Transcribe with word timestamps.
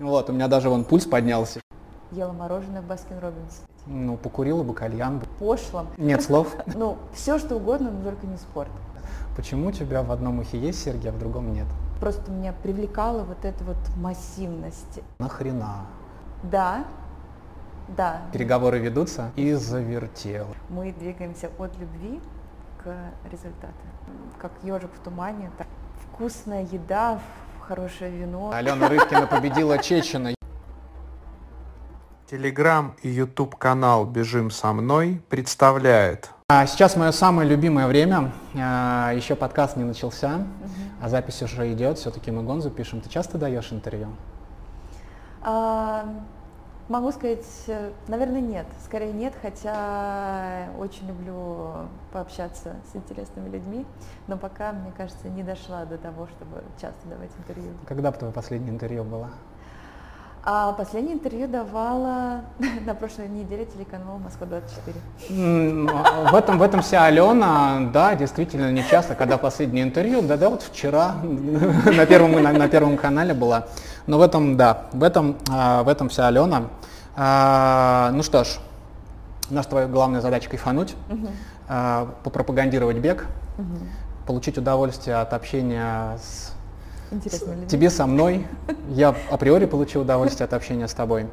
Вот, 0.00 0.30
у 0.30 0.32
меня 0.32 0.48
даже 0.48 0.70
вон 0.70 0.84
пульс 0.84 1.04
поднялся. 1.04 1.60
Ела 2.10 2.32
мороженое 2.32 2.80
в 2.80 2.86
Baskin 2.86 3.18
Robbins. 3.18 3.62
Ну, 3.86 4.16
покурила 4.16 4.62
бы 4.62 4.72
кальян. 4.72 5.18
бы. 5.18 5.26
Пошлом. 5.38 5.88
Нет 5.98 6.22
слов. 6.22 6.56
Ну, 6.74 6.96
все 7.12 7.38
что 7.38 7.56
угодно, 7.56 7.90
но 7.90 8.02
только 8.02 8.26
не 8.26 8.38
спорт. 8.38 8.70
Почему 9.36 9.68
у 9.68 9.72
тебя 9.72 10.02
в 10.02 10.10
одном 10.10 10.38
ухе 10.38 10.58
есть 10.58 10.82
серьги, 10.82 11.06
а 11.08 11.12
в 11.12 11.18
другом 11.18 11.52
нет? 11.52 11.66
Просто 12.00 12.30
меня 12.30 12.54
привлекала 12.62 13.24
вот 13.24 13.44
эта 13.44 13.62
вот 13.64 13.76
массивность. 13.96 15.00
Нахрена? 15.18 15.86
Да, 16.42 16.84
да, 17.94 18.22
Переговоры 18.32 18.78
ведутся 18.78 19.32
и 19.36 19.52
завертел. 19.52 20.46
мы 20.70 20.92
двигаемся 20.92 21.50
от 21.58 21.76
любви 21.78 22.20
к 22.82 22.94
результату. 23.30 23.74
Как 24.40 24.52
ежик 24.62 24.90
в 24.94 25.00
тумане, 25.00 25.50
так 25.58 25.66
вкусная 26.06 26.62
еда, 26.62 27.20
хорошее 27.70 28.10
вино. 28.10 28.50
Алена 28.52 28.88
Рыбкина 28.88 29.28
победила 29.28 29.78
Чечена. 29.78 30.34
Телеграм 32.28 32.96
и 33.02 33.08
YouTube 33.08 33.54
канал 33.54 34.06
«Бежим 34.06 34.50
со 34.50 34.72
мной» 34.72 35.22
представляет 35.28 36.30
А 36.48 36.66
Сейчас 36.66 36.96
мое 36.96 37.12
самое 37.12 37.48
любимое 37.48 37.86
время. 37.86 38.32
А, 38.56 39.12
Еще 39.14 39.36
подкаст 39.36 39.76
не 39.76 39.84
начался, 39.84 40.44
а 41.00 41.08
запись 41.08 41.42
уже 41.42 41.72
идет. 41.72 41.98
Все-таки 41.98 42.32
мы 42.32 42.42
гон 42.42 42.60
запишем. 42.60 43.00
Ты 43.02 43.08
часто 43.08 43.38
даешь 43.38 43.72
интервью? 43.72 44.08
А, 45.42 46.06
могу 46.90 47.12
сказать, 47.12 47.46
э, 47.68 47.90
наверное, 48.08 48.40
нет. 48.40 48.66
Скорее 48.84 49.12
нет, 49.12 49.32
хотя 49.40 50.66
очень 50.78 51.06
люблю 51.06 51.88
пообщаться 52.12 52.74
с 52.92 52.96
интересными 52.96 53.48
людьми, 53.48 53.86
но 54.26 54.36
пока, 54.36 54.72
мне 54.72 54.92
кажется, 54.96 55.28
не 55.28 55.42
дошла 55.42 55.84
до 55.84 55.96
того, 55.96 56.26
чтобы 56.26 56.62
часто 56.80 57.08
давать 57.08 57.30
интервью. 57.38 57.70
Когда 57.86 58.10
бы 58.10 58.18
твое 58.18 58.32
последнее 58.32 58.72
интервью 58.74 59.04
было? 59.04 59.30
А 60.42 60.72
последнее 60.72 61.14
интервью 61.14 61.48
давала 61.48 62.40
на 62.86 62.94
прошлой 62.94 63.28
неделе 63.28 63.66
телеканал 63.66 64.18
Москва-24. 64.18 64.94
М, 65.30 65.86
В 66.32 66.34
этом, 66.34 66.58
в 66.58 66.62
этом 66.62 66.80
вся 66.80 67.04
Алена, 67.04 67.90
да, 67.92 68.14
действительно, 68.16 68.72
не 68.72 68.82
часто, 68.82 69.14
когда 69.14 69.36
последнее 69.36 69.84
интервью, 69.84 70.22
да, 70.22 70.36
да, 70.36 70.48
вот 70.48 70.62
вчера 70.62 71.12
на 71.22 72.06
первом, 72.06 72.42
на, 72.42 72.52
на 72.52 72.68
первом 72.68 72.96
канале 72.96 73.34
была. 73.34 73.66
Но 74.06 74.18
в 74.18 74.22
этом, 74.22 74.56
да, 74.56 74.86
в 74.92 75.02
этом, 75.02 75.36
а, 75.50 75.82
в 75.82 75.88
этом 75.88 76.08
вся 76.08 76.26
Алена. 76.28 76.64
А, 77.16 78.10
ну 78.12 78.22
что 78.22 78.44
ж, 78.44 78.58
наша 79.50 79.68
твоя 79.68 79.86
главная 79.86 80.20
задача 80.20 80.48
кайфануть, 80.48 80.94
а, 81.68 82.08
попропагандировать 82.24 82.96
бег, 82.98 83.26
получить 84.26 84.58
удовольствие 84.58 85.16
от 85.16 85.32
общения 85.32 86.16
с 86.18 86.52
Интересно 87.10 87.52
ли? 87.52 87.66
тебе 87.66 87.90
со 87.90 88.06
мной. 88.06 88.46
Я 88.88 89.14
априори 89.30 89.66
получил 89.66 90.02
удовольствие 90.02 90.44
от 90.44 90.52
общения 90.54 90.86
с 90.86 90.94
тобой. 90.94 91.26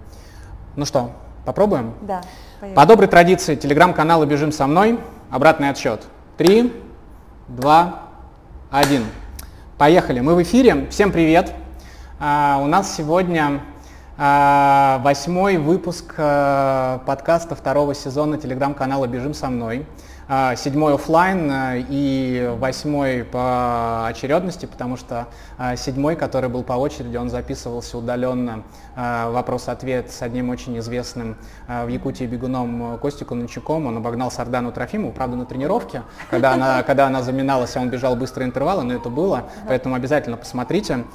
Ну 0.75 0.85
что, 0.85 1.11
попробуем? 1.45 1.93
Да, 2.01 2.21
По 2.59 2.61
поехали. 2.61 2.87
доброй 2.87 3.07
традиции 3.07 3.55
телеграм-канала 3.55 4.25
«Бежим 4.25 4.51
со 4.51 4.67
мной». 4.67 4.99
Обратный 5.29 5.69
отсчет. 5.69 6.03
Три, 6.37 6.73
два, 7.47 8.03
один. 8.71 9.05
Поехали. 9.77 10.19
Мы 10.21 10.35
в 10.35 10.41
эфире. 10.41 10.87
Всем 10.89 11.11
привет. 11.11 11.53
А, 12.19 12.59
у 12.63 12.65
нас 12.65 12.95
сегодня 12.95 13.61
а, 14.17 14.99
восьмой 15.03 15.57
выпуск 15.57 16.15
а, 16.17 16.97
подкаста 17.05 17.53
второго 17.55 17.93
сезона 17.93 18.39
телеграм-канала 18.39 19.05
«Бежим 19.05 19.35
со 19.35 19.49
мной». 19.49 19.85
А, 20.29 20.57
седьмой 20.57 20.95
оффлайн 20.95 21.49
а, 21.49 21.75
и 21.77 22.53
восьмой 22.59 23.23
по 23.23 24.07
очередности, 24.07 24.65
потому 24.65 24.97
что 24.97 25.27
а, 25.57 25.77
седьмой, 25.77 26.17
который 26.17 26.49
был 26.49 26.63
по 26.63 26.73
очереди, 26.73 27.15
он 27.15 27.29
записывался 27.29 27.97
удаленно 27.97 28.63
а, 28.97 29.31
вопрос-ответ 29.31 30.11
с 30.11 30.21
одним 30.21 30.49
очень 30.49 30.77
известным 30.79 31.37
в 31.67 31.87
Якутии 31.87 32.25
бегуном 32.25 32.95
э, 32.95 32.97
Костику 32.97 33.35
Ночуком. 33.35 33.87
Он 33.87 33.97
обогнал 33.97 34.31
Сардану 34.31 34.71
Трофимову, 34.71 35.13
правда, 35.13 35.37
на 35.37 35.45
тренировке, 35.45 36.03
когда 36.29 36.53
она, 36.53 36.83
когда 36.87 37.07
она 37.07 37.21
заминалась, 37.21 37.77
а 37.77 37.81
он 37.81 37.89
бежал 37.89 38.15
быстрые 38.15 38.47
интервалы, 38.47 38.83
но 38.83 38.93
это 38.93 39.09
было, 39.09 39.45
поэтому 39.67 39.95
обязательно 39.95 40.37
посмотрите. 40.37 41.05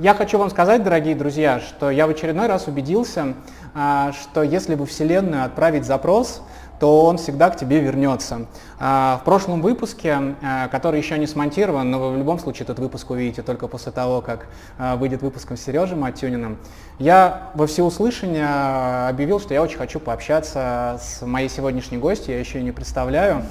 Я 0.00 0.14
хочу 0.14 0.38
вам 0.38 0.50
сказать, 0.50 0.82
дорогие 0.82 1.14
друзья, 1.14 1.60
что 1.60 1.90
я 1.90 2.06
в 2.06 2.10
очередной 2.10 2.46
раз 2.46 2.68
убедился, 2.68 3.34
что 3.74 4.42
если 4.42 4.74
бы 4.74 4.86
Вселенную 4.86 5.44
отправить 5.44 5.84
запрос, 5.84 6.42
то 6.80 7.04
он 7.04 7.18
всегда 7.18 7.50
к 7.50 7.56
тебе 7.56 7.80
вернется. 7.80 8.46
А, 8.80 9.18
В 9.20 9.24
прошлом 9.24 9.60
выпуске, 9.60 10.34
а, 10.42 10.66
который 10.68 10.98
еще 10.98 11.18
не 11.18 11.26
смонтирован, 11.26 11.90
но 11.90 12.00
вы 12.00 12.14
в 12.14 12.16
любом 12.16 12.38
случае 12.38 12.64
этот 12.64 12.78
выпуск 12.78 13.10
увидите 13.10 13.42
только 13.42 13.68
после 13.68 13.92
того, 13.92 14.22
как 14.22 14.46
а, 14.78 14.96
выйдет 14.96 15.20
выпуском 15.20 15.58
с 15.58 15.60
Сережей 15.60 15.96
Матюниным, 15.98 16.56
я 16.98 17.50
во 17.54 17.66
всеуслышание 17.66 18.46
а, 18.48 19.08
объявил, 19.10 19.40
что 19.40 19.52
я 19.52 19.62
очень 19.62 19.76
хочу 19.76 20.00
пообщаться 20.00 20.98
с 21.02 21.24
моей 21.24 21.50
сегодняшней 21.50 21.98
гостью, 21.98 22.32
я 22.32 22.40
еще 22.40 22.58
ее 22.58 22.64
не 22.64 22.72
представляю. 22.72 23.44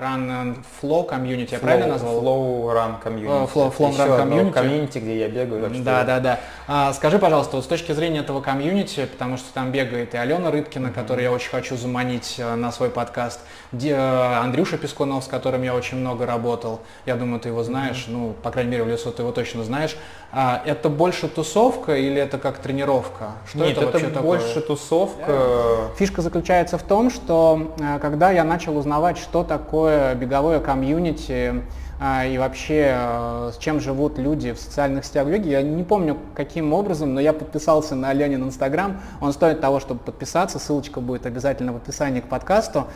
Run 0.00 0.28
and 0.28 0.56
Flow 0.82 1.08
Community, 1.08 1.48
я 1.52 1.58
правильно 1.58 1.86
назвал? 1.88 2.20
Flow 2.22 2.74
Run 2.74 3.02
Community. 3.02 3.44
Э, 3.44 3.46
Flow- 3.46 3.74
Flow 3.76 3.92
Еще 3.92 4.02
Run 4.02 4.28
Community. 4.28 4.52
комьюнити, 4.52 4.98
где 4.98 5.18
я 5.20 5.28
бегаю. 5.28 5.70
Да, 5.82 6.04
да, 6.04 6.20
да. 6.20 6.40
А, 6.66 6.92
скажи, 6.92 7.18
пожалуйста, 7.18 7.56
вот 7.56 7.64
с 7.64 7.68
точки 7.68 7.92
зрения 7.92 8.20
этого 8.20 8.40
комьюнити, 8.40 9.06
потому 9.06 9.36
что 9.36 9.52
там 9.54 9.70
бегает 9.70 10.14
и 10.14 10.16
Алена 10.16 10.50
Рыбкина, 10.50 10.90
которую 10.92 11.24
я 11.24 11.32
очень 11.32 11.50
хочу 11.50 11.76
заманить 11.76 12.34
э, 12.38 12.54
на 12.56 12.72
свой 12.72 12.90
подкаст, 12.90 13.40
э, 13.72 14.36
Андрюша 14.42 14.76
Пескунов, 14.76 15.24
с 15.24 15.28
которым 15.28 15.62
я 15.62 15.74
очень 15.74 15.98
много 15.98 16.26
работал, 16.26 16.80
я 17.06 17.14
думаю, 17.16 17.40
ты 17.40 17.50
его 17.50 17.62
знаешь, 17.62 18.06
ну, 18.08 18.34
по 18.42 18.50
крайней 18.50 18.72
мере, 18.72 18.82
в 18.84 18.88
лесу 18.88 19.12
ты 19.12 19.22
его 19.22 19.32
точно 19.32 19.62
знаешь. 19.64 19.96
А, 20.32 20.60
это 20.66 20.88
больше 20.88 21.28
тусовка 21.28 21.96
или 21.96 22.20
это 22.20 22.38
как 22.38 22.58
тренировка? 22.58 23.32
Что 23.48 23.58
Нет, 23.58 23.76
это, 23.78 23.86
вообще 23.86 24.08
такое? 24.08 24.22
больше 24.22 24.60
тусовка. 24.60 25.90
Фишка 25.96 26.20
заключается 26.22 26.76
в 26.78 26.82
том, 26.82 27.10
что 27.10 27.74
когда 28.02 28.32
я 28.32 28.42
начал 28.42 28.76
узнавать, 28.76 29.18
что 29.18 29.44
такое 29.44 29.75
беговое 30.14 30.60
комьюнити 30.60 31.62
а, 31.98 32.26
и 32.26 32.36
вообще 32.36 32.94
э, 32.94 33.50
с 33.54 33.58
чем 33.58 33.80
живут 33.80 34.18
люди 34.18 34.52
в 34.52 34.58
социальных 34.58 35.06
сетях 35.06 35.26
беги, 35.28 35.48
я 35.48 35.62
не 35.62 35.82
помню 35.82 36.18
каким 36.34 36.74
образом, 36.74 37.14
но 37.14 37.20
я 37.20 37.32
подписался 37.32 37.94
на 37.94 38.10
Аленин 38.10 38.44
Инстаграм, 38.44 39.00
он 39.20 39.32
стоит 39.32 39.62
того, 39.62 39.80
чтобы 39.80 40.00
подписаться, 40.00 40.58
ссылочка 40.58 41.00
будет 41.00 41.24
обязательно 41.24 41.72
в 41.72 41.76
описании 41.76 42.20
к 42.20 42.28
подкасту. 42.28 42.86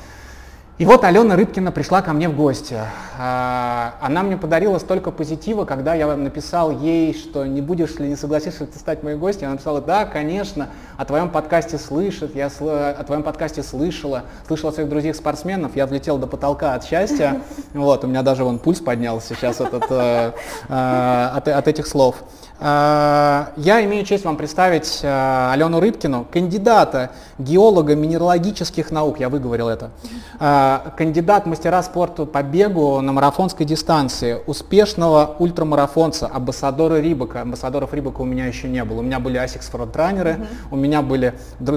И 0.80 0.86
вот 0.86 1.04
Алена 1.04 1.36
Рыбкина 1.36 1.72
пришла 1.72 2.00
ко 2.00 2.14
мне 2.14 2.26
в 2.26 2.34
гости. 2.34 2.74
А, 3.18 3.96
Она 4.00 4.22
мне 4.22 4.38
подарила 4.38 4.78
столько 4.78 5.10
позитива, 5.10 5.66
когда 5.66 5.92
я 5.92 6.16
написал 6.16 6.70
ей, 6.70 7.12
что 7.12 7.44
не 7.44 7.60
будешь 7.60 7.96
ли, 7.96 8.08
не 8.08 8.16
согласишься 8.16 8.60
ли 8.64 8.70
ты 8.70 8.78
стать 8.78 9.02
моей 9.02 9.18
гостью. 9.18 9.44
Она 9.48 9.56
написала, 9.56 9.82
да, 9.82 10.06
конечно, 10.06 10.70
о 10.96 11.04
твоем 11.04 11.28
подкасте 11.28 11.76
слышит, 11.76 12.34
я 12.34 12.46
сл- 12.46 12.92
о 12.92 13.04
твоем 13.04 13.22
подкасте 13.22 13.62
слышала, 13.62 14.22
слышала 14.46 14.70
своих 14.70 14.88
друзей-спортсменов, 14.88 15.76
я 15.76 15.84
взлетел 15.84 16.16
до 16.16 16.26
потолка 16.26 16.72
от 16.72 16.82
счастья. 16.86 17.42
Вот, 17.74 18.02
у 18.04 18.06
меня 18.06 18.22
даже 18.22 18.44
вон 18.44 18.58
пульс 18.58 18.80
поднялся 18.80 19.34
сейчас 19.34 19.60
от, 19.60 19.74
от, 19.74 19.84
э, 19.90 20.32
э, 20.70 21.30
от- 21.34 21.48
от 21.48 21.68
этих 21.68 21.86
слов. 21.86 22.16
Э, 22.60 23.46
Я 23.56 23.84
имею 23.84 24.04
честь 24.04 24.24
вам 24.24 24.36
представить 24.36 25.00
э, 25.02 25.50
Алену 25.52 25.80
Рыбкину, 25.80 26.26
кандидата 26.30 27.10
геолога 27.38 27.96
минералогических 27.96 28.90
наук, 28.90 29.18
я 29.18 29.28
выговорил 29.28 29.68
это, 29.68 29.90
Э, 30.38 30.78
кандидат 30.96 31.46
мастера 31.46 31.82
спорта 31.82 32.24
по 32.26 32.42
бегу 32.42 33.00
на 33.00 33.12
марафонской 33.12 33.66
дистанции, 33.66 34.38
успешного 34.46 35.36
ультрамарафонца, 35.38 36.30
амбассадора 36.32 37.00
Рибака. 37.00 37.42
Амбассадоров 37.42 37.92
Рибака 37.92 38.22
у 38.22 38.24
меня 38.24 38.46
еще 38.46 38.68
не 38.68 38.82
было. 38.84 39.00
У 39.00 39.02
меня 39.02 39.20
были 39.20 39.42
Asics 39.42 39.70
фронтранеры, 39.70 40.46
у 40.70 40.76
меня 40.76 41.02
были, 41.02 41.34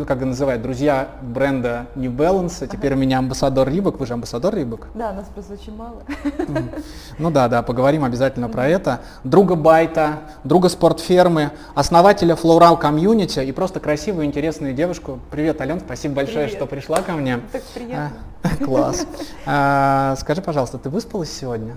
как 0.08 0.22
называют, 0.22 0.62
друзья 0.62 1.10
бренда 1.22 1.88
New 1.96 2.12
Balance, 2.12 2.64
а 2.64 2.68
теперь 2.68 2.94
у 2.94 2.98
меня 2.98 3.20
амбассадор 3.20 3.70
Рибак. 3.70 4.00
Вы 4.00 4.06
же 4.06 4.14
амбассадор 4.14 4.56
Рибак? 4.56 4.88
Да, 4.94 5.12
нас 5.14 5.26
просто 5.34 5.54
очень 5.54 5.76
мало. 5.76 6.04
Ну 7.18 7.32
да, 7.32 7.48
да, 7.48 7.62
поговорим 7.62 8.04
обязательно 8.04 8.50
про 8.50 8.68
это. 8.68 9.02
Друга 9.24 9.56
Байта, 9.56 10.20
друга 10.44 10.70
спортфермы, 10.74 11.52
основателя 11.75 12.36
Floral 12.36 12.80
Community 12.80 13.46
и 13.46 13.52
просто 13.52 13.80
красивую, 13.80 14.25
интересную 14.25 14.74
девушку. 14.74 15.20
Привет, 15.31 15.62
Ален, 15.62 15.80
спасибо 15.80 16.16
большое, 16.16 16.46
Привет. 16.46 16.58
что 16.58 16.66
пришла 16.68 17.02
ко 17.02 17.14
мне. 17.14 17.40
Так 17.52 17.64
приятно. 17.74 18.12
А, 18.44 18.50
Класс. 18.66 19.08
А, 19.46 20.16
Скажи, 20.18 20.42
пожалуйста, 20.42 20.78
ты 20.78 20.90
выспалась 20.90 21.31
сегодня? 21.31 21.75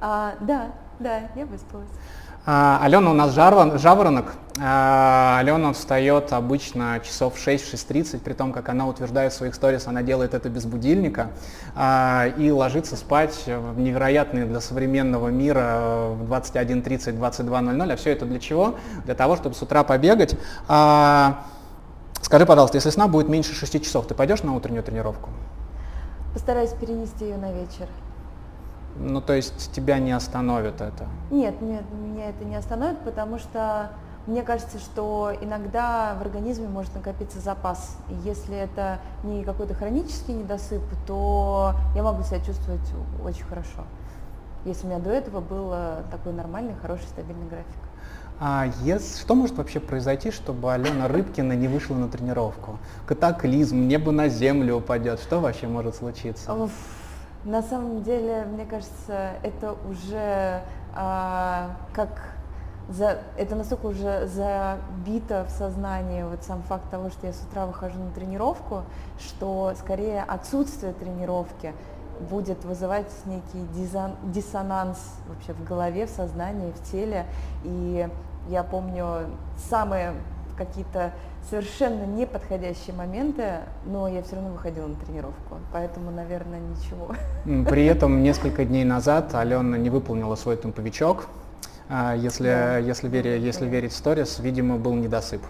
А, 0.00 0.34
да, 0.40 0.72
да, 0.98 1.20
я 1.34 1.46
выспалась. 1.46 1.88
А, 2.50 2.80
Алена 2.82 3.10
у 3.10 3.12
нас 3.12 3.36
жарван- 3.36 3.78
жаворонок. 3.78 4.32
А, 4.58 5.36
Алена 5.38 5.74
встает 5.74 6.32
обычно 6.32 6.98
часов 7.04 7.34
в 7.34 7.46
6-6.30, 7.46 8.20
при 8.20 8.32
том, 8.32 8.54
как 8.54 8.70
она 8.70 8.86
утверждает 8.86 9.34
в 9.34 9.36
своих 9.36 9.54
сторис, 9.54 9.86
она 9.86 10.02
делает 10.02 10.32
это 10.32 10.48
без 10.48 10.64
будильника, 10.64 11.28
а, 11.76 12.28
и 12.38 12.50
ложится 12.50 12.96
спать 12.96 13.38
в 13.46 13.78
невероятные 13.78 14.46
для 14.46 14.62
современного 14.62 15.28
мира 15.28 16.08
в 16.12 16.24
21.30, 16.24 17.18
22.00. 17.18 17.92
А 17.92 17.96
все 17.96 18.12
это 18.12 18.24
для 18.24 18.38
чего? 18.38 18.76
Для 19.04 19.14
того, 19.14 19.36
чтобы 19.36 19.54
с 19.54 19.60
утра 19.60 19.84
побегать. 19.84 20.34
Скажи, 22.22 22.46
пожалуйста, 22.46 22.78
если 22.78 22.88
сна 22.88 23.08
будет 23.08 23.28
меньше 23.28 23.54
6 23.54 23.84
часов, 23.84 24.06
ты 24.06 24.14
пойдешь 24.14 24.42
на 24.42 24.54
утреннюю 24.54 24.82
тренировку? 24.82 25.28
Постараюсь 26.32 26.70
перенести 26.70 27.26
ее 27.26 27.36
на 27.36 27.52
вечер. 27.52 27.88
Ну, 29.00 29.20
то 29.20 29.32
есть 29.32 29.72
тебя 29.72 29.98
не 29.98 30.12
остановит 30.12 30.80
это? 30.80 31.06
Нет, 31.30 31.60
нет, 31.62 31.84
меня 31.92 32.30
это 32.30 32.44
не 32.44 32.56
остановит, 32.56 32.98
потому 33.00 33.38
что 33.38 33.90
мне 34.26 34.42
кажется, 34.42 34.78
что 34.78 35.32
иногда 35.40 36.14
в 36.18 36.22
организме 36.22 36.68
может 36.68 36.94
накопиться 36.94 37.38
запас. 37.40 37.96
И 38.10 38.14
если 38.28 38.56
это 38.56 38.98
не 39.22 39.44
какой-то 39.44 39.74
хронический 39.74 40.32
недосып, 40.32 40.82
то 41.06 41.74
я 41.94 42.02
могу 42.02 42.22
себя 42.24 42.40
чувствовать 42.40 42.92
очень 43.24 43.44
хорошо. 43.44 43.84
Если 44.64 44.86
у 44.86 44.90
меня 44.90 44.98
до 44.98 45.10
этого 45.10 45.40
был 45.40 45.72
такой 46.10 46.32
нормальный, 46.32 46.74
хороший, 46.82 47.04
стабильный 47.04 47.48
график. 47.48 47.76
А 48.40 48.66
если, 48.82 49.18
что 49.20 49.34
может 49.34 49.56
вообще 49.56 49.80
произойти, 49.80 50.30
чтобы 50.30 50.72
Алена 50.72 51.08
Рыбкина 51.08 51.54
не 51.54 51.66
вышла 51.66 51.94
на 51.94 52.08
тренировку? 52.08 52.78
Катаклизм, 53.06 53.88
небо 53.88 54.12
на 54.12 54.28
землю 54.28 54.76
упадет. 54.76 55.20
Что 55.20 55.40
вообще 55.40 55.68
может 55.68 55.96
случиться? 55.96 56.68
На 57.44 57.62
самом 57.62 58.02
деле, 58.02 58.44
мне 58.44 58.66
кажется, 58.66 59.32
это 59.42 59.76
уже 59.88 60.62
а, 60.94 61.76
как 61.92 62.10
за, 62.88 63.18
это 63.36 63.54
настолько 63.54 63.86
уже 63.86 64.26
забито 64.26 65.44
в 65.44 65.50
сознании, 65.50 66.22
вот 66.22 66.42
сам 66.42 66.62
факт 66.62 66.90
того, 66.90 67.10
что 67.10 67.26
я 67.26 67.32
с 67.32 67.40
утра 67.42 67.66
выхожу 67.66 67.98
на 67.98 68.10
тренировку, 68.10 68.82
что 69.18 69.72
скорее 69.78 70.22
отсутствие 70.22 70.92
тренировки 70.94 71.74
будет 72.30 72.64
вызывать 72.64 73.12
некий 73.26 73.66
диссонанс 74.24 74.98
вообще 75.28 75.52
в 75.52 75.62
голове, 75.64 76.06
в 76.06 76.10
сознании, 76.10 76.72
в 76.72 76.90
теле. 76.90 77.26
И 77.62 78.08
я 78.48 78.64
помню 78.64 79.26
самые 79.56 80.14
какие-то 80.56 81.12
совершенно 81.50 82.04
неподходящие 82.04 82.94
моменты, 82.94 83.60
но 83.86 84.08
я 84.08 84.22
все 84.22 84.36
равно 84.36 84.50
выходила 84.50 84.86
на 84.86 84.96
тренировку, 84.96 85.58
поэтому, 85.72 86.10
наверное, 86.10 86.60
ничего. 86.60 87.14
При 87.68 87.86
этом 87.86 88.22
несколько 88.22 88.64
дней 88.64 88.84
назад 88.84 89.34
Алена 89.34 89.76
не 89.78 89.90
выполнила 89.90 90.34
свой 90.34 90.56
темповичок. 90.56 91.28
А, 91.90 92.14
если, 92.14 92.48
да. 92.48 92.78
если, 92.78 93.08
вери, 93.08 93.40
если 93.40 93.66
верить 93.66 93.92
сторис, 93.92 94.38
видимо, 94.40 94.76
был 94.76 94.92
недосып. 94.94 95.40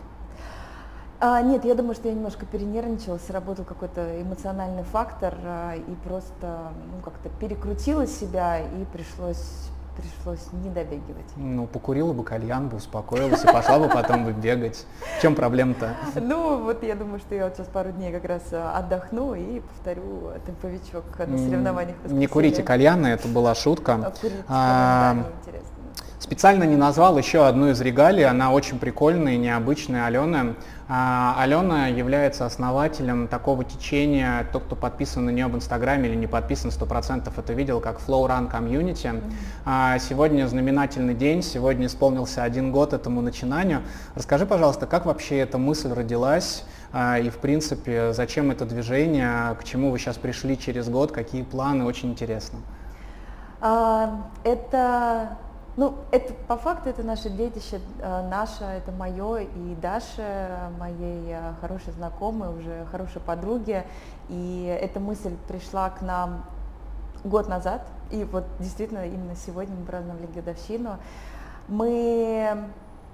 А, 1.20 1.42
нет, 1.42 1.64
я 1.64 1.74
думаю, 1.74 1.96
что 1.96 2.06
я 2.06 2.14
немножко 2.14 2.46
перенервничала, 2.46 3.18
сработал 3.18 3.64
какой-то 3.64 4.22
эмоциональный 4.22 4.84
фактор 4.84 5.34
а, 5.42 5.74
и 5.74 5.94
просто 6.06 6.70
ну, 6.92 7.02
как-то 7.04 7.28
перекрутила 7.40 8.06
себя 8.06 8.60
и 8.60 8.84
пришлось 8.92 9.68
пришлось 9.98 10.52
не 10.52 10.70
добегивать. 10.70 11.26
Ну, 11.36 11.66
покурила 11.66 12.12
бы 12.12 12.24
кальян 12.24 12.68
бы, 12.68 12.76
успокоилась 12.76 13.44
и 13.44 13.46
пошла 13.46 13.78
бы 13.78 13.88
потом 13.88 14.24
бы 14.24 14.32
бегать. 14.32 14.86
В 15.18 15.22
чем 15.22 15.34
проблема-то? 15.34 15.94
Ну, 16.14 16.62
вот 16.62 16.82
я 16.82 16.94
думаю, 16.94 17.18
что 17.18 17.34
я 17.34 17.44
вот 17.44 17.56
сейчас 17.56 17.66
пару 17.68 17.90
дней 17.90 18.12
как 18.12 18.24
раз 18.24 18.42
э, 18.52 18.70
отдохну 18.74 19.34
и 19.34 19.60
повторю 19.60 20.32
темповичок 20.46 21.04
на 21.18 21.38
соревнованиях. 21.38 21.96
Не 22.04 22.26
курите 22.26 22.62
кальяны, 22.62 23.08
это 23.08 23.28
была 23.28 23.54
шутка. 23.54 24.12
А, 24.48 25.16
интересно. 25.40 25.68
Специально 26.18 26.64
не 26.64 26.76
назвал 26.76 27.16
еще 27.16 27.46
одну 27.46 27.70
из 27.70 27.80
регалий, 27.80 28.24
она 28.24 28.52
очень 28.52 28.78
прикольная 28.78 29.34
и 29.34 29.38
необычная, 29.38 30.06
Алена. 30.06 30.54
А, 30.90 31.36
Алена 31.38 31.88
является 31.88 32.46
основателем 32.46 33.28
такого 33.28 33.62
течения, 33.62 34.46
тот, 34.52 34.64
кто 34.64 34.74
подписан 34.74 35.26
на 35.26 35.30
нее 35.30 35.46
в 35.46 35.54
Инстаграме 35.54 36.08
или 36.08 36.16
не 36.16 36.26
подписан, 36.26 36.70
100% 36.70 37.30
это 37.36 37.52
видел, 37.52 37.80
как 37.80 37.98
Flow 38.00 38.26
Run 38.26 38.50
Community. 38.50 39.22
А, 39.66 39.98
сегодня 39.98 40.46
знаменательный 40.46 41.14
день, 41.14 41.42
сегодня 41.42 41.88
исполнился 41.88 42.42
один 42.42 42.72
год 42.72 42.94
этому 42.94 43.20
начинанию. 43.20 43.82
Расскажи, 44.14 44.46
пожалуйста, 44.46 44.86
как 44.86 45.04
вообще 45.04 45.38
эта 45.38 45.58
мысль 45.58 45.92
родилась? 45.92 46.64
А, 46.90 47.18
и, 47.18 47.28
в 47.28 47.36
принципе, 47.36 48.14
зачем 48.14 48.50
это 48.50 48.64
движение, 48.64 49.54
к 49.60 49.64
чему 49.64 49.90
вы 49.90 49.98
сейчас 49.98 50.16
пришли 50.16 50.58
через 50.58 50.88
год, 50.88 51.12
какие 51.12 51.42
планы, 51.42 51.84
очень 51.84 52.12
интересно. 52.12 52.60
Это 53.60 55.36
ну, 55.78 55.94
это 56.10 56.34
по 56.48 56.56
факту 56.56 56.88
это 56.88 57.04
наше 57.04 57.30
детище, 57.30 57.80
э, 58.00 58.28
наше, 58.28 58.64
это 58.64 58.90
мое 58.90 59.42
и 59.42 59.76
Даша, 59.80 60.72
моей 60.76 61.34
э, 61.34 61.52
хорошей 61.60 61.92
знакомой, 61.92 62.48
уже 62.48 62.84
хорошей 62.90 63.20
подруги. 63.20 63.84
И 64.28 64.76
эта 64.82 64.98
мысль 64.98 65.36
пришла 65.46 65.90
к 65.90 66.02
нам 66.02 66.44
год 67.22 67.48
назад, 67.48 67.86
и 68.10 68.24
вот 68.24 68.42
действительно 68.58 69.06
именно 69.06 69.36
сегодня 69.36 69.76
мы 69.76 69.86
праздновали 69.86 70.26
годовщину. 70.26 70.96
Мы 71.68 72.58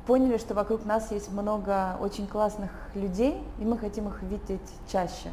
поняли, 0.06 0.38
что 0.38 0.54
вокруг 0.54 0.86
нас 0.86 1.12
есть 1.12 1.30
много 1.30 1.98
очень 2.00 2.26
классных 2.26 2.70
людей, 2.94 3.46
и 3.58 3.64
мы 3.66 3.76
хотим 3.76 4.08
их 4.08 4.22
видеть 4.22 4.72
чаще. 4.90 5.28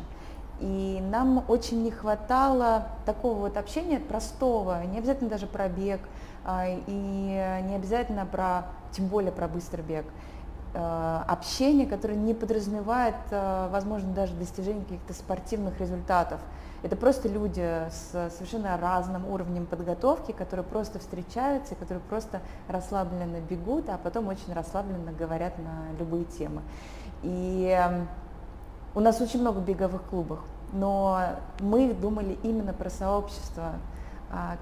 И 0.60 1.02
нам 1.10 1.46
очень 1.48 1.82
не 1.82 1.92
хватало 1.92 2.90
такого 3.06 3.40
вот 3.40 3.56
общения 3.56 4.00
простого, 4.00 4.84
не 4.84 4.98
обязательно 4.98 5.30
даже 5.30 5.48
про 5.48 5.70
бег, 5.70 6.02
а, 6.02 6.08
и 6.46 7.62
не 7.64 7.76
обязательно 7.76 8.26
про, 8.26 8.66
тем 8.92 9.08
более 9.08 9.32
про 9.32 9.48
быстрый 9.48 9.82
бег, 9.82 10.06
а, 10.74 11.26
общение, 11.28 11.86
которое 11.86 12.16
не 12.16 12.34
подразумевает, 12.34 13.16
а, 13.32 13.70
возможно, 13.70 14.14
даже 14.14 14.34
достижение 14.34 14.84
каких-то 14.84 15.14
спортивных 15.14 15.80
результатов. 15.80 16.40
Это 16.82 16.96
просто 16.96 17.28
люди 17.28 17.62
с 17.92 18.32
совершенно 18.32 18.78
разным 18.78 19.28
уровнем 19.30 19.66
подготовки, 19.66 20.32
которые 20.32 20.66
просто 20.66 21.00
встречаются, 21.00 21.76
которые 21.76 22.02
просто 22.02 22.40
расслабленно 22.70 23.42
бегут, 23.42 23.90
а 23.90 23.98
потом 23.98 24.30
очень 24.30 24.54
расслабленно 24.54 25.12
говорят 25.12 25.58
на 25.60 25.94
любые 26.00 26.24
темы. 26.24 26.62
И 27.22 27.78
у 28.96 29.00
нас 29.00 29.20
очень 29.20 29.42
много 29.42 29.60
беговых 29.60 30.04
клубов, 30.04 30.40
но 30.72 31.20
мы 31.60 31.94
думали 31.94 32.40
именно 32.44 32.72
про 32.72 32.90
сообщество, 32.90 33.74
а, 33.74 33.76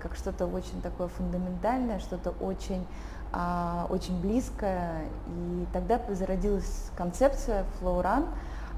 как 0.01 0.15
что-то 0.15 0.45
очень 0.45 0.81
такое 0.81 1.07
фундаментальное, 1.07 1.99
что-то 1.99 2.31
очень, 2.41 2.85
а, 3.31 3.87
очень 3.89 4.19
близкое. 4.19 5.05
И 5.27 5.67
тогда 5.73 5.99
зародилась 6.09 6.91
концепция 6.97 7.65
Flow 7.79 8.01
Run, 8.01 8.27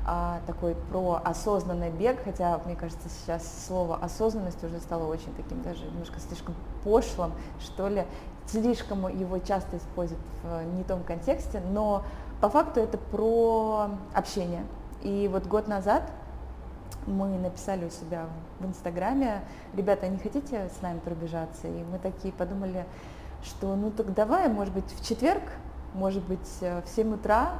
а, 0.05 0.39
такой 0.47 0.75
про 0.75 1.21
осознанный 1.23 1.91
бег, 1.91 2.23
хотя, 2.23 2.59
мне 2.65 2.75
кажется, 2.75 3.07
сейчас 3.07 3.43
слово 3.67 3.97
осознанность 3.97 4.63
уже 4.63 4.79
стало 4.79 5.05
очень 5.05 5.33
таким 5.35 5.61
даже 5.61 5.85
немножко 5.85 6.19
слишком 6.19 6.55
пошлым, 6.83 7.33
что 7.59 7.87
ли, 7.87 8.05
слишком 8.47 9.07
его 9.07 9.37
часто 9.39 9.77
используют 9.77 10.21
в 10.43 10.63
не 10.75 10.83
том 10.83 11.03
контексте, 11.03 11.61
но 11.71 12.03
по 12.41 12.49
факту 12.49 12.79
это 12.79 12.97
про 12.97 13.91
общение. 14.13 14.65
И 15.03 15.29
вот 15.31 15.45
год 15.45 15.67
назад 15.67 16.03
мы 17.07 17.37
написали 17.37 17.85
у 17.85 17.89
себя 17.89 18.27
в 18.59 18.65
Инстаграме, 18.65 19.41
ребята, 19.75 20.07
не 20.07 20.17
хотите 20.17 20.69
с 20.69 20.81
нами 20.81 20.99
пробежаться? 20.99 21.67
И 21.67 21.83
мы 21.83 21.99
такие 21.99 22.33
подумали, 22.33 22.85
что 23.43 23.75
ну 23.75 23.91
так 23.91 24.13
давай, 24.13 24.47
может 24.49 24.73
быть, 24.73 24.91
в 24.91 25.05
четверг, 25.07 25.43
может 25.93 26.23
быть, 26.23 26.57
э, 26.61 26.81
в 26.81 26.87
7 26.87 27.15
утра, 27.15 27.53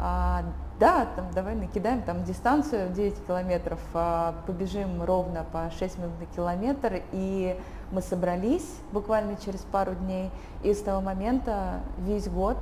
а, 0.00 0.44
да, 0.78 1.08
там 1.16 1.26
давай 1.32 1.56
накидаем 1.56 2.02
там 2.02 2.22
дистанцию 2.22 2.92
9 2.92 3.26
километров, 3.26 3.80
а, 3.94 4.34
побежим 4.46 5.02
ровно 5.02 5.44
по 5.52 5.70
6 5.76 5.98
минут 5.98 6.12
на 6.20 6.26
километр, 6.26 7.02
и 7.10 7.58
мы 7.90 8.00
собрались 8.00 8.76
буквально 8.92 9.36
через 9.36 9.60
пару 9.60 9.94
дней, 9.94 10.30
и 10.62 10.72
с 10.72 10.80
того 10.80 11.00
момента 11.00 11.80
весь 11.98 12.28
год 12.28 12.58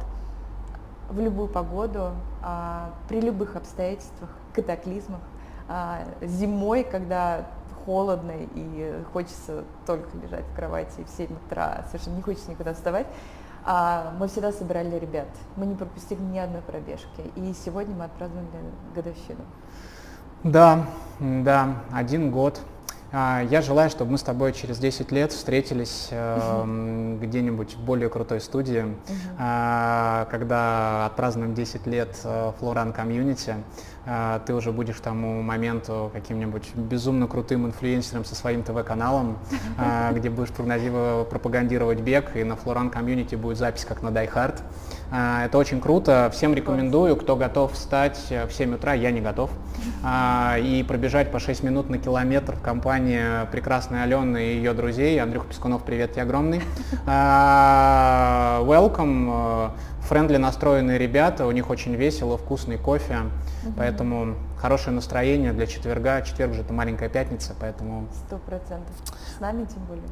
в 1.10 1.20
любую 1.20 1.48
погоду, 1.48 2.12
а, 2.42 2.90
при 3.08 3.20
любых 3.20 3.56
обстоятельствах, 3.56 4.30
катаклизмах, 4.54 5.20
зимой, 6.22 6.84
когда 6.84 7.46
холодно 7.84 8.32
и 8.54 9.02
хочется 9.12 9.64
только 9.86 10.08
лежать 10.18 10.44
в 10.44 10.56
кровати 10.56 11.04
в 11.04 11.16
7 11.16 11.28
утра, 11.46 11.84
совершенно 11.88 12.16
не 12.16 12.22
хочется 12.22 12.50
никуда 12.50 12.74
вставать, 12.74 13.06
а 13.64 14.12
мы 14.18 14.28
всегда 14.28 14.52
собирали 14.52 14.96
ребят. 14.98 15.28
Мы 15.56 15.66
не 15.66 15.74
пропустили 15.74 16.20
ни 16.20 16.38
одной 16.38 16.62
пробежки. 16.62 17.32
И 17.34 17.52
сегодня 17.64 17.96
мы 17.96 18.04
отпраздновали 18.04 18.48
годовщину. 18.94 19.44
Да, 20.44 20.86
да, 21.18 21.74
один 21.92 22.30
год. 22.30 22.60
А, 23.18 23.42
я 23.50 23.62
желаю, 23.62 23.88
чтобы 23.88 24.10
мы 24.10 24.18
с 24.18 24.22
тобой 24.22 24.52
через 24.52 24.76
10 24.76 25.10
лет 25.10 25.32
встретились 25.32 26.08
э, 26.10 27.16
где-нибудь 27.22 27.76
в 27.76 27.80
более 27.80 28.10
крутой 28.10 28.42
студии, 28.42 28.84
э, 29.38 30.26
когда 30.30 31.06
отпразднуем 31.06 31.54
10 31.54 31.86
лет 31.86 32.14
э, 32.24 32.52
Флоран 32.58 32.92
комьюнити. 32.92 33.54
А, 34.08 34.40
ты 34.40 34.54
уже 34.54 34.70
будешь 34.70 34.96
к 34.96 35.00
тому 35.00 35.42
моменту 35.42 36.10
каким-нибудь 36.12 36.74
безумно 36.76 37.26
крутым 37.26 37.66
инфлюенсером 37.66 38.24
со 38.24 38.36
своим 38.36 38.62
ТВ-каналом, 38.62 39.38
а, 39.78 40.12
где 40.14 40.30
будешь 40.30 40.50
пропагандировать 40.50 42.00
бег, 42.00 42.36
и 42.36 42.44
на 42.44 42.54
Флоран 42.54 42.90
комьюнити 42.90 43.34
будет 43.34 43.58
запись 43.58 43.84
как 43.84 44.02
на 44.02 44.08
Die 44.10 44.32
Hard. 44.32 44.60
А, 45.10 45.44
это 45.46 45.58
очень 45.58 45.80
круто. 45.80 46.30
Всем 46.32 46.54
рекомендую, 46.54 47.16
кто 47.16 47.36
готов 47.36 47.72
встать 47.72 48.18
в 48.30 48.50
7 48.50 48.74
утра, 48.74 48.94
я 48.94 49.10
не 49.10 49.20
готов, 49.20 49.50
и 50.58 50.84
пробежать 50.86 51.30
по 51.30 51.38
6 51.38 51.62
минут 51.62 51.88
на 51.90 51.98
километр 51.98 52.56
в 52.56 52.62
компании 52.62 53.46
прекрасной 53.52 54.02
Алены 54.02 54.52
и 54.52 54.56
ее 54.56 54.72
друзей. 54.72 55.20
Андрюха 55.20 55.46
Пескунов, 55.48 55.84
привет 55.84 56.12
тебе 56.12 56.22
огромный. 56.22 56.62
Welcome 58.66 59.72
френдли 60.06 60.36
настроенные 60.36 60.98
ребята, 60.98 61.46
у 61.46 61.50
них 61.50 61.68
очень 61.68 61.94
весело, 61.94 62.38
вкусный 62.38 62.78
кофе, 62.78 63.18
угу. 63.64 63.74
поэтому 63.76 64.36
хорошее 64.58 64.94
настроение 64.94 65.52
для 65.52 65.66
четверга. 65.66 66.22
Четверг 66.22 66.54
же 66.54 66.62
это 66.62 66.72
маленькая 66.72 67.08
пятница, 67.08 67.54
поэтому... 67.58 68.06
Сто 68.26 68.38
процентов. 68.38 68.94
С 69.36 69.40
нами 69.40 69.64
тем 69.64 69.84
более. 69.84 70.06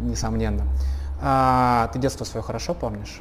несомненно. 0.00 0.64
А, 1.22 1.88
ты 1.92 1.98
детство 1.98 2.24
свое 2.24 2.42
хорошо 2.42 2.74
помнишь? 2.74 3.20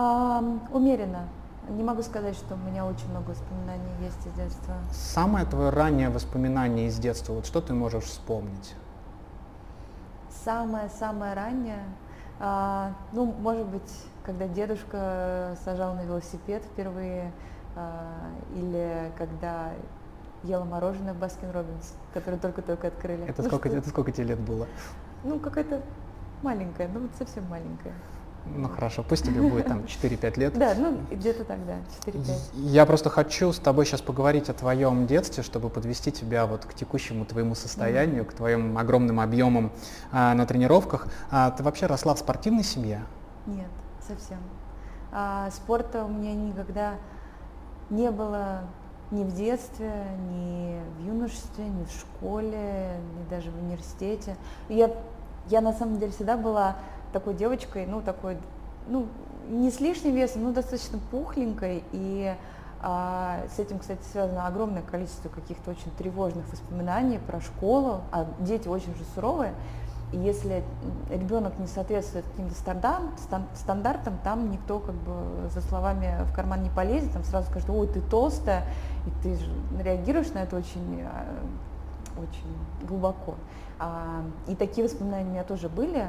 А, 0.00 0.40
умеренно. 0.70 1.28
Не 1.70 1.82
могу 1.82 2.02
сказать, 2.02 2.36
что 2.36 2.54
у 2.54 2.56
меня 2.58 2.86
очень 2.86 3.10
много 3.10 3.30
воспоминаний 3.30 3.90
есть 4.00 4.24
из 4.28 4.32
детства. 4.34 4.74
Самое 4.92 5.44
твое 5.44 5.70
раннее 5.70 6.08
воспоминание 6.08 6.86
из 6.86 6.98
детства, 6.98 7.32
вот 7.32 7.46
что 7.46 7.60
ты 7.60 7.74
можешь 7.74 8.04
вспомнить? 8.04 8.76
Самое-самое 10.44 11.34
раннее, 11.34 11.82
а, 12.38 12.92
ну, 13.12 13.24
может 13.40 13.66
быть, 13.66 14.04
когда 14.24 14.46
дедушка 14.46 15.56
сажал 15.64 15.94
на 15.94 16.02
велосипед 16.02 16.62
впервые, 16.62 17.32
а, 17.74 18.06
или 18.54 19.10
когда 19.18 19.72
ела 20.44 20.62
мороженое 20.64 21.12
в 21.12 21.18
Baskin 21.18 21.50
Robbins, 21.50 21.94
которое 22.14 22.36
только-только 22.38 22.86
открыли. 22.86 23.24
Это, 23.24 23.42
Ну, 23.42 23.48
сколько, 23.48 23.68
что- 23.68 23.78
это 23.78 23.88
сколько 23.88 24.12
тебе 24.12 24.26
лет 24.28 24.38
было? 24.38 24.68
Ну, 25.24 25.40
какая-то 25.40 25.82
маленькая, 26.42 26.88
ну 26.94 27.00
вот 27.00 27.10
совсем 27.18 27.44
маленькая. 27.48 27.94
Ну 28.56 28.68
хорошо, 28.68 29.04
пусть 29.08 29.24
тебе 29.24 29.40
будет 29.42 29.66
там 29.66 29.80
4-5 29.80 30.38
лет. 30.38 30.58
Да, 30.58 30.74
ну 30.76 30.98
где-то 31.10 31.44
так, 31.44 31.58
да, 31.66 31.76
4-5. 32.06 32.54
Я 32.54 32.86
просто 32.86 33.10
хочу 33.10 33.52
с 33.52 33.58
тобой 33.58 33.86
сейчас 33.86 34.00
поговорить 34.00 34.48
о 34.48 34.54
твоем 34.54 35.06
детстве, 35.06 35.42
чтобы 35.42 35.70
подвести 35.70 36.10
тебя 36.10 36.46
вот 36.46 36.64
к 36.64 36.74
текущему 36.74 37.24
твоему 37.24 37.54
состоянию, 37.54 38.24
к 38.24 38.32
твоим 38.32 38.76
огромным 38.78 39.20
объемам 39.20 39.70
а, 40.12 40.34
на 40.34 40.46
тренировках. 40.46 41.08
А, 41.30 41.50
ты 41.50 41.62
вообще 41.62 41.86
росла 41.86 42.14
в 42.14 42.18
спортивной 42.18 42.64
семье? 42.64 43.04
Нет, 43.46 43.70
совсем. 44.06 44.38
А, 45.12 45.50
спорта 45.50 46.04
у 46.04 46.08
меня 46.08 46.34
никогда 46.34 46.94
не 47.90 48.10
было 48.10 48.62
ни 49.10 49.24
в 49.24 49.34
детстве, 49.34 49.92
ни 50.30 50.78
в 50.98 51.06
юношестве, 51.06 51.64
ни 51.64 51.84
в 51.84 51.90
школе, 51.90 53.00
ни 53.18 53.30
даже 53.30 53.50
в 53.50 53.56
университете. 53.56 54.36
Я, 54.68 54.90
я 55.48 55.60
на 55.60 55.72
самом 55.72 55.98
деле 55.98 56.12
всегда 56.12 56.36
была 56.36 56.76
такой 57.12 57.34
девочкой, 57.34 57.86
ну 57.86 58.00
такой, 58.00 58.36
ну 58.88 59.06
не 59.48 59.70
с 59.70 59.80
лишним 59.80 60.14
весом, 60.14 60.44
но 60.44 60.52
достаточно 60.52 60.98
пухленькой. 61.10 61.82
И 61.92 62.34
а, 62.80 63.40
с 63.54 63.58
этим, 63.58 63.78
кстати, 63.78 64.02
связано 64.12 64.46
огромное 64.46 64.82
количество 64.82 65.28
каких-то 65.28 65.70
очень 65.70 65.90
тревожных 65.96 66.48
воспоминаний 66.50 67.18
про 67.18 67.40
школу. 67.40 68.02
А 68.12 68.26
дети 68.40 68.68
очень 68.68 68.94
же 68.94 69.04
суровые. 69.14 69.54
И 70.12 70.16
если 70.16 70.62
ребенок 71.10 71.58
не 71.58 71.66
соответствует 71.66 72.24
каким-то 72.26 72.54
стандартам, 72.54 73.18
стан- 73.18 73.48
стандартам, 73.54 74.18
там 74.24 74.50
никто 74.50 74.78
как 74.78 74.94
бы 74.94 75.50
за 75.52 75.60
словами 75.60 76.24
в 76.24 76.32
карман 76.34 76.62
не 76.62 76.70
полезет, 76.70 77.12
там 77.12 77.24
сразу 77.24 77.50
скажет, 77.50 77.68
ой, 77.68 77.86
ты 77.88 78.00
толстая, 78.00 78.64
и 79.06 79.22
ты 79.22 79.34
же 79.36 79.50
реагируешь 79.82 80.28
на 80.32 80.38
это 80.38 80.56
очень, 80.56 81.02
э, 81.02 81.42
очень 82.16 82.86
глубоко. 82.86 83.34
И 84.48 84.56
такие 84.56 84.84
воспоминания 84.84 85.28
у 85.28 85.32
меня 85.32 85.44
тоже 85.44 85.68
были, 85.68 86.08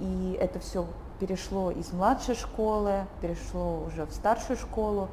и 0.00 0.36
это 0.40 0.58
все 0.58 0.84
перешло 1.20 1.70
из 1.70 1.92
младшей 1.92 2.34
школы, 2.34 3.04
перешло 3.20 3.84
уже 3.86 4.04
в 4.04 4.12
старшую 4.12 4.56
школу, 4.56 5.08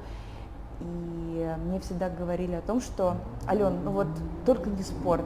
и 0.80 1.56
мне 1.66 1.80
всегда 1.80 2.10
говорили 2.10 2.56
о 2.56 2.62
том, 2.62 2.82
что, 2.82 3.18
Ален, 3.48 3.84
ну 3.84 3.92
вот 3.92 4.08
только 4.46 4.70
не 4.70 4.84
спорт, 4.84 5.26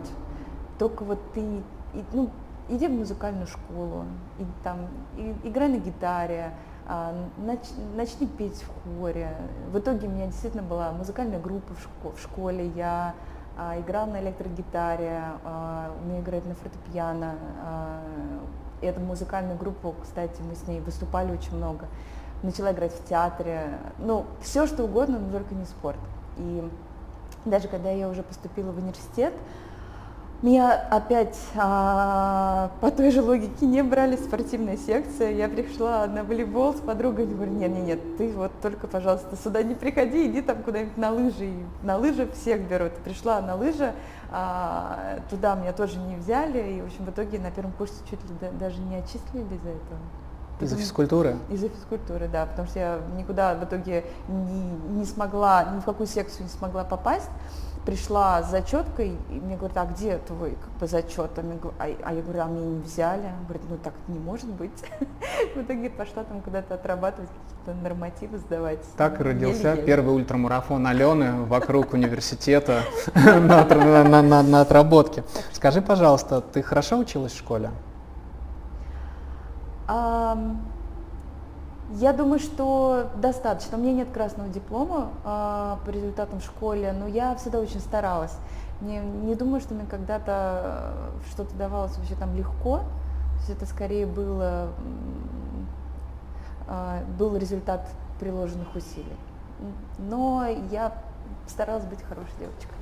только 0.77 1.03
вот 1.03 1.19
ты, 1.33 1.41
и- 1.41 2.03
ну, 2.13 2.29
иди 2.69 2.87
в 2.87 2.91
музыкальную 2.91 3.47
школу, 3.47 4.05
и 4.37 4.45
там, 4.63 4.77
и- 5.17 5.35
играй 5.43 5.69
на 5.69 5.77
гитаре, 5.77 6.51
а, 6.87 7.13
нач- 7.37 7.95
начни 7.95 8.27
петь 8.27 8.63
в 8.63 8.99
хоре. 8.99 9.35
В 9.71 9.79
итоге 9.79 10.07
у 10.07 10.11
меня 10.11 10.27
действительно 10.27 10.63
была 10.63 10.91
музыкальная 10.91 11.39
группа 11.39 11.73
в, 11.73 11.79
шко- 11.79 12.15
в 12.15 12.21
школе, 12.21 12.67
я 12.75 13.13
а, 13.59 13.77
играла 13.77 14.05
на 14.05 14.21
электрогитаре, 14.21 15.21
а, 15.43 15.91
умею 16.01 16.23
играть 16.23 16.45
на 16.45 16.55
фортепиано. 16.55 17.35
а, 17.61 18.01
Эту 18.81 19.01
музыкальную 19.01 19.57
группу, 19.57 19.93
кстати, 20.01 20.41
мы 20.41 20.55
с 20.55 20.65
ней 20.65 20.79
выступали 20.79 21.33
очень 21.33 21.57
много. 21.57 21.87
Начала 22.41 22.71
играть 22.71 22.93
в 22.93 23.05
театре. 23.05 23.77
Ну, 23.97 24.25
все 24.39 24.65
что 24.67 24.85
угодно, 24.85 25.19
но 25.19 25.29
только 25.29 25.53
не 25.53 25.65
спорт. 25.65 25.99
И 26.37 26.71
даже 27.43 27.67
когда 27.67 27.89
я 27.89 28.07
уже 28.07 28.23
поступила 28.23 28.71
в 28.71 28.77
университет, 28.77 29.33
меня 30.41 30.73
опять 30.73 31.37
а, 31.55 32.71
по 32.79 32.91
той 32.91 33.11
же 33.11 33.21
логике 33.21 33.65
не 33.65 33.83
брали 33.83 34.15
спортивная 34.15 34.77
секция. 34.77 35.31
Я 35.31 35.49
пришла 35.49 36.07
на 36.07 36.23
волейбол 36.23 36.73
с 36.73 36.79
подругой 36.79 37.25
и 37.25 37.27
говорю, 37.27 37.51
нет, 37.51 37.71
нет, 37.71 37.85
нет, 37.85 38.17
ты 38.17 38.29
вот 38.29 38.51
только, 38.61 38.87
пожалуйста, 38.87 39.35
сюда 39.35 39.63
не 39.63 39.75
приходи, 39.75 40.27
иди 40.27 40.41
там 40.41 40.63
куда-нибудь 40.63 40.97
на 40.97 41.11
лыжи. 41.11 41.45
И 41.45 41.65
на 41.83 41.97
лыжи 41.97 42.29
всех 42.33 42.61
берут. 42.61 42.93
Пришла 43.03 43.41
на 43.41 43.55
лыжи, 43.55 43.93
а, 44.31 45.19
туда 45.29 45.55
меня 45.55 45.73
тоже 45.73 45.99
не 45.99 46.15
взяли, 46.15 46.59
и, 46.59 46.81
в 46.81 46.85
общем, 46.85 47.05
в 47.05 47.09
итоге 47.09 47.39
на 47.39 47.51
первом 47.51 47.73
курсе 47.73 47.95
чуть 48.09 48.23
ли 48.23 48.35
да- 48.39 48.51
даже 48.51 48.79
не 48.79 48.95
отчислили 48.95 49.43
из-за 49.43 49.69
этого. 49.69 49.99
Из-за 50.59 50.75
физкультуры? 50.75 51.37
из-за 51.49 51.69
физкультуры, 51.69 52.27
да, 52.27 52.45
потому 52.45 52.67
что 52.67 52.79
я 52.79 52.99
никуда 53.17 53.55
в 53.55 53.63
итоге 53.63 54.05
не, 54.27 54.99
не 54.99 55.05
смогла, 55.05 55.63
ни 55.75 55.79
в 55.79 55.85
какую 55.85 56.07
секцию 56.07 56.43
не 56.43 56.49
смогла 56.49 56.83
попасть. 56.83 57.29
Пришла 57.85 58.43
с 58.43 58.51
зачеткой, 58.51 59.17
и 59.29 59.33
мне 59.33 59.55
говорят, 59.55 59.77
а 59.77 59.85
где 59.85 60.17
твой 60.17 60.51
как 60.51 60.69
бы, 60.79 60.85
зачет? 60.85 61.31
А, 61.37 61.41
мне 61.41 61.57
а- 61.79 62.13
я 62.13 62.21
говорю, 62.21 62.41
а 62.41 62.45
меня 62.45 62.65
не 62.65 62.81
взяли. 62.81 63.31
Говорят, 63.47 63.63
ну 63.69 63.77
так 63.77 63.93
не 64.09 64.19
может 64.19 64.49
быть. 64.49 64.83
В 65.55 65.61
итоге 65.61 65.89
пошла 65.89 66.23
там 66.23 66.41
куда-то 66.41 66.75
отрабатывать 66.75 67.29
какие-то 67.29 67.81
нормативы, 67.81 68.37
сдавать. 68.37 68.79
Так 68.97 69.19
родился 69.21 69.77
первый 69.77 70.13
ультрамарафон 70.13 70.85
Алены 70.85 71.45
вокруг 71.45 71.93
университета 71.93 72.81
на 73.15 74.61
отработке. 74.61 75.23
Скажи, 75.53 75.81
пожалуйста, 75.81 76.41
ты 76.41 76.61
хорошо 76.61 76.97
училась 76.97 77.31
в 77.31 77.37
школе? 77.37 77.71
Я 81.91 82.13
думаю, 82.13 82.39
что 82.39 83.09
достаточно. 83.15 83.77
У 83.77 83.81
меня 83.81 83.93
нет 83.93 84.11
красного 84.11 84.47
диплома 84.47 85.09
а, 85.23 85.79
по 85.85 85.89
результатам 85.89 86.39
в 86.39 86.43
школе, 86.43 86.93
но 86.93 87.07
я 87.07 87.35
всегда 87.35 87.59
очень 87.59 87.79
старалась. 87.79 88.35
Не, 88.81 88.99
не 88.99 89.33
думаю, 89.33 89.59
что 89.59 89.73
мне 89.73 89.85
когда-то 89.85 90.93
э, 91.23 91.31
что-то 91.31 91.55
давалось 91.55 91.97
вообще 91.97 92.13
там 92.15 92.35
легко. 92.35 92.77
То 92.77 93.37
есть 93.39 93.49
это 93.49 93.65
скорее 93.65 94.05
было, 94.05 94.69
а, 96.67 97.03
был 97.17 97.35
результат 97.35 97.89
приложенных 98.19 98.75
усилий. 98.75 99.17
Но 99.97 100.45
я 100.69 100.93
старалась 101.47 101.85
быть 101.85 102.03
хорошей 102.03 102.31
девочкой. 102.39 102.77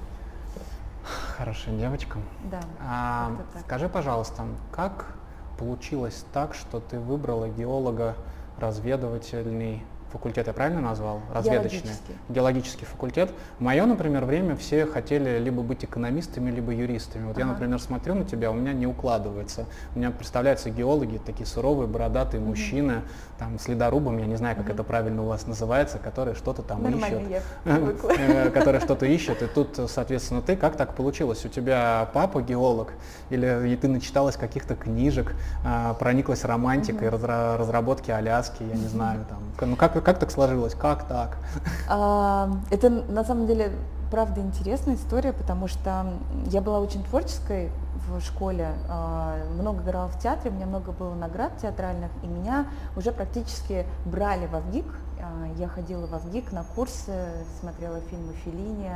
Хорошая 1.38 1.78
девочка. 1.78 2.20
Да. 2.52 2.60
А, 2.82 3.32
скажи, 3.62 3.88
пожалуйста, 3.88 4.44
как 4.72 5.14
получилось 5.58 6.24
так, 6.34 6.54
что 6.54 6.80
ты 6.80 7.00
выбрала 7.00 7.50
геолого-разведывательный 7.50 9.82
факультет, 10.12 10.48
я 10.48 10.54
правильно 10.54 10.82
назвал? 10.82 11.22
Разведочный. 11.34 11.80
Геологический. 11.82 12.16
Геологический 12.30 12.86
факультет. 12.86 13.32
Мое, 13.60 13.86
например, 13.86 14.26
время 14.26 14.56
все 14.56 14.86
хотели 14.86 15.40
либо 15.40 15.62
быть 15.62 15.84
экономистами, 15.84 16.50
либо 16.52 16.72
юристами. 16.72 17.26
Вот 17.28 17.38
я, 17.38 17.44
Ага. 17.46 17.54
например, 17.54 17.80
смотрю 17.80 18.16
на 18.16 18.24
тебя, 18.26 18.52
у 18.52 18.54
меня 18.54 18.74
не 18.74 18.88
укладывается. 18.88 19.66
У 19.96 20.00
меня 20.00 20.12
представляются 20.12 20.70
геологи, 20.70 21.20
такие 21.26 21.46
суровые, 21.46 21.88
бородатые 21.88 22.42
мужчины, 22.42 23.02
там, 23.38 23.60
с 23.60 23.68
ледорубом, 23.68 24.18
я 24.18 24.26
не 24.26 24.36
знаю, 24.36 24.56
как 24.56 24.66
Мгм. 24.66 24.74
это 24.74 24.84
правильно 24.84 25.24
у 25.24 25.28
вас 25.28 25.46
называется, 25.46 26.00
которые 26.00 26.36
что-то 26.36 26.62
там 26.64 26.82
Нормально, 26.84 27.18
ищут. 27.20 27.30
я 27.30 27.42
привыкла. 27.64 28.12
э, 28.18 28.50
которые 28.50 28.82
что-то 28.82 29.06
ищут, 29.06 29.42
и 29.42 29.48
тут, 29.48 29.80
соответственно, 29.90 30.42
ты, 30.42 30.56
как 30.56 30.76
так 30.76 30.94
получилось? 30.96 31.46
У 31.46 31.50
тебя 31.50 32.10
папа 32.14 32.42
геолог, 32.42 32.94
или 33.30 33.78
ты 33.80 33.88
начиталась 33.88 34.36
каких-то 34.38 34.76
книжек, 34.76 35.36
а, 35.66 35.94
прониклась 35.96 36.44
романтикой, 36.46 37.10
разра- 37.10 37.58
разработки 37.58 38.10
Аляски, 38.12 38.64
я 38.64 38.76
не 38.76 38.88
знаю, 38.88 39.26
там, 39.30 39.70
ну 39.70 39.76
как, 39.76 39.97
как 40.02 40.20
так 40.20 40.32
сложилось, 40.32 40.76
как 40.76 41.08
так? 41.08 41.38
А, 41.90 42.50
Это 42.70 42.90
на 42.90 43.24
самом 43.24 43.48
деле 43.48 43.72
правда 44.12 44.42
интересная 44.42 44.96
история, 44.96 45.34
потому 45.34 45.68
что 45.68 46.14
я 46.46 46.62
была 46.62 46.80
очень 46.80 47.04
творческой 47.04 47.72
в 48.08 48.22
школе, 48.22 48.70
а, 48.90 49.38
много 49.54 49.82
играла 49.84 50.08
в 50.08 50.20
театре, 50.20 50.52
у 50.52 50.54
меня 50.54 50.66
много 50.66 50.92
было 50.92 51.14
наград 51.14 51.58
театральных, 51.62 52.12
и 52.24 52.28
меня 52.28 52.68
уже 52.96 53.12
практически 53.12 53.86
брали 54.06 54.48
в 54.48 54.56
ВГИК. 54.60 54.86
А, 55.20 55.48
Я 55.58 55.68
ходила 55.68 56.06
в 56.08 56.26
ВГИК 56.26 56.52
на 56.54 56.64
курсы, 56.64 57.14
смотрела 57.60 58.00
фильмы 58.02 58.34
Феллини, 58.46 58.92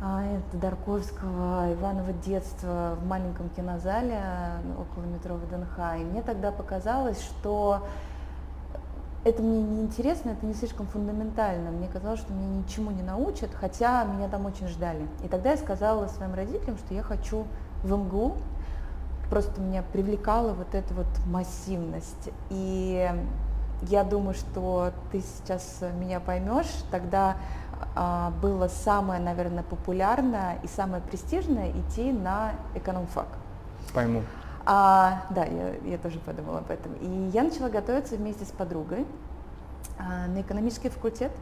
а, 0.00 0.22
Дарковского, 0.52 1.72
Иваново 1.74 2.12
детство 2.24 2.96
в 3.00 3.06
маленьком 3.06 3.48
кинозале 3.50 4.20
около 4.78 5.04
метро 5.04 5.36
ВДНХ. 5.36 6.00
И 6.00 6.04
мне 6.04 6.22
тогда 6.22 6.50
показалось, 6.52 7.20
что 7.20 7.86
это 9.24 9.42
мне 9.42 9.62
не 9.62 9.82
интересно, 9.82 10.30
это 10.30 10.44
не 10.44 10.54
слишком 10.54 10.86
фундаментально. 10.86 11.70
Мне 11.70 11.88
казалось, 11.88 12.20
что 12.20 12.32
меня 12.32 12.48
ничему 12.48 12.90
не 12.90 13.02
научат, 13.02 13.50
хотя 13.54 14.04
меня 14.04 14.28
там 14.28 14.46
очень 14.46 14.66
ждали. 14.66 15.06
И 15.22 15.28
тогда 15.28 15.52
я 15.52 15.56
сказала 15.56 16.08
своим 16.08 16.34
родителям, 16.34 16.76
что 16.78 16.92
я 16.94 17.02
хочу 17.02 17.46
в 17.84 17.92
МГУ. 17.92 18.36
Просто 19.30 19.60
меня 19.60 19.82
привлекала 19.92 20.52
вот 20.52 20.74
эта 20.74 20.92
вот 20.94 21.06
массивность. 21.26 22.30
И 22.50 23.08
я 23.82 24.04
думаю, 24.04 24.34
что 24.34 24.92
ты 25.12 25.20
сейчас 25.20 25.82
меня 25.98 26.18
поймешь. 26.18 26.70
Тогда 26.90 27.36
а, 27.94 28.32
было 28.42 28.68
самое, 28.68 29.20
наверное, 29.20 29.62
популярное 29.62 30.58
и 30.62 30.66
самое 30.66 31.02
престижное 31.02 31.70
идти 31.70 32.12
на 32.12 32.52
экономфак. 32.74 33.28
Пойму. 33.94 34.22
А, 34.64 35.24
да, 35.30 35.44
я, 35.44 35.74
я 35.84 35.98
тоже 35.98 36.18
подумала 36.20 36.58
об 36.58 36.70
этом. 36.70 36.92
И 36.94 37.30
я 37.32 37.42
начала 37.42 37.68
готовиться 37.68 38.16
вместе 38.16 38.44
с 38.44 38.50
подругой 38.50 39.06
а, 39.98 40.26
на 40.28 40.40
экономический 40.40 40.88
факультет. 40.88 41.32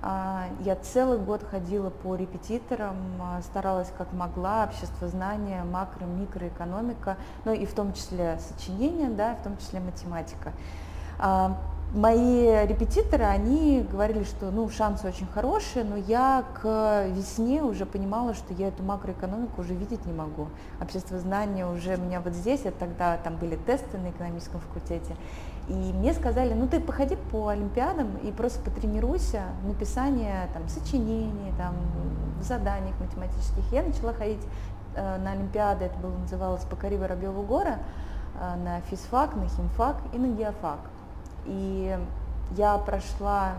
А, 0.00 0.46
я 0.60 0.76
целый 0.76 1.18
год 1.18 1.42
ходила 1.42 1.90
по 1.90 2.14
репетиторам, 2.14 2.96
а, 3.20 3.42
старалась 3.42 3.90
как 3.96 4.12
могла, 4.12 4.64
общество 4.64 5.08
знания, 5.08 5.64
макро, 5.64 6.04
микроэкономика, 6.04 7.16
ну 7.44 7.52
и 7.52 7.66
в 7.66 7.72
том 7.72 7.92
числе 7.92 8.38
сочинения, 8.38 9.08
да, 9.08 9.34
в 9.34 9.42
том 9.42 9.56
числе 9.58 9.80
математика. 9.80 10.52
А, 11.18 11.56
мои 11.92 12.66
репетиторы, 12.66 13.24
они 13.24 13.86
говорили, 13.90 14.24
что 14.24 14.50
ну, 14.50 14.68
шансы 14.68 15.06
очень 15.06 15.26
хорошие, 15.26 15.84
но 15.84 15.96
я 15.96 16.44
к 16.60 17.06
весне 17.08 17.62
уже 17.62 17.86
понимала, 17.86 18.34
что 18.34 18.52
я 18.54 18.68
эту 18.68 18.82
макроэкономику 18.82 19.62
уже 19.62 19.74
видеть 19.74 20.04
не 20.04 20.12
могу. 20.12 20.48
Общество 20.80 21.18
знания 21.18 21.66
уже 21.66 21.96
у 21.96 22.00
меня 22.00 22.20
вот 22.20 22.34
здесь, 22.34 22.66
а 22.66 22.72
тогда 22.72 23.16
там 23.16 23.36
были 23.36 23.56
тесты 23.56 23.96
на 23.96 24.10
экономическом 24.10 24.60
факультете. 24.60 25.16
И 25.68 25.72
мне 25.72 26.14
сказали, 26.14 26.54
ну 26.54 26.66
ты 26.66 26.80
походи 26.80 27.16
по 27.30 27.48
олимпиадам 27.48 28.16
и 28.22 28.32
просто 28.32 28.60
потренируйся 28.60 29.42
написание 29.66 30.48
там, 30.54 30.68
сочинений, 30.68 31.52
там, 31.58 31.74
заданий 32.42 32.92
математических. 33.00 33.70
Я 33.72 33.82
начала 33.82 34.12
ходить 34.12 34.40
э, 34.94 35.18
на 35.18 35.32
олимпиады, 35.32 35.86
это 35.86 35.98
было 35.98 36.16
называлось 36.16 36.64
«Покори 36.64 36.96
Воробьеву 36.96 37.42
гора», 37.42 37.78
э, 38.40 38.56
на 38.56 38.80
физфак, 38.82 39.36
на 39.36 39.46
химфак 39.48 39.96
и 40.14 40.18
на 40.18 40.28
геофак. 40.28 40.80
И 41.48 41.98
я 42.56 42.78
прошла 42.78 43.54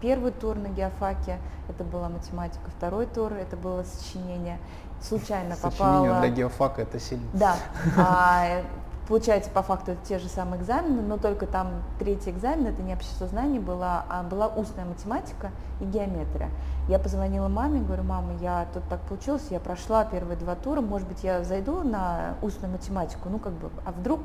первый 0.00 0.32
тур 0.32 0.56
на 0.56 0.68
геофаке, 0.68 1.38
это 1.68 1.84
была 1.84 2.08
математика, 2.08 2.70
второй 2.76 3.06
тур, 3.06 3.32
это 3.32 3.56
было 3.56 3.84
сочинение. 3.84 4.58
Случайно 5.00 5.54
Сочинение 5.54 6.10
попала... 6.10 6.20
для 6.20 6.28
геофака 6.30 6.82
это 6.82 6.98
сильно. 6.98 7.26
Да. 7.32 7.56
А, 7.96 8.62
Получается, 9.10 9.50
по 9.50 9.62
факту 9.62 9.90
это 9.90 10.06
те 10.06 10.20
же 10.20 10.28
самые 10.28 10.62
экзамены, 10.62 11.02
но 11.02 11.16
только 11.16 11.44
там 11.48 11.82
третий 11.98 12.30
экзамен, 12.30 12.68
это 12.68 12.80
не 12.80 12.94
общество 12.94 13.26
знаний 13.26 13.58
была, 13.58 14.04
а 14.08 14.22
была 14.22 14.46
устная 14.46 14.84
математика 14.84 15.50
и 15.80 15.84
геометрия. 15.84 16.48
Я 16.88 17.00
позвонила 17.00 17.48
маме, 17.48 17.80
говорю, 17.80 18.04
мама, 18.04 18.34
я 18.40 18.68
тут 18.72 18.84
так 18.88 19.00
получилось, 19.00 19.42
я 19.50 19.58
прошла 19.58 20.04
первые 20.04 20.36
два 20.36 20.54
тура, 20.54 20.80
может 20.80 21.08
быть, 21.08 21.24
я 21.24 21.42
зайду 21.42 21.82
на 21.82 22.36
устную 22.40 22.70
математику, 22.70 23.28
ну 23.28 23.40
как 23.40 23.52
бы, 23.54 23.70
а 23.84 23.90
вдруг? 23.90 24.20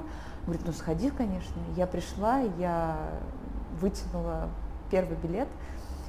Говорит, 0.45 0.65
ну 0.65 0.73
сходи, 0.73 1.09
конечно. 1.09 1.59
Я 1.75 1.87
пришла, 1.87 2.39
я 2.59 2.97
вытянула 3.81 4.49
первый 4.91 5.17
билет, 5.17 5.47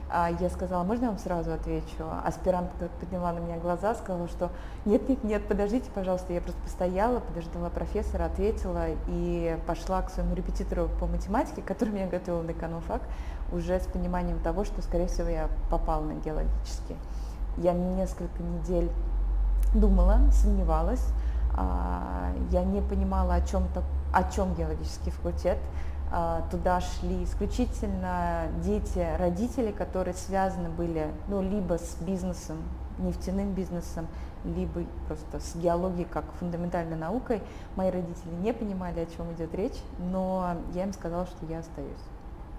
а 0.09 0.31
я 0.31 0.50
сказала, 0.50 0.85
можно 0.85 1.05
я 1.05 1.11
вам 1.11 1.19
сразу 1.19 1.52
отвечу? 1.52 2.05
Аспирантка 2.25 2.88
подняла 3.00 3.33
на 3.33 3.38
меня 3.38 3.57
глаза, 3.57 3.95
сказала, 3.95 4.28
что 4.28 4.50
нет, 4.85 5.09
нет, 5.09 5.25
нет, 5.25 5.49
подождите, 5.49 5.90
пожалуйста. 5.93 6.33
Я 6.33 6.40
просто 6.40 6.61
постояла, 6.62 7.21
подождала 7.21 7.71
профессора, 7.71 8.26
ответила 8.26 8.87
и 9.09 9.59
пошла 9.66 10.02
к 10.02 10.11
своему 10.11 10.35
репетитору 10.35 10.88
по 11.00 11.07
математике, 11.07 11.62
который 11.62 11.90
меня 11.90 12.07
готовил 12.07 12.43
на 12.43 12.52
экономфак, 12.52 13.02
уже 13.52 13.81
с 13.81 13.87
пониманием 13.87 14.38
того, 14.40 14.64
что, 14.64 14.83
скорее 14.83 15.09
всего, 15.09 15.28
я 15.28 15.49
попала 15.71 16.05
на 16.05 16.12
геологический. 16.12 16.97
Я 17.57 17.73
несколько 17.73 18.43
недель 18.43 18.90
думала, 19.75 20.21
сомневалась, 20.31 21.05
а, 21.57 22.33
я 22.50 22.62
не 22.64 22.81
понимала, 22.83 23.35
о 23.35 23.40
чем, 23.40 23.66
о 24.16 24.25
чем 24.25 24.54
геологический 24.54 25.12
факультет, 25.12 25.58
а, 26.11 26.42
туда 26.50 26.80
шли 26.80 27.25
исключительно 27.25 28.49
дети 28.64 29.06
родителей, 29.18 29.73
которые 29.73 30.14
связаны 30.14 30.70
были 30.70 31.11
ну, 31.28 31.42
либо 31.42 31.76
с 31.76 31.96
бизнесом, 32.00 32.56
нефтяным 32.99 33.52
бизнесом, 33.52 34.06
либо 34.44 34.85
просто 35.06 35.40
с 35.40 35.54
геологией 35.56 36.06
как 36.11 36.25
фундаментальной 36.38 36.96
наукой. 36.96 37.42
Мои 37.75 37.90
родители 37.90 38.32
не 38.40 38.54
понимали, 38.54 39.00
о 39.00 39.06
чем 39.06 39.30
идет 39.35 39.54
речь, 39.54 39.78
но 39.99 40.56
я 40.73 40.85
им 40.85 40.94
сказала, 40.94 41.26
что 41.26 41.44
я 41.44 41.58
остаюсь. 41.58 41.92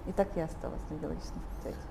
И 0.05 0.11
так 0.11 0.27
я 0.35 0.45
осталась 0.45 0.81
на 0.91 0.95
геологическом 0.95 1.41
факультете. 1.55 1.81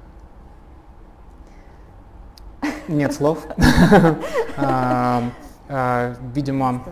Нет 2.87 3.13
слов. 3.13 3.45
А, 4.59 5.23
а, 5.69 6.15
видимо, 6.33 6.83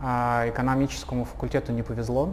экономическому 0.00 1.24
факультету 1.24 1.72
не 1.72 1.82
повезло. 1.82 2.30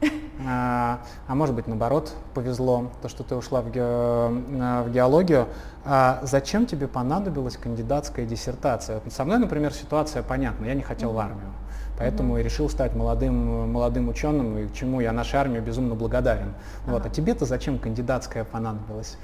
А, 0.46 0.98
а 1.28 1.36
может 1.36 1.54
быть, 1.54 1.68
наоборот, 1.68 2.12
повезло, 2.34 2.90
то, 3.00 3.08
что 3.08 3.22
ты 3.22 3.36
ушла 3.36 3.62
в, 3.62 3.70
ге, 3.70 3.80
в 3.82 4.90
геологию. 4.90 5.46
А 5.84 6.18
зачем 6.22 6.66
тебе 6.66 6.88
понадобилась 6.88 7.56
кандидатская 7.56 8.26
диссертация? 8.26 9.00
Со 9.10 9.24
мной, 9.24 9.38
например, 9.38 9.72
ситуация 9.72 10.24
понятна, 10.24 10.66
я 10.66 10.74
не 10.74 10.82
хотел 10.82 11.10
mm-hmm. 11.10 11.14
в 11.14 11.18
армию. 11.18 11.52
Поэтому 11.96 12.36
mm-hmm. 12.36 12.40
и 12.40 12.42
решил 12.42 12.68
стать 12.68 12.96
молодым, 12.96 13.72
молодым 13.72 14.08
ученым, 14.08 14.58
и 14.58 14.66
к 14.66 14.72
чему 14.72 15.00
я 15.00 15.12
нашей 15.12 15.36
армии 15.36 15.60
безумно 15.60 15.94
благодарен. 15.94 16.48
Uh-huh. 16.48 16.92
Вот. 16.92 17.06
А 17.06 17.10
тебе-то 17.10 17.44
зачем 17.44 17.78
кандидатская 17.78 18.44
понадобилась? 18.44 19.16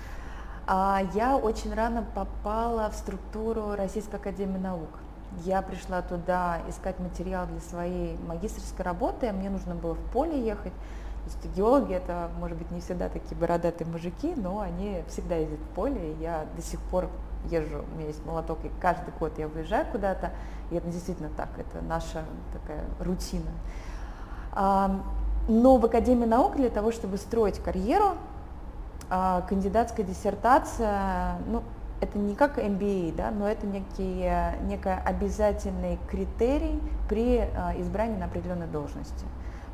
А, 0.66 1.02
я 1.14 1.36
очень 1.36 1.74
рано 1.74 2.04
попала 2.14 2.88
в 2.90 2.94
структуру 2.94 3.74
Российской 3.74 4.16
Академии 4.16 4.58
Наук. 4.58 4.90
Я 5.44 5.62
пришла 5.62 6.02
туда 6.02 6.58
искать 6.68 6.98
материал 6.98 7.46
для 7.46 7.60
своей 7.60 8.18
магистрской 8.18 8.84
работы, 8.84 9.28
а 9.28 9.32
мне 9.32 9.48
нужно 9.48 9.74
было 9.74 9.94
в 9.94 10.04
поле 10.12 10.44
ехать. 10.44 10.72
То 10.72 11.26
есть 11.26 11.56
геологи 11.56 11.94
это, 11.94 12.30
может 12.38 12.58
быть, 12.58 12.70
не 12.70 12.80
всегда 12.80 13.08
такие 13.08 13.36
бородатые 13.36 13.86
мужики, 13.86 14.34
но 14.36 14.60
они 14.60 15.02
всегда 15.08 15.36
ездят 15.36 15.60
в 15.60 15.74
поле. 15.74 16.12
И 16.12 16.16
я 16.20 16.46
до 16.56 16.62
сих 16.62 16.80
пор 16.80 17.08
езжу, 17.50 17.84
у 17.90 17.96
меня 17.96 18.08
есть 18.08 18.24
молоток, 18.26 18.64
и 18.64 18.70
каждый 18.80 19.12
год 19.18 19.38
я 19.38 19.48
выезжаю 19.48 19.86
куда-то, 19.90 20.32
и 20.70 20.76
это 20.76 20.88
действительно 20.88 21.30
так, 21.36 21.48
это 21.56 21.82
наша 21.84 22.24
такая 22.52 22.84
рутина. 22.98 23.50
Но 25.48 25.76
в 25.76 25.84
Академии 25.84 26.26
наук 26.26 26.56
для 26.56 26.70
того, 26.70 26.92
чтобы 26.92 27.16
строить 27.16 27.58
карьеру, 27.58 28.16
а, 29.08 29.40
кандидатская 29.48 30.04
диссертация, 30.06 31.38
ну, 31.46 31.62
это 32.00 32.18
не 32.18 32.34
как 32.34 32.58
MBA, 32.58 33.14
да, 33.14 33.30
но 33.30 33.48
это 33.48 33.66
некий, 33.66 34.30
некий 34.62 34.88
обязательный 34.88 35.98
критерий 36.08 36.80
при 37.08 37.38
а, 37.38 37.74
избрании 37.78 38.16
на 38.16 38.26
определенной 38.26 38.66
должности. 38.66 39.26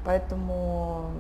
Поэтому, 0.05 1.11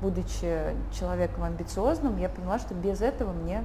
будучи 0.00 0.74
человеком 0.92 1.44
амбициозным, 1.44 2.18
я 2.18 2.28
поняла, 2.28 2.58
что 2.58 2.74
без 2.74 3.00
этого 3.00 3.32
мне 3.32 3.62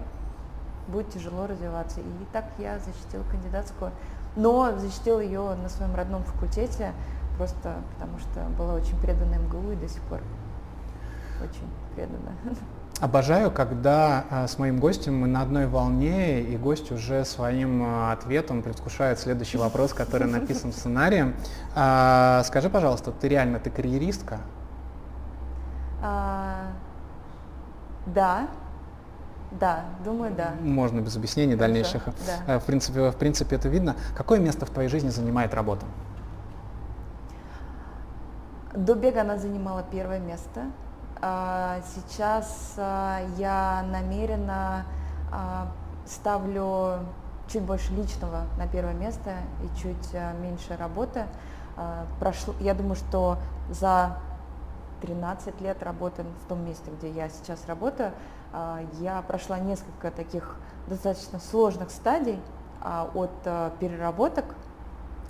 будет 0.87 1.09
тяжело 1.09 1.47
развиваться. 1.47 2.01
И 2.01 2.25
так 2.33 2.45
я 2.57 2.79
защитила 2.79 3.23
кандидатскую, 3.23 3.91
но 4.35 4.77
защитила 4.77 5.19
ее 5.19 5.55
на 5.55 5.69
своем 5.69 5.95
родном 5.95 6.23
факультете, 6.23 6.93
просто 7.37 7.75
потому 7.93 8.19
что 8.19 8.41
была 8.57 8.73
очень 8.73 8.99
предана 8.99 9.35
МГУ 9.35 9.71
и 9.71 9.75
до 9.75 9.87
сих 9.87 10.01
пор 10.03 10.21
очень 11.41 11.69
предана. 11.95 12.33
Обожаю, 13.01 13.49
когда 13.49 14.25
э, 14.29 14.47
с 14.47 14.59
моим 14.59 14.79
гостем 14.79 15.19
мы 15.19 15.27
на 15.27 15.41
одной 15.41 15.65
волне, 15.65 16.39
и 16.41 16.55
гость 16.55 16.91
уже 16.91 17.25
своим 17.25 17.81
э, 17.83 18.11
ответом 18.11 18.61
предвкушает 18.61 19.19
следующий 19.19 19.57
вопрос, 19.57 19.91
который 19.91 20.27
написан 20.27 20.71
в 20.71 20.75
сценарии. 20.75 21.33
А, 21.73 22.43
скажи, 22.45 22.69
пожалуйста, 22.69 23.11
ты 23.11 23.27
реально 23.27 23.59
ты 23.59 23.71
карьеристка? 23.71 24.37
А, 26.03 26.67
да. 28.05 28.47
Да, 29.59 29.85
думаю, 30.05 30.35
да. 30.35 30.53
Можно 30.61 30.99
без 30.99 31.17
объяснений 31.17 31.55
Хорошо, 31.55 31.73
дальнейших. 31.73 32.03
Да. 32.45 32.59
В 32.59 32.65
принципе, 32.65 33.09
в 33.09 33.15
принципе, 33.15 33.55
это 33.55 33.67
видно. 33.67 33.95
Какое 34.15 34.39
место 34.39 34.67
в 34.67 34.69
твоей 34.69 34.89
жизни 34.89 35.09
занимает 35.09 35.55
работа? 35.55 35.87
До 38.75 38.93
бега 38.93 39.21
она 39.21 39.37
занимала 39.37 39.83
первое 39.91 40.19
место. 40.19 40.67
А, 41.23 41.81
сейчас 41.93 42.73
а, 42.77 43.19
я 43.37 43.85
намеренно 43.91 44.85
а, 45.31 45.67
ставлю 46.07 47.05
чуть 47.47 47.61
больше 47.61 47.93
личного 47.93 48.45
на 48.57 48.65
первое 48.67 48.93
место 48.95 49.35
и 49.63 49.79
чуть 49.79 50.13
меньше 50.41 50.75
работы. 50.77 51.25
Прошло, 52.19 52.53
я 52.59 52.73
думаю, 52.73 52.95
что 52.95 53.37
за 53.69 54.17
13 55.01 55.59
лет 55.61 55.83
работы 55.83 56.23
в 56.45 56.47
том 56.47 56.63
месте, 56.65 56.89
где 56.97 57.09
я 57.09 57.27
сейчас 57.29 57.65
работаю, 57.67 58.13
я 58.99 59.21
прошла 59.21 59.59
несколько 59.59 60.11
таких 60.11 60.55
достаточно 60.87 61.39
сложных 61.39 61.91
стадий 61.91 62.39
от 62.81 63.31
переработок, 63.79 64.45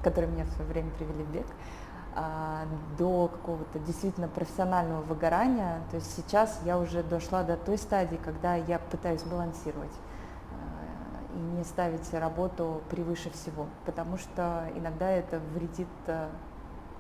которые 0.03 0.31
меня 0.31 0.45
в 0.45 0.51
свое 0.51 0.69
время 0.69 0.91
привели 0.91 1.23
в 1.23 1.31
бег, 1.31 1.47
до 2.97 3.27
какого-то 3.29 3.79
действительно 3.79 4.27
профессионального 4.27 5.01
выгорания. 5.01 5.81
То 5.91 5.97
есть 5.97 6.13
сейчас 6.15 6.59
я 6.65 6.77
уже 6.77 7.03
дошла 7.03 7.43
до 7.43 7.55
той 7.55 7.77
стадии, 7.77 8.17
когда 8.17 8.55
я 8.55 8.79
пытаюсь 8.79 9.23
балансировать 9.23 9.93
а, 10.51 11.35
и 11.35 11.39
не 11.39 11.63
ставить 11.63 12.13
работу 12.13 12.81
превыше 12.89 13.29
всего, 13.31 13.67
потому 13.85 14.17
что 14.17 14.67
иногда 14.75 15.09
это 15.09 15.39
вредит 15.53 15.87
а, 16.07 16.29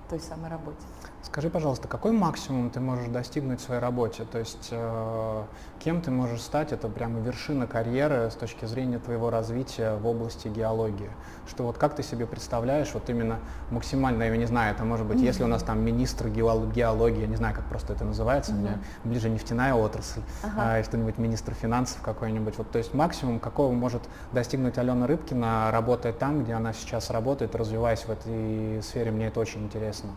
той 0.09 0.19
самой 0.19 0.49
работе. 0.49 0.85
Скажи, 1.23 1.51
пожалуйста, 1.51 1.87
какой 1.87 2.11
максимум 2.11 2.71
ты 2.71 2.79
можешь 2.79 3.07
достигнуть 3.07 3.59
в 3.59 3.63
своей 3.63 3.79
работе? 3.79 4.25
То 4.31 4.39
есть 4.39 4.69
э, 4.71 5.43
кем 5.79 6.01
ты 6.01 6.09
можешь 6.09 6.41
стать? 6.41 6.71
Это 6.71 6.87
прямо 6.87 7.19
вершина 7.19 7.67
карьеры 7.67 8.31
с 8.31 8.33
точки 8.33 8.65
зрения 8.65 8.97
твоего 8.97 9.29
развития 9.29 9.97
в 9.97 10.07
области 10.07 10.47
геологии. 10.47 11.11
Что 11.47 11.63
вот 11.63 11.77
как 11.77 11.95
ты 11.95 12.01
себе 12.01 12.25
представляешь, 12.25 12.89
вот 12.93 13.07
именно 13.09 13.37
максимально, 13.69 14.23
я 14.23 14.35
не 14.35 14.47
знаю, 14.47 14.73
это 14.73 14.83
может 14.83 15.05
быть, 15.05 15.19
mm-hmm. 15.19 15.25
если 15.25 15.43
у 15.43 15.47
нас 15.47 15.61
там 15.61 15.79
министр 15.85 16.27
геологии, 16.27 17.21
я 17.21 17.27
не 17.27 17.35
знаю, 17.35 17.55
как 17.55 17.65
просто 17.65 17.93
это 17.93 18.03
называется, 18.03 18.53
mm-hmm. 18.53 18.55
мне 18.55 18.79
ближе 19.03 19.29
нефтяная 19.29 19.75
отрасль, 19.75 20.21
ага. 20.41 20.79
а, 20.79 20.83
что-нибудь 20.83 21.19
министр 21.19 21.53
финансов 21.53 22.01
какой-нибудь. 22.01 22.57
Вот, 22.57 22.71
то 22.71 22.79
есть 22.79 22.95
максимум, 22.95 23.39
какого 23.39 23.71
может 23.71 24.01
достигнуть 24.31 24.79
Алена 24.79 25.05
Рыбкина, 25.05 25.69
работая 25.71 26.13
там, 26.13 26.43
где 26.43 26.53
она 26.53 26.73
сейчас 26.73 27.11
работает, 27.11 27.55
развиваясь 27.55 28.01
в 28.05 28.09
этой 28.09 28.81
сфере, 28.81 29.11
мне 29.11 29.27
это 29.27 29.39
очень 29.39 29.63
интересно. 29.63 30.09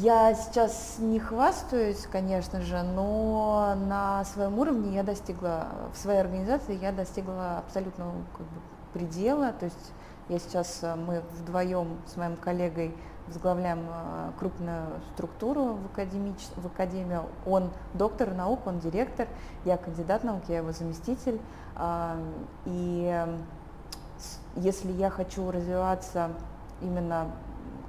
Я 0.00 0.34
сейчас 0.34 0.96
не 0.98 1.18
хвастаюсь, 1.18 2.06
конечно 2.10 2.60
же, 2.60 2.82
но 2.82 3.74
на 3.76 4.24
своем 4.24 4.58
уровне 4.58 4.94
я 4.94 5.02
достигла, 5.02 5.68
в 5.92 5.96
своей 5.96 6.20
организации 6.20 6.76
я 6.76 6.92
достигла 6.92 7.58
абсолютного 7.58 8.12
как 8.32 8.46
бы, 8.46 8.60
предела. 8.92 9.52
То 9.52 9.66
есть 9.66 9.92
я 10.28 10.38
сейчас, 10.38 10.80
э, 10.82 10.94
мы 10.94 11.22
вдвоем 11.38 11.98
с 12.06 12.16
моим 12.16 12.36
коллегой 12.36 12.94
возглавляем 13.26 13.86
э, 13.88 14.30
крупную 14.38 14.86
структуру 15.14 15.74
в, 15.74 15.86
академич... 15.92 16.38
в 16.56 16.66
академию. 16.66 17.24
Он 17.46 17.70
доктор 17.94 18.34
наук, 18.34 18.66
он 18.66 18.78
директор, 18.80 19.28
я 19.64 19.76
кандидат 19.76 20.24
наук, 20.24 20.42
я 20.48 20.58
его 20.58 20.72
заместитель. 20.72 21.40
А, 21.76 22.16
и 22.64 23.26
если 24.56 24.92
я 24.92 25.10
хочу 25.10 25.50
развиваться 25.50 26.30
именно 26.80 27.30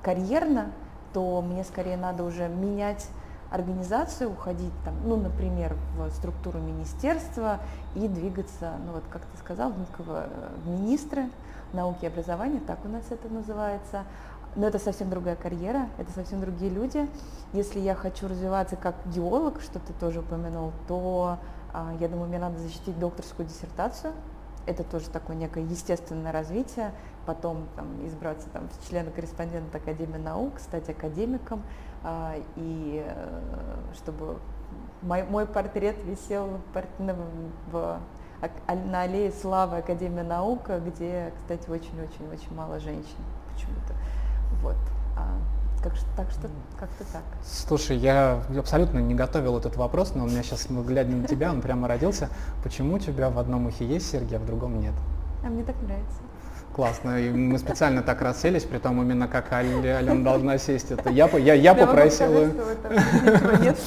карьерно, 0.01 0.71
то 1.13 1.41
мне 1.41 1.63
скорее 1.63 1.97
надо 1.97 2.23
уже 2.23 2.47
менять 2.47 3.07
организацию, 3.51 4.31
уходить 4.31 4.73
там, 4.83 4.95
ну, 5.05 5.15
например, 5.15 5.75
в 5.95 6.09
структуру 6.09 6.59
министерства 6.59 7.59
и 7.93 8.07
двигаться, 8.07 8.73
ну 8.85 8.93
вот 8.93 9.03
как 9.11 9.21
ты 9.25 9.37
сказал, 9.37 9.71
в 9.71 10.67
министры 10.67 11.29
науки 11.71 12.05
и 12.05 12.07
образования, 12.07 12.61
так 12.65 12.79
у 12.83 12.87
нас 12.87 13.03
это 13.11 13.29
называется. 13.29 14.03
Но 14.55 14.67
это 14.67 14.77
совсем 14.77 15.09
другая 15.09 15.35
карьера, 15.35 15.87
это 15.97 16.11
совсем 16.11 16.39
другие 16.39 16.69
люди. 16.69 17.09
Если 17.53 17.79
я 17.79 17.95
хочу 17.95 18.27
развиваться 18.27 18.75
как 18.75 18.95
геолог, 19.07 19.61
что 19.61 19.79
ты 19.79 19.93
тоже 19.93 20.19
упомянул, 20.19 20.71
то 20.87 21.37
а, 21.73 21.91
я 21.99 22.07
думаю, 22.07 22.27
мне 22.29 22.37
надо 22.37 22.59
защитить 22.59 22.97
докторскую 22.99 23.47
диссертацию. 23.47 24.13
Это 24.65 24.83
тоже 24.83 25.09
такое 25.09 25.35
некое 25.35 25.63
естественное 25.63 26.31
развитие 26.31 26.93
потом 27.25 27.67
там, 27.75 28.05
избраться 28.05 28.47
там, 28.49 28.69
в 28.69 28.89
члена-корреспондента 28.89 29.77
Академии 29.77 30.17
наук, 30.17 30.59
стать 30.59 30.89
академиком, 30.89 31.63
а, 32.03 32.35
и 32.55 33.03
э, 33.05 33.41
чтобы 33.95 34.39
мой, 35.01 35.23
мой 35.23 35.45
портрет 35.45 35.95
висел 36.03 36.59
в, 37.71 37.99
на 38.67 39.01
аллее 39.01 39.31
славы 39.31 39.77
Академии 39.77 40.21
наук, 40.21 40.69
где, 40.85 41.31
кстати, 41.37 41.69
очень-очень-очень 41.69 42.53
мало 42.53 42.79
женщин 42.79 43.23
почему-то. 43.53 43.93
Вот. 44.61 44.77
А, 45.85 46.15
так 46.15 46.31
что, 46.31 46.49
как-то 46.79 47.03
так. 47.11 47.23
Слушай, 47.45 47.97
я 47.97 48.41
абсолютно 48.57 48.99
не 48.99 49.15
готовил 49.15 49.57
этот 49.57 49.75
вопрос, 49.75 50.13
но 50.15 50.23
у 50.23 50.27
меня 50.27 50.43
сейчас, 50.43 50.67
глядя 50.69 51.15
на 51.15 51.27
тебя, 51.27 51.51
он 51.51 51.61
прямо 51.61 51.87
родился. 51.87 52.29
Почему 52.63 52.95
у 52.95 52.99
тебя 52.99 53.29
в 53.29 53.37
одном 53.39 53.67
ухе 53.67 53.85
есть 53.85 54.09
серьги, 54.09 54.35
а 54.35 54.39
в 54.39 54.45
другом 54.45 54.79
нет? 54.79 54.93
А 55.43 55.47
мне 55.47 55.63
так 55.63 55.75
нравится. 55.81 56.19
Классно. 56.73 57.19
И 57.19 57.29
мы 57.29 57.59
специально 57.59 58.01
так 58.01 58.21
расселись, 58.21 58.63
при 58.63 58.79
том 58.79 58.99
именно 59.01 59.27
как 59.27 59.53
Алена 59.53 60.23
должна 60.23 60.57
сесть. 60.57 60.89
Это 60.89 61.11
я, 61.11 61.27
я, 61.37 61.53
я 61.53 61.75
попросил. 61.75 62.51
Нет, 63.61 63.77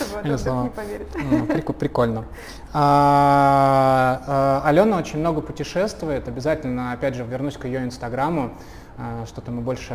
Прикольно. 1.79 2.25
А, 2.73 4.23
а, 4.27 4.63
Алена 4.65 4.99
очень 4.99 5.19
много 5.19 5.41
путешествует. 5.41 6.29
Обязательно, 6.29 6.93
опять 6.93 7.15
же, 7.15 7.25
вернусь 7.25 7.57
к 7.57 7.65
ее 7.65 7.83
инстаграму. 7.83 8.53
А, 8.99 9.27
что-то 9.27 9.51
мы 9.51 9.63
больше 9.63 9.95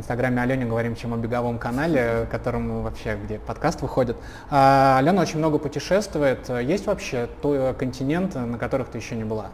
инстаграме 0.00 0.42
Алене 0.42 0.64
говорим, 0.64 0.96
чем 0.96 1.14
о 1.14 1.16
беговом 1.16 1.58
канале, 1.58 2.26
которому 2.30 2.82
вообще, 2.82 3.16
где 3.16 3.38
подкаст 3.38 3.82
выходит. 3.82 4.16
Алена 4.50 5.22
очень 5.22 5.38
много 5.38 5.58
путешествует. 5.58 6.48
Есть 6.48 6.86
вообще 6.86 7.28
то 7.42 7.74
континент, 7.78 8.34
на 8.34 8.58
которых 8.58 8.88
ты 8.88 8.98
еще 8.98 9.14
не 9.14 9.24
была? 9.24 9.50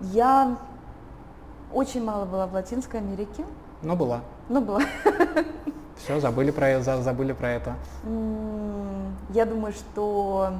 Я 0.00 0.56
очень 1.72 2.04
мало 2.04 2.24
была 2.24 2.46
в 2.46 2.54
Латинской 2.54 3.00
Америке. 3.00 3.44
Но 3.82 3.96
была. 3.96 4.20
Но 4.48 4.60
была. 4.60 4.80
Все, 5.96 6.20
забыли 6.20 6.52
про, 6.52 6.80
забыли 6.80 7.32
про 7.32 7.50
это. 7.50 7.74
Я 9.30 9.44
думаю, 9.44 9.72
что 9.72 10.52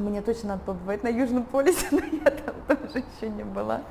мне 0.00 0.22
точно 0.22 0.50
надо 0.50 0.62
побывать 0.62 1.02
на 1.02 1.08
Южном 1.08 1.44
полюсе, 1.44 1.86
но 1.90 1.98
я 1.98 2.30
там 2.30 2.54
тоже 2.66 3.04
еще 3.16 3.28
не 3.28 3.44
была. 3.44 3.82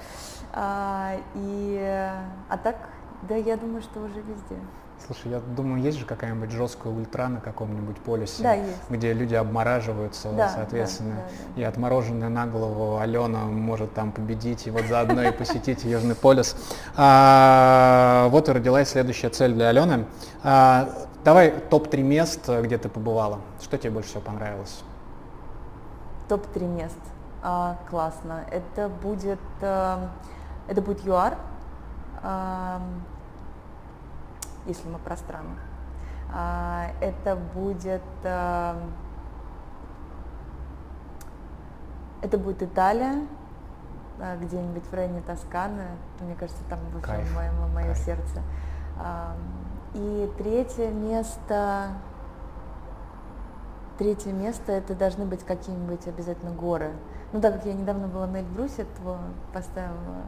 А, 0.53 1.15
и, 1.35 2.11
а 2.49 2.57
так, 2.57 2.75
да, 3.23 3.35
я 3.35 3.57
думаю, 3.57 3.81
что 3.81 3.99
уже 3.99 4.21
везде. 4.21 4.57
Слушай, 5.05 5.31
я 5.31 5.39
думаю, 5.39 5.81
есть 5.81 5.97
же 5.97 6.05
какая-нибудь 6.05 6.51
жесткая 6.51 6.91
ультра 6.91 7.27
на 7.29 7.39
каком-нибудь 7.39 7.97
полюсе, 7.99 8.43
да, 8.43 8.53
есть. 8.53 8.77
где 8.89 9.13
люди 9.13 9.33
обмораживаются, 9.33 10.29
да, 10.31 10.49
соответственно, 10.49 11.15
да, 11.15 11.21
да, 11.21 11.53
да. 11.55 11.61
и 11.61 11.63
отмороженная 11.63 12.29
на 12.29 12.45
голову 12.45 12.97
Алена 12.97 13.45
может 13.45 13.93
там 13.93 14.11
победить 14.11 14.67
и 14.67 14.71
вот 14.71 14.85
заодно 14.85 15.23
и 15.23 15.31
посетить 15.31 15.83
Южный 15.83 16.15
полюс. 16.15 16.55
А, 16.97 18.27
вот 18.29 18.49
и 18.49 18.51
родилась 18.51 18.89
следующая 18.89 19.29
цель 19.29 19.53
для 19.53 19.69
Алены. 19.69 20.05
А, 20.43 20.89
давай 21.23 21.51
топ-3 21.51 22.01
мест, 22.01 22.49
где 22.49 22.77
ты 22.77 22.89
побывала. 22.89 23.39
Что 23.61 23.77
тебе 23.77 23.91
больше 23.91 24.09
всего 24.09 24.21
понравилось? 24.21 24.81
Топ-3 26.27 26.67
мест. 26.67 26.99
А, 27.41 27.77
классно. 27.89 28.43
Это 28.51 28.89
будет, 28.89 29.39
э, 29.61 29.97
это 30.69 30.81
будет 30.81 31.03
ЮАР 31.03 31.37
если 34.65 34.87
мы 34.87 34.99
про 34.99 35.17
страны. 35.17 35.55
А, 36.33 36.91
это 37.01 37.35
будет 37.35 38.01
это 42.21 42.37
будет 42.37 42.61
Италия, 42.61 43.25
э, 44.19 44.37
где-нибудь 44.41 44.83
в 44.83 44.93
районе 44.93 45.21
Тосканы. 45.21 45.85
Мне 46.19 46.35
кажется, 46.35 46.61
там 46.69 46.79
вообще 46.93 47.23
мое, 47.33 47.51
мое 47.73 47.95
сердце. 47.95 48.41
И 49.93 50.31
третье 50.37 50.89
место, 50.91 51.93
третье 53.97 54.33
место 54.33 54.73
это 54.73 54.93
должны 54.93 55.25
быть 55.25 55.45
какие-нибудь 55.45 56.05
обязательно 56.07 56.51
горы. 56.51 56.91
Ну, 57.31 57.41
так 57.41 57.55
как 57.55 57.65
я 57.65 57.73
недавно 57.73 58.07
была 58.07 58.25
на 58.25 58.37
Эльбрусе, 58.37 58.85
то 58.97 59.17
поставила 59.53 60.23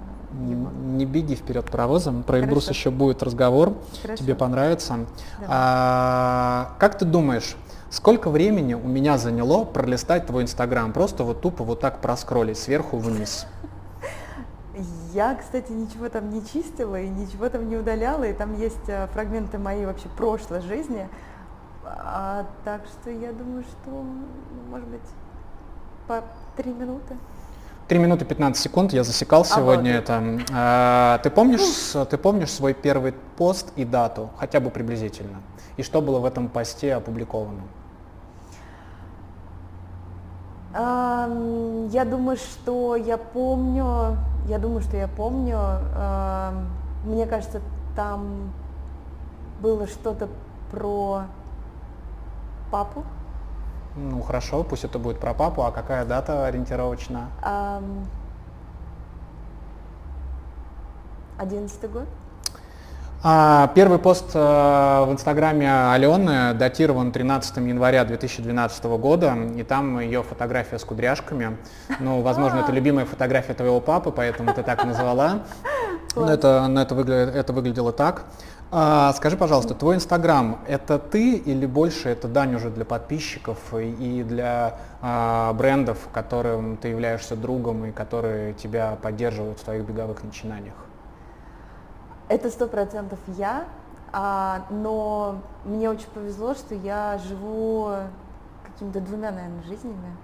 его. 0.47 0.69
Не 0.69 1.05
беги 1.05 1.35
вперед 1.35 1.69
паровозом, 1.69 2.21
про 2.21 2.39
Эльбрус 2.39 2.69
еще 2.69 2.91
будет 2.91 3.23
разговор, 3.23 3.73
Хорошо. 4.01 4.23
тебе 4.23 4.35
понравится. 4.35 4.99
А, 5.47 6.75
как 6.77 6.97
ты 6.99 7.05
думаешь, 7.05 7.57
сколько 7.89 8.29
времени 8.29 8.75
у 8.75 8.87
меня 8.87 9.17
заняло 9.17 9.65
пролистать 9.65 10.27
твой 10.27 10.43
Инстаграм? 10.43 10.93
Просто 10.93 11.23
вот 11.23 11.41
тупо 11.41 11.63
вот 11.63 11.79
так 11.79 12.01
проскролить 12.01 12.59
сверху 12.59 12.97
вниз. 12.97 13.47
Я, 15.13 15.33
кстати, 15.35 15.71
ничего 15.71 16.07
там 16.07 16.29
не 16.29 16.45
чистила 16.45 17.01
и 17.01 17.09
ничего 17.09 17.49
там 17.49 17.67
не 17.67 17.77
удаляла, 17.77 18.25
и 18.25 18.33
там 18.33 18.57
есть 18.57 18.87
э, 18.87 19.07
фрагменты 19.07 19.57
моей 19.57 19.85
вообще 19.85 20.07
прошлой 20.15 20.61
жизни. 20.61 21.09
А, 21.83 22.45
так 22.63 22.81
что 22.85 23.09
я 23.09 23.33
думаю, 23.33 23.63
что, 23.63 24.05
может 24.69 24.87
быть, 24.87 25.01
по 26.11 26.23
три 26.61 26.73
минуты. 26.73 27.15
Три 27.87 27.97
минуты 27.99 28.25
15 28.25 28.61
секунд, 28.61 28.93
я 28.93 29.03
засекал 29.03 29.45
сегодня 29.45 29.99
Обалдеть. 29.99 30.45
это. 30.45 30.53
А, 30.53 31.17
ты, 31.19 31.29
помнишь, 31.29 31.95
ты 32.09 32.17
помнишь 32.17 32.51
свой 32.51 32.73
первый 32.73 33.13
пост 33.37 33.71
и 33.77 33.85
дату, 33.85 34.29
хотя 34.37 34.59
бы 34.59 34.69
приблизительно? 34.69 35.41
И 35.77 35.83
что 35.83 36.01
было 36.01 36.19
в 36.19 36.25
этом 36.25 36.49
посте 36.49 36.95
опубликовано? 36.95 37.61
Я 40.73 42.05
думаю, 42.05 42.37
что 42.37 42.95
я 42.95 43.17
помню, 43.17 44.17
я 44.47 44.57
думаю, 44.57 44.81
что 44.81 44.95
я 44.95 45.07
помню, 45.09 45.57
мне 47.05 47.25
кажется, 47.25 47.61
там 47.95 48.51
было 49.61 49.87
что-то 49.87 50.29
про 50.71 51.23
папу, 52.71 53.03
ну 53.95 54.21
хорошо, 54.21 54.63
пусть 54.63 54.83
это 54.83 54.99
будет 54.99 55.19
про 55.19 55.33
папу. 55.33 55.63
А 55.63 55.71
какая 55.71 56.05
дата 56.05 56.45
ориентировочно? 56.45 57.29
Одиннадцатый 61.37 61.89
год. 61.89 62.07
А, 63.23 63.71
первый 63.75 63.99
пост 63.99 64.31
э, 64.33 64.39
в 64.39 65.11
инстаграме 65.11 65.91
Алены 65.91 66.55
датирован 66.55 67.11
13 67.11 67.57
января 67.57 68.03
2012 68.03 68.83
года, 68.85 69.35
и 69.55 69.61
там 69.61 69.99
ее 69.99 70.23
фотография 70.23 70.79
с 70.79 70.83
кудряшками. 70.83 71.57
Ну, 71.99 72.21
возможно, 72.21 72.61
это 72.61 72.71
любимая 72.71 73.05
фотография 73.05 73.53
твоего 73.53 73.79
папы, 73.79 74.11
поэтому 74.11 74.55
ты 74.55 74.63
так 74.63 74.83
назвала. 74.85 75.41
Ну, 76.15 76.23
Класс. 76.23 76.31
это, 76.31 76.67
ну, 76.67 76.81
это, 76.81 76.95
выгля- 76.95 77.31
это 77.31 77.53
выглядело 77.53 77.91
так. 77.91 78.25
А, 78.73 79.11
скажи, 79.13 79.35
пожалуйста, 79.35 79.73
твой 79.75 79.95
Инстаграм– 79.95 80.59
это 80.67 80.97
ты 80.97 81.35
или 81.35 81.65
больше 81.65 82.07
это 82.07 82.27
дань 82.29 82.55
уже 82.55 82.69
для 82.69 82.85
подписчиков 82.85 83.57
и 83.73 83.91
и 83.91 84.23
для 84.23 84.77
а, 85.01 85.51
брендов, 85.53 86.07
которым 86.13 86.77
ты 86.77 86.87
являешься 86.89 87.35
другом 87.35 87.85
и 87.85 87.91
которые 87.91 88.53
тебя 88.53 88.97
поддерживают 89.01 89.59
в 89.59 89.63
твоих 89.63 89.83
беговых 89.83 90.23
начинаниях? 90.23 90.75
Это 92.29 92.49
сто 92.49 92.67
процентов 92.67 93.19
я, 93.27 93.65
а, 94.13 94.65
но 94.69 95.41
мне 95.65 95.89
очень 95.89 96.07
повезло, 96.13 96.53
что 96.53 96.73
я 96.75 97.19
живу 97.27 97.89
какими-то 98.63 99.01
двумя, 99.01 99.31
наверное, 99.31 99.63
жизнями. 99.63 100.15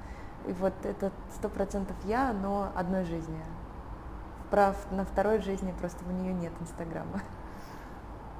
И 0.48 0.54
вот 0.54 0.74
это 0.84 1.12
сто 1.36 1.50
процентов 1.50 1.98
я, 2.06 2.34
но 2.42 2.70
одной 2.76 3.04
жизнью. 3.04 3.42
Прав 4.50 4.76
на 4.92 5.04
второй 5.04 5.42
жизни 5.42 5.74
просто 5.80 6.00
у 6.08 6.12
нее 6.12 6.34
нет 6.34 6.54
Инстаграма. 6.62 7.22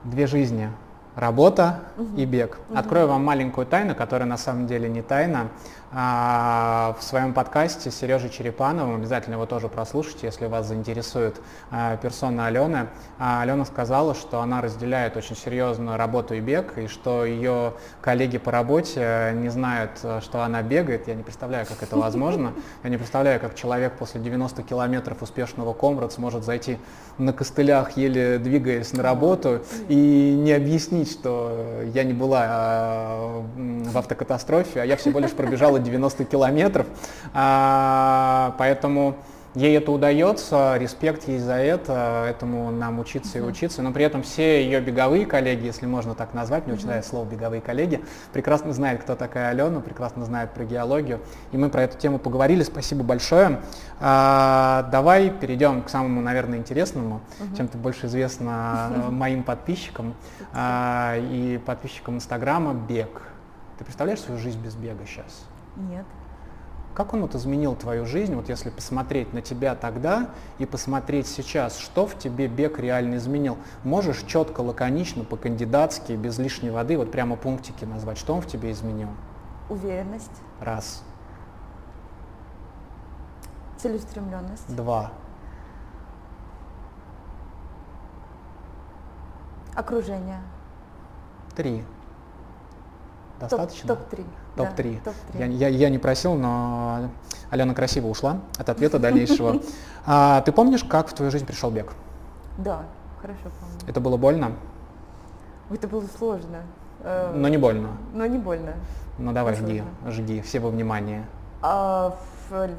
Две 0.06 0.26
жизни. 0.28 0.70
Работа 1.16 1.80
и 1.98 2.02
Мгм. 2.02 2.26
бег. 2.32 2.60
Мгм. 2.70 2.78
Открою 2.78 3.08
вам 3.08 3.26
маленькую 3.26 3.66
тайну, 3.68 3.96
которая 3.96 4.28
на 4.30 4.38
самом 4.38 4.68
деле 4.68 4.88
не 4.88 5.02
тайна. 5.02 5.48
А, 5.90 6.98
в 7.00 7.04
своем 7.04 7.34
подкасте 7.34 7.92
с 7.92 7.96
Сережей 7.96 8.30
Черепановым, 8.30 8.96
обязательно 8.96 9.36
его 9.36 9.46
тоже 9.46 9.70
прослушайте, 9.70 10.26
если 10.26 10.46
вас 10.48 10.68
заинтересует 10.68 11.40
а, 11.72 11.96
персона 11.96 12.48
Алены. 12.48 12.88
Алена 13.18 13.64
сказала, 13.64 14.14
что 14.14 14.42
она 14.42 14.62
разделяет 14.62 15.16
очень 15.16 15.38
серьезную 15.38 15.98
работу 15.98 16.34
и 16.34 16.42
бег, 16.42 16.78
и 16.78 16.88
что 16.88 17.24
ее 17.24 17.74
коллеги 18.02 18.38
по 18.38 18.52
работе 18.52 19.32
не 19.36 19.48
знают, 19.48 19.92
что 20.22 20.44
она 20.44 20.62
бегает. 20.62 21.08
Я 21.08 21.16
не 21.16 21.24
представляю, 21.24 21.66
как 21.66 21.82
это 21.82 21.96
возможно. 21.96 22.54
Я 22.84 22.90
не 22.90 22.98
представляю, 22.98 23.40
как 23.40 23.56
человек 23.56 23.94
после 23.94 24.20
90 24.20 24.64
километров 24.64 25.22
успешного 25.22 25.74
комрад 25.74 26.12
сможет 26.12 26.44
зайти 26.44 26.80
на 27.18 27.32
костылях, 27.32 27.96
еле 27.96 28.40
двигаясь 28.40 28.92
на 28.92 29.04
работу, 29.04 29.62
и 29.88 30.36
не 30.38 30.52
объяснить, 30.52 31.10
что 31.12 31.82
я 31.94 32.04
не 32.04 32.14
была 32.14 32.46
а, 32.50 33.44
в 33.56 33.98
автокатастрофе, 33.98 34.82
а 34.82 34.86
я 34.86 34.98
всего 34.98 35.20
лишь 35.20 35.32
пробежала 35.32 35.77
90 35.84 36.26
километров. 36.26 36.88
А, 37.34 38.56
Поэтому 38.58 39.16
ей 39.56 39.78
это 39.78 39.92
удается, 39.92 40.78
респект 40.78 41.28
ей 41.28 41.40
за 41.40 41.54
это, 41.54 42.26
этому 42.30 42.70
нам 42.72 43.00
учиться 43.00 43.40
и 43.40 43.42
учиться. 43.42 43.82
Но 43.82 43.92
при 43.92 44.06
этом 44.06 44.22
все 44.22 44.64
ее 44.64 44.80
беговые 44.82 45.26
коллеги, 45.26 45.66
если 45.66 45.86
можно 45.86 46.14
так 46.14 46.34
назвать, 46.34 46.68
очень 46.68 46.86
нравится 46.86 47.10
слово 47.10 47.26
беговые 47.26 47.62
коллеги, 47.62 48.02
прекрасно 48.34 48.74
знают, 48.74 49.02
кто 49.02 49.16
такая 49.16 49.50
Алена, 49.50 49.80
прекрасно 49.80 50.26
знают 50.26 50.52
про 50.52 50.64
геологию. 50.66 51.20
И 51.52 51.58
мы 51.58 51.70
про 51.70 51.84
эту 51.84 51.98
тему 51.98 52.20
поговорили. 52.20 52.64
Спасибо 52.64 53.04
большое. 53.04 53.62
А, 54.00 54.88
давай 54.92 55.30
перейдем 55.32 55.82
к 55.82 55.90
самому, 55.90 56.22
наверное, 56.22 56.60
интересному, 56.60 57.22
чем 57.56 57.68
ты 57.68 57.78
больше 57.78 58.06
известна 58.06 58.92
э, 58.94 59.10
моим 59.10 59.44
подписчикам 59.44 60.14
а, 60.54 61.16
и 61.18 61.58
подписчикам 61.66 62.16
Инстаграма 62.16 62.74
бег. 62.74 63.22
Ты 63.80 63.86
представляешь 63.86 64.20
свою 64.20 64.40
жизнь 64.40 64.60
без 64.64 64.76
бега 64.76 65.06
сейчас? 65.06 65.47
Нет. 65.78 66.06
Как 66.96 67.14
он 67.14 67.22
вот 67.22 67.36
изменил 67.36 67.76
твою 67.76 68.08
жизнь, 68.08 68.34
вот 68.34 68.50
если 68.50 68.72
посмотреть 68.72 69.32
на 69.32 69.44
тебя 69.44 69.76
тогда 69.76 70.32
и 70.58 70.66
посмотреть 70.66 71.28
сейчас, 71.28 71.78
что 71.78 72.08
в 72.08 72.18
тебе 72.18 72.48
бег 72.48 72.80
реально 72.80 73.18
изменил? 73.18 73.58
Можешь 73.84 74.24
четко, 74.24 74.62
лаконично, 74.62 75.24
по-кандидатски, 75.24 76.14
без 76.14 76.40
лишней 76.40 76.72
воды, 76.72 76.98
вот 76.98 77.12
прямо 77.12 77.36
пунктики 77.36 77.86
назвать, 77.86 78.18
что 78.18 78.34
он 78.34 78.42
в 78.42 78.48
тебе 78.48 78.72
изменил? 78.72 79.10
Уверенность, 79.70 80.32
Раз, 80.60 81.04
целеустремленность, 83.78 84.76
два, 84.76 85.12
окружение. 89.76 90.42
три. 91.56 91.84
Достаточно? 93.40 93.90
Топ-3. 93.96 94.26
Топ-3. 94.58 95.04
топ-три. 95.04 95.40
Я, 95.40 95.46
я- 95.46 95.68
я 95.70 95.90
не 95.90 95.98
просил, 95.98 96.36
но 96.36 97.10
Алена 97.50 97.74
красиво 97.74 98.08
ушла 98.08 98.40
от 98.58 98.70
ответа 98.70 99.00
дальнейшего. 99.00 99.62
А, 100.10 100.40
ты 100.42 100.54
помнишь, 100.54 100.86
как 100.86 101.10
в 101.10 101.14
твою 101.14 101.32
жизнь 101.32 101.46
пришел 101.46 101.70
бег? 101.70 101.92
Да, 102.58 102.84
хорошо 103.22 103.40
помню. 103.60 103.76
Это 103.88 104.00
было 104.00 104.16
больно, 104.16 104.54
Это 105.70 105.86
было 105.90 106.06
сложно. 106.18 106.60
э, 107.02 107.34
но 107.36 107.50
не 107.50 107.58
больно. 107.58 107.90
Но 108.14 108.26
не 108.26 108.38
больно. 108.38 108.74
Ну 109.18 109.34
давай, 109.34 109.56
жги, 109.56 109.82
Возможно. 110.02 110.12
жги, 110.24 110.42
все 110.42 110.60
во 110.62 110.70
внимание. 110.70 111.26
А 111.62 112.16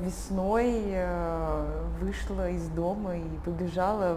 весной 0.00 0.84
э, 0.86 1.82
вышла 2.00 2.48
из 2.48 2.66
дома 2.68 3.16
и 3.16 3.28
побежала 3.44 4.16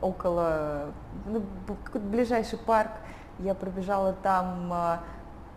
около 0.00 0.86
ну, 1.26 1.42
какой-то 1.84 2.06
ближайший 2.06 2.58
парк. 2.58 2.90
Я 3.40 3.54
пробежала 3.54 4.12
там 4.22 4.70
э, 4.72 4.96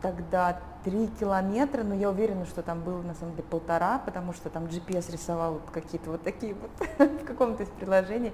тогда 0.02 0.58
три 0.84 1.08
километра, 1.08 1.84
но 1.84 1.96
я 1.96 2.10
уверена, 2.10 2.46
что 2.46 2.62
там 2.62 2.82
было 2.82 3.02
на 3.02 3.16
самом 3.16 3.36
деле 3.36 3.44
полтора, 3.44 4.00
потому 4.00 4.34
что 4.34 4.50
там 4.50 4.66
GPS 4.66 5.12
рисовал 5.12 5.54
вот 5.54 5.70
какие-то 5.72 6.12
вот 6.12 6.24
такие 6.24 6.56
вот 6.56 6.72
в 7.22 7.26
каком-то 7.26 7.64
из 7.64 7.70
приложений. 7.70 8.34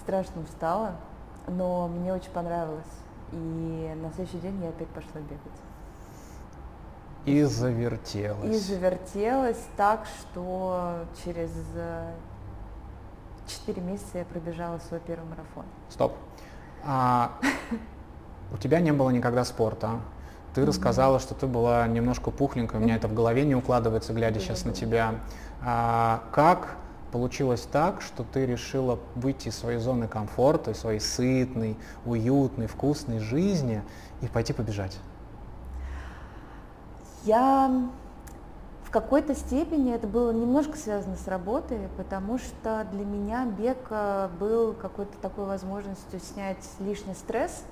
Страшно 0.00 0.42
устала, 0.42 0.96
но 1.46 1.88
мне 1.88 2.12
очень 2.12 2.30
понравилось. 2.30 2.84
И 3.32 3.92
на 4.02 4.10
следующий 4.12 4.38
день 4.38 4.60
я 4.62 4.70
опять 4.70 4.88
пошла 4.88 5.20
бегать. 5.20 5.62
И 7.24 7.42
завертелась. 7.44 8.56
И 8.56 8.58
завертелась 8.58 9.64
так, 9.76 10.06
что 10.06 11.04
через 11.24 11.50
э, 11.76 12.12
4 13.46 13.80
месяца 13.80 14.18
я 14.18 14.24
пробежала 14.24 14.78
свой 14.80 14.98
первый 15.00 15.28
марафон. 15.28 15.64
Стоп. 15.88 16.14
А, 16.84 17.38
у 18.52 18.56
тебя 18.56 18.80
не 18.80 18.92
было 18.92 19.10
никогда 19.10 19.44
спорта. 19.44 20.00
Ты 20.54 20.66
рассказала, 20.66 21.18
что 21.18 21.34
ты 21.34 21.46
была 21.46 21.86
немножко 21.86 22.30
пухленькой, 22.30 22.80
у 22.80 22.82
меня 22.82 22.96
это 22.96 23.08
в 23.08 23.14
голове 23.14 23.44
не 23.44 23.54
укладывается, 23.54 24.12
глядя 24.12 24.38
сейчас 24.38 24.64
на 24.64 24.72
тебя. 24.72 25.14
А, 25.64 26.24
как 26.30 26.76
получилось 27.10 27.66
так, 27.70 28.02
что 28.02 28.22
ты 28.22 28.44
решила 28.44 28.98
выйти 29.14 29.48
из 29.48 29.56
своей 29.56 29.78
зоны 29.78 30.08
комфорта, 30.08 30.72
из 30.72 30.78
своей 30.78 31.00
сытной, 31.00 31.76
уютной, 32.04 32.66
вкусной 32.66 33.18
жизни 33.18 33.82
и 34.20 34.26
пойти 34.26 34.52
побежать? 34.52 34.98
Я 37.24 37.88
в 38.84 38.90
какой-то 38.90 39.34
степени 39.34 39.94
это 39.94 40.06
было 40.06 40.32
немножко 40.32 40.76
связано 40.76 41.16
с 41.16 41.26
работой, 41.28 41.78
потому 41.96 42.38
что 42.38 42.86
для 42.92 43.04
меня 43.04 43.46
бег 43.46 43.78
э, 43.88 44.28
был 44.38 44.74
какой-то 44.74 45.16
такой 45.22 45.46
возможностью 45.46 46.20
снять 46.20 46.58
лишний 46.78 47.14
стресс, 47.14 47.62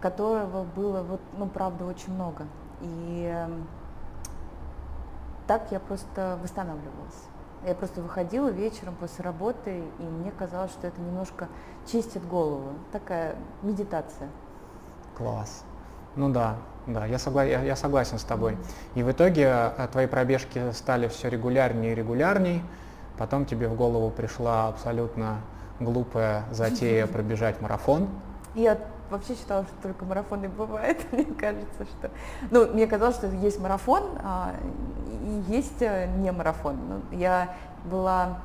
которого 0.00 0.64
было 0.64 1.02
вот, 1.02 1.20
ну, 1.36 1.46
правда, 1.46 1.84
очень 1.84 2.12
много. 2.12 2.46
И 2.80 3.30
эм, 3.32 3.66
так 5.46 5.70
я 5.70 5.80
просто 5.80 6.38
восстанавливалась. 6.42 7.26
Я 7.66 7.74
просто 7.74 8.00
выходила 8.00 8.48
вечером 8.48 8.94
после 8.94 9.24
работы, 9.24 9.82
и 9.98 10.02
мне 10.02 10.30
казалось, 10.30 10.70
что 10.72 10.86
это 10.86 11.00
немножко 11.00 11.48
чистит 11.86 12.26
голову. 12.26 12.74
Такая 12.92 13.36
медитация. 13.62 14.28
Класс. 15.16 15.64
Ну 16.14 16.30
да, 16.30 16.56
да, 16.86 17.06
я, 17.06 17.16
согла- 17.16 17.48
я, 17.48 17.62
я 17.62 17.76
согласен 17.76 18.18
с 18.18 18.24
тобой. 18.24 18.56
И 18.94 19.02
в 19.02 19.10
итоге 19.10 19.48
а, 19.48 19.88
твои 19.90 20.06
пробежки 20.06 20.70
стали 20.72 21.08
все 21.08 21.28
регулярнее 21.28 21.92
и 21.92 21.94
регулярней. 21.94 22.62
Потом 23.18 23.46
тебе 23.46 23.68
в 23.68 23.74
голову 23.74 24.10
пришла 24.10 24.68
абсолютно 24.68 25.40
глупая 25.80 26.44
затея 26.50 27.06
пробежать 27.08 27.60
марафон. 27.60 28.08
Я 28.54 28.78
вообще 29.10 29.34
считала, 29.34 29.64
что 29.64 29.74
только 29.82 30.04
марафон 30.04 30.44
и 30.44 30.48
бывает. 30.48 31.00
Мне 31.12 31.24
кажется, 31.24 31.84
что... 31.84 32.10
Ну, 32.50 32.72
мне 32.72 32.86
казалось, 32.86 33.16
что 33.16 33.28
есть 33.28 33.60
марафон, 33.60 34.02
а, 34.22 34.54
и 35.22 35.52
есть 35.52 35.80
э, 35.80 36.06
не 36.18 36.32
марафон. 36.32 36.76
Ну, 36.88 37.16
я 37.16 37.54
была... 37.84 38.40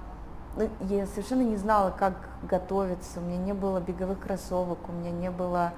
Ну, 0.56 0.70
я 0.82 1.06
совершенно 1.08 1.44
не 1.44 1.58
знала, 1.58 1.92
как 1.98 2.14
готовиться. 2.44 3.20
У 3.20 3.24
меня 3.24 3.38
не 3.38 3.54
было 3.54 3.80
беговых 3.80 4.20
кроссовок, 4.20 4.80
у 4.90 4.92
меня 4.92 5.12
не 5.12 5.32
было... 5.32 5.74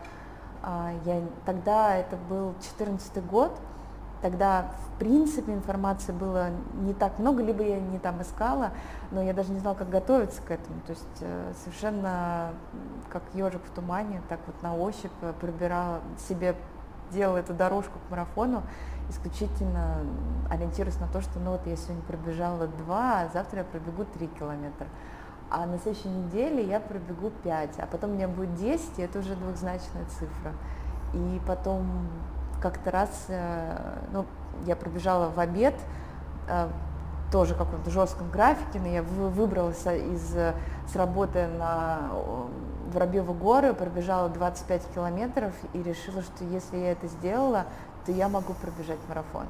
а, 0.61 0.91
я... 1.05 1.21
Тогда 1.45 1.95
это 1.95 2.15
был 2.29 2.53
14 2.61 3.25
год, 3.25 3.51
Тогда, 4.23 4.71
в 4.87 4.99
принципе, 4.99 5.51
информации 5.51 6.13
было 6.13 6.47
не 6.75 6.93
так 6.93 7.19
много, 7.19 7.43
либо 7.43 7.61
я 7.61 7.77
не 7.77 7.99
там 7.99 8.21
искала, 8.21 8.71
но 9.11 9.21
я 9.21 9.33
даже 9.33 9.51
не 9.51 9.59
знала, 9.59 9.75
как 9.75 9.89
готовиться 9.89 10.41
к 10.41 10.49
этому. 10.49 10.79
То 10.87 10.91
есть 10.91 11.17
э, 11.19 11.51
совершенно 11.61 12.53
как 13.09 13.21
ежик 13.33 13.61
в 13.65 13.69
тумане, 13.71 14.21
так 14.29 14.39
вот 14.47 14.55
на 14.63 14.77
ощупь 14.77 15.11
э, 15.21 15.33
пробирала 15.41 15.99
себе, 16.29 16.55
делала 17.11 17.39
эту 17.39 17.53
дорожку 17.53 17.99
к 17.99 18.11
марафону, 18.11 18.63
исключительно 19.09 19.97
ориентируясь 20.49 21.01
на 21.01 21.07
то, 21.09 21.19
что 21.19 21.39
ну 21.39 21.51
вот 21.51 21.67
я 21.67 21.75
сегодня 21.75 22.01
пробежала 22.03 22.67
два, 22.67 23.23
а 23.23 23.29
завтра 23.33 23.59
я 23.59 23.65
пробегу 23.65 24.05
три 24.05 24.27
километра. 24.27 24.87
А 25.49 25.65
на 25.65 25.77
следующей 25.79 26.07
неделе 26.07 26.65
я 26.65 26.79
пробегу 26.79 27.29
5, 27.43 27.79
а 27.79 27.87
потом 27.87 28.11
у 28.11 28.13
меня 28.13 28.29
будет 28.29 28.55
10, 28.55 28.99
и 28.99 29.01
это 29.01 29.19
уже 29.19 29.35
двухзначная 29.35 30.05
цифра. 30.05 30.53
И 31.13 31.41
потом 31.45 32.07
как-то 32.63 32.91
раз, 32.91 33.25
э, 33.27 33.77
ну, 34.13 34.25
я 34.65 34.77
пробежала 34.77 35.29
в 35.29 35.37
обед, 35.37 35.75
э, 36.47 36.69
тоже 37.29 37.55
каком-то 37.55 37.89
жестком 37.89 38.29
графике, 38.29 38.79
но 38.79 38.87
я 38.87 39.03
выбралась 39.03 39.85
из, 39.85 40.33
с 40.33 40.95
работы 40.95 41.47
на 41.47 42.09
Воробьевы 42.93 43.33
горы, 43.33 43.73
пробежала 43.73 44.29
25 44.29 44.87
километров 44.93 45.51
и 45.73 45.83
решила, 45.83 46.21
что 46.21 46.45
если 46.45 46.77
я 46.77 46.91
это 46.91 47.07
сделала, 47.07 47.65
то 48.05 48.11
я 48.11 48.29
могу 48.29 48.53
пробежать 48.53 48.99
марафон. 49.09 49.47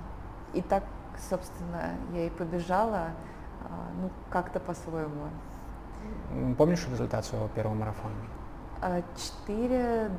И 0.54 0.62
так, 0.62 0.84
собственно, 1.30 1.92
я 2.14 2.28
и 2.28 2.30
побежала, 2.30 3.10
ну, 4.02 4.10
как-то 4.30 4.62
по-своему. 4.62 5.28
Помнишь 6.58 6.88
результат 6.90 7.26
своего 7.26 7.50
первого 7.50 7.76
марафона? 7.76 8.14
4, 9.46 10.10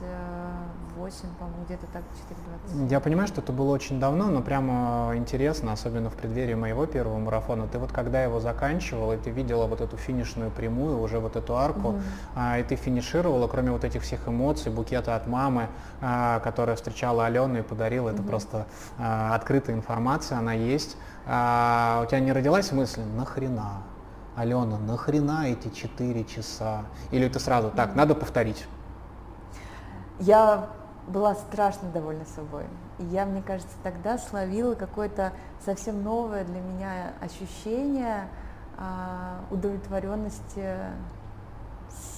20 0.00 0.82
8, 0.96 1.28
по-моему, 1.38 1.64
где-то 1.64 1.86
так, 1.92 2.02
4.20. 2.70 2.90
Я 2.90 3.00
понимаю, 3.00 3.26
что 3.26 3.40
это 3.40 3.52
было 3.52 3.72
очень 3.72 3.98
давно, 3.98 4.26
но 4.26 4.42
прямо 4.42 5.12
интересно, 5.16 5.72
особенно 5.72 6.10
в 6.10 6.14
преддверии 6.14 6.54
моего 6.54 6.86
первого 6.86 7.18
марафона. 7.18 7.66
Ты 7.66 7.78
вот 7.78 7.92
когда 7.92 8.22
его 8.22 8.40
заканчивал, 8.40 9.12
и 9.12 9.16
ты 9.16 9.30
видела 9.30 9.66
вот 9.66 9.80
эту 9.80 9.96
финишную 9.96 10.50
прямую, 10.50 11.00
уже 11.00 11.18
вот 11.18 11.36
эту 11.36 11.56
арку, 11.56 11.88
угу. 11.88 12.00
а, 12.34 12.58
и 12.58 12.62
ты 12.62 12.76
финишировала, 12.76 13.48
кроме 13.48 13.72
вот 13.72 13.84
этих 13.84 14.02
всех 14.02 14.28
эмоций, 14.28 14.70
букета 14.70 15.16
от 15.16 15.26
мамы, 15.26 15.68
а, 16.00 16.40
которая 16.40 16.76
встречала 16.76 17.26
Алену 17.26 17.58
и 17.58 17.62
подарила, 17.62 18.08
угу. 18.08 18.14
это 18.14 18.22
просто 18.22 18.66
а, 18.98 19.34
открытая 19.34 19.74
информация, 19.74 20.38
она 20.38 20.52
есть. 20.52 20.96
А, 21.26 22.02
у 22.04 22.06
тебя 22.06 22.20
не 22.20 22.32
родилась 22.32 22.70
мысль, 22.72 23.02
нахрена? 23.16 23.82
Алена, 24.36 24.78
нахрена 24.78 25.48
эти 25.48 25.68
4 25.68 26.24
часа? 26.24 26.84
Или 27.10 27.28
ты 27.28 27.38
сразу, 27.38 27.70
так, 27.70 27.94
надо 27.94 28.14
повторить? 28.14 28.66
Я 30.22 30.68
была 31.08 31.34
страшно 31.34 31.90
довольна 31.90 32.24
собой. 32.36 32.64
И 33.00 33.04
я, 33.06 33.26
мне 33.26 33.42
кажется, 33.42 33.74
тогда 33.82 34.18
словила 34.18 34.76
какое-то 34.76 35.32
совсем 35.64 36.04
новое 36.04 36.44
для 36.44 36.60
меня 36.60 37.12
ощущение 37.20 38.28
а, 38.78 39.40
удовлетворенности 39.50 40.76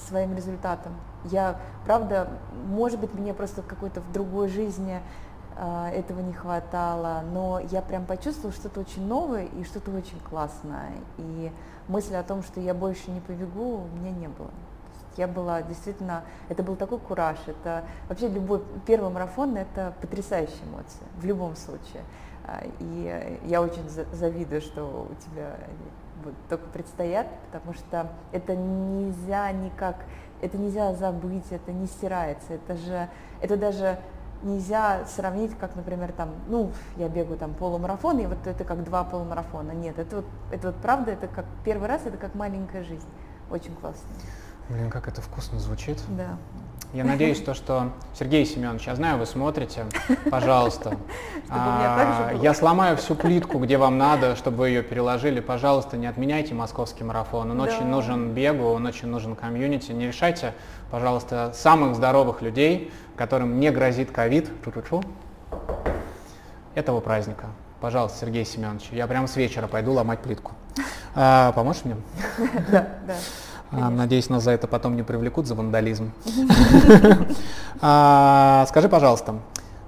своим 0.07 0.35
результатом. 0.35 0.93
Я, 1.23 1.59
правда, 1.85 2.29
может 2.67 2.99
быть, 2.99 3.11
мне 3.15 3.33
просто 3.33 3.63
какой-то 3.63 4.01
в 4.01 4.11
другой 4.11 4.49
жизни 4.49 5.01
а, 5.57 5.89
этого 5.89 6.19
не 6.19 6.33
хватало, 6.33 7.23
но 7.33 7.59
я 7.71 7.81
прям 7.81 8.05
почувствовала 8.05 8.53
что-то 8.53 8.81
очень 8.81 9.07
новое 9.07 9.45
и 9.45 9.63
что-то 9.63 9.89
очень 9.89 10.19
классное. 10.19 10.91
И 11.17 11.51
мысли 11.87 12.13
о 12.13 12.21
том, 12.21 12.43
что 12.43 12.61
я 12.61 12.75
больше 12.75 13.09
не 13.09 13.19
побегу, 13.19 13.77
у 13.77 13.97
меня 13.97 14.11
не 14.11 14.27
было. 14.27 14.51
Я 15.17 15.27
была 15.27 15.61
действительно, 15.61 16.23
это 16.49 16.63
был 16.63 16.75
такой 16.75 16.99
кураж, 16.99 17.37
это 17.47 17.83
вообще 18.09 18.27
любой 18.27 18.61
первый 18.85 19.11
марафон 19.11 19.55
это 19.55 19.93
потрясающая 20.01 20.65
эмоция 20.65 21.07
в 21.17 21.25
любом 21.25 21.55
случае. 21.55 22.03
А, 22.47 22.63
и 22.79 23.39
я 23.45 23.61
очень 23.61 23.87
завидую, 23.89 24.61
что 24.61 25.07
у 25.09 25.15
тебя 25.23 25.57
только 26.49 26.67
предстоят, 26.67 27.27
потому 27.51 27.73
что 27.73 28.11
это 28.31 28.55
нельзя 28.55 29.51
никак, 29.51 29.97
это 30.41 30.57
нельзя 30.57 30.93
забыть, 30.93 31.51
это 31.51 31.71
не 31.71 31.87
стирается, 31.87 32.53
это 32.53 32.75
же, 32.75 33.09
это 33.41 33.57
даже 33.57 33.99
нельзя 34.43 35.05
сравнить, 35.07 35.57
как, 35.57 35.75
например, 35.75 36.11
там, 36.11 36.29
ну, 36.47 36.71
я 36.97 37.09
бегаю 37.09 37.37
там 37.37 37.53
полумарафон, 37.53 38.19
и 38.19 38.25
вот 38.25 38.45
это 38.45 38.63
как 38.63 38.83
два 38.83 39.03
полумарафона. 39.03 39.71
Нет, 39.71 39.97
это 39.97 40.17
вот, 40.17 40.25
это 40.51 40.67
вот 40.67 40.75
правда, 40.77 41.11
это 41.11 41.27
как 41.27 41.45
первый 41.63 41.87
раз, 41.87 42.05
это 42.05 42.17
как 42.17 42.35
маленькая 42.35 42.83
жизнь. 42.83 43.07
Очень 43.49 43.75
классно. 43.75 44.07
Блин, 44.69 44.89
как 44.89 45.07
это 45.07 45.21
вкусно 45.21 45.59
звучит. 45.59 45.99
Да. 46.09 46.37
Я 46.93 47.03
надеюсь, 47.03 47.41
то, 47.41 47.53
что 47.53 47.91
Сергей 48.17 48.45
Семенович, 48.45 48.87
я 48.87 48.95
знаю, 48.95 49.17
вы 49.17 49.25
смотрите, 49.25 49.85
пожалуйста. 50.31 50.97
А, 51.47 52.31
я 52.41 52.55
сломаю 52.55 52.97
всю 52.97 53.13
плитку, 53.13 53.59
где 53.59 53.77
вам 53.77 53.99
надо, 53.99 54.35
чтобы 54.35 54.57
вы 54.57 54.69
ее 54.69 54.81
переложили. 54.81 55.39
Пожалуйста, 55.41 55.95
не 55.95 56.07
отменяйте 56.07 56.55
московский 56.55 57.03
марафон. 57.03 57.51
Он 57.51 57.61
очень 57.61 57.85
нужен 57.85 58.33
бегу, 58.33 58.65
он 58.65 58.87
очень 58.87 59.09
нужен 59.09 59.35
комьюнити. 59.35 59.91
Не 59.91 60.07
решайте, 60.07 60.53
пожалуйста, 60.89 61.51
самых 61.53 61.95
здоровых 61.95 62.41
людей, 62.41 62.91
которым 63.15 63.59
не 63.59 63.69
грозит 63.69 64.09
ковид, 64.09 64.49
этого 66.73 66.99
праздника. 66.99 67.45
Пожалуйста, 67.79 68.17
Сергей 68.21 68.45
Семенович, 68.45 68.89
я 68.91 69.05
прямо 69.05 69.27
с 69.27 69.35
вечера 69.35 69.67
пойду 69.67 69.93
ломать 69.93 70.21
плитку. 70.21 70.53
А, 71.13 71.51
поможешь 71.51 71.85
мне? 71.85 71.95
Да, 72.71 72.87
да. 73.05 73.15
А, 73.81 73.89
надеюсь, 73.89 74.29
нас 74.29 74.43
за 74.43 74.51
это 74.51 74.67
потом 74.67 74.95
не 74.95 75.03
привлекут, 75.03 75.47
за 75.47 75.55
вандализм. 75.55 76.11
А, 77.81 78.65
скажи, 78.69 78.87
пожалуйста, 78.87 79.35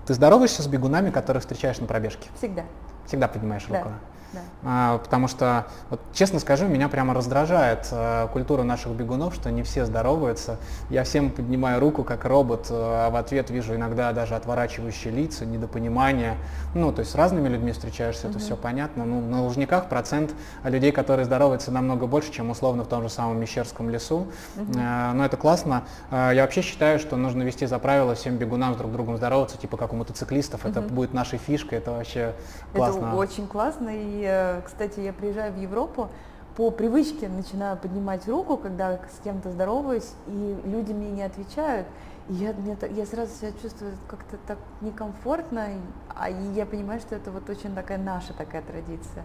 ты 0.05 0.13
здороваешься 0.13 0.61
с 0.61 0.67
бегунами, 0.67 1.09
которых 1.09 1.43
встречаешь 1.43 1.79
на 1.79 1.87
пробежке? 1.87 2.29
Всегда. 2.37 2.63
Всегда 3.05 3.29
поднимаешь 3.29 3.65
руку? 3.69 3.89
Да. 4.37 4.69
А, 4.69 4.97
потому 4.99 5.27
что, 5.27 5.67
вот, 5.89 5.99
честно 6.13 6.39
скажу, 6.39 6.67
меня 6.67 6.89
прямо 6.89 7.13
раздражает 7.13 7.87
э, 7.91 8.27
культура 8.31 8.63
наших 8.63 8.91
бегунов, 8.93 9.35
что 9.35 9.51
не 9.51 9.63
все 9.63 9.85
здороваются. 9.85 10.57
Я 10.89 11.03
всем 11.03 11.29
поднимаю 11.29 11.79
руку 11.79 12.03
как 12.03 12.25
робот, 12.25 12.67
а 12.69 13.09
в 13.09 13.15
ответ 13.15 13.49
вижу 13.49 13.75
иногда 13.75 14.11
даже 14.13 14.35
отворачивающие 14.35 15.13
лица, 15.13 15.45
недопонимание. 15.45 16.35
Ну, 16.73 16.91
то 16.91 16.99
есть 16.99 17.11
с 17.11 17.15
разными 17.15 17.47
людьми 17.47 17.71
встречаешься, 17.71 18.27
mm-hmm. 18.27 18.31
это 18.31 18.39
все 18.39 18.55
понятно. 18.55 19.05
Ну, 19.05 19.21
на 19.21 19.43
Лужниках 19.43 19.89
процент 19.89 20.33
людей, 20.63 20.91
которые 20.91 21.25
здороваются, 21.25 21.71
намного 21.71 22.07
больше, 22.07 22.31
чем 22.31 22.49
условно 22.49 22.83
в 22.83 22.87
том 22.87 23.03
же 23.03 23.09
самом 23.09 23.39
Мещерском 23.39 23.89
лесу. 23.89 24.27
Mm-hmm. 24.55 25.11
Э, 25.11 25.13
но 25.13 25.25
это 25.25 25.37
классно. 25.37 25.83
Э, 26.11 26.31
я 26.33 26.43
вообще 26.43 26.61
считаю, 26.61 26.99
что 26.99 27.15
нужно 27.15 27.43
вести 27.43 27.65
за 27.65 27.79
правило 27.79 28.15
всем 28.15 28.37
бегунам 28.37 28.73
с 28.73 28.77
друг 28.77 28.91
другом 28.91 29.17
здороваться, 29.17 29.57
типа 29.57 29.77
как 29.77 29.93
у 29.93 29.95
мотоциклистов. 29.95 30.65
Mm-hmm. 30.65 30.69
Это 30.69 30.81
будет 30.81 31.13
нашей 31.13 31.39
фишкой, 31.39 31.79
это 31.79 31.91
вообще 31.91 32.33
классно. 32.73 33.07
Это 33.07 33.15
очень 33.15 33.47
классно. 33.47 33.89
И 33.91 34.23
Кстати, 34.65 34.99
я 34.99 35.13
приезжаю 35.13 35.53
в 35.53 35.57
Европу, 35.57 36.09
по 36.55 36.71
привычке 36.71 37.29
начинаю 37.29 37.77
поднимать 37.77 38.27
руку, 38.27 38.57
когда 38.57 38.95
с 38.95 39.23
кем-то 39.23 39.51
здороваюсь, 39.51 40.11
и 40.25 40.57
люди 40.65 40.91
мне 40.91 41.11
не 41.11 41.21
отвечают. 41.21 41.85
И 42.29 42.33
я, 42.33 42.51
мне, 42.53 42.75
я 42.95 43.05
сразу 43.05 43.31
себя 43.35 43.51
чувствую 43.61 43.93
как-то 44.07 44.37
так 44.47 44.57
некомфортно, 44.81 45.67
а 46.15 46.29
я 46.29 46.65
понимаю, 46.65 46.99
что 46.99 47.15
это 47.15 47.29
вот 47.29 47.47
очень 47.49 47.75
такая 47.75 47.99
наша 47.99 48.33
такая 48.33 48.63
традиция. 48.63 49.23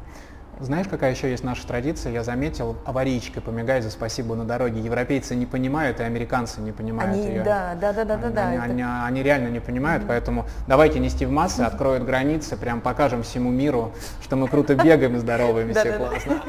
Знаешь, 0.63 0.87
какая 0.89 1.11
еще 1.11 1.29
есть 1.29 1.43
наша 1.43 1.67
традиция? 1.67 2.13
Я 2.13 2.23
заметил, 2.23 2.77
аварийкой 2.85 3.43
помигай 3.43 3.83
за 3.83 3.91
спасибо 3.91 4.37
на 4.37 4.45
дороге. 4.45 4.81
Европейцы 4.81 5.35
не 5.35 5.45
понимают, 5.45 5.99
и 5.99 6.05
американцы 6.05 6.61
не 6.61 6.71
понимают 6.71 7.15
они, 7.15 7.27
ее. 7.27 7.43
Да, 7.43 7.75
да, 7.81 7.93
да, 7.93 8.05
да, 8.05 8.15
они, 8.15 8.35
да. 8.35 8.47
Они, 8.47 8.57
это... 8.57 8.65
они, 8.65 8.83
они 8.83 9.23
реально 9.25 9.49
не 9.49 9.59
понимают, 9.59 10.05
mm-hmm. 10.05 10.09
поэтому 10.09 10.47
давайте 10.69 11.01
нести 11.01 11.27
в 11.27 11.33
массы, 11.33 11.63
откроют 11.63 12.05
границы, 12.05 12.57
прям 12.57 12.81
покажем 12.81 13.25
всему 13.25 13.51
миру, 13.51 13.93
что 14.23 14.37
мы 14.37 14.47
круто 14.47 14.77
бегаем 14.77 15.17
и 15.17 15.19
здороваемся, 15.19 15.81
все 15.81 15.93
классно. 15.95 16.43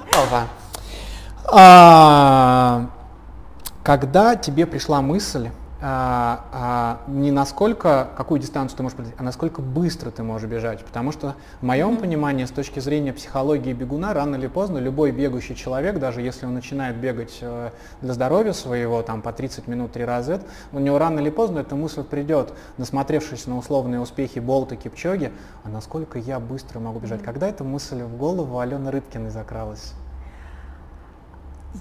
А, 1.51 2.89
когда 3.83 4.35
тебе 4.35 4.67
пришла 4.67 5.01
мысль 5.01 5.49
а, 5.85 6.45
а, 6.53 7.01
не 7.07 7.29
насколько, 7.29 8.07
какую 8.15 8.39
дистанцию 8.39 8.77
ты 8.77 8.83
можешь 8.83 8.95
пройти, 8.95 9.13
а 9.17 9.23
насколько 9.23 9.61
быстро 9.61 10.11
ты 10.11 10.23
можешь 10.23 10.49
бежать. 10.49 10.85
Потому 10.85 11.11
что 11.11 11.35
в 11.59 11.65
моем 11.65 11.95
mm-hmm. 11.95 11.99
понимании, 11.99 12.45
с 12.45 12.51
точки 12.51 12.79
зрения 12.79 13.11
психологии 13.11 13.73
бегуна, 13.73 14.13
рано 14.13 14.37
или 14.37 14.47
поздно 14.47 14.77
любой 14.77 15.11
бегущий 15.11 15.57
человек, 15.57 15.99
даже 15.99 16.21
если 16.21 16.45
он 16.45 16.53
начинает 16.53 16.95
бегать 16.95 17.37
э, 17.41 17.71
для 17.99 18.13
здоровья 18.13 18.53
своего, 18.53 19.01
там 19.01 19.21
по 19.21 19.33
30 19.33 19.67
минут 19.67 19.91
три 19.91 20.05
раза, 20.05 20.39
у 20.71 20.79
него 20.79 20.97
рано 20.99 21.19
или 21.19 21.29
поздно 21.29 21.59
эта 21.59 21.75
мысль 21.75 22.03
придет, 22.03 22.53
насмотревшись 22.77 23.45
на 23.45 23.57
условные 23.57 23.99
успехи 23.99 24.39
Болта, 24.39 24.77
Кипчоги, 24.77 25.33
а 25.65 25.69
насколько 25.69 26.17
я 26.17 26.39
быстро 26.39 26.79
могу 26.79 26.99
бежать. 26.99 27.19
Mm-hmm. 27.19 27.25
Когда 27.25 27.49
эта 27.49 27.65
мысль 27.65 28.03
в 28.03 28.15
голову 28.15 28.57
Алены 28.57 28.89
Рыбкиной 28.89 29.31
закралась? 29.31 29.91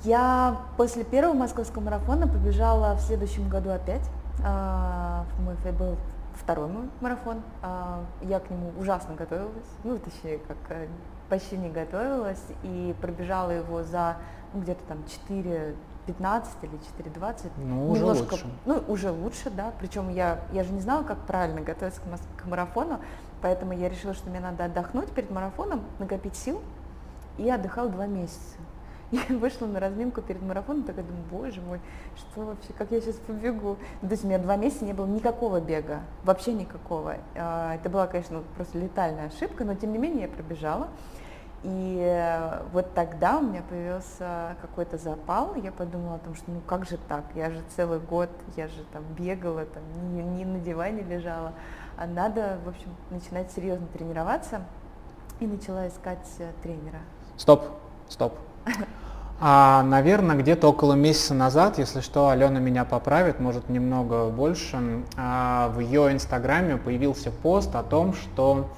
Я 0.05 0.63
после 0.77 1.05
первого 1.05 1.35
московского 1.35 1.83
марафона 1.83 2.27
побежала 2.27 2.95
в 2.95 3.01
следующем 3.01 3.49
году 3.49 3.71
опять. 3.71 4.09
А, 4.45 5.25
мой 5.39 5.55
был 5.73 5.97
второй 6.35 6.69
мой 6.69 6.89
марафон. 7.01 7.43
А, 7.63 8.05
я 8.23 8.41
к 8.41 8.51
нему 8.51 8.73
ужасно 8.79 9.15
готовилась, 9.15 9.69
ну, 9.85 9.99
точнее, 9.99 10.39
как 10.39 10.57
э, 10.71 10.89
почти 11.29 11.57
не 11.57 11.69
готовилась, 11.69 12.43
и 12.63 12.95
пробежала 13.01 13.51
его 13.51 13.83
за 13.83 14.17
ну, 14.55 14.61
где-то 14.63 14.83
там 14.89 15.05
4 15.29 15.75
15 16.07 16.53
или 16.63 16.73
4.20. 16.99 17.51
Ну, 17.59 17.91
уже 17.91 18.05
лучше. 18.05 18.47
Ну, 18.65 18.83
уже 18.89 19.11
лучше, 19.11 19.51
да. 19.51 19.73
Причем 19.79 20.09
я, 20.09 20.41
я 20.53 20.65
же 20.65 20.73
не 20.73 20.81
знала, 20.81 21.05
как 21.05 21.19
правильно 21.27 21.61
готовиться 21.61 22.01
к, 22.01 22.43
к 22.43 22.47
марафону, 22.47 22.99
поэтому 23.41 23.73
я 23.73 23.89
решила, 23.89 24.15
что 24.15 24.29
мне 24.29 24.41
надо 24.41 24.65
отдохнуть 24.65 25.11
перед 25.13 25.31
марафоном, 25.31 25.85
накопить 25.99 26.37
сил, 26.37 26.61
и 27.39 27.49
отдыхал 27.49 27.89
два 27.89 28.07
месяца. 28.07 28.57
Я 29.29 29.37
вышла 29.37 29.67
на 29.67 29.79
разминку 29.79 30.23
перед 30.23 30.41
марафоном, 30.41 30.85
такая 30.85 31.05
думаю, 31.05 31.25
боже 31.31 31.61
мой, 31.61 31.81
что 32.17 32.47
вообще, 32.47 32.73
как 32.73 32.91
я 32.91 33.01
сейчас 33.01 33.17
побегу? 33.17 33.77
Ну, 34.01 34.09
то 34.09 34.13
есть 34.15 34.25
у 34.25 34.27
меня 34.27 34.39
два 34.39 34.57
месяца 34.57 34.87
не 34.87 34.95
было 34.95 35.07
никакого 35.07 35.61
бега, 35.61 36.01
вообще 36.25 36.55
никакого. 36.55 37.17
А, 37.35 37.75
это 37.75 37.91
была, 37.91 38.07
конечно, 38.07 38.43
просто 38.57 38.79
летальная 38.79 39.27
ошибка, 39.27 39.65
но 39.65 39.75
тем 39.75 39.93
не 39.93 39.99
менее 39.99 40.23
я 40.23 40.29
пробежала. 40.29 40.89
И 41.63 41.99
э, 42.01 42.63
вот 42.73 42.93
тогда 42.93 43.39
у 43.39 43.43
меня 43.43 43.63
появился 43.69 44.57
какой-то 44.61 44.97
запал, 44.97 45.55
я 45.55 45.71
подумала 45.71 46.17
о 46.17 46.19
том, 46.19 46.35
что 46.35 46.51
ну 46.51 46.61
как 46.67 46.87
же 46.87 46.99
так, 47.09 47.25
я 47.37 47.51
же 47.51 47.63
целый 47.77 48.01
год, 48.01 48.31
я 48.57 48.67
же 48.67 48.83
там 48.93 49.05
бегала, 49.17 49.65
там 49.67 49.83
не, 50.13 50.23
не 50.23 50.45
на 50.45 50.59
диване 50.59 51.03
лежала, 51.03 51.53
а 51.97 52.07
надо, 52.07 52.59
в 52.65 52.69
общем, 52.69 52.89
начинать 53.11 53.53
серьезно 53.53 53.87
тренироваться. 53.93 54.63
и 55.39 55.47
начала 55.47 55.87
искать 55.87 56.27
э, 56.39 56.51
тренера. 56.65 57.01
Стоп, 57.37 57.63
стоп. 58.09 58.37
А, 59.45 59.83
наверное, 59.83 60.37
где-то 60.37 60.69
около 60.69 60.93
месяца 60.93 61.35
назад, 61.35 61.77
если 61.77 62.01
что, 62.01 62.29
Алена 62.29 62.61
меня 62.61 62.85
поправит, 62.85 63.41
может 63.41 63.69
немного 63.69 64.29
больше, 64.29 65.03
а, 65.17 65.69
в 65.71 65.81
ее 65.81 66.13
инстаграме 66.13 66.77
появился 66.77 67.33
пост 67.33 67.75
о 67.75 67.83
том, 67.83 68.15
что 68.15 68.71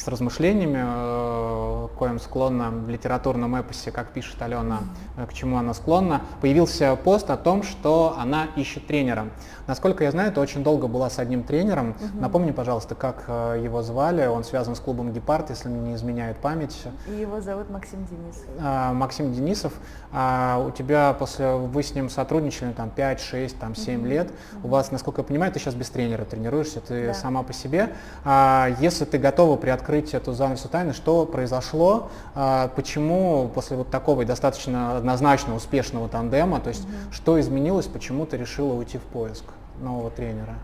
с 0.00 0.08
размышлениями, 0.08 0.80
э, 0.82 1.88
коим 1.98 2.18
склонна 2.18 2.70
в 2.70 2.88
литературном 2.88 3.54
эпосе, 3.56 3.90
как 3.90 4.08
пишет 4.12 4.40
Алена, 4.40 4.80
э, 5.16 5.26
к 5.26 5.34
чему 5.34 5.58
она 5.58 5.74
склонна, 5.74 6.22
появился 6.40 6.96
пост 6.96 7.28
о 7.30 7.36
том, 7.36 7.62
что 7.62 8.16
она 8.18 8.46
ищет 8.56 8.86
тренера. 8.86 9.26
Насколько 9.66 10.04
я 10.04 10.10
знаю, 10.10 10.32
ты 10.32 10.40
очень 10.40 10.64
долго 10.64 10.86
была 10.88 11.10
с 11.10 11.18
одним 11.18 11.42
тренером. 11.42 11.88
Мгм. 12.00 12.20
Напомни, 12.20 12.50
пожалуйста, 12.50 12.94
как 12.94 13.24
э, 13.28 13.60
его 13.62 13.82
звали, 13.82 14.26
он 14.26 14.42
связан 14.42 14.74
с 14.74 14.80
клубом 14.80 15.12
«Гепард», 15.12 15.50
если 15.50 15.68
не 15.68 15.94
изменяет 15.94 16.38
память. 16.38 16.76
И 17.06 17.12
его 17.20 17.40
зовут 17.40 17.68
Максим 17.70 18.04
Денис. 18.06 18.42
А, 18.58 18.92
Максим 18.94 19.32
Денисов, 19.34 19.74
а, 20.12 20.64
у 20.66 20.70
тебя 20.70 21.12
после, 21.12 21.52
вы 21.54 21.82
с 21.82 21.94
ним 21.94 22.08
сотрудничали 22.08 22.72
там 22.72 22.88
5, 22.90 23.20
6, 23.20 23.58
там 23.58 23.74
7 23.74 24.00
Мгм. 24.00 24.06
лет, 24.08 24.32
у 24.64 24.68
вас, 24.68 24.90
насколько 24.90 25.20
я 25.20 25.24
понимаю, 25.26 25.52
ты 25.52 25.58
сейчас 25.60 25.74
без 25.74 25.90
тренера 25.90 26.24
тренируешься, 26.24 26.80
ты 26.80 27.08
Да. 27.08 27.14
сама 27.14 27.42
по 27.42 27.52
себе. 27.52 27.90
А, 28.24 28.68
если 28.80 29.04
ты 29.04 29.18
готова 29.18 29.56
приоткрыть 29.56 29.89
эту 29.98 30.32
занавесу 30.32 30.68
тайны, 30.68 30.92
что 30.92 31.26
произошло, 31.26 32.10
а, 32.34 32.68
почему 32.68 33.50
после 33.54 33.76
вот 33.76 33.90
такого 33.90 34.22
и 34.22 34.24
достаточно 34.24 34.96
однозначно 34.96 35.54
успешного 35.54 36.08
тандема, 36.08 36.60
то 36.60 36.68
есть 36.68 36.86
Мгм. 36.86 37.12
что 37.12 37.40
изменилось, 37.40 37.86
почему 37.86 38.26
ты 38.26 38.36
решила 38.36 38.72
уйти 38.74 38.98
в 38.98 39.02
поиск 39.02 39.44
нового 39.80 40.10
тренера? 40.10 40.54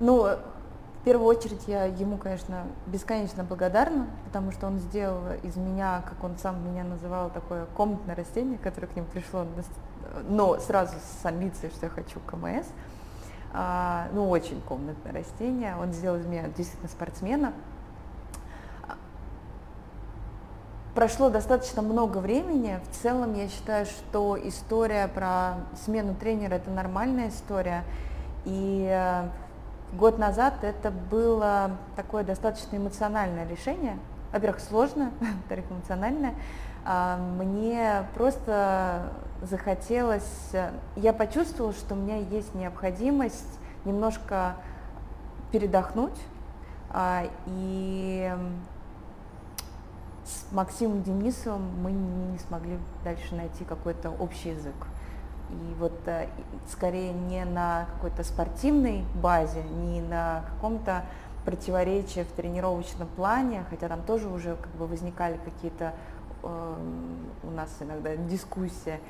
Ну, 0.00 0.22
в 0.22 1.04
первую 1.04 1.26
очередь 1.26 1.62
я 1.66 1.84
ему, 1.84 2.16
конечно, 2.18 2.64
бесконечно 2.86 3.42
благодарна, 3.44 4.06
потому 4.26 4.52
что 4.52 4.66
он 4.66 4.78
сделал 4.78 5.22
из 5.42 5.56
меня, 5.56 6.02
как 6.08 6.22
он 6.22 6.36
сам 6.36 6.64
меня 6.68 6.84
называл, 6.84 7.30
такое 7.30 7.66
комнатное 7.76 8.14
растение, 8.14 8.58
которое 8.58 8.86
к 8.88 8.96
ним 8.96 9.06
пришло, 9.06 9.46
но 10.28 10.58
сразу 10.58 10.94
с 11.22 11.24
амбицией, 11.24 11.70
что 11.72 11.86
я 11.86 11.90
хочу 11.90 12.20
КМС. 12.20 12.66
А, 13.52 14.08
ну, 14.12 14.28
очень 14.28 14.60
комнатное 14.60 15.12
растение. 15.12 15.74
Он 15.80 15.92
сделал 15.92 16.18
из 16.18 16.26
меня 16.26 16.42
действительно 16.48 16.88
спортсмена. 16.90 17.52
А, 18.86 18.92
Прошло 20.98 21.30
достаточно 21.30 21.80
много 21.80 22.18
времени. 22.18 22.80
В 22.90 22.96
целом 22.96 23.32
я 23.34 23.46
считаю, 23.46 23.86
что 23.86 24.36
история 24.36 25.06
про 25.06 25.58
смену 25.84 26.16
тренера 26.16 26.56
это 26.56 26.72
нормальная 26.72 27.28
история. 27.28 27.84
И 28.44 28.84
э, 28.90 29.28
год 29.92 30.18
назад 30.18 30.54
это 30.62 30.90
было 30.90 31.70
такое 31.94 32.24
достаточно 32.24 32.78
эмоциональное 32.78 33.46
решение. 33.46 33.96
Во-первых, 34.32 34.58
сложно, 34.58 35.12
во-вторых, 35.20 35.66
эмоциональное. 35.70 36.34
А, 36.84 37.16
Мне 37.16 38.02
просто 38.16 39.12
захотелось, 39.42 40.48
э, 40.52 40.72
я 40.96 41.12
почувствовала, 41.12 41.74
что 41.74 41.94
у 41.94 41.96
меня 41.96 42.16
есть 42.16 42.56
необходимость 42.56 43.60
немножко 43.84 44.56
передохнуть. 45.52 46.18
А, 46.90 47.22
И 47.46 48.32
с 50.28 50.52
Максимом 50.52 51.02
Денисовым 51.02 51.62
мы 51.82 51.92
не 51.92 52.38
смогли 52.38 52.78
дальше 53.02 53.34
найти 53.34 53.64
какой-то 53.64 54.10
общий 54.10 54.50
язык. 54.50 54.74
И 55.50 55.74
вот 55.78 55.98
э, 56.06 56.28
скорее 56.70 57.12
не 57.12 57.44
на 57.46 57.86
какой-то 57.94 58.22
спортивной 58.22 59.04
базе, 59.14 59.62
не 59.62 60.02
на 60.02 60.44
каком-то 60.54 61.04
противоречии 61.46 62.24
в 62.24 62.32
тренировочном 62.32 63.08
плане, 63.08 63.64
хотя 63.70 63.88
там 63.88 64.02
тоже 64.02 64.28
уже 64.28 64.56
как 64.56 64.70
бы 64.72 64.86
возникали 64.86 65.40
какие-то 65.42 65.94
эм, 66.42 67.30
у 67.42 67.50
нас 67.50 67.70
иногда 67.80 68.14
дискуссии, 68.16 69.00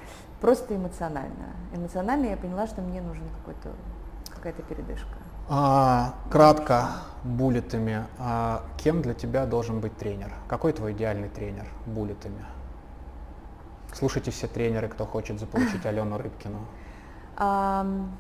просто 0.41 0.77
эмоционально. 0.77 1.57
Эмоционально 1.75 2.27
я 2.27 2.37
поняла, 2.37 2.69
что 2.69 2.81
мне 2.81 3.03
нужен 3.03 3.25
какой-то 3.39 3.71
какая-то 4.31 4.63
передышка. 4.63 5.17
А, 5.51 6.15
кратко, 6.31 6.89
буллетами, 7.25 8.05
а, 8.19 8.63
кем 8.77 9.01
для 9.01 9.15
тебя 9.15 9.47
должен 9.47 9.81
быть 9.81 9.97
тренер? 9.97 10.33
Какой 10.47 10.73
твой 10.73 10.93
идеальный 10.93 11.29
тренер 11.31 11.67
буллетами? 11.87 12.45
Слушайте 13.95 14.31
все 14.31 14.47
тренеры, 14.47 14.89
кто 14.89 15.07
хочет 15.07 15.41
заполучить 15.41 15.87
Алену 15.87 16.19
Рыбкину. 16.19 16.59
Ам, 17.37 18.15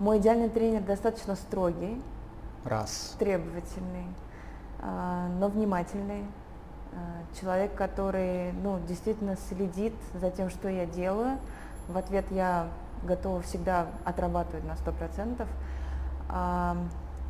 Мой 0.00 0.18
идеальный 0.18 0.48
тренер 0.48 0.82
достаточно 0.82 1.36
строгий, 1.36 2.02
Раз. 2.64 3.14
требовательный, 3.20 4.06
а, 4.80 5.28
но 5.38 5.48
внимательный. 5.48 6.24
А, 6.94 7.36
Человек, 7.40 7.74
который 7.76 8.52
ну, 8.54 8.80
действительно 8.88 9.36
следит 9.48 9.94
за 10.14 10.30
тем, 10.32 10.50
что 10.50 10.68
я 10.68 10.84
делаю. 10.84 11.38
В 11.86 11.96
ответ 11.96 12.24
я 12.30 12.66
готова 13.04 13.42
всегда 13.42 13.88
отрабатывать 14.04 14.64
на 14.64 14.72
100%. 14.72 15.46
А, 16.28 16.76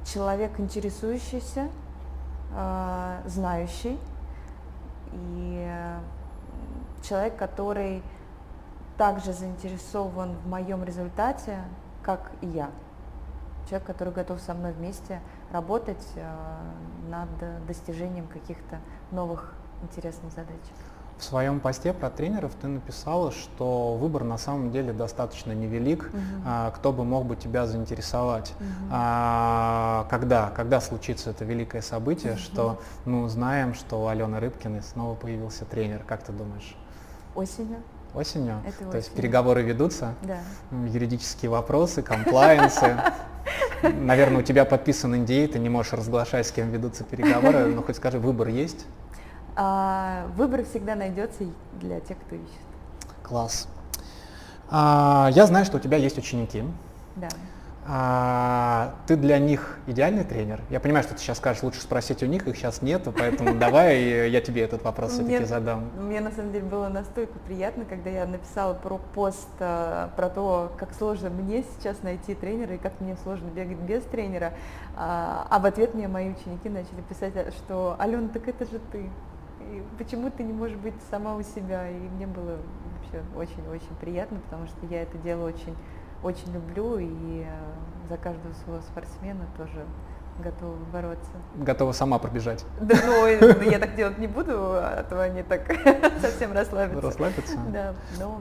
Человек 0.04 0.60
интересующийся, 0.60 1.68
а, 2.52 3.22
знающий 3.26 3.98
и 5.12 5.66
э, 5.66 5.98
человек, 7.02 7.36
который 7.36 8.02
также 8.98 9.32
заинтересован 9.32 10.34
в 10.44 10.48
моем 10.48 10.84
результате, 10.84 11.58
как 12.02 12.32
и 12.42 12.46
я. 12.46 12.70
Человек, 13.68 13.86
который 13.86 14.12
готов 14.12 14.40
со 14.40 14.54
мной 14.54 14.72
вместе 14.72 15.20
работать 15.52 16.06
э, 16.16 16.34
над 17.08 17.66
достижением 17.66 18.26
каких-то 18.26 18.80
новых 19.10 19.54
интересных 19.82 20.32
задач. 20.32 20.60
В 21.24 21.26
своем 21.26 21.58
посте 21.58 21.94
про 21.94 22.10
тренеров 22.10 22.52
ты 22.60 22.68
написала, 22.68 23.32
что 23.32 23.96
выбор 23.96 24.24
на 24.24 24.36
самом 24.36 24.70
деле 24.70 24.92
достаточно 24.92 25.52
невелик, 25.52 26.10
Мгм. 26.12 26.22
а, 26.44 26.70
кто 26.72 26.92
бы 26.92 27.02
мог 27.06 27.24
бы 27.24 27.34
тебя 27.34 27.66
заинтересовать. 27.66 28.52
Мгм. 28.60 28.90
А, 28.92 30.06
когда? 30.10 30.50
Когда 30.54 30.82
случится 30.82 31.30
это 31.30 31.46
великое 31.46 31.80
событие, 31.80 32.32
Мгм. 32.32 32.38
что 32.40 32.78
мы 33.06 33.22
узнаем, 33.22 33.72
что 33.72 34.02
у 34.02 34.06
Алены 34.08 34.38
Рыбкиной 34.38 34.82
снова 34.82 35.14
появился 35.14 35.64
тренер? 35.64 36.02
Как 36.06 36.22
ты 36.22 36.30
думаешь? 36.32 36.76
Осенью, 37.34 37.78
Осенью? 38.14 38.60
Это 38.66 38.84
То 38.90 38.96
есть 38.98 39.08
осенью. 39.08 39.16
переговоры 39.16 39.62
ведутся? 39.62 40.14
да. 40.20 40.36
Юридические 40.86 41.50
вопросы, 41.50 42.02
комплайенсы. 42.02 42.96
Наверное, 43.82 44.40
у 44.40 44.42
тебя 44.42 44.66
подписан 44.66 45.14
NDA, 45.14 45.48
ты 45.48 45.58
не 45.58 45.70
можешь 45.70 45.94
разглашать, 45.94 46.46
с 46.46 46.50
кем 46.52 46.70
ведутся 46.70 47.02
переговоры, 47.02 47.64
но 47.66 47.82
хоть 47.82 47.96
скажи, 47.96 48.18
выбор 48.18 48.48
есть? 48.48 48.84
А, 49.56 50.26
выбор 50.36 50.64
всегда 50.64 50.94
найдется 50.94 51.44
для 51.80 52.00
тех, 52.00 52.16
кто 52.26 52.36
ищет. 52.36 52.48
Класс. 53.22 53.68
А, 54.68 55.30
Я 55.32 55.46
знаю, 55.46 55.64
что 55.64 55.76
у 55.76 55.80
тебя 55.80 55.96
есть 55.96 56.18
ученики. 56.18 56.64
Да. 57.16 57.28
А, 57.86 58.94
Ты 59.06 59.16
для 59.16 59.38
них 59.38 59.78
идеальный 59.86 60.24
тренер? 60.24 60.62
Я 60.70 60.80
понимаю, 60.80 61.04
что 61.04 61.12
ты 61.14 61.20
сейчас 61.20 61.36
скажешь, 61.36 61.62
лучше 61.62 61.82
спросить 61.82 62.22
у 62.22 62.26
них, 62.26 62.48
их 62.48 62.56
сейчас 62.56 62.80
нету, 62.80 63.12
поэтому 63.12 63.54
давай 63.58 64.30
я 64.30 64.40
тебе 64.40 64.62
этот 64.62 64.82
вопрос 64.82 65.12
все-таки 65.12 65.44
задам. 65.44 65.90
Мне 65.98 66.20
на 66.20 66.30
самом 66.32 66.52
деле 66.52 66.64
было 66.64 66.88
настолько 66.88 67.38
приятно, 67.40 67.84
когда 67.84 68.08
я 68.08 68.24
написала 68.26 68.72
про 68.72 68.98
пост 69.14 69.48
э, 69.58 70.08
про 70.16 70.30
то, 70.30 70.72
как 70.78 70.94
сложно 70.94 71.28
мне 71.28 71.62
сейчас 71.76 72.02
найти 72.02 72.34
тренера 72.34 72.74
и 72.74 72.78
как 72.78 73.00
мне 73.00 73.16
сложно 73.22 73.48
бегать 73.48 73.76
без 73.76 74.02
тренера. 74.04 74.54
А, 74.96 75.46
а 75.50 75.58
в 75.58 75.66
ответ 75.66 75.94
мне 75.94 76.08
мои 76.08 76.30
ученики 76.30 76.70
начали 76.70 77.02
писать, 77.06 77.32
э, 77.36 77.50
что 77.50 77.96
Алена, 77.98 78.28
так 78.32 78.48
это 78.48 78.64
же 78.64 78.80
ты. 78.90 79.10
И 79.72 79.82
почему 79.98 80.30
ты 80.30 80.42
не 80.42 80.52
можешь 80.52 80.76
быть 80.76 80.94
сама 81.10 81.34
у 81.34 81.42
себя? 81.42 81.88
И 81.88 81.94
мне 81.94 82.26
было 82.26 82.58
вообще 82.98 83.22
очень-очень 83.36 83.94
приятно, 84.00 84.38
потому 84.40 84.66
что 84.66 84.86
я 84.86 85.02
это 85.02 85.16
дело 85.18 85.46
очень, 85.46 85.76
очень 86.22 86.52
люблю 86.52 86.98
и 86.98 87.44
э, 87.46 88.08
за 88.08 88.16
каждого 88.16 88.52
своего 88.54 88.82
спортсмена 88.82 89.46
тоже 89.56 89.84
готова 90.42 90.76
бороться. 90.92 91.30
Готова 91.56 91.92
сама 91.92 92.18
пробежать. 92.18 92.64
Да, 92.80 92.96
ну, 93.06 93.26
э, 93.26 93.70
я 93.70 93.78
так 93.78 93.94
делать 93.94 94.18
не 94.18 94.26
буду, 94.26 94.54
а 94.56 95.04
то 95.08 95.22
они 95.22 95.42
так 95.42 95.66
совсем 96.20 96.52
расслабятся. 96.52 97.06
Расслабиться? 97.06 97.58
Да, 97.72 97.94
но 98.18 98.40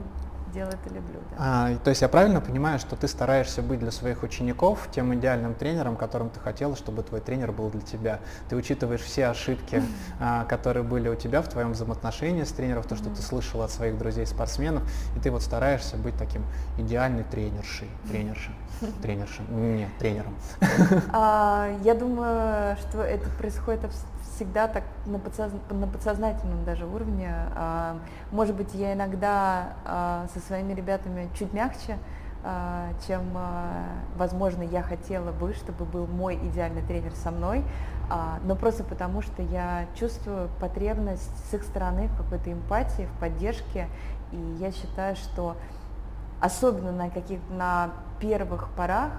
дело 0.54 0.68
это 0.68 0.94
люблю, 0.94 1.20
да. 1.30 1.36
А, 1.38 1.76
то 1.78 1.90
есть 1.90 2.00
я 2.00 2.08
правильно 2.08 2.40
понимаю, 2.40 2.78
что 2.78 2.96
ты 2.96 3.08
стараешься 3.08 3.60
быть 3.60 3.80
для 3.80 3.90
своих 3.90 4.22
учеников 4.22 4.88
тем 4.92 5.14
идеальным 5.14 5.54
тренером, 5.54 5.96
которым 5.96 6.30
ты 6.30 6.40
хотела, 6.40 6.76
чтобы 6.76 7.02
твой 7.02 7.20
тренер 7.20 7.52
был 7.52 7.68
для 7.70 7.80
тебя. 7.80 8.20
Ты 8.48 8.56
учитываешь 8.56 9.00
все 9.00 9.26
ошибки, 9.26 9.82
а, 10.20 10.44
которые 10.44 10.84
были 10.84 11.08
у 11.08 11.16
тебя 11.16 11.42
в 11.42 11.48
твоем 11.48 11.72
взаимоотношении 11.72 12.44
с 12.44 12.52
тренером, 12.52 12.84
то, 12.84 12.96
что 12.96 13.10
ты 13.10 13.20
слышала 13.20 13.64
от 13.64 13.70
своих 13.70 13.98
друзей-спортсменов, 13.98 14.82
и 15.16 15.20
ты 15.20 15.30
вот 15.30 15.42
стараешься 15.42 15.96
быть 15.96 16.16
таким 16.16 16.44
идеальной 16.78 17.24
тренершей, 17.24 17.88
тренершей, 18.08 18.54
тренершей, 19.02 19.44
не, 19.48 19.88
тренером. 19.98 20.34
А, 21.12 21.68
я 21.82 21.94
думаю, 21.94 22.76
что 22.76 23.02
это 23.02 23.28
происходит 23.30 23.84
всегда 24.34 24.68
так 24.68 24.84
на, 25.06 25.16
подсоз- 25.16 25.72
на 25.72 25.86
подсознательном 25.86 26.64
даже 26.64 26.86
уровне. 26.86 27.30
А, 27.54 27.98
может 28.30 28.56
быть, 28.56 28.74
я 28.74 28.94
иногда 28.94 29.74
а, 29.84 30.26
со 30.32 30.40
своими 30.40 30.72
ребятами 30.72 31.28
чуть 31.38 31.52
мягче, 31.52 31.98
а, 32.42 32.88
чем, 33.06 33.22
возможно, 34.16 34.62
я 34.62 34.82
хотела 34.82 35.32
бы, 35.32 35.54
чтобы 35.54 35.84
был 35.84 36.06
мой 36.06 36.36
идеальный 36.36 36.82
тренер 36.82 37.12
со 37.12 37.30
мной, 37.30 37.64
но 38.44 38.54
просто 38.54 38.84
потому, 38.84 39.22
что 39.22 39.40
я 39.40 39.86
чувствую 39.94 40.50
потребность 40.60 41.50
с 41.50 41.54
их 41.54 41.62
стороны 41.62 42.08
в 42.08 42.16
какой-то 42.18 42.52
эмпатии, 42.52 43.08
в 43.16 43.18
поддержке, 43.18 43.88
и 44.30 44.36
я 44.60 44.72
считаю, 44.72 45.16
что 45.16 45.56
особенно 46.40 46.92
на 46.92 47.08
каких 47.08 47.40
на 47.48 47.92
первых 48.20 48.68
порах 48.76 49.12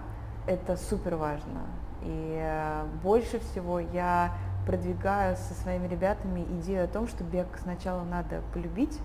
это 0.46 0.78
супер 0.78 1.16
важно. 1.16 1.62
И 2.04 2.40
э, 2.40 2.86
больше 3.02 3.40
всего 3.40 3.80
я 3.80 4.32
продвигаю 4.66 5.36
со 5.36 5.54
своими 5.54 5.88
ребятами 5.88 6.42
идею 6.60 6.86
о 6.86 6.88
том, 6.88 7.08
что 7.08 7.24
бег 7.24 7.48
сначала 7.62 8.04
надо 8.04 8.42
полюбить, 8.54 9.00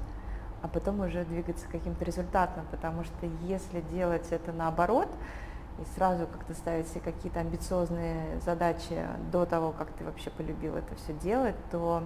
а 0.62 0.68
потом 0.68 1.00
уже 1.00 1.24
двигаться 1.24 1.66
к 1.66 1.70
каким-то 1.70 2.04
результатам, 2.04 2.66
потому 2.70 3.04
что 3.04 3.26
если 3.42 3.80
делать 3.80 4.26
это 4.30 4.52
наоборот, 4.52 5.08
и 5.78 5.84
сразу 5.94 6.26
как-то 6.26 6.52
ставить 6.54 6.88
себе 6.88 7.00
какие-то 7.00 7.40
амбициозные 7.40 8.40
задачи 8.40 9.06
до 9.32 9.46
того, 9.46 9.72
как 9.72 9.90
ты 9.92 10.04
вообще 10.04 10.30
полюбил 10.30 10.76
это 10.76 10.94
все 10.96 11.14
делать, 11.14 11.56
то 11.70 12.02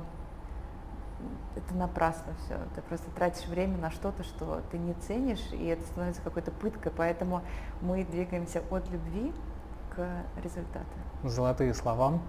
это 1.57 1.75
напрасно 1.75 2.33
все. 2.45 2.59
Ты 2.75 2.83
просто 2.83 3.11
тратишь 3.13 3.47
время 3.47 3.79
на 3.79 3.91
что-то, 3.91 4.23
что 4.23 4.61
ты 4.71 4.79
не 4.79 4.95
ценишь, 4.95 5.53
и 5.53 5.67
это 5.67 5.85
становится 5.87 6.23
какой-то 6.23 6.51
пыткой. 6.51 6.93
Поэтому 6.97 7.43
мы 7.81 8.05
двигаемся 8.05 8.63
от 8.71 8.89
любви 8.91 9.33
к 9.95 10.07
результату. 10.43 10.87
Золотые 11.25 11.75
слова. 11.75 12.21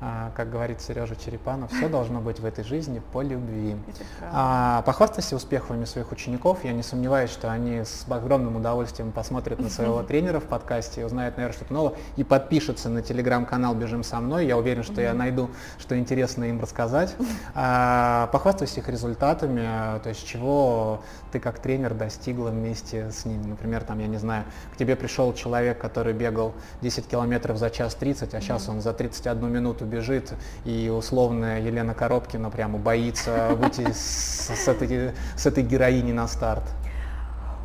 А, 0.00 0.30
как 0.36 0.50
говорит 0.50 0.80
Сережа 0.80 1.16
Черепанов, 1.16 1.72
все 1.72 1.88
должно 1.88 2.20
быть 2.20 2.38
в 2.38 2.44
этой 2.44 2.62
жизни 2.62 3.02
по 3.12 3.20
любви. 3.20 3.76
А, 4.22 4.82
похвастайся 4.82 5.34
успехами 5.34 5.84
своих 5.86 6.12
учеников. 6.12 6.64
Я 6.64 6.72
не 6.72 6.84
сомневаюсь, 6.84 7.30
что 7.30 7.50
они 7.50 7.80
с 7.80 8.06
огромным 8.08 8.56
удовольствием 8.56 9.10
посмотрят 9.10 9.58
на 9.58 9.68
своего 9.68 10.02
тренера 10.04 10.38
в 10.38 10.44
подкасте, 10.44 11.04
узнают, 11.04 11.36
наверное, 11.36 11.56
что-то 11.56 11.72
новое 11.72 11.94
и 12.16 12.22
подпишутся 12.22 12.88
на 12.88 13.02
телеграм-канал 13.02 13.74
«Бежим 13.74 14.04
со 14.04 14.20
мной». 14.20 14.46
Я 14.46 14.56
уверен, 14.56 14.84
что 14.84 15.00
я 15.00 15.14
найду, 15.14 15.50
что 15.78 15.98
интересно 15.98 16.44
им 16.44 16.60
рассказать. 16.60 17.14
А, 17.54 18.28
похвастайся 18.28 18.80
их 18.80 18.88
результатами, 18.88 19.98
то 20.00 20.08
есть 20.08 20.26
чего 20.26 21.02
ты 21.32 21.40
как 21.40 21.58
тренер 21.58 21.94
достигла 21.94 22.50
вместе 22.50 23.10
с 23.10 23.24
ними. 23.24 23.46
Например, 23.46 23.82
там, 23.82 23.98
я 23.98 24.06
не 24.06 24.18
знаю, 24.18 24.44
к 24.72 24.76
тебе 24.76 24.96
пришел 24.96 25.32
человек, 25.32 25.78
который 25.78 26.12
бегал 26.12 26.54
10 26.82 27.06
километров 27.06 27.58
за 27.58 27.70
час 27.70 27.94
30, 27.94 28.34
а 28.34 28.40
сейчас 28.40 28.68
он 28.68 28.80
за 28.80 28.92
31 28.92 29.50
минуту 29.50 29.84
бежит, 29.88 30.32
и 30.64 30.88
условная 30.88 31.60
Елена 31.60 31.94
Коробкина 31.94 32.50
прямо 32.50 32.78
боится 32.78 33.50
выйти 33.54 33.90
с, 33.92 34.68
этой, 34.68 35.12
с 35.36 35.46
этой 35.46 35.64
героини 35.64 36.12
на 36.12 36.28
старт? 36.28 36.64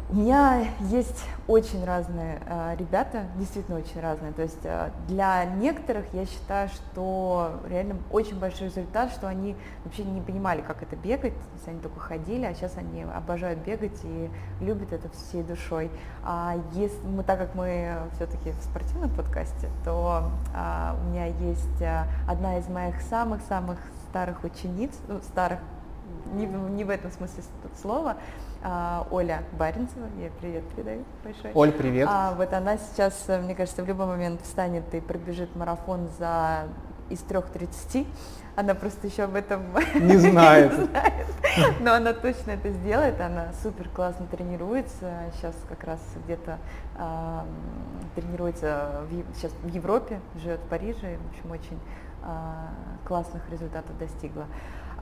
У 0.10 0.16
меня 0.16 0.68
есть 0.92 1.26
очень 1.48 1.84
разные 1.86 2.40
э, 2.46 2.76
ребята, 2.78 3.26
действительно 3.38 3.78
очень 3.78 4.02
разные. 4.02 4.34
То 4.34 4.42
есть 4.42 4.60
э, 4.64 4.92
для 5.08 5.46
некоторых 5.46 6.06
я 6.14 6.26
считаю, 6.26 6.70
что 6.70 7.54
реально 7.68 7.96
очень 8.12 8.38
большой 8.38 8.68
результат, 8.68 9.12
что 9.12 9.28
они 9.28 9.56
вообще 9.86 10.04
не 10.04 10.22
понимали, 10.22 10.62
как 10.62 10.84
это 10.84 10.96
бегать, 10.96 11.34
то 11.34 11.56
есть 11.56 11.68
они 11.68 11.80
только 11.80 12.00
ходили, 12.00 12.46
а 12.46 12.54
сейчас 12.54 12.78
они 12.78 13.04
обожают 13.04 13.60
бегать 13.60 13.98
и 14.04 14.30
любят 14.60 14.92
это 14.92 15.10
всей 15.10 15.42
душой. 15.42 15.90
А 16.24 16.58
если 16.74 17.08
мы, 17.08 17.24
так 17.24 17.40
как 17.40 17.56
мы 17.56 17.98
все-таки 18.16 18.52
в 18.52 18.64
спортивном 18.64 19.10
подкасте, 19.10 19.70
то 19.86 20.30
э, 20.54 20.96
у 21.02 21.10
меня 21.10 21.26
есть 21.26 21.82
э, 21.82 22.04
одна 22.28 22.60
из 22.60 22.68
моих 22.68 23.02
самых-самых 23.02 23.80
старых 24.10 24.44
учениц, 24.44 24.92
ну, 25.08 25.22
старых 25.22 25.60
не, 26.34 26.46
не 26.46 26.84
в 26.84 26.90
этом 26.90 27.12
смысле 27.12 27.44
слова, 27.82 28.18
Оля 29.12 29.44
Баринцева, 29.54 30.08
я 30.22 30.30
привет 30.40 30.64
передаю 30.70 31.04
большой. 31.24 31.52
Оль, 31.54 31.72
привет. 31.72 32.08
А, 32.10 32.34
вот 32.36 32.54
она 32.54 32.78
сейчас, 32.78 33.26
мне 33.28 33.56
кажется, 33.56 33.84
в 33.84 33.88
любой 33.88 34.06
момент 34.06 34.42
встанет 34.42 34.94
и 34.94 35.02
пробежит 35.02 35.56
марафон 35.56 36.08
за 36.18 36.68
из 37.10 37.20
3.30. 37.24 38.08
Она 38.56 38.76
просто 38.76 39.08
еще 39.08 39.24
об 39.24 39.36
этом 39.36 39.64
не 39.96 40.18
знает. 40.18 40.78
не 40.78 40.86
знает. 40.86 41.26
Но 41.82 41.94
она 41.94 42.14
точно 42.14 42.52
это 42.52 42.70
сделает. 42.72 43.20
Она 43.20 43.52
супер 43.62 43.90
классно 43.90 44.26
тренируется. 44.28 45.12
Сейчас 45.36 45.56
как 45.70 45.84
раз 45.84 46.00
где-то 46.26 46.58
э, 46.98 47.40
тренируется 48.16 49.02
в, 49.10 49.36
сейчас 49.36 49.52
в 49.64 49.68
Европе, 49.68 50.20
живет 50.42 50.60
в 50.60 50.70
Париже. 50.70 51.18
В 51.18 51.30
общем, 51.30 51.52
очень 51.52 51.80
э, 52.24 52.28
классных 53.06 53.42
результатов 53.50 53.98
достигла. 53.98 54.46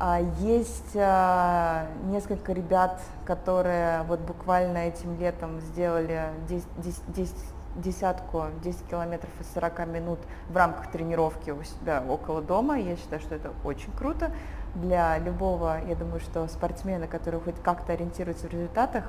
А, 0.03 0.19
есть 0.39 0.95
а, 0.95 1.85
несколько 2.05 2.53
ребят, 2.53 2.99
которые 3.23 4.01
вот 4.07 4.19
буквально 4.21 4.79
этим 4.79 5.15
летом 5.19 5.61
сделали 5.61 6.23
10, 6.49 6.65
10, 7.09 7.35
десятку, 7.75 8.45
10 8.63 8.87
километров 8.87 9.29
и 9.39 9.43
40 9.53 9.85
минут 9.85 10.17
в 10.49 10.57
рамках 10.57 10.89
тренировки 10.89 11.51
у 11.51 11.61
себя 11.61 12.03
около 12.09 12.41
дома. 12.41 12.79
Я 12.79 12.95
считаю, 12.95 13.21
что 13.21 13.35
это 13.35 13.51
очень 13.63 13.91
круто. 13.91 14.31
Для 14.73 15.19
любого, 15.19 15.77
я 15.87 15.93
думаю, 15.93 16.19
что 16.19 16.47
спортсмена, 16.47 17.05
который 17.05 17.39
хоть 17.39 17.61
как-то 17.61 17.93
ориентируется 17.93 18.47
в 18.47 18.51
результатах, 18.51 19.03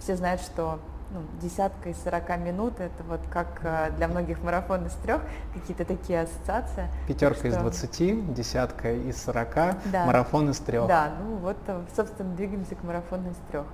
все 0.00 0.16
знают, 0.16 0.40
что 0.40 0.78
ну, 1.10 1.22
десятка 1.40 1.88
из 1.88 2.02
40 2.02 2.38
минут, 2.38 2.80
это 2.80 3.02
вот 3.04 3.20
как 3.30 3.60
э, 3.62 3.90
для 3.96 4.08
многих 4.08 4.42
марафон 4.42 4.86
из 4.86 4.92
трех, 4.94 5.22
какие-то 5.54 5.84
такие 5.84 6.22
ассоциации. 6.22 6.88
Пятерка 7.06 7.38
что... 7.38 7.48
из 7.48 7.56
20, 7.56 8.34
десятка 8.34 8.92
из 8.92 9.22
40, 9.22 9.54
да. 9.54 10.04
марафон 10.04 10.50
из 10.50 10.58
трех. 10.58 10.86
Да, 10.86 11.12
ну 11.20 11.36
вот, 11.36 11.56
э, 11.66 11.80
собственно, 11.96 12.34
двигаемся 12.34 12.74
к 12.74 12.82
марафону 12.82 13.30
из 13.30 13.36
трех. 13.50 13.64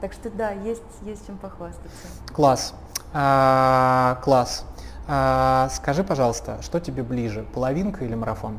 Так 0.00 0.12
что 0.12 0.30
да, 0.30 0.50
есть, 0.50 0.82
есть 1.02 1.26
чем 1.26 1.38
похвастаться. 1.38 2.06
Класс. 2.32 2.74
А, 3.12 4.20
класс. 4.22 4.64
А, 5.06 5.68
скажи, 5.70 6.04
пожалуйста, 6.04 6.62
что 6.62 6.80
тебе 6.80 7.02
ближе, 7.02 7.44
половинка 7.54 8.04
или 8.04 8.14
марафон? 8.14 8.58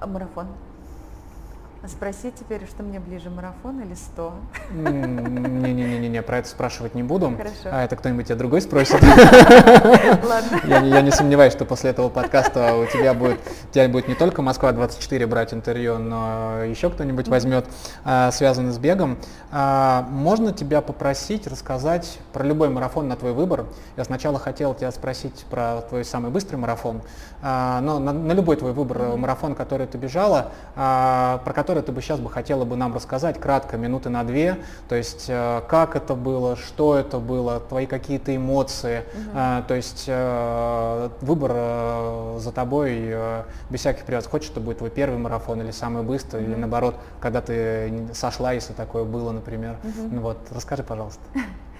Марафон. 0.00 0.48
Спроси 1.88 2.30
теперь, 2.30 2.64
что 2.68 2.84
мне 2.84 3.00
ближе, 3.00 3.28
марафон 3.28 3.80
или 3.80 3.94
100? 3.94 4.32
Не-не-не, 4.70 6.22
про 6.22 6.38
это 6.38 6.48
спрашивать 6.48 6.94
не 6.94 7.02
буду. 7.02 7.30
Хорошо. 7.36 7.52
А 7.64 7.84
это 7.84 7.96
кто-нибудь 7.96 8.26
тебя 8.26 8.36
другой 8.36 8.60
спросит? 8.60 9.02
Ладно. 9.02 10.60
Я, 10.64 10.78
я 10.78 11.00
не 11.00 11.10
сомневаюсь, 11.10 11.52
что 11.52 11.64
после 11.64 11.90
этого 11.90 12.08
подкаста 12.08 12.76
у 12.76 12.86
тебя 12.86 13.14
будет, 13.14 13.40
тебя 13.72 13.88
будет 13.88 14.06
не 14.06 14.14
только 14.14 14.42
Москва-24 14.42 15.26
брать 15.26 15.54
интервью, 15.54 15.98
но 15.98 16.62
еще 16.62 16.88
кто-нибудь 16.88 17.26
возьмет, 17.26 17.66
а, 18.04 18.30
связанный 18.30 18.70
с 18.70 18.78
бегом. 18.78 19.18
А, 19.50 20.06
можно 20.08 20.52
тебя 20.52 20.82
попросить 20.82 21.48
рассказать 21.48 22.20
про 22.32 22.44
любой 22.44 22.68
марафон 22.68 23.08
на 23.08 23.16
твой 23.16 23.32
выбор? 23.32 23.66
Я 23.96 24.04
сначала 24.04 24.38
хотел 24.38 24.74
тебя 24.74 24.92
спросить 24.92 25.44
про 25.50 25.80
твой 25.88 26.04
самый 26.04 26.30
быстрый 26.30 26.56
марафон, 26.56 27.02
а, 27.42 27.80
но 27.80 27.98
на, 27.98 28.12
на 28.12 28.32
любой 28.34 28.54
твой 28.54 28.72
выбор 28.72 29.16
марафон, 29.16 29.56
который 29.56 29.88
ты 29.88 29.98
бежала, 29.98 30.52
про 30.74 31.52
который 31.54 31.71
который 31.72 31.86
ты 31.86 31.92
бы 31.92 32.02
сейчас 32.02 32.20
бы 32.20 32.28
хотела 32.28 32.66
бы 32.66 32.76
нам 32.76 32.94
рассказать 32.94 33.40
кратко, 33.40 33.78
минуты 33.78 34.10
на 34.10 34.24
две, 34.24 34.58
то 34.90 34.94
есть 34.94 35.24
э, 35.28 35.62
как 35.68 35.96
это 35.96 36.14
было, 36.14 36.54
что 36.54 36.98
это 36.98 37.18
было, 37.18 37.60
твои 37.60 37.86
какие-то 37.86 38.36
эмоции, 38.36 39.04
угу. 39.14 39.64
то 39.66 39.74
есть 39.74 40.04
э, 40.06 41.08
выбор 41.22 42.38
за 42.40 42.52
тобой 42.52 43.14
без 43.70 43.80
всяких 43.80 44.04
привязок. 44.04 44.30
Хочешь, 44.32 44.50
это 44.50 44.60
будет 44.60 44.78
твой 44.78 44.90
первый 44.90 45.18
марафон 45.18 45.62
или 45.62 45.70
самый 45.70 46.02
быстрый, 46.02 46.42
угу. 46.42 46.50
или 46.50 46.58
наоборот, 46.58 46.96
когда 47.20 47.40
ты 47.40 48.08
сошла, 48.12 48.52
если 48.52 48.74
такое 48.74 49.04
было, 49.04 49.32
например. 49.32 49.76
Угу. 49.82 50.20
Вот, 50.20 50.38
расскажи, 50.50 50.82
пожалуйста. 50.82 51.22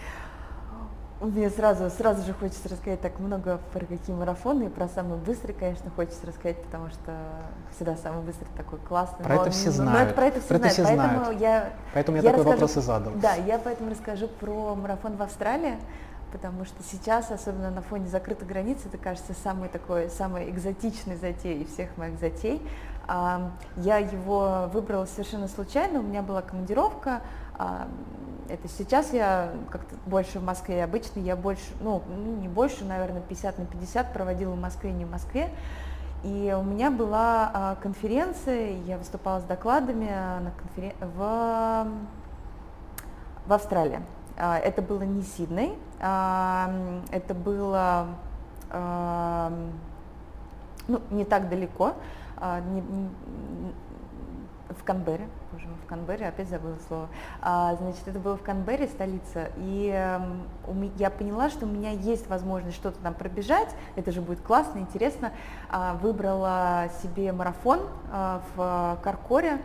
Мне 1.23 1.51
сразу, 1.51 1.89
сразу 1.89 2.27
же 2.27 2.35
хочется 2.35 2.68
рассказать 2.68 3.01
так 3.01 3.20
много 3.20 3.61
про 3.73 3.87
какие 3.87 4.14
марафоны, 4.14 4.64
и 4.64 4.68
про 4.68 4.89
самый 4.89 5.18
быстрый, 5.18 5.53
конечно, 5.53 5.89
хочется 5.95 6.27
рассказать, 6.27 6.61
потому 6.64 6.89
что 6.91 7.12
всегда 7.77 7.97
самый 7.97 8.25
быстрый 8.25 8.49
такой 8.57 8.81
классный. 8.81 9.25
Про 9.25 9.37
но, 9.37 9.43
это 9.43 9.51
все 9.53 9.70
знают. 9.70 9.93
Но 9.93 10.05
это 10.05 10.14
про 10.14 10.27
это 10.27 10.41
все 10.41 10.49
про 10.49 10.59
знают. 10.59 10.66
Это 10.66 10.75
все 10.75 10.83
поэтому 10.83 11.25
знают. 11.25 11.41
я, 11.41 11.73
поэтому 11.95 12.16
я, 12.16 12.23
я 12.25 12.31
такой 12.31 12.45
расскажу, 12.45 12.61
вопрос 12.61 12.77
и 12.77 12.81
задал. 12.81 13.12
Да, 13.14 13.35
я 13.35 13.59
поэтому 13.61 13.91
расскажу 13.93 14.27
про 14.27 14.75
марафон 14.75 15.14
в 15.14 15.23
Австралии, 15.23 15.77
потому 16.33 16.64
что 16.64 16.83
сейчас, 16.83 17.31
особенно 17.31 17.70
на 17.70 17.83
фоне 17.83 18.09
закрытой 18.09 18.45
границы, 18.45 18.89
это 18.89 18.99
кажется 18.99 19.33
самый 19.45 19.68
такой, 19.68 20.11
самый 20.11 20.51
экзотичный 20.51 21.14
затей 21.14 21.62
из 21.62 21.73
всех 21.73 21.97
моих 21.99 22.18
затей. 22.18 22.61
Я 23.09 23.99
его 23.99 24.68
выбрала 24.73 25.05
совершенно 25.07 25.47
случайно, 25.47 26.01
у 26.01 26.03
меня 26.03 26.23
была 26.23 26.43
командировка, 26.43 27.20
это 27.59 28.68
сейчас 28.68 29.12
я 29.12 29.53
как-то 29.70 29.94
больше 30.07 30.38
в 30.38 30.44
Москве, 30.44 30.84
обычно 30.84 31.20
я 31.20 31.36
больше, 31.36 31.62
ну, 31.80 32.03
ну 32.09 32.36
не 32.36 32.48
больше, 32.48 32.84
наверное, 32.84 33.22
50 33.22 33.59
на 33.59 33.64
50 33.64 34.12
проводила 34.12 34.53
в 34.53 34.61
Москве, 34.61 34.92
не 34.92 35.05
в 35.05 35.11
Москве. 35.11 35.50
И 36.22 36.55
у 36.57 36.62
меня 36.62 36.90
была 36.90 37.50
а, 37.53 37.74
конференция, 37.76 38.76
я 38.86 38.96
выступала 38.98 39.40
с 39.40 39.44
докладами 39.44 40.07
на 40.07 40.53
конферен... 40.57 40.94
в... 41.00 41.86
в 43.46 43.53
Австралии. 43.53 44.00
А, 44.36 44.57
это 44.59 44.82
было 44.82 45.03
не 45.03 45.22
Сидней, 45.22 45.76
а, 46.00 46.72
это 47.11 47.34
было 47.34 48.09
ну, 50.88 51.03
не 51.11 51.26
так 51.26 51.50
далеко, 51.50 51.92
в 52.38 52.72
Канберре, 54.82 55.28
Канберре, 55.93 56.26
опять 56.28 56.49
забыла 56.49 56.76
слово. 56.88 57.09
А, 57.43 57.74
значит, 57.74 58.09
это 58.09 58.18
было 58.18 58.38
в 58.38 58.43
Канберре, 58.43 58.86
столица, 58.86 59.51
и 59.59 60.18
ме- 60.68 60.90
я 60.97 61.11
поняла, 61.11 61.51
что 61.51 61.66
у 61.66 61.68
меня 61.68 61.90
есть 61.90 62.30
возможность 62.30 62.76
что-то 62.76 62.99
там 63.03 63.12
пробежать, 63.12 63.68
это 63.95 64.11
же 64.11 64.22
будет 64.22 64.40
классно, 64.40 64.78
интересно. 64.78 65.32
А, 65.68 65.93
выбрала 66.01 66.88
себе 67.03 67.30
марафон 67.32 67.80
а, 68.11 68.40
в 68.57 68.99
Каркоре, 69.03 69.61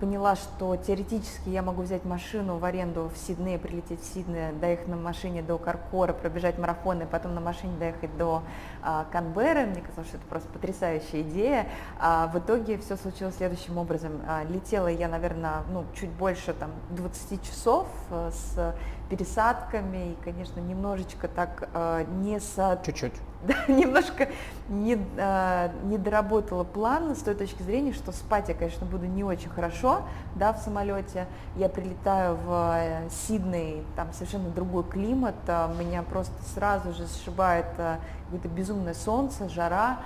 поняла, 0.00 0.36
что 0.36 0.76
теоретически 0.76 1.48
я 1.48 1.62
могу 1.62 1.82
взять 1.82 2.04
машину 2.04 2.58
в 2.58 2.64
аренду 2.64 3.10
в 3.14 3.16
Сиднее, 3.16 3.58
прилететь 3.58 4.00
в 4.00 4.04
Сидней, 4.04 4.52
доехать 4.52 4.88
на 4.88 4.96
машине 4.96 5.42
до 5.42 5.58
Каркора, 5.58 6.12
пробежать 6.12 6.58
марафон 6.58 7.02
и 7.02 7.06
потом 7.06 7.34
на 7.34 7.40
машине 7.40 7.72
доехать 7.78 8.16
до 8.16 8.42
а, 8.82 9.06
Канберры. 9.12 9.66
Мне 9.66 9.80
казалось, 9.80 10.08
что 10.08 10.16
это 10.18 10.26
просто 10.26 10.48
потрясающая 10.48 11.22
идея. 11.22 11.66
А 11.98 12.26
в 12.28 12.38
итоге 12.38 12.78
все 12.78 12.96
случилось 12.96 13.36
следующим 13.36 13.78
образом. 13.78 14.20
А, 14.26 14.44
летела 14.44 14.88
я, 14.88 15.08
наверное, 15.08 15.62
ну, 15.70 15.84
чуть 15.94 16.10
больше 16.10 16.52
там, 16.54 16.70
20 16.90 17.42
часов 17.42 17.86
а, 18.10 18.30
с 18.30 18.74
пересадками 19.12 20.12
и, 20.12 20.16
конечно, 20.24 20.58
немножечко 20.58 21.28
так 21.28 21.68
а, 21.74 22.02
не 22.02 22.40
со 22.40 22.80
Чуть-чуть. 22.82 23.12
да, 23.42 23.54
немножко 23.68 24.30
не, 24.70 24.98
а, 25.18 25.70
не 25.84 25.98
доработала 25.98 26.64
план 26.64 27.14
с 27.14 27.18
той 27.18 27.34
точки 27.34 27.62
зрения, 27.62 27.92
что 27.92 28.10
спать 28.12 28.48
я, 28.48 28.54
конечно, 28.54 28.86
буду 28.86 29.04
не 29.04 29.22
очень 29.22 29.50
хорошо, 29.50 30.00
да, 30.34 30.54
в 30.54 30.58
самолете. 30.60 31.26
Я 31.56 31.68
прилетаю 31.68 32.36
в 32.36 32.74
э, 32.78 33.10
Сидней, 33.10 33.84
там 33.96 34.14
совершенно 34.14 34.48
другой 34.48 34.84
климат, 34.84 35.34
а, 35.46 35.70
меня 35.74 36.02
просто 36.02 36.32
сразу 36.54 36.94
же 36.94 37.06
сшибает 37.06 37.66
а, 37.76 37.98
какое-то 38.24 38.48
безумное 38.48 38.94
солнце, 38.94 39.46
жара. 39.50 39.98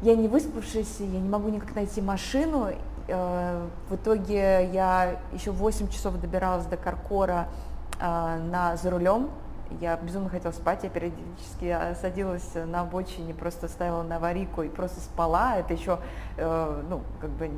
Я 0.00 0.16
не 0.16 0.26
выспавшаяся, 0.26 1.04
я 1.04 1.20
не 1.20 1.28
могу 1.28 1.50
никак 1.50 1.74
найти 1.74 2.00
машину. 2.00 2.70
Э, 3.08 3.66
В 3.90 3.96
итоге 3.96 4.70
я 4.72 5.16
еще 5.34 5.50
8 5.50 5.88
часов 5.88 6.18
добиралась 6.18 6.64
до 6.64 6.78
Каркора 6.78 7.48
на, 8.08 8.76
за 8.76 8.90
рулем. 8.90 9.30
Я 9.80 9.96
безумно 9.96 10.28
хотела 10.28 10.52
спать, 10.52 10.80
я 10.82 10.90
периодически 10.90 11.64
а, 11.64 11.94
садилась 11.94 12.46
на 12.54 12.82
обочине, 12.82 13.32
просто 13.32 13.68
ставила 13.68 14.02
на 14.02 14.16
аварийку 14.16 14.62
и 14.62 14.68
просто 14.68 15.00
спала. 15.00 15.56
Это 15.56 15.72
еще, 15.72 15.98
э, 16.36 16.82
ну, 16.90 17.00
как 17.20 17.30
бы 17.30 17.50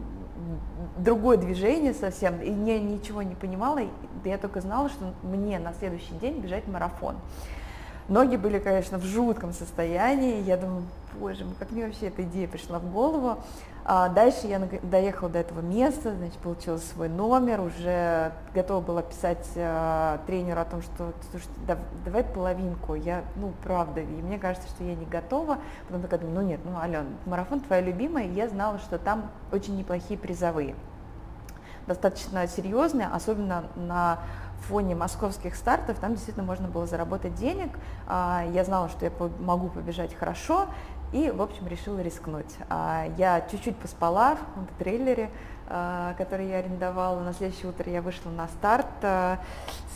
другое 0.96 1.38
движение 1.38 1.92
совсем, 1.92 2.40
и 2.40 2.50
я 2.50 2.80
ничего 2.80 3.22
не 3.22 3.34
понимала. 3.34 3.80
Я 4.24 4.38
только 4.38 4.60
знала, 4.60 4.88
что 4.90 5.12
мне 5.22 5.58
на 5.58 5.72
следующий 5.74 6.14
день 6.14 6.38
бежать 6.40 6.68
марафон. 6.68 7.16
Ноги 8.08 8.36
были, 8.36 8.58
конечно, 8.58 8.98
в 8.98 9.04
жутком 9.04 9.52
состоянии. 9.52 10.42
Я 10.42 10.56
думаю, 10.58 10.82
боже 11.18 11.44
мой, 11.44 11.54
как 11.58 11.70
мне 11.70 11.84
вообще 11.86 12.08
эта 12.08 12.22
идея 12.22 12.48
пришла 12.48 12.78
в 12.78 12.90
голову. 12.92 13.38
А 13.86 14.08
дальше 14.08 14.46
я 14.46 14.58
доехала 14.82 15.28
до 15.28 15.38
этого 15.40 15.60
места, 15.60 16.14
значит, 16.14 16.38
получила 16.38 16.78
свой 16.78 17.10
номер, 17.10 17.60
уже 17.60 18.32
готова 18.54 18.80
была 18.80 19.02
писать 19.02 19.46
э, 19.56 20.18
тренеру 20.26 20.60
о 20.62 20.64
том, 20.64 20.80
что 20.80 21.12
слушай, 21.30 21.48
дав- 21.66 21.78
давай 22.02 22.24
половинку, 22.24 22.94
я, 22.94 23.24
ну, 23.36 23.52
правда, 23.62 24.00
и 24.00 24.06
мне 24.06 24.38
кажется, 24.38 24.66
что 24.68 24.84
я 24.84 24.94
не 24.94 25.04
готова. 25.04 25.58
Потом 25.86 26.00
такая 26.00 26.18
думаю, 26.20 26.36
ну 26.36 26.42
нет, 26.48 26.60
ну, 26.64 26.78
Ален, 26.78 27.06
марафон 27.26 27.60
твоя 27.60 27.82
любимая, 27.82 28.24
и 28.26 28.32
я 28.32 28.48
знала, 28.48 28.78
что 28.78 28.98
там 28.98 29.30
очень 29.52 29.76
неплохие 29.76 30.18
призовые 30.18 30.74
достаточно 31.86 32.46
серьезные, 32.46 33.08
особенно 33.08 33.64
на 33.76 34.18
фоне 34.68 34.94
московских 34.94 35.54
стартов, 35.54 35.98
там 35.98 36.12
действительно 36.14 36.46
можно 36.46 36.66
было 36.68 36.86
заработать 36.86 37.34
денег. 37.34 37.68
А, 38.06 38.44
Я 38.54 38.64
знала, 38.64 38.88
что 38.88 39.04
я 39.04 39.12
могу 39.40 39.68
побежать 39.68 40.14
хорошо, 40.14 40.68
и, 41.14 41.30
в 41.30 41.40
общем, 41.40 41.68
решила 41.68 42.00
рискнуть. 42.00 42.52
А, 42.68 43.06
Я 43.16 43.40
чуть-чуть 43.42 43.76
поспала 43.76 44.36
в 44.56 44.78
трейлере, 44.80 45.30
а, 45.68 46.14
который 46.18 46.48
я 46.48 46.56
арендовала. 46.56 47.20
На 47.20 47.32
следующее 47.32 47.68
утро 47.68 47.90
я 47.90 48.02
вышла 48.02 48.30
на 48.30 48.48
старт. 48.48 48.86
А, 49.02 49.38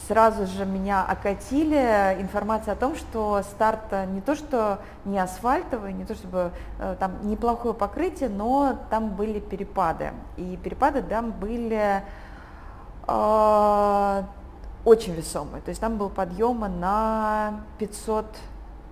Сразу 0.07 0.47
же 0.47 0.64
меня 0.64 1.05
окатили 1.05 2.16
информация 2.21 2.73
о 2.73 2.77
том, 2.77 2.97
что 2.97 3.43
старт 3.43 3.93
не 4.07 4.23
то 4.23 4.37
что 4.37 4.79
не 5.05 5.19
асфальтовый, 5.19 5.93
не 5.93 6.07
то 6.07 6.14
чтобы 6.14 6.51
там 6.99 7.29
неплохое 7.29 7.75
покрытие, 7.75 8.31
но 8.31 8.79
там 8.89 9.11
были 9.11 9.39
перепады. 9.39 10.12
И 10.39 10.57
перепады 10.57 11.03
там 11.03 11.33
были 11.33 12.03
очень 13.07 15.12
весомые. 15.12 15.61
То 15.61 15.69
есть 15.69 15.81
там 15.83 15.99
был 15.99 16.09
подъема 16.09 16.69
на 16.69 17.61
500, 17.77 18.25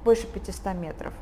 больше 0.05 0.27
500 0.27 0.74
метров, 0.74 1.14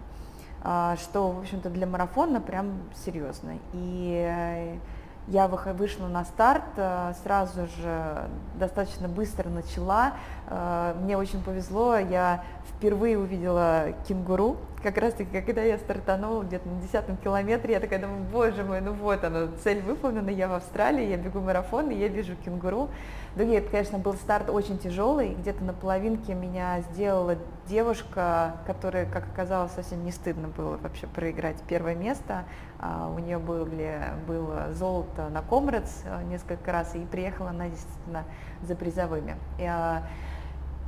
что, 0.64 1.30
в 1.30 1.40
общем-то, 1.40 1.68
для 1.68 1.86
марафона 1.86 2.40
прям 2.40 2.82
серьезно. 3.04 3.58
И 3.74 4.26
э, 4.26 4.78
я 5.26 5.48
вышла 5.48 6.06
на 6.06 6.24
старт, 6.24 6.64
э, 6.76 7.12
сразу 7.22 7.66
же 7.78 8.28
достаточно 8.56 9.08
быстро 9.08 9.48
начала. 9.48 10.14
Э, 10.48 10.94
Мне 11.00 11.16
очень 11.16 11.42
повезло, 11.42 11.96
я 11.96 12.44
впервые 12.76 13.18
увидела 13.18 13.92
кенгуру, 14.06 14.56
как 14.84 14.98
раз 14.98 15.14
таки, 15.14 15.40
когда 15.40 15.62
я 15.62 15.78
стартанула 15.78 16.42
где-то 16.42 16.68
на 16.68 16.78
десятом 16.82 17.16
километре, 17.16 17.72
я 17.72 17.80
такая 17.80 18.00
думаю, 18.00 18.22
боже 18.30 18.64
мой, 18.64 18.82
ну 18.82 18.92
вот 18.92 19.24
она, 19.24 19.48
цель 19.62 19.80
выполнена, 19.80 20.28
я 20.28 20.46
в 20.46 20.52
Австралии, 20.52 21.08
я 21.08 21.16
бегу 21.16 21.40
марафон, 21.40 21.90
и 21.90 21.94
я 21.94 22.08
вижу 22.08 22.36
кенгуру. 22.44 22.90
Другие, 23.34 23.60
это, 23.60 23.70
конечно, 23.70 23.98
был 23.98 24.12
старт 24.12 24.50
очень 24.50 24.76
тяжелый, 24.76 25.34
где-то 25.34 25.64
на 25.64 25.72
половинке 25.72 26.34
меня 26.34 26.82
сделала 26.92 27.36
девушка, 27.66 28.56
которая, 28.66 29.06
как 29.06 29.24
оказалось, 29.32 29.72
совсем 29.72 30.04
не 30.04 30.12
стыдно 30.12 30.48
было 30.48 30.76
вообще 30.76 31.06
проиграть 31.06 31.56
первое 31.66 31.94
место. 31.94 32.44
А, 32.84 33.08
У 33.08 33.18
нее 33.18 33.38
были, 33.38 33.98
было 34.26 34.74
золото 34.74 35.30
на 35.30 35.40
Комрадс 35.40 36.02
а, 36.04 36.22
несколько 36.22 36.70
раз, 36.70 36.94
и 36.94 36.98
приехала 37.06 37.48
она 37.48 37.70
действительно 37.70 38.24
за 38.62 38.74
призовыми. 38.76 39.36
И, 39.58 39.64
а, 39.64 40.02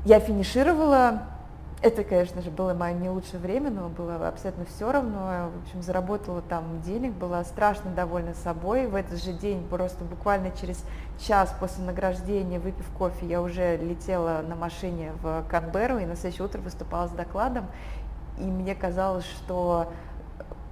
Я 0.05 0.21
финишировала, 0.21 1.23
это, 1.81 2.05
конечно 2.05 2.43
же, 2.43 2.51
было 2.51 2.75
мое 2.75 2.93
не 2.93 3.09
лучшее 3.09 3.41
время, 3.41 3.71
но 3.71 3.89
было 3.89 4.29
абсолютно 4.29 4.67
все 4.67 4.93
равно. 4.93 5.51
В 5.55 5.63
общем, 5.65 5.83
заработала 5.83 6.43
там 6.43 6.83
денег, 6.83 7.15
была 7.15 7.43
страшно 7.45 7.91
довольна 7.91 8.35
собой. 8.35 8.89
В 8.89 8.95
этот 8.95 9.23
же 9.23 9.33
день, 9.33 9.67
просто 9.67 10.05
буквально 10.05 10.51
через 10.51 10.85
час 11.19 11.55
после 11.59 11.83
награждения, 11.83 12.61
выпив 12.61 12.85
кофе, 12.99 13.25
я 13.25 13.41
уже 13.41 13.79
летела 13.79 14.43
на 14.47 14.55
машине 14.55 15.13
в 15.23 15.45
Канберру 15.49 15.97
и 15.99 16.05
на 16.05 16.15
следующее 16.15 16.47
утро 16.47 16.61
выступала 16.61 17.09
с 17.09 17.13
докладом. 17.13 17.67
И 18.39 18.45
мне 18.45 18.75
казалось, 18.75 19.25
что 19.25 19.91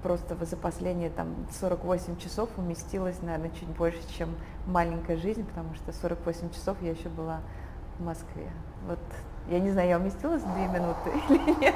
просто 0.04 0.36
за 0.44 0.56
последние 0.56 1.08
там 1.08 1.34
48 1.58 2.18
часов 2.18 2.50
уместилась, 2.58 3.16
наверное, 3.22 3.50
чуть 3.58 3.68
больше, 3.68 3.98
чем 4.16 4.36
маленькая 4.66 5.16
жизнь, 5.16 5.44
потому 5.46 5.74
что 5.74 5.92
48 5.92 6.50
часов 6.50 6.76
я 6.82 6.90
еще 6.90 7.08
была 7.08 7.40
в 7.98 8.04
Москве. 8.04 8.50
Вот 8.86 8.98
я 9.48 9.60
не 9.60 9.70
знаю, 9.70 9.88
я 9.88 9.98
уместилась 9.98 10.42
в 10.42 10.54
две 10.54 10.68
минуты 10.68 11.10
или 11.30 11.58
нет. 11.58 11.74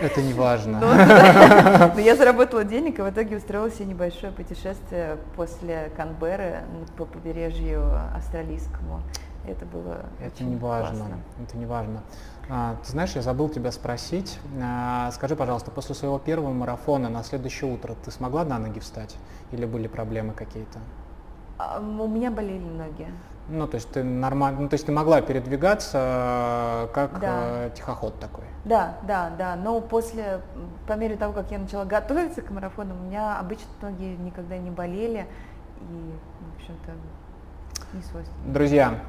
Это 0.00 0.22
не 0.22 0.32
важно. 0.32 0.78
Но, 0.80 0.94
да. 0.94 1.92
Но 1.94 2.00
я 2.00 2.14
заработала 2.14 2.64
денег 2.64 3.00
и 3.00 3.02
в 3.02 3.10
итоге 3.10 3.36
устроила 3.36 3.70
себе 3.70 3.86
небольшое 3.86 4.32
путешествие 4.32 5.18
после 5.34 5.90
Канберры 5.96 6.60
по 6.96 7.04
побережью 7.04 7.84
австралийскому. 8.14 9.02
Это 9.46 9.64
было 9.66 10.06
Это 10.20 10.44
не 10.44 10.56
важно. 10.56 10.96
классно. 10.98 11.18
Это 11.42 11.56
не 11.56 11.66
важно. 11.66 12.02
А, 12.48 12.76
ты 12.84 12.90
знаешь, 12.92 13.12
я 13.16 13.22
забыл 13.22 13.48
тебя 13.48 13.72
спросить. 13.72 14.38
А, 14.62 15.10
скажи, 15.12 15.34
пожалуйста, 15.36 15.70
после 15.70 15.94
своего 15.94 16.18
первого 16.18 16.52
марафона 16.52 17.08
на 17.08 17.22
следующее 17.24 17.72
утро 17.72 17.94
ты 18.04 18.10
смогла 18.10 18.44
на 18.44 18.58
ноги 18.58 18.78
встать? 18.78 19.16
Или 19.50 19.66
были 19.66 19.88
проблемы 19.88 20.32
какие-то? 20.32 20.78
А, 21.58 21.80
У 21.80 22.06
меня 22.08 22.30
болели 22.30 22.64
ноги. 22.64 23.06
Ну, 23.48 23.66
то 23.66 23.74
есть 23.74 23.90
ты 23.90 24.04
нормально, 24.04 24.60
ну, 24.60 24.68
то 24.68 24.74
есть 24.74 24.86
ты 24.86 24.92
могла 24.92 25.20
передвигаться 25.20 26.88
как 26.94 27.18
Да. 27.18 27.66
э, 27.66 27.70
тихоход 27.74 28.18
такой. 28.20 28.44
Да, 28.64 28.94
да, 29.06 29.30
да. 29.36 29.56
Но 29.56 29.80
после, 29.80 30.40
по 30.86 30.92
мере 30.92 31.16
того, 31.16 31.32
как 31.32 31.50
я 31.50 31.58
начала 31.58 31.84
готовиться 31.84 32.42
к 32.42 32.50
марафону, 32.52 32.94
у 32.94 32.98
меня 33.04 33.38
обычно 33.40 33.66
ноги 33.82 34.16
никогда 34.20 34.56
не 34.58 34.70
болели. 34.70 35.26
И, 35.80 36.14
в 36.54 36.56
общем-то, 36.56 36.92
не 37.96 38.02
свойственно. 38.02 38.52
Друзья, 38.52 39.00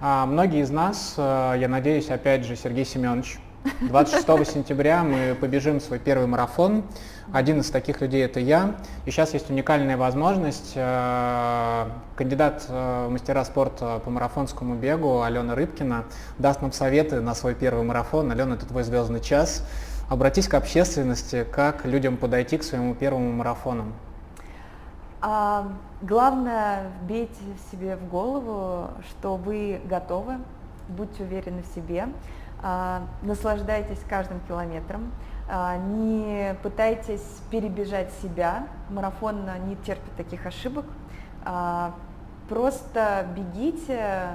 а, 0.00 0.26
многие 0.26 0.60
из 0.62 0.70
нас, 0.70 1.14
э, 1.16 1.54
я 1.58 1.68
надеюсь, 1.68 2.08
опять 2.10 2.44
же, 2.44 2.54
Сергей 2.54 2.84
Семенович, 2.84 3.38
26 3.80 4.26
сентября 4.52 5.02
мы 5.02 5.34
побежим 5.34 5.80
свой 5.80 5.98
первый 5.98 6.26
марафон. 6.26 6.84
Один 7.32 7.60
из 7.60 7.70
таких 7.70 8.00
людей 8.00 8.24
это 8.24 8.38
я. 8.38 8.76
И 9.04 9.10
сейчас 9.10 9.34
есть 9.34 9.50
уникальная 9.50 9.96
возможность. 9.96 10.72
э, 10.76 11.88
Кандидат 12.16 12.66
э, 12.68 13.06
в 13.08 13.10
мастера 13.10 13.44
спорта 13.44 14.00
по 14.04 14.10
марафонскому 14.10 14.76
бегу 14.76 15.22
Алена 15.22 15.54
Рыбкина 15.54 16.04
даст 16.38 16.62
нам 16.62 16.72
советы 16.72 17.20
на 17.20 17.34
свой 17.34 17.54
первый 17.54 17.84
марафон. 17.84 18.30
Алена, 18.30 18.54
это 18.54 18.66
твой 18.66 18.84
звездный 18.84 19.20
час. 19.20 19.64
Обратись 20.08 20.48
к 20.48 20.54
общественности, 20.54 21.44
как 21.50 21.84
людям 21.84 22.16
подойти 22.16 22.56
к 22.56 22.62
своему 22.62 22.94
первому 22.94 23.32
марафону. 23.32 23.92
А, 25.20 25.72
главное, 26.00 26.90
вбейте 27.02 27.42
себе 27.72 27.96
в 27.96 28.08
голову, 28.08 28.90
что 29.08 29.36
вы 29.36 29.80
готовы, 29.84 30.36
будьте 30.88 31.24
уверены 31.24 31.62
в 31.62 31.74
себе, 31.74 32.08
а, 32.62 33.02
наслаждайтесь 33.22 33.98
каждым 34.08 34.38
километром, 34.46 35.10
а, 35.48 35.76
не 35.76 36.54
пытайтесь 36.62 37.42
перебежать 37.50 38.12
себя, 38.22 38.68
марафон 38.90 39.44
не 39.66 39.74
терпит 39.76 40.14
таких 40.16 40.46
ошибок, 40.46 40.84
А, 41.44 41.94
просто 42.48 43.26
бегите, 43.34 44.30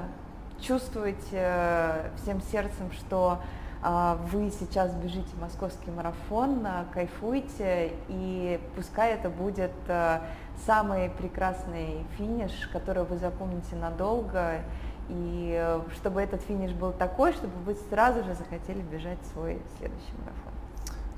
чувствуйте 0.62 2.12
всем 2.18 2.42
сердцем, 2.42 2.92
что 2.92 3.40
а, 3.86 4.18
вы 4.32 4.50
сейчас 4.50 4.94
бежите 4.96 5.36
московский 5.40 5.92
марафон, 5.92 6.66
а, 6.66 6.86
кайфуйте, 6.94 7.92
и 8.08 8.60
пускай 8.76 9.14
это 9.14 9.30
будет 9.30 9.74
а, 9.90 10.22
самый 10.66 11.10
прекрасный 11.10 12.06
финиш, 12.18 12.70
который 12.72 13.04
вы 13.04 13.18
запомните 13.18 13.76
надолго, 13.76 14.62
и 15.10 15.54
э, 15.58 15.82
чтобы 15.96 16.22
этот 16.22 16.42
финиш 16.42 16.72
был 16.72 16.92
такой, 16.94 17.34
чтобы 17.34 17.54
вы 17.66 17.76
сразу 17.90 18.24
же 18.24 18.34
захотели 18.36 18.82
бежать 18.82 19.18
свой 19.34 19.62
следующий 19.78 20.14
марафон. 20.20 20.54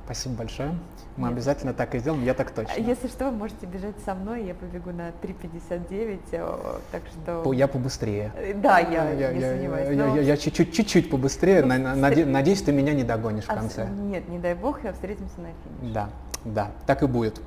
Спасибо 0.05 0.36
большое. 0.36 0.69
Мы 1.17 1.29
Нет. 1.29 1.33
обязательно 1.38 1.73
так 1.73 1.95
и 1.95 1.99
сделаем, 1.99 2.23
я 2.23 2.36
так 2.36 2.51
точно. 2.51 2.79
Если 2.79 3.07
что, 3.07 3.25
вы 3.25 3.31
можете 3.31 3.65
бежать 3.65 3.95
со 4.05 4.13
мной, 4.13 4.43
я 4.45 4.53
побегу 4.53 4.91
на 4.91 5.09
3.59, 5.09 6.19
э, 6.31 6.79
так 6.91 7.01
что... 7.07 7.51
Я 7.53 7.67
побыстрее. 7.67 8.31
Э, 8.36 8.53
Да, 8.53 8.77
я, 8.79 9.09
я, 9.11 9.33
не 9.33 9.39
я- 9.39 9.51
сомневаюсь. 9.53 9.89
я- 9.97 10.05
но- 10.05 10.15
я- 10.15 10.21
я 10.21 10.38
чуть-чуть, 10.38 10.73
чуть-чуть 10.73 11.09
побыстрее. 11.09 11.61
Ну, 11.61 11.67
На- 11.69 11.77
на- 11.79 11.93
встр- 11.93 11.99
наде- 12.01 12.25
Надеюсь, 12.25 12.61
ты 12.61 12.71
меня 12.71 12.93
не 12.93 13.03
догонишь 13.03 13.45
в 13.45 13.49
а, 13.49 13.55
конце. 13.55 13.88
Нет, 13.88 14.29
не 14.29 14.38
дай 14.38 14.53
бог, 14.53 14.83
я 14.83 14.93
встретимся 14.93 15.39
на 15.41 15.47
финише. 15.47 15.93
Да, 15.93 16.09
да, 16.43 16.71
так 16.86 17.01
и 17.01 17.07
будет. 17.07 17.41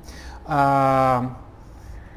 А, 0.45 1.37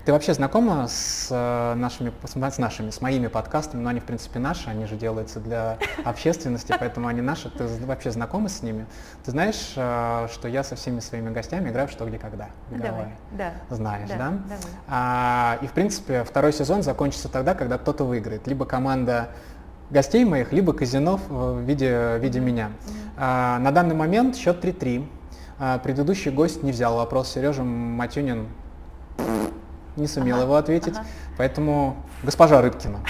ты 0.05 0.13
вообще 0.13 0.35
знакома 0.35 0.89
с 0.89 1.29
э, 1.31 1.75
нашими, 1.75 2.13
с 2.25 2.59
нашими, 2.59 2.91
с 2.91 3.01
моими 3.01 3.29
подкастами? 3.29 3.83
Ну, 3.83 3.89
они, 3.89 4.01
в 4.01 4.05
принципе, 4.05 4.39
наши, 4.41 4.69
они 4.69 4.87
же 4.87 4.97
делаются 4.97 5.39
для 5.39 5.79
общественности, 6.05 6.75
поэтому 6.79 7.09
они 7.09 7.21
наши. 7.21 7.51
Ты 7.51 7.67
вообще 7.87 8.11
знакома 8.11 8.49
с 8.49 8.63
ними? 8.63 8.87
Ты 9.25 9.31
знаешь, 9.31 9.75
э, 9.77 10.29
что 10.33 10.49
я 10.49 10.65
со 10.65 10.75
всеми 10.75 11.01
своими 11.01 11.31
гостями 11.31 11.71
играю 11.71 11.89
в 11.89 11.93
«Что, 11.93 12.05
где, 12.07 12.19
когда»? 12.19 12.49
Давай, 12.71 12.91
Давай. 12.91 13.09
да. 13.33 13.53
Знаешь, 13.71 14.09
да? 14.09 14.17
давай. 14.17 14.59
А, 14.89 15.59
и, 15.63 15.67
в 15.67 15.73
принципе, 15.73 16.25
второй 16.25 16.53
сезон 16.53 16.83
закончится 16.83 17.29
тогда, 17.29 17.55
когда 17.55 17.79
кто-то 17.79 18.05
выиграет. 18.05 18.47
Либо 18.47 18.65
команда 18.65 19.29
гостей 19.91 20.25
моих, 20.25 20.53
либо 20.53 20.73
казино 20.73 21.21
в 21.29 21.61
виде, 21.61 22.17
в 22.17 22.19
виде 22.19 22.41
меня. 22.41 22.71
А, 23.17 23.59
на 23.61 23.71
данный 23.71 23.95
момент 23.95 24.37
счет 24.37 24.65
3-3. 24.65 25.07
А, 25.59 25.79
предыдущий 25.79 26.33
гость 26.33 26.65
не 26.65 26.73
взял 26.73 26.97
вопрос. 26.97 27.31
Сережа 27.31 27.63
Матюнин 27.63 28.49
не 29.97 30.07
сумел 30.07 30.37
Ага, 30.37 30.45
его 30.45 30.57
ответить. 30.57 30.97
ага. 30.97 31.07
Поэтому, 31.37 31.97
госпожа 32.23 32.61
Рыбкина, 32.61 33.01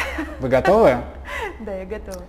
вы 0.40 0.48
готовы? 0.48 0.96
Да, 1.60 1.72
я 1.72 1.86
готова. 1.86 2.22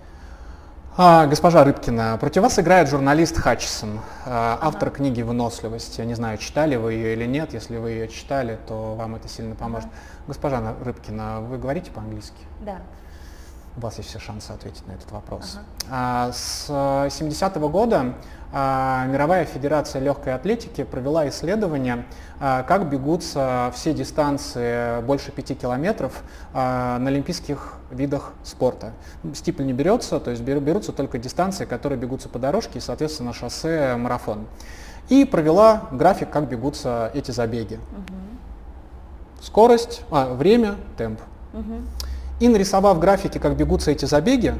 А, 0.96 1.26
госпожа 1.26 1.64
Рыбкина, 1.64 2.16
против 2.18 2.42
вас 2.42 2.56
играет 2.60 2.88
журналист 2.88 3.36
Хатчисон, 3.36 3.98
а, 4.26 4.58
автор 4.62 4.90
книги 4.90 5.22
«Выносливость». 5.22 5.98
Я 5.98 6.04
не 6.04 6.14
знаю, 6.14 6.38
читали 6.38 6.76
вы 6.76 6.92
ее 6.92 7.14
или 7.14 7.24
нет. 7.26 7.52
Если 7.52 7.78
вы 7.78 7.90
ее 7.90 8.08
читали, 8.08 8.58
то 8.68 8.94
вам 8.94 9.16
это 9.16 9.26
сильно 9.28 9.56
поможет. 9.56 9.88
Госпожа 10.28 10.60
На- 10.60 10.74
Рыбкина, 10.84 11.40
вы 11.40 11.58
говорите 11.58 11.90
по-английски? 11.90 12.36
Да. 12.60 12.78
У 13.76 13.80
вас 13.80 13.98
есть 13.98 14.10
все 14.10 14.20
шансы 14.20 14.52
ответить 14.52 14.86
на 14.86 14.92
этот 14.92 15.10
вопрос. 15.10 15.58
Ага. 15.58 15.64
А, 15.90 16.32
С 16.32 16.70
70-го 16.70 17.68
года 17.68 18.00
а, 18.00 18.14
Мировая 18.54 19.46
Федерация 19.46 20.00
Легкой 20.00 20.32
Атлетики 20.32 20.84
провела 20.84 21.28
исследование, 21.28 22.04
а, 22.38 22.62
как 22.62 22.88
бегутся 22.88 23.72
все 23.74 23.92
дистанции 23.92 25.00
больше 25.02 25.32
5 25.32 25.58
километров 25.58 26.22
а, 26.52 27.00
на 27.00 27.08
олимпийских 27.08 27.74
видах 27.90 28.32
спорта. 28.44 28.92
Стипль 29.34 29.64
не 29.64 29.72
берется, 29.72 30.20
то 30.20 30.30
есть 30.30 30.42
беру- 30.42 30.60
берутся 30.60 30.92
только 30.92 31.18
дистанции, 31.18 31.64
которые 31.64 31.98
бегутся 31.98 32.28
по 32.28 32.38
дорожке 32.38 32.78
и, 32.78 32.80
соответственно, 32.80 33.32
шоссе, 33.32 33.96
марафон. 33.96 34.46
И 35.08 35.24
провела 35.24 35.88
график, 35.90 36.30
как 36.30 36.48
бегутся 36.48 37.10
эти 37.12 37.32
забеги. 37.32 37.80
Скорость, 39.40 40.02
а, 40.12 40.32
время, 40.32 40.76
темп. 40.96 41.20
Мгм. 41.52 41.88
И 42.38 42.48
нарисовав 42.48 43.00
графики, 43.00 43.38
как 43.38 43.56
бегутся 43.56 43.90
эти 43.90 44.04
забеги, 44.04 44.54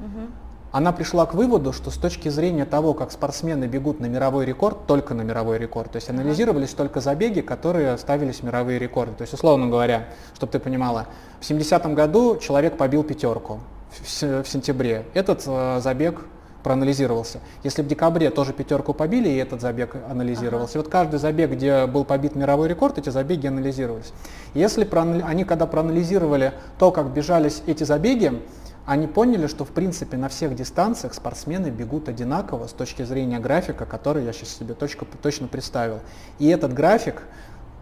Мгм. 0.00 0.32
Она 0.76 0.92
пришла 0.92 1.24
к 1.24 1.32
выводу, 1.32 1.72
что 1.72 1.90
с 1.90 1.94
точки 1.94 2.28
зрения 2.28 2.66
того, 2.66 2.92
как 2.92 3.10
спортсмены 3.10 3.64
бегут 3.64 3.98
на 3.98 4.04
мировой 4.06 4.44
рекорд, 4.44 4.86
только 4.86 5.14
на 5.14 5.22
мировой 5.22 5.56
рекорд, 5.56 5.92
то 5.92 5.96
есть 5.96 6.10
анализировались 6.10 6.74
только 6.74 7.00
забеги, 7.00 7.40
которые 7.40 7.96
ставились 7.96 8.42
мировые 8.42 8.78
рекорды. 8.78 9.14
То 9.14 9.22
есть, 9.22 9.32
условно 9.32 9.68
говоря, 9.68 10.08
чтобы 10.34 10.52
ты 10.52 10.58
понимала, 10.58 11.06
в 11.40 11.50
70-м 11.50 11.94
году 11.94 12.36
человек 12.36 12.76
побил 12.76 13.04
пятерку 13.04 13.60
в, 13.90 14.42
в 14.42 14.46
сентябре. 14.46 15.06
Этот 15.14 15.44
э, 15.46 15.80
забег 15.80 16.26
проанализировался. 16.62 17.40
Если 17.64 17.80
в 17.80 17.86
декабре 17.86 18.28
тоже 18.28 18.52
пятерку 18.52 18.92
побили, 18.92 19.30
и 19.30 19.36
этот 19.36 19.62
забег 19.62 19.96
анализировался. 20.10 20.76
И 20.76 20.82
вот 20.82 20.90
каждый 20.90 21.18
забег, 21.18 21.52
где 21.52 21.86
был 21.86 22.04
побит 22.04 22.34
мировой 22.34 22.68
рекорд, 22.68 22.98
эти 22.98 23.08
забеги 23.08 23.46
анализировались. 23.46 24.12
Если 24.52 24.84
проанали- 24.84 25.24
они 25.26 25.44
когда 25.44 25.64
проанализировали 25.64 26.52
то, 26.78 26.90
как 26.90 27.06
бежались 27.14 27.62
эти 27.66 27.84
забеги, 27.84 28.42
они 28.86 29.08
поняли, 29.08 29.48
что 29.48 29.64
в 29.64 29.70
принципе 29.70 30.16
на 30.16 30.28
всех 30.28 30.54
дистанциях 30.54 31.12
спортсмены 31.12 31.68
бегут 31.68 32.08
одинаково 32.08 32.68
с 32.68 32.72
точки 32.72 33.02
зрения 33.02 33.40
графика, 33.40 33.84
который 33.84 34.24
я 34.24 34.32
сейчас 34.32 34.50
себе 34.50 34.74
точка- 34.74 35.06
точно 35.20 35.48
представил. 35.48 35.98
И 36.38 36.46
этот 36.46 36.72
график 36.72 37.22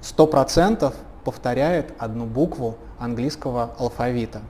100% 0.03 0.95
повторяет 1.25 1.93
одну 1.99 2.25
букву 2.25 2.77
английского 2.99 3.75
алфавита. 3.79 4.41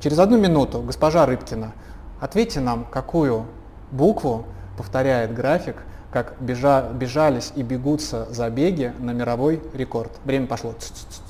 Через 0.00 0.18
одну 0.18 0.38
минуту, 0.38 0.80
госпожа 0.80 1.26
Рыбкина, 1.26 1.72
ответьте 2.20 2.60
нам, 2.60 2.84
какую 2.84 3.46
букву 3.90 4.46
повторяет 4.76 5.34
график, 5.34 5.76
как 6.12 6.34
бежа- 6.40 6.92
бежались 6.92 7.52
и 7.56 7.62
бегутся 7.62 8.26
забеги 8.32 8.92
на 8.98 9.10
мировой 9.10 9.60
рекорд. 9.74 10.12
Время 10.24 10.46
пошло. 10.46 10.72
Ц-ц-ц-ц-ц-ц. 10.78 11.25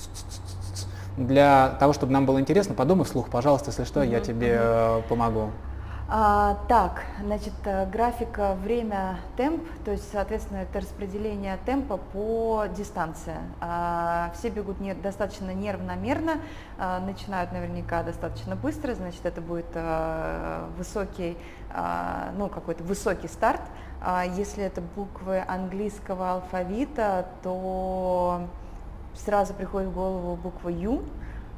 Для 1.17 1.71
того, 1.79 1.93
чтобы 1.93 2.13
нам 2.13 2.25
было 2.25 2.39
интересно, 2.39 2.75
подумай 2.75 3.05
вслух, 3.05 3.29
пожалуйста, 3.29 3.71
если 3.71 3.83
что, 3.85 4.03
я 4.03 4.19
Мгм, 4.19 4.25
тебе 4.25 4.57
э, 4.59 5.01
помогу. 5.09 5.51
А, 6.09 6.59
так, 6.69 7.03
значит, 7.21 7.53
э, 7.65 7.85
графика 7.89 8.55
время 8.55 9.19
темп, 9.35 9.67
то 9.83 9.91
есть, 9.91 10.09
соответственно, 10.09 10.59
это 10.59 10.79
распределение 10.79 11.57
темпа 11.65 11.97
по 11.97 12.65
дистанции. 12.75 13.35
А, 13.59 14.31
все 14.33 14.49
бегут 14.49 14.79
не, 14.79 14.93
достаточно 14.93 15.51
неравномерно, 15.53 16.41
а, 16.77 16.99
начинают 17.01 17.51
наверняка 17.51 18.03
достаточно 18.03 18.55
быстро, 18.55 18.95
значит, 18.95 19.25
это 19.25 19.41
будет 19.41 19.71
а, 19.75 20.69
высокий, 20.77 21.37
а, 21.71 22.31
ну, 22.37 22.47
какой-то 22.49 22.83
высокий 22.85 23.27
старт. 23.27 23.61
А 24.01 24.23
если 24.25 24.63
это 24.63 24.81
буквы 24.81 25.43
английского 25.45 26.33
алфавита, 26.33 27.27
то 27.43 28.47
сразу 29.17 29.53
приходит 29.53 29.89
в 29.89 29.93
голову 29.93 30.35
буква 30.35 30.69
Ю. 30.69 31.03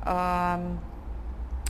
А, 0.02 0.62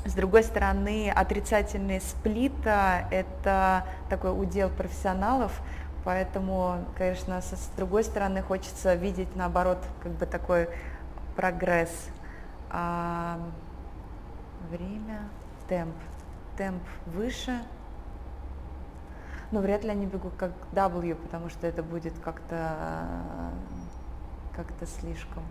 с 0.06 0.14
другой 0.14 0.44
стороны, 0.44 1.12
отрицательный 1.14 2.00
сплит 2.02 2.54
а,– 2.66 3.08
это 3.12 3.86
такой 4.10 4.32
удел 4.32 4.70
профессионалов, 4.70 5.60
поэтому, 6.06 6.86
конечно, 6.98 7.42
с 7.42 7.70
другой 7.76 8.04
стороны 8.04 8.42
хочется 8.42 8.96
видеть, 8.96 9.36
наоборот, 9.36 9.80
как 10.02 10.14
бы 10.14 10.26
такой 10.26 10.70
прогресс. 11.36 12.10
А, 12.70 13.40
время, 14.70 15.22
темп. 15.68 15.96
Темп 16.58 16.84
выше, 17.06 17.58
но 19.52 19.62
вряд 19.62 19.84
ли 19.86 19.92
они 19.92 20.06
бегут 20.06 20.34
как 20.38 20.52
W, 20.74 21.16
потому 21.16 21.50
что 21.50 21.66
это 21.66 21.82
будет 21.84 22.14
как-то 22.20 22.76
как-то 24.56 24.86
слишком. 24.86 25.44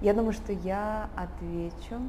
Я 0.00 0.12
думаю, 0.12 0.32
что 0.32 0.52
я 0.52 1.08
отвечу. 1.16 2.00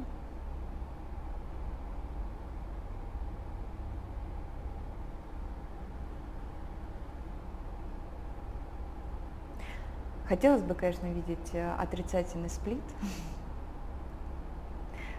Хотелось 10.28 10.60
бы, 10.62 10.74
конечно, 10.74 11.06
видеть 11.06 11.54
э, 11.54 11.72
отрицательный 11.78 12.50
сплит, 12.50 12.82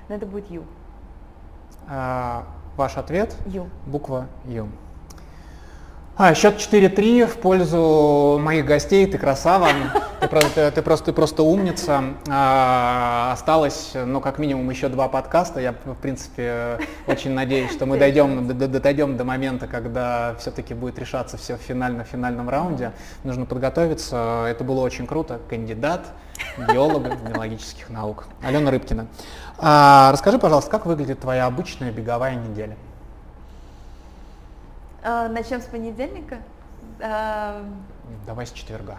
но 0.08 0.14
это 0.14 0.28
будет 0.28 0.52
Ю. 0.52 0.64
А, 1.88 2.46
ваш 2.78 2.96
ответ? 2.98 3.36
Ю. 3.48 3.68
Буква 3.88 4.28
Ю. 4.46 4.70
А, 6.22 6.34
счет 6.36 6.58
4-3 6.58 7.28
в 7.28 7.38
пользу 7.38 8.38
моих 8.42 8.66
гостей. 8.66 9.06
Ты 9.06 9.18
красава. 9.18 9.70
Ты 10.20 10.28
просто, 10.28 10.70
ты 10.70 10.82
просто, 10.82 11.06
ты 11.06 11.14
просто 11.14 11.44
умница. 11.44 12.04
А, 12.30 13.32
осталось, 13.32 13.92
ну, 13.94 14.20
как 14.20 14.38
минимум, 14.38 14.70
еще 14.70 14.90
два 14.90 15.08
подкаста. 15.08 15.62
Я, 15.62 15.72
в 15.72 15.96
принципе, 15.96 16.78
очень 17.08 17.32
надеюсь, 17.32 17.72
что 17.72 17.86
мы 17.86 17.98
дойдем, 17.98 18.50
д- 18.50 18.68
д- 18.68 18.80
дойдем 18.82 19.16
до 19.16 19.24
момента, 19.24 19.68
когда 19.68 20.36
все-таки 20.40 20.74
будет 20.74 21.00
решаться 21.00 21.38
все 21.38 21.56
в 21.56 21.62
финально-финальном 21.62 22.50
раунде. 22.50 22.92
Нужно 23.24 23.46
подготовиться. 23.46 24.46
Это 24.50 24.66
было 24.66 24.82
очень 24.82 25.08
круто. 25.08 25.40
Кандидат 25.50 26.06
биолога 26.58 27.16
биологических 27.16 27.90
наук. 27.90 28.26
Алена 28.44 28.72
Рыбкина. 28.72 29.08
А, 29.58 30.12
расскажи, 30.12 30.38
пожалуйста, 30.38 30.70
как 30.70 30.86
выглядит 30.86 31.22
твоя 31.22 31.46
обычная 31.46 31.94
беговая 31.94 32.36
неделя? 32.36 32.76
А, 35.02 35.30
начнем 35.30 35.62
с 35.62 35.66
понедельника. 35.66 36.40
А, 37.02 37.64
Давай 38.26 38.46
с 38.46 38.52
четверга. 38.52 38.98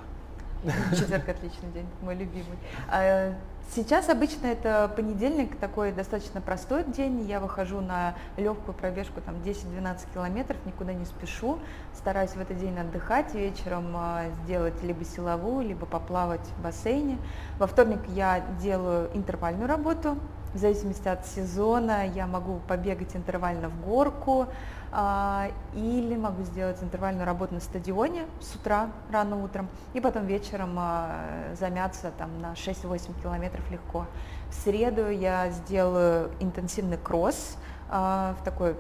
Четверг 0.93 1.29
отличный 1.29 1.71
день, 1.73 1.87
мой 2.03 2.15
любимый. 2.15 2.59
А, 2.91 3.35
Сейчас 3.73 4.09
обычно 4.09 4.49
это 4.49 4.91
понедельник, 4.97 5.57
такой 5.57 5.93
достаточно 5.93 6.41
простой 6.41 6.83
день. 6.83 7.21
Я 7.29 7.39
выхожу 7.39 7.81
на 7.81 8.17
легкую 8.37 8.75
пробежку, 8.75 9.21
там 9.21 9.37
10-12 9.37 10.13
километров, 10.13 10.57
никуда 10.67 10.93
не 10.93 11.05
спешу. 11.05 11.61
Стараюсь 11.95 12.31
в 12.31 12.41
этот 12.41 12.59
день 12.59 12.77
отдыхать, 12.77 13.33
вечером 13.33 13.97
сделать 14.43 14.83
либо 14.83 15.05
силовую, 15.05 15.69
либо 15.69 15.87
поплавать 15.87 16.45
в 16.59 16.63
бассейне. 16.65 17.19
Во 17.61 17.69
вторник 17.69 18.01
я 18.09 18.41
делаю 18.61 19.09
интервальную 19.15 19.69
работу. 19.69 20.19
В 20.53 20.59
зависимости 20.59 21.07
от 21.07 21.25
сезона 21.27 22.05
я 22.05 22.27
могу 22.27 22.59
побегать 22.67 23.15
интервально 23.15 23.69
в 23.69 23.81
горку, 23.85 24.49
а, 24.91 25.49
или 25.75 26.17
могу 26.17 26.43
сделать 26.43 26.83
интервальную 26.83 27.25
работу 27.25 27.55
на 27.55 27.61
стадионе 27.61 28.25
с 28.41 28.57
утра, 28.57 28.91
рано 29.13 29.43
утром, 29.45 29.69
и 29.95 30.01
потом 30.01 30.27
вечером 30.27 30.75
а, 30.77 31.55
замяться 31.55 32.11
там 32.19 32.41
на 32.41 32.55
6-8 32.55 33.23
километров 33.23 33.71
легко. 33.71 34.07
В 34.51 34.55
среду 34.55 35.09
я 35.09 35.51
сделаю 35.51 36.33
интенсивный 36.41 36.99
кросс, 36.99 37.57
а, 37.89 38.35
в 38.41 38.45
такой 38.45 38.75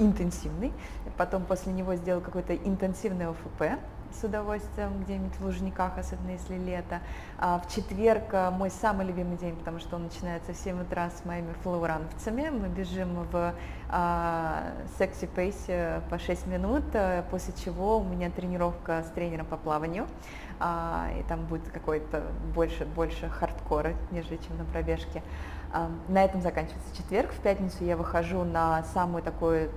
интенсивный, 0.00 0.72
потом 1.16 1.44
после 1.44 1.72
него 1.72 1.94
сделаю 1.94 2.22
какой-то 2.22 2.56
интенсивный 2.56 3.28
ОФП, 3.28 3.78
с 4.14 4.24
удовольствием 4.24 5.02
где-нибудь 5.02 5.34
в 5.38 5.44
Лужниках, 5.44 5.98
особенно 5.98 6.30
если 6.30 6.56
лето. 6.56 7.00
А 7.38 7.58
в 7.58 7.72
четверг 7.72 8.24
а, 8.32 8.50
мой 8.50 8.70
самый 8.70 9.06
любимый 9.06 9.36
день, 9.36 9.56
потому 9.56 9.78
что 9.78 9.96
он 9.96 10.04
начинается 10.04 10.52
в 10.52 10.56
7 10.56 10.82
утра 10.82 11.10
с 11.10 11.24
моими 11.24 11.52
флоурановцами. 11.62 12.50
Мы 12.50 12.68
бежим 12.68 13.26
в 13.30 13.54
а, 13.88 14.72
секси-пейсе 14.98 16.02
по 16.10 16.18
6 16.18 16.46
минут, 16.46 16.84
а, 16.94 17.24
после 17.30 17.54
чего 17.54 17.98
у 17.98 18.04
меня 18.04 18.30
тренировка 18.30 19.02
с 19.02 19.10
тренером 19.10 19.46
по 19.46 19.56
плаванию. 19.56 20.06
А, 20.60 21.10
и 21.18 21.22
там 21.24 21.44
будет 21.46 21.68
какой-то 21.70 22.22
больше, 22.54 22.84
больше 22.84 23.28
хардкора, 23.28 23.94
нежели 24.10 24.36
чем 24.36 24.58
на 24.58 24.64
пробежке. 24.64 25.22
А, 25.72 25.90
на 26.08 26.24
этом 26.24 26.40
заканчивается 26.40 26.96
четверг. 26.96 27.32
В 27.32 27.40
пятницу 27.40 27.84
я 27.84 27.96
выхожу 27.96 28.44
на 28.44 28.84
самую 28.84 29.22
такую 29.22 29.70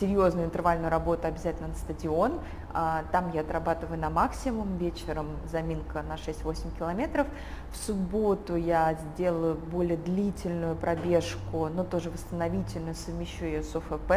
серьезную 0.00 0.46
интервальную 0.46 0.90
работу 0.90 1.26
обязательно 1.26 1.68
на 1.68 1.74
стадион. 1.74 2.40
А, 2.72 3.04
там 3.12 3.30
я 3.32 3.40
отрабатываю 3.42 3.98
на 3.98 4.10
максимум, 4.10 4.76
вечером 4.76 5.28
заминка 5.50 6.02
на 6.02 6.14
6-8 6.14 6.76
километров. 6.76 7.26
В 7.72 7.76
субботу 7.76 8.56
я 8.56 8.94
сделаю 8.94 9.54
более 9.54 9.96
длительную 9.96 10.76
пробежку, 10.76 11.68
но 11.68 11.84
тоже 11.84 12.10
восстановительную, 12.10 12.94
совмещу 12.94 13.44
ее 13.44 13.62
с 13.62 13.74
ОФП. 13.74 14.12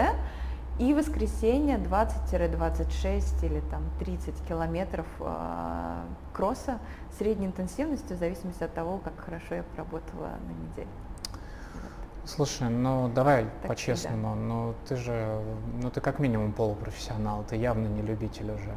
И 0.79 0.93
воскресенье 0.93 1.77
20-26 1.77 3.45
или 3.45 3.59
там 3.69 3.83
30 3.99 4.33
километров 4.47 5.07
э, 5.19 6.03
кросса 6.31 6.79
средней 7.17 7.47
интенсивности 7.47 8.13
в 8.13 8.17
зависимости 8.17 8.63
от 8.63 8.73
того, 8.73 8.97
как 8.97 9.19
хорошо 9.19 9.55
я 9.55 9.63
поработала 9.63 10.29
на 10.47 10.51
неделе. 10.51 10.87
Слушай, 12.35 12.69
ну 12.69 13.09
давай 13.09 13.47
по-честному, 13.67 14.35
ну 14.35 14.75
ты 14.87 14.95
же, 14.97 15.41
ну 15.81 15.89
ты 15.89 15.99
как 15.99 16.19
минимум 16.19 16.53
полупрофессионал, 16.53 17.43
ты 17.43 17.55
явно 17.55 17.87
не 17.87 18.03
любитель 18.03 18.51
уже. 18.51 18.75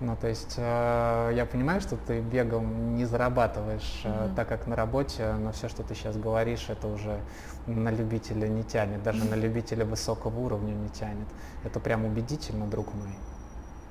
Ну 0.00 0.16
то 0.16 0.28
есть 0.28 0.54
э, 0.56 1.32
я 1.34 1.44
понимаю, 1.44 1.82
что 1.82 1.96
ты 1.96 2.20
бегом 2.20 2.96
не 2.96 3.04
зарабатываешь, 3.04 4.02
mm-hmm. 4.02 4.34
так 4.34 4.48
как 4.48 4.66
на 4.66 4.76
работе, 4.76 5.34
но 5.34 5.52
все, 5.52 5.68
что 5.68 5.82
ты 5.82 5.94
сейчас 5.94 6.16
говоришь, 6.16 6.66
это 6.70 6.88
уже 6.88 7.20
на 7.66 7.90
любителя 7.90 8.48
не 8.48 8.62
тянет, 8.62 9.02
даже 9.02 9.24
mm-hmm. 9.24 9.30
на 9.30 9.34
любителя 9.44 9.84
высокого 9.84 10.38
уровня 10.38 10.72
не 10.72 10.88
тянет. 10.88 11.28
Это 11.64 11.80
прям 11.80 12.06
убедительно, 12.06 12.66
друг 12.66 12.94
мой. 12.94 13.14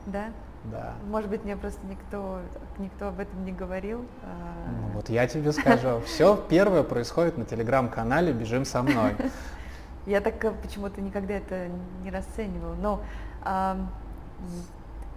Да? 0.07 0.31
Да. 0.71 0.93
Может 1.09 1.29
быть, 1.29 1.43
мне 1.43 1.55
просто 1.55 1.79
никто, 1.87 2.39
никто 2.77 3.09
об 3.09 3.19
этом 3.19 3.43
не 3.45 3.51
говорил. 3.51 4.05
А. 4.23 4.69
Ну, 4.69 4.87
вот 4.95 5.09
я 5.09 5.27
тебе 5.27 5.51
скажу. 5.51 6.01
Все 6.05 6.35
первое 6.49 6.83
происходит 6.83 7.37
на 7.37 7.45
телеграм-канале 7.45 8.33
«Бежим 8.33 8.65
со 8.65 8.81
мной». 8.81 9.15
Я 10.05 10.21
так 10.21 10.43
э, 10.45 10.51
почему-то 10.61 11.01
никогда 11.01 11.33
это 11.33 11.69
не 12.03 12.11
расценивала. 12.11 12.75
Но 12.75 13.01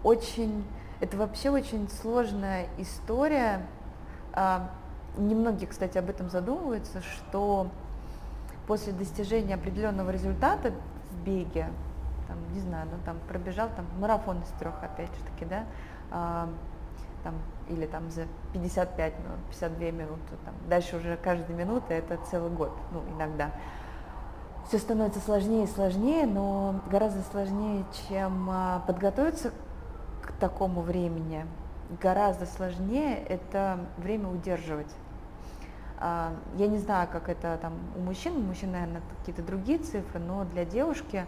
очень, 0.03 0.65
это 1.01 1.17
вообще 1.17 1.51
очень 1.51 1.89
сложная 1.89 2.69
история. 2.79 3.67
А, 4.33 4.71
немногие, 5.17 5.67
кстати, 5.67 5.99
об 5.99 6.09
этом 6.09 6.31
задумываются, 6.31 7.03
что 7.03 7.69
после 8.67 8.93
достижения 8.93 9.55
определенного 9.55 10.11
результата 10.11 10.73
в 11.11 11.25
беге, 11.25 11.69
там, 12.29 12.37
не 12.53 12.61
знаю, 12.61 12.87
ну 12.91 12.99
там 13.05 13.19
пробежал 13.27 13.69
там 13.75 13.87
марафон 13.99 14.41
из 14.43 14.49
трех, 14.61 14.75
опять 14.83 15.09
же 15.09 15.23
таки, 15.33 15.45
да, 15.47 15.65
а, 16.11 16.49
там, 17.25 17.35
или 17.69 17.87
там 17.87 18.11
за 18.11 18.27
55 18.53 19.19
минут, 19.19 19.39
52 19.51 19.91
минуты, 19.91 20.37
там, 20.45 20.55
дальше 20.69 20.97
уже 20.97 21.17
каждая 21.17 21.57
минута 21.57 21.95
это 21.95 22.19
целый 22.31 22.51
год, 22.51 22.71
ну, 22.93 23.03
иногда. 23.17 23.51
Все 24.69 24.79
становится 24.79 25.21
сложнее 25.21 25.65
и 25.65 25.67
сложнее, 25.67 26.27
но 26.27 26.81
гораздо 26.91 27.23
сложнее, 27.23 27.85
чем 28.09 28.49
а, 28.51 28.85
подготовиться 28.87 29.51
к 30.23 30.33
такому 30.33 30.83
времени. 30.83 31.47
Гораздо 32.03 32.45
сложнее 32.45 33.17
это 33.17 33.81
время 33.97 34.29
удерживать. 34.29 34.95
А, 35.99 36.35
я 36.57 36.69
не 36.69 36.79
знаю, 36.79 37.09
как 37.11 37.31
это 37.31 37.59
там 37.63 37.73
у 37.97 38.01
мужчин, 38.01 38.37
у 38.37 38.41
мужчин, 38.41 38.73
наверное, 38.73 39.01
какие-то 39.19 39.43
другие 39.43 39.79
цифры, 39.79 40.21
но 40.21 40.45
для 40.45 40.67
девушки 40.67 41.25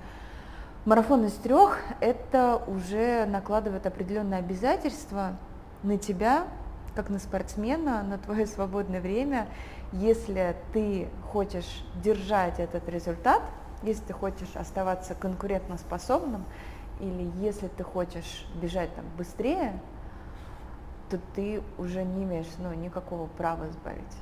Марафон 0.87 1.27
из 1.27 1.35
трех– 1.35 1.79
это 2.01 2.57
уже 2.67 3.27
накладывает 3.27 3.85
определенные 3.85 4.39
обязательства 4.39 5.37
на 5.83 5.99
тебя, 5.99 6.45
как 6.95 7.11
на 7.11 7.19
спортсмена, 7.19 8.03
на 8.03 8.17
твое 8.17 8.47
свободное 8.47 9.03
время. 9.03 9.47
Если 9.93 10.57
ты 10.73 11.09
хочешь 11.31 11.85
держать 12.03 12.59
этот 12.59 12.89
результат, 12.89 13.43
если 13.83 14.05
ты 14.05 14.15
хочешь 14.15 14.57
оставаться 14.57 15.15
конкурентоспособным, 15.15 16.47
или 16.99 17.31
если 17.45 17.69
ты 17.69 17.85
хочешь 17.85 18.47
бежать 18.55 18.95
там 18.95 19.05
быстрее, 19.19 19.79
то 21.11 21.19
ты 21.35 21.63
уже 21.77 22.05
не 22.05 22.25
имеешь 22.25 22.47
ну, 22.57 22.73
никакого 22.73 23.27
права 23.27 23.69
сбавить. 23.69 24.17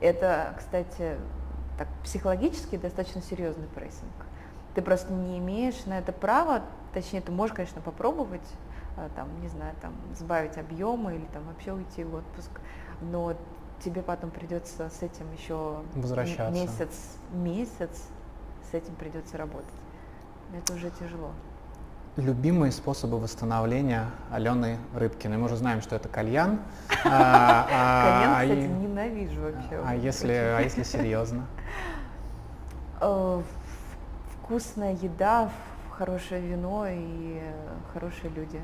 Это, 0.00 0.52
кстати, 0.58 1.16
так, 1.78 1.86
психологически 2.02 2.76
достаточно 2.76 3.22
серьезный 3.22 3.68
прессинг. 3.68 4.10
Ты 4.74 4.82
просто 4.82 5.12
не 5.12 5.38
имеешь 5.38 5.84
на 5.86 5.98
это 5.98 6.12
права, 6.12 6.62
точнее, 6.94 7.20
ты 7.20 7.30
можешь, 7.30 7.54
конечно, 7.54 7.80
попробовать, 7.80 8.40
а, 8.96 9.08
там, 9.14 9.28
не 9.40 9.48
знаю, 9.48 9.74
там, 9.80 9.92
сбавить 10.16 10.56
объемы 10.56 11.14
или 11.16 11.26
там 11.32 11.44
вообще 11.44 11.72
уйти 11.72 12.04
в 12.04 12.14
отпуск, 12.14 12.50
но 13.00 13.34
тебе 13.84 14.02
потом 14.02 14.30
придется 14.30 14.88
с 14.88 15.02
этим 15.02 15.30
еще 15.32 15.82
Возвращаться. 15.94 16.50
месяц, 16.50 17.16
месяц 17.32 18.02
с 18.70 18.74
этим 18.74 18.94
придется 18.94 19.36
работать. 19.36 19.74
Это 20.56 20.74
уже 20.74 20.90
тяжело. 20.90 21.30
Любимые 22.16 22.72
способы 22.72 23.18
восстановления 23.18 24.10
Алены 24.30 24.76
Рыбкиной. 24.94 25.38
Мы 25.38 25.46
уже 25.46 25.56
знаем, 25.56 25.80
что 25.80 25.96
это 25.96 26.08
кальян. 26.08 26.60
А, 27.04 27.66
а, 27.70 28.38
кальян, 28.38 28.60
кстати, 28.60 28.80
ненавижу 28.80 29.40
вообще. 29.40 29.82
А 29.84 29.96
если, 29.96 30.32
а 30.32 30.60
если 30.60 30.84
серьезно? 30.84 31.46
Э, 34.52 34.58
вкусная 34.58 34.92
еда, 34.92 35.50
хорошее 35.96 36.42
вино 36.42 36.86
и 36.86 37.40
хорошие 37.92 38.30
люди. 38.30 38.60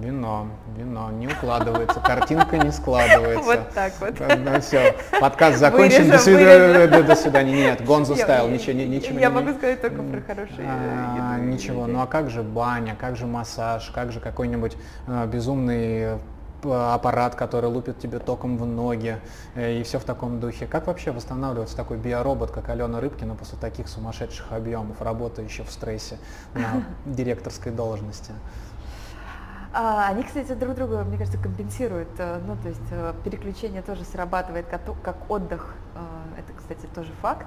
Вино, 0.00 0.46
вино, 0.76 1.10
не 1.10 1.26
укладывается, 1.26 2.00
картинка 2.00 2.56
не 2.56 2.70
складывается. 2.70 3.44
Вот 3.44 3.70
так 3.74 3.92
вот. 4.00 4.14
Ну 4.38 4.60
все, 4.60 4.94
подкаст 5.20 5.58
закончен, 5.58 6.08
до 6.08 6.18
свидания. 6.18 7.02
До 7.02 7.14
свидания. 7.16 7.52
Нет, 7.52 7.84
Гонзо 7.84 8.14
ставил, 8.14 8.48
ничего, 8.48 8.72
ничего. 8.74 9.18
Я 9.18 9.28
могу 9.28 9.52
сказать 9.52 9.82
только 9.82 10.02
про 10.02 10.20
хорошие 10.20 10.66
а, 10.66 11.38
Ничего, 11.38 11.86
ну 11.86 12.00
а 12.00 12.06
как 12.06 12.30
же 12.30 12.42
баня, 12.42 12.96
как 12.98 13.16
же 13.16 13.26
массаж, 13.26 13.90
как 13.90 14.12
же 14.12 14.20
какой-нибудь 14.20 14.76
а, 15.08 15.26
безумный 15.26 16.18
аппарат, 16.64 17.34
который 17.34 17.68
лупит 17.68 17.98
тебе 17.98 18.18
током 18.18 18.56
в 18.56 18.66
ноги 18.66 19.18
э, 19.54 19.80
и 19.80 19.82
все 19.82 19.98
в 19.98 20.04
таком 20.04 20.40
духе. 20.40 20.66
Как 20.66 20.86
вообще 20.86 21.10
восстанавливается 21.10 21.76
такой 21.76 21.96
биоробот, 21.98 22.50
как 22.50 22.68
Алена 22.68 23.00
Рыбкина 23.00 23.34
после 23.34 23.58
таких 23.58 23.88
сумасшедших 23.88 24.52
объемов, 24.52 25.00
работающих 25.00 25.66
в 25.66 25.72
стрессе 25.72 26.18
на 26.54 26.84
директорской 27.06 27.72
должности? 27.72 28.32
А, 29.74 30.08
они, 30.08 30.22
кстати, 30.22 30.52
друг 30.52 30.74
друга, 30.74 31.02
мне 31.04 31.16
кажется, 31.16 31.38
компенсируют. 31.38 32.10
Э, 32.18 32.40
ну, 32.46 32.56
то 32.56 32.68
есть 32.68 32.80
э, 32.90 33.14
переключение 33.24 33.82
тоже 33.82 34.04
срабатывает 34.04 34.66
как 34.66 35.30
отдых. 35.30 35.74
Это, 36.38 36.52
кстати, 36.56 36.86
тоже 36.94 37.12
факт. 37.20 37.46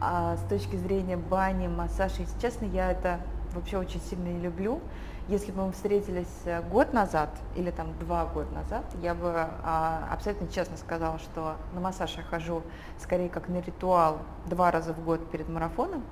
А 0.00 0.36
с 0.36 0.48
точки 0.48 0.76
зрения 0.76 1.16
бани, 1.16 1.68
массажа, 1.68 2.14
если 2.18 2.38
честно, 2.40 2.64
я 2.66 2.90
это 2.90 3.20
вообще 3.54 3.78
очень 3.78 4.00
сильно 4.00 4.28
не 4.28 4.40
люблю. 4.40 4.80
Если 5.26 5.52
бы 5.52 5.64
мы 5.64 5.72
встретились 5.72 6.42
э, 6.44 6.60
год 6.60 6.92
назад 6.92 7.30
или 7.54 7.70
там 7.70 7.98
два 7.98 8.26
года 8.26 8.52
назад, 8.54 8.84
я 9.00 9.14
бы 9.14 9.32
а, 9.34 10.06
абсолютно 10.12 10.48
честно 10.48 10.76
сказала, 10.76 11.18
что 11.18 11.56
на 11.72 11.80
массаж 11.80 12.14
я 12.18 12.22
хожу 12.22 12.62
скорее 12.98 13.30
как 13.30 13.48
на 13.48 13.60
ритуал 13.60 14.18
два 14.44 14.70
раза 14.70 14.92
в 14.92 15.02
год 15.02 15.30
перед 15.30 15.48
марафоном, 15.48 16.02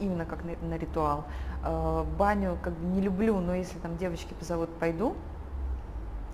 именно 0.00 0.24
как 0.24 0.42
на, 0.42 0.56
на 0.68 0.76
ритуал. 0.76 1.24
Э, 1.64 2.04
баню 2.18 2.58
как 2.60 2.72
бы 2.72 2.84
не 2.86 3.00
люблю, 3.00 3.38
но 3.38 3.54
если 3.54 3.78
там 3.78 3.96
девочки 3.96 4.34
позовут, 4.34 4.70
пойду. 4.74 5.14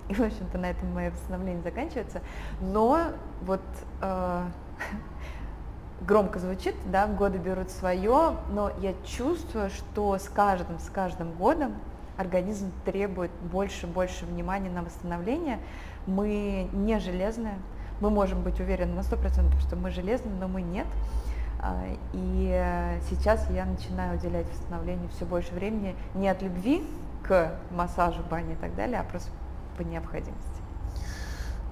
И, 0.07 0.15
в 0.15 0.21
общем-то, 0.21 0.57
на 0.57 0.71
этом 0.71 0.91
мое 0.91 1.11
восстановление 1.11 1.61
заканчивается. 1.61 2.21
Но 2.59 3.11
вот 3.43 3.61
э, 4.01 4.45
громко 6.01 6.39
звучит, 6.39 6.73
да, 6.87 7.05
годы 7.05 7.37
берут 7.37 7.69
свое, 7.69 8.37
но 8.49 8.71
я 8.79 8.95
чувствую, 9.05 9.69
что 9.69 10.17
с 10.17 10.27
каждым, 10.27 10.79
с 10.79 10.89
каждым 10.89 11.33
годом 11.33 11.75
организм 12.19 12.71
требует 12.83 13.31
больше, 13.41 13.87
больше 13.87 14.25
внимания 14.25 14.69
на 14.69 14.83
восстановление. 14.83 15.59
Мы 16.05 16.69
не 16.73 16.99
железные, 16.99 17.57
мы 18.01 18.09
можем 18.09 18.43
быть 18.43 18.59
уверены 18.59 18.93
на 18.93 18.99
100%, 18.99 19.57
что 19.61 19.77
мы 19.77 19.89
железные, 19.89 20.35
но 20.35 20.49
мы 20.49 20.61
нет. 20.61 20.87
А, 21.61 21.85
и 22.11 22.99
сейчас 23.09 23.49
я 23.49 23.65
начинаю 23.65 24.17
уделять 24.17 24.49
восстановлению 24.49 25.09
все 25.15 25.25
больше 25.25 25.53
времени 25.53 25.95
не 26.13 26.27
от 26.27 26.41
любви 26.41 26.85
к 27.23 27.53
массажу, 27.71 28.21
бане 28.29 28.53
и 28.53 28.57
так 28.57 28.75
далее, 28.75 28.99
а 28.99 29.03
просто 29.03 29.31
по 29.77 29.81
необходимости. 29.81 30.58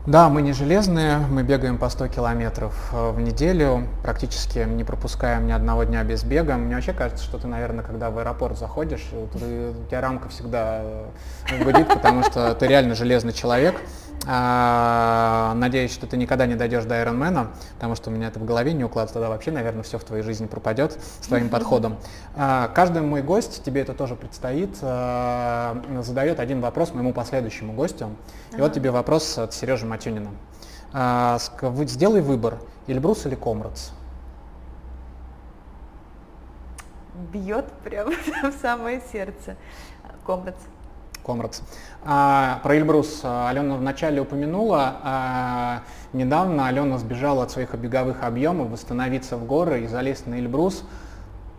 Да, 0.07 0.29
мы 0.29 0.41
не 0.41 0.53
железные, 0.53 1.17
мы 1.17 1.43
бегаем 1.43 1.77
по 1.77 1.89
100 1.89 2.07
километров 2.07 2.73
э, 2.93 3.11
в 3.11 3.19
неделю, 3.19 3.89
практически 4.03 4.59
не 4.59 4.85
пропускаем 4.85 5.47
ни 5.47 5.51
одного 5.51 5.83
дня 5.83 6.01
без 6.05 6.23
бега. 6.23 6.55
Мне 6.55 6.75
вообще 6.75 6.93
кажется, 6.93 7.25
что 7.25 7.37
ты, 7.37 7.47
наверное, 7.47 7.83
когда 7.83 8.09
в 8.09 8.17
аэропорт 8.17 8.57
заходишь, 8.57 9.05
ты, 9.33 9.71
у 9.71 9.85
тебя 9.87 9.99
рамка 9.99 10.29
всегда 10.29 10.79
э, 10.81 11.61
гудит, 11.61 11.89
потому 11.89 12.23
что 12.23 12.55
ты 12.55 12.67
реально 12.67 12.95
железный 12.95 13.33
человек. 13.33 13.75
А, 14.25 15.53
надеюсь, 15.55 15.93
что 15.93 16.07
ты 16.07 16.17
никогда 16.17 16.45
не 16.45 16.55
дойдешь 16.55 16.85
до 16.85 16.95
Ironman, 16.95 17.49
потому 17.75 17.95
что 17.95 18.09
у 18.09 18.13
меня 18.13 18.27
это 18.27 18.39
в 18.39 18.45
голове 18.45 18.73
не 18.73 18.83
укладывается, 18.83 19.13
тогда 19.13 19.29
вообще, 19.29 19.51
наверное, 19.51 19.83
все 19.83 19.97
в 19.97 20.03
твоей 20.03 20.23
жизни 20.23 20.47
пропадет 20.47 20.99
с 21.21 21.27
твоим 21.27 21.49
подходом. 21.51 21.97
А, 22.35 22.69
каждый 22.69 23.01
мой 23.01 23.21
гость, 23.21 23.63
тебе 23.63 23.81
это 23.81 23.93
тоже 23.93 24.15
предстоит, 24.15 24.77
а, 24.81 25.81
задает 26.01 26.39
один 26.39 26.61
вопрос 26.61 26.93
моему 26.93 27.13
последующему 27.13 27.73
гостю. 27.73 28.09
И 28.55 28.59
вот 28.61 28.73
тебе 28.73 28.91
вопрос 28.91 29.37
от 29.37 29.53
Сережи 29.53 29.85
Матюнина. 29.85 30.31
Сделай 31.85 32.21
выбор, 32.21 32.59
Эльбрус 32.87 33.25
или 33.25 33.35
Комрадс? 33.35 33.91
Бьет 37.33 37.65
прямо 37.83 38.11
в 38.43 38.61
самое 38.61 39.01
сердце. 39.11 39.57
Комрадс. 40.25 40.59
Комрадс. 41.27 41.61
А, 42.05 42.59
про 42.63 42.77
Эльбрус 42.77 43.19
Алена 43.23 43.75
вначале 43.75 44.21
упомянула. 44.21 44.95
А, 45.03 45.81
недавно 46.13 46.67
Алена 46.67 46.97
сбежала 46.97 47.43
от 47.43 47.51
своих 47.51 47.73
беговых 47.75 48.23
объемов, 48.23 48.69
восстановиться 48.69 49.35
в 49.35 49.45
горы 49.45 49.83
и 49.83 49.87
залезть 49.87 50.25
на 50.25 50.39
Эльбрус. 50.39 50.83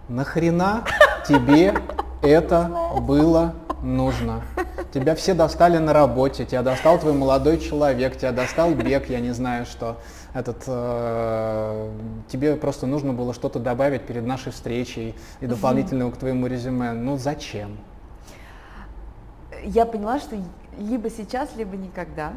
Нахрена 0.09 0.85
тебе 1.29 1.75
это 2.23 2.71
было 3.01 3.55
нужно? 3.83 4.43
Тебя 4.91 5.15
все 5.15 5.35
достали 5.35 5.77
на 5.77 5.93
работе, 5.93 6.47
тебя 6.47 6.63
достал 6.63 6.99
твой 6.99 7.13
молодой 7.13 7.59
человек, 7.59 8.17
тебя 8.17 8.33
достал 8.33 8.73
бег, 8.73 9.11
я 9.11 9.21
не 9.21 9.33
знаю 9.33 9.67
что. 9.67 9.99
Этот, 10.33 10.65
э, 10.67 11.91
тебе 12.29 12.57
просто 12.57 12.87
нужно 12.87 13.13
было 13.13 13.35
что-то 13.35 13.59
добавить 13.59 14.03
перед 14.03 14.25
нашей 14.25 14.51
встречей 14.51 15.15
и 15.41 15.47
дополнительного 15.47 16.11
к 16.11 16.17
твоему 16.17 16.47
резюме. 16.47 16.93
Ну 16.93 17.19
зачем? 17.19 17.77
Я 19.65 19.87
поняла, 19.87 20.19
что 20.19 20.37
либо 20.77 21.11
сейчас, 21.11 21.55
либо 21.57 21.77
никогда. 21.77 22.33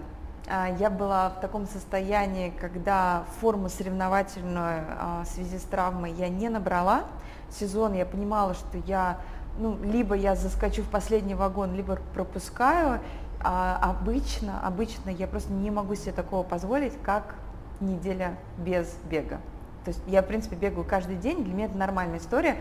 А, 0.48 0.68
я 0.80 0.90
была 0.90 1.30
в 1.30 1.40
таком 1.40 1.68
состоянии, 1.68 2.52
когда 2.60 3.24
форму 3.40 3.70
соревновательную 3.70 4.84
а, 4.90 5.24
в 5.24 5.28
связи 5.28 5.58
с 5.58 5.64
травмой 5.64 6.12
я 6.12 6.30
не 6.30 6.50
набрала. 6.50 7.04
Сезон 7.50 7.94
я 7.94 8.06
понимала, 8.06 8.54
что 8.54 8.78
я, 8.86 9.20
ну, 9.58 9.78
либо 9.84 10.16
я 10.16 10.36
заскочу 10.36 10.84
в 10.84 10.90
последний 10.90 11.36
вагон, 11.36 11.76
либо 11.76 11.98
пропускаю. 12.14 13.00
А 13.44 13.80
обычно, 13.82 14.66
обычно 14.66 15.10
я 15.10 15.28
просто 15.28 15.52
не 15.52 15.72
могу 15.72 15.96
себе 15.96 16.12
такого 16.12 16.44
позволить, 16.44 16.94
как 17.02 17.36
неделя 17.80 18.36
без 18.58 18.94
бега. 19.10 19.40
То 19.84 19.90
есть 19.90 20.02
я, 20.06 20.22
в 20.22 20.28
принципе, 20.28 20.56
бегаю 20.56 20.86
каждый 20.86 21.16
день, 21.16 21.44
для 21.44 21.54
меня 21.54 21.66
это 21.66 21.78
нормальная 21.78 22.20
история. 22.20 22.58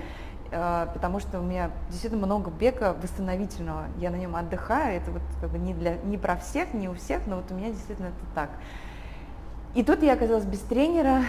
А, 0.53 0.87
потому 0.93 1.21
что 1.21 1.39
у 1.39 1.43
меня 1.43 1.71
действительно 1.89 2.27
много 2.27 2.51
бега 2.51 2.97
восстановительного, 3.01 3.85
я 3.99 4.11
на 4.11 4.17
нем 4.17 4.35
отдыхаю, 4.35 4.97
это 4.97 5.11
вот 5.13 5.23
как 5.41 5.51
бы 5.51 5.59
не, 5.59 5.75
для, 5.75 5.97
не 5.97 6.19
про 6.19 6.37
всех, 6.37 6.75
не 6.75 6.89
у 6.89 6.95
всех, 6.95 7.27
но 7.27 7.37
вот 7.37 7.51
у 7.51 7.55
меня 7.55 7.71
действительно 7.71 8.07
это 8.07 8.35
так. 8.35 8.51
И 9.75 9.85
тут 9.85 10.03
я 10.03 10.15
оказалась 10.15 10.45
без 10.45 10.59
тренера 10.61 11.23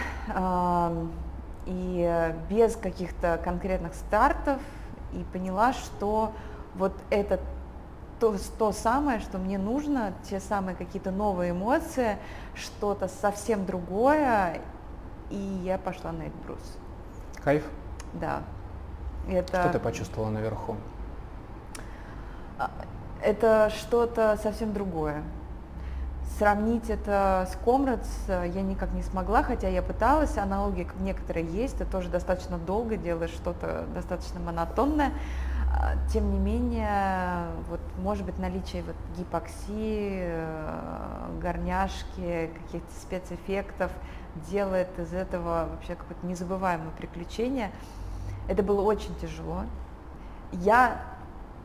и 1.66 2.34
без 2.50 2.74
каких-то 2.74 3.40
конкретных 3.44 3.94
стартов, 3.94 4.60
и 5.12 5.22
поняла, 5.32 5.72
что 5.72 6.32
вот 6.74 6.92
это 7.10 7.38
то, 8.18 8.34
то 8.58 8.72
самое, 8.72 9.20
что 9.20 9.38
мне 9.38 9.58
нужно, 9.58 10.12
те 10.28 10.40
самые 10.40 10.74
какие-то 10.74 11.12
новые 11.12 11.52
эмоции, 11.52 12.16
что-то 12.54 13.06
совсем 13.06 13.64
другое, 13.66 14.60
и 15.30 15.60
я 15.64 15.78
пошла 15.78 16.10
на 16.10 16.22
Эльбрус. 16.22 16.78
Кайф? 17.44 17.64
Да. 18.14 18.42
Это... 19.28 19.62
Что 19.62 19.72
ты 19.72 19.78
почувствовала 19.78 20.30
наверху? 20.30 20.76
А, 22.58 22.70
это 23.22 23.70
что-то 23.70 24.38
совсем 24.42 24.72
другое. 24.72 25.22
Сравнить 26.38 26.88
это 26.90 27.48
с 27.52 27.56
Комрадс 27.64 28.08
я 28.28 28.62
никак 28.62 28.92
не 28.92 29.02
смогла, 29.02 29.42
хотя 29.42 29.68
я 29.68 29.82
пыталась, 29.82 30.38
аналогии 30.38 30.88
некоторые 31.00 31.46
есть, 31.46 31.78
ты 31.78 31.84
тоже 31.84 32.08
достаточно 32.08 32.58
долго 32.58 32.96
делаешь 32.96 33.30
что-то 33.30 33.84
достаточно 33.94 34.40
монотонное. 34.40 35.12
А, 35.74 35.94
тем 36.12 36.30
не 36.32 36.38
менее, 36.38 37.46
вот, 37.68 37.80
может 37.98 38.24
быть, 38.24 38.38
наличие 38.38 38.82
вот, 38.82 38.96
гипоксии, 39.16 40.24
э, 40.24 41.38
горняшки, 41.40 42.50
каких-то 42.64 42.92
спецэффектов 43.00 43.90
делает 44.50 44.98
из 44.98 45.12
этого 45.14 45.68
вообще 45.70 45.94
какое-то 45.94 46.26
незабываемое 46.26 46.90
приключение. 46.98 47.70
Это 48.48 48.62
было 48.62 48.82
очень 48.82 49.14
тяжело. 49.20 49.62
Я 50.52 51.02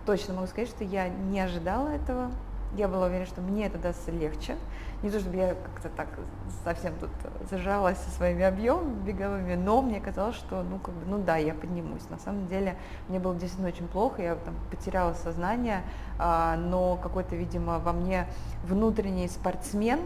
точно 0.05 0.35
могу 0.35 0.47
сказать, 0.47 0.69
что 0.69 0.83
я 0.83 1.09
не 1.09 1.39
ожидала 1.39 1.89
этого. 1.89 2.31
Я 2.75 2.87
была 2.87 3.05
уверена, 3.05 3.25
что 3.25 3.41
мне 3.41 3.65
это 3.65 3.77
дастся 3.77 4.11
легче. 4.11 4.55
Не 5.01 5.09
то, 5.09 5.19
чтобы 5.19 5.37
я 5.37 5.55
как-то 5.55 5.89
так 5.89 6.07
совсем 6.63 6.93
тут 6.99 7.09
зажалась 7.49 7.97
со 7.97 8.09
своими 8.09 8.43
объемами 8.43 8.99
беговыми, 9.05 9.55
но 9.55 9.81
мне 9.81 10.01
казалось, 10.01 10.35
что, 10.35 10.63
ну, 10.63 10.79
как 10.79 10.93
бы, 10.93 11.05
ну 11.05 11.17
да, 11.17 11.37
я 11.37 11.53
поднимусь. 11.53 12.09
На 12.09 12.17
самом 12.17 12.47
деле, 12.47 12.77
мне 13.07 13.19
было 13.19 13.33
действительно 13.35 13.69
очень 13.69 13.87
плохо, 13.87 14.21
я 14.21 14.35
там 14.35 14.55
потеряла 14.69 15.13
сознание, 15.13 15.83
а, 16.19 16.57
но 16.57 16.97
какой-то, 16.97 17.35
видимо, 17.35 17.79
во 17.79 17.93
мне 17.93 18.27
внутренний 18.63 19.27
спортсмен, 19.27 19.99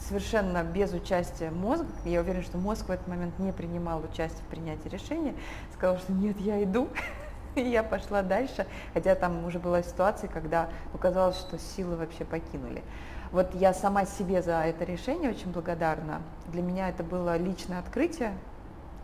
совершенно 0.00 0.62
без 0.62 0.92
участия 0.92 1.50
мозга, 1.50 1.86
я 2.04 2.20
уверена, 2.20 2.42
что 2.42 2.58
мозг 2.58 2.88
в 2.88 2.90
этот 2.90 3.06
момент 3.08 3.38
не 3.38 3.52
принимал 3.52 4.02
участие 4.02 4.42
в 4.42 4.50
принятии 4.50 4.88
решения, 4.88 5.34
сказал, 5.74 5.98
что 5.98 6.12
нет, 6.12 6.38
я 6.40 6.62
иду, 6.62 6.88
и 7.54 7.62
я 7.62 7.82
пошла 7.82 8.22
дальше, 8.22 8.66
хотя 8.94 9.14
там 9.14 9.44
уже 9.44 9.58
была 9.58 9.82
ситуация, 9.82 10.28
когда 10.28 10.68
показалось, 10.92 11.38
что 11.38 11.58
силы 11.58 11.96
вообще 11.96 12.24
покинули. 12.24 12.82
Вот 13.30 13.54
я 13.54 13.74
сама 13.74 14.06
себе 14.06 14.42
за 14.42 14.62
это 14.62 14.84
решение 14.84 15.30
очень 15.30 15.52
благодарна. 15.52 16.22
Для 16.46 16.62
меня 16.62 16.88
это 16.88 17.02
было 17.02 17.36
личное 17.36 17.78
открытие, 17.78 18.32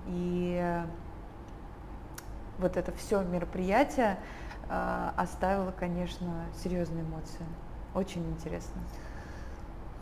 и 0.06 0.82
вот 2.58 2.76
это 2.76 2.92
все 2.92 3.22
мероприятие 3.22 4.18
э, 4.68 5.10
оставило, 5.16 5.72
конечно, 5.72 6.46
серьезные 6.62 7.02
эмоции. 7.02 7.44
Очень 7.94 8.28
интересно. 8.30 8.80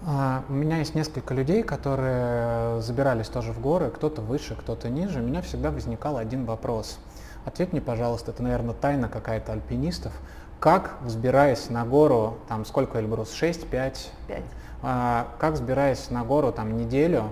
А, 0.04 0.42
у 0.48 0.52
меня 0.52 0.78
есть 0.78 0.94
несколько 0.94 1.32
людей, 1.32 1.62
которые 1.62 2.80
забирались 2.80 3.28
тоже 3.28 3.52
в 3.52 3.60
горы, 3.60 3.90
кто-то 3.90 4.20
выше, 4.20 4.56
кто-то 4.56 4.88
ниже. 4.88 5.20
У 5.20 5.22
меня 5.22 5.42
всегда 5.42 5.70
возникал 5.70 6.16
один 6.16 6.44
вопрос. 6.44 6.98
Ответь 7.44 7.72
мне, 7.72 7.80
пожалуйста, 7.80 8.32
это, 8.32 8.42
наверное, 8.42 8.74
тайна 8.74 9.08
какая-то 9.08 9.52
альпинистов. 9.52 10.12
Как, 10.58 10.96
взбираясь 11.02 11.70
на 11.70 11.84
гору, 11.84 12.38
там 12.48 12.64
сколько 12.64 12.98
Эльбрус, 12.98 13.32
6, 13.32 13.68
5? 13.68 14.12
5. 14.28 14.42
А, 14.82 15.28
как, 15.38 15.54
взбираясь 15.54 16.10
на 16.10 16.24
гору 16.24 16.52
там 16.52 16.76
неделю 16.76 17.30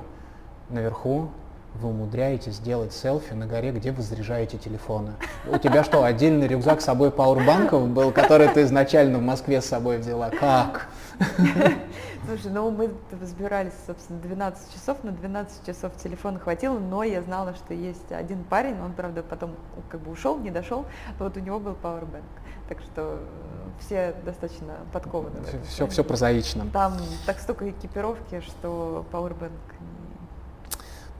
наверху, 0.68 1.30
вы 1.74 1.88
умудряетесь 1.88 2.54
сделать 2.54 2.92
селфи 2.92 3.32
на 3.32 3.46
горе, 3.46 3.72
где 3.72 3.92
вы 3.92 4.02
заряжаете 4.02 4.58
телефоны. 4.58 5.12
У 5.46 5.58
тебя 5.58 5.84
что, 5.84 6.04
отдельный 6.04 6.46
рюкзак 6.46 6.80
с 6.80 6.84
собой 6.84 7.10
пауэрбанков 7.10 7.88
был, 7.88 8.12
который 8.12 8.48
ты 8.48 8.62
изначально 8.62 9.18
в 9.18 9.22
Москве 9.22 9.60
с 9.60 9.66
собой 9.66 9.98
взяла? 9.98 10.30
Как? 10.30 10.88
Слушай, 12.26 12.52
ну 12.52 12.70
мы 12.70 12.90
разбирались, 13.20 13.72
собственно, 13.86 14.20
12 14.20 14.74
часов, 14.74 15.02
на 15.02 15.12
12 15.12 15.66
часов 15.66 15.96
телефона 15.96 16.38
хватило, 16.38 16.78
но 16.78 17.02
я 17.02 17.22
знала, 17.22 17.54
что 17.54 17.74
есть 17.74 18.12
один 18.12 18.44
парень, 18.44 18.80
он, 18.80 18.92
правда, 18.92 19.22
потом 19.22 19.54
как 19.88 20.00
бы 20.00 20.12
ушел, 20.12 20.38
не 20.38 20.50
дошел, 20.50 20.84
вот 21.18 21.36
у 21.36 21.40
него 21.40 21.58
был 21.58 21.76
powerbank. 21.82 22.22
Так 22.68 22.78
что 22.80 23.18
э, 23.18 23.80
все 23.80 24.14
достаточно 24.24 24.76
подкованы. 24.92 25.40
Все, 25.66 25.86
все, 25.88 26.04
прозаично. 26.04 26.66
Там 26.72 26.96
так 27.26 27.40
столько 27.40 27.68
экипировки, 27.68 28.40
что 28.40 29.04
powerbank 29.10 29.50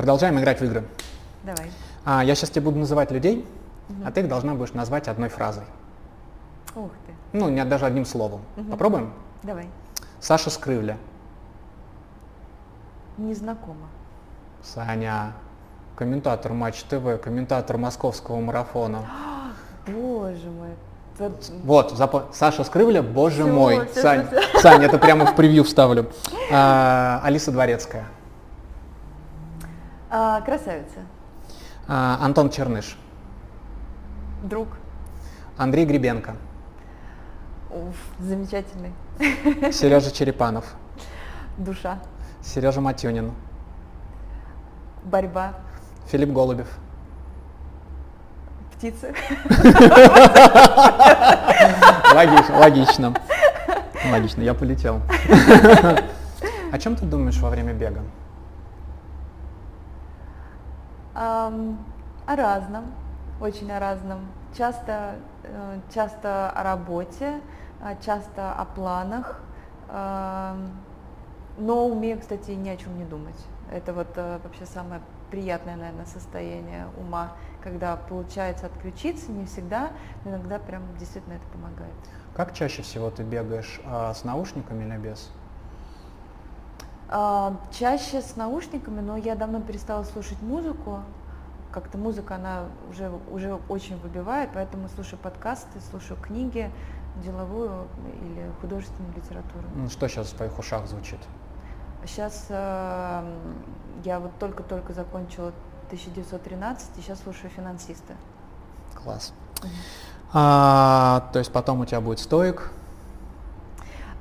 Продолжаем 0.01 0.39
играть 0.39 0.59
в 0.59 0.65
игры. 0.65 0.83
Давай. 1.45 1.71
А, 2.07 2.25
я 2.25 2.35
сейчас 2.35 2.49
тебе 2.49 2.63
буду 2.63 2.79
называть 2.79 3.11
людей, 3.11 3.47
угу. 3.91 3.99
а 4.07 4.11
ты 4.11 4.23
их 4.23 4.29
должна 4.29 4.55
будешь 4.55 4.73
назвать 4.73 5.09
одной 5.09 5.29
фразой. 5.29 5.65
Ух 6.75 6.91
ты. 7.07 7.13
Ну, 7.37 7.51
не 7.51 7.63
даже 7.67 7.85
одним 7.85 8.07
словом. 8.07 8.41
Угу. 8.57 8.71
Попробуем? 8.71 9.13
Давай. 9.43 9.69
Саша 10.19 10.49
Скрывля. 10.49 10.97
Незнакомо. 13.19 13.89
Саня. 14.63 15.35
Комментатор 15.97 16.55
Матч 16.55 16.83
ТВ, 16.85 17.21
комментатор 17.23 17.77
московского 17.77 18.41
марафона. 18.41 19.05
Боже 19.87 20.49
мой. 20.49 20.71
Вот, 21.63 21.93
запо- 21.93 22.29
Саша 22.33 22.65
Скрывля, 22.65 23.03
боже 23.03 23.43
Всё, 23.43 23.53
мой. 23.53 23.87
всё, 23.93 24.01
Сань, 24.01 24.27
всё, 24.29 24.61
Сань, 24.61 24.83
это 24.83 24.97
прямо 24.97 25.27
в 25.27 25.37
превью 25.37 25.65
вставлю. 25.65 26.11
А, 26.51 27.21
Алиса 27.23 27.53
Дворецкая. 27.53 28.07
А, 30.11 30.41
красавица. 30.41 31.01
А, 31.87 32.19
Антон 32.21 32.51
Черныш. 32.51 32.97
Друг. 34.43 34.69
Андрей 35.57 35.87
Гребенко. 35.87 36.35
Уф, 37.71 37.95
замечательный. 38.19 38.93
Сережа 39.73 40.11
Черепанов. 40.11 40.65
Душа. 41.57 42.01
Сережа 42.43 42.81
Матюнин. 42.81 43.33
Борьба. 45.05 45.55
Филипп 46.09 46.31
Голубев. 46.31 46.67
Птицы. 48.75 49.15
Логично, 52.15 52.59
логично. 52.59 53.15
Логично, 54.11 54.43
я 54.43 54.55
полетел. 54.55 55.03
О 56.73 56.79
чем 56.79 56.97
ты 56.97 57.05
думаешь 57.05 57.39
во 57.39 57.51
время 57.51 57.75
бега? 57.75 58.01
О 61.15 61.51
разном, 62.27 62.93
очень 63.41 63.71
о 63.73 63.81
разном. 63.81 64.27
Часто, 64.57 65.17
э, 65.43 65.79
часто 65.93 66.51
о 66.51 66.63
работе, 66.63 67.41
а, 67.81 67.97
часто 67.97 68.53
о 68.53 68.65
планах. 68.65 69.41
Но 71.61 71.87
умею, 71.87 72.19
кстати, 72.19 72.53
ни 72.53 72.69
о 72.69 72.77
чем 72.77 72.97
не 72.97 73.05
думать. 73.05 73.37
Это 73.71 73.93
вот 73.93 74.09
э, 74.17 74.39
вообще 74.43 74.67
самое 74.67 75.03
приятное, 75.31 75.77
наверное, 75.77 76.07
состояние 76.07 76.87
ума, 76.97 77.37
когда 77.63 77.97
получается 77.97 78.67
отключиться, 78.67 79.31
не 79.31 79.47
всегда, 79.47 79.91
но 80.25 80.31
иногда 80.31 80.59
прям 80.59 80.83
действительно 80.99 81.35
это 81.35 81.47
помогает. 81.53 81.95
Как 82.35 82.55
чаще 82.55 82.83
всего 82.83 83.11
ты 83.11 83.23
бегаешь 83.23 83.81
а, 83.85 84.15
с 84.15 84.25
наушниками 84.25 84.85
или 84.85 84.97
без? 84.97 85.31
А, 87.13 87.57
Чаще 87.73 88.23
с 88.23 88.37
наушниками, 88.37 89.01
но 89.01 89.17
я 89.17 89.35
давно 89.35 89.61
перестала 89.61 90.05
слушать 90.05 90.41
музыку. 90.43 91.01
Как-то 91.73 91.99
музыка, 91.99 92.37
она 92.37 92.65
уже, 92.89 93.11
уже 93.31 93.55
очень 93.69 93.97
выбивает, 94.01 94.51
поэтому 94.55 94.89
слушаю 94.89 95.19
подкасты, 95.19 95.81
слушаю 95.91 96.19
книги, 96.21 96.71
деловую 97.23 97.89
или 98.23 98.51
художественную 98.61 99.13
литературу. 99.15 99.65
М, 99.75 99.91
Что 99.91 100.09
сейчас 100.09 100.29
в 100.29 100.37
твоих 100.37 100.57
ушах 100.59 100.87
звучит? 100.87 101.19
Сейчас 102.07 102.47
я 102.49 104.19
вот 104.21 104.31
только-только 104.39 104.93
закончила 104.95 105.53
1913 105.89 106.99
и 106.99 107.03
сейчас 107.03 107.21
слушаю 107.21 107.51
финансиста. 107.51 108.15
Класс. 108.95 109.33
А, 110.33 111.29
то 111.33 111.39
есть 111.41 111.53
потом 111.53 111.81
у 111.81 111.85
тебя 111.85 112.01
будет 112.01 112.21
стоик. 112.21 112.71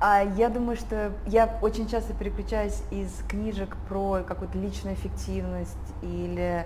А 0.01 0.23
я 0.23 0.49
думаю, 0.49 0.77
что 0.77 1.11
я 1.25 1.57
очень 1.61 1.87
часто 1.89 2.13
переключаюсь 2.13 2.81
из 2.89 3.21
книжек 3.27 3.75
про 3.89 4.23
какую-то 4.25 4.57
личную 4.57 4.95
эффективность 4.95 5.75
или 6.01 6.65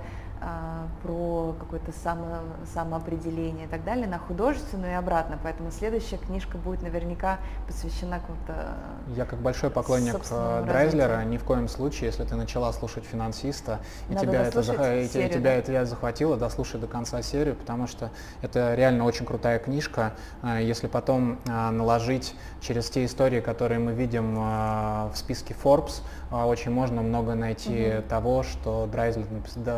про 1.01 1.55
какое-то 1.59 1.91
само, 2.03 2.39
самоопределение 2.73 3.65
и 3.65 3.69
так 3.69 3.83
далее 3.83 4.07
на 4.07 4.19
художественную 4.19 4.91
и 4.91 4.95
обратно. 4.95 5.37
Поэтому 5.41 5.71
следующая 5.71 6.17
книжка 6.17 6.57
будет 6.57 6.81
наверняка 6.81 7.39
посвящена 7.67 8.19
какому-то... 8.19 8.75
Я 9.15 9.25
как 9.25 9.39
большой 9.39 9.69
поклонник 9.69 10.11
Собственному 10.13 10.63
э, 10.63 10.65
Драйзлера, 10.65 11.07
развитию. 11.09 11.31
ни 11.33 11.37
в 11.37 11.43
коем 11.43 11.67
случае, 11.67 12.07
если 12.07 12.23
ты 12.23 12.35
начала 12.35 12.71
слушать 12.73 13.05
финансиста, 13.05 13.79
и 14.09 14.13
Надо 14.13 14.27
тебя 14.27 14.41
это, 14.43 14.59
и 14.95 15.07
серию, 15.07 15.29
тебя 15.29 15.41
да? 15.41 15.53
это 15.53 15.85
захватило, 15.85 16.37
дослушай 16.37 16.79
до 16.79 16.87
конца 16.87 17.21
серию, 17.21 17.55
потому 17.55 17.87
что 17.87 18.09
это 18.41 18.75
реально 18.75 19.05
очень 19.05 19.25
крутая 19.25 19.59
книжка. 19.59 20.13
Э, 20.41 20.59
Если 20.61 20.87
потом 20.87 21.39
э, 21.45 21.69
наложить 21.69 22.35
через 22.61 22.89
те 22.89 23.05
истории, 23.05 23.41
которые 23.41 23.79
мы 23.79 23.93
видим 23.93 24.35
в 24.35 25.11
списке 25.15 25.53
Forbes, 25.61 26.01
очень 26.31 26.71
можно 26.71 27.01
много 27.01 27.35
найти 27.35 27.93
Мгм. 27.93 28.03
того, 28.03 28.43
что 28.43 28.87
Драйзлер, 28.91 29.25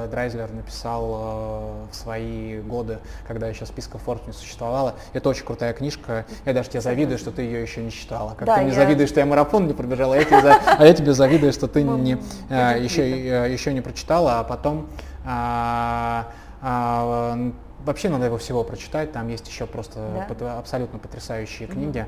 Драйзлер 0.09 0.49
написал 0.55 1.03
э, 1.05 1.91
в 1.91 1.95
свои 1.95 2.59
годы, 2.61 2.99
когда 3.27 3.47
еще 3.47 3.65
списка 3.65 3.99
Forbes 4.03 4.27
не 4.27 4.33
существовало. 4.33 4.95
Это 5.13 5.29
очень 5.29 5.45
крутая 5.45 5.73
книжка. 5.73 6.25
Я 6.45 6.53
даже 6.53 6.69
тебе 6.69 6.81
завидую, 6.81 7.17
что 7.17 7.31
ты 7.31 7.43
ее 7.43 7.61
еще 7.61 7.83
не 7.83 7.91
читала. 7.91 8.33
Как 8.37 8.47
Да, 8.47 8.55
ты 8.55 8.61
мне 8.61 8.69
я- 8.71 8.75
завидуешь, 8.75 9.09
что 9.09 9.19
я 9.19 9.25
марафон 9.25 9.67
не 9.67 9.73
пробежала, 9.73 10.15
а 10.15 10.17
я 10.17 10.23
тебе, 10.25 10.41
за- 10.41 10.59
а 10.77 10.85
я 10.85 10.93
тебе 10.93 11.13
завидую, 11.13 11.53
что 11.53 11.67
ты 11.67 11.83
не, 11.83 12.15
будет 12.15 12.25
э, 12.49 12.79
еще, 12.81 13.01
э, 13.03 13.51
еще 13.51 13.73
не 13.73 13.81
прочитала, 13.81 14.39
а 14.39 14.43
потом 14.43 14.87
а, 15.25 16.27
а, 16.61 17.37
вообще 17.83 18.09
надо 18.09 18.25
его 18.25 18.37
всего 18.37 18.63
прочитать. 18.63 19.11
Там 19.11 19.27
есть 19.27 19.47
еще 19.47 19.65
просто 19.65 20.25
Да? 20.39 20.57
абсолютно 20.57 20.99
потрясающие 20.99 21.67
книги. 21.67 22.05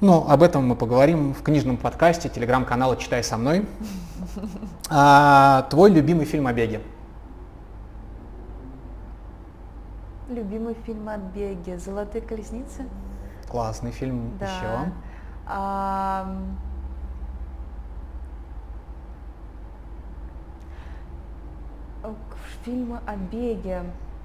Ну, 0.00 0.24
об 0.28 0.42
этом 0.44 0.64
мы 0.66 0.76
поговорим 0.76 1.34
в 1.34 1.42
книжном 1.42 1.76
подкасте 1.76 2.28
телеграм-канала 2.28 2.96
«Читай 2.96 3.22
со 3.24 3.36
мной». 3.36 3.66
А, 4.90 5.66
твой 5.70 5.90
любимый 5.90 6.24
фильм 6.24 6.46
о 6.46 6.52
беге? 6.52 6.80
Любимый 10.28 10.74
фильм 10.84 11.08
от 11.08 11.20
Беги 11.20 11.76
«Золотые 11.76 12.20
колесницы». 12.22 12.86
Классный 13.48 13.92
фильм 13.92 14.36
Да. 14.38 14.46
еще. 14.46 14.92
К- 22.02 22.08
Фильмы 22.64 23.00
о 23.06 23.16
беге. 23.16 23.82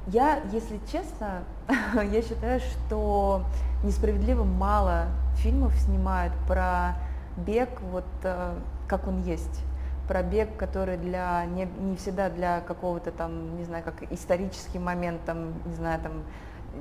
Я, 0.08 0.41
если 0.51 0.80
честно, 0.91 1.43
я 2.12 2.22
считаю, 2.22 2.60
что 2.60 3.43
несправедливо 3.84 4.43
мало 4.43 5.06
фильмов 5.38 5.74
снимают 5.78 6.34
про 6.47 6.95
бег, 7.38 7.70
вот 7.91 8.06
э, 8.24 8.56
как 8.88 9.08
он 9.08 9.22
есть. 9.24 9.62
Про 10.08 10.22
бег, 10.22 10.58
который 10.58 10.97
для 10.97 11.45
не, 11.45 11.66
не 11.66 11.95
всегда 11.95 12.30
для 12.30 12.60
какого-то 12.62 13.12
там, 13.12 13.58
не 13.58 13.64
знаю, 13.64 13.84
как 13.84 14.12
исторический 14.12 14.80
момент, 14.80 15.22
там, 15.26 15.54
не 15.66 15.76
знаю, 15.76 16.01
там 16.01 16.24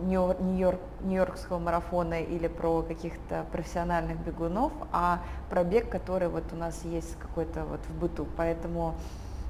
Нью- 0.05 0.37
Нью-Йорк, 0.41 0.81
Нью-Йоркского 1.03 1.59
марафона 1.59 2.23
или 2.23 2.49
про 2.49 2.83
каких-то 2.83 3.45
профессиональных 3.53 4.19
бегунов, 4.19 4.73
а 4.91 5.21
про 5.51 5.65
бег, 5.65 5.91
который 5.91 6.29
вот 6.29 6.45
у 6.53 6.57
нас 6.57 6.83
есть 6.85 7.17
какой-то 7.19 7.65
вот 7.65 7.81
в 7.89 8.01
быту. 8.01 8.27
Поэтому 8.37 8.95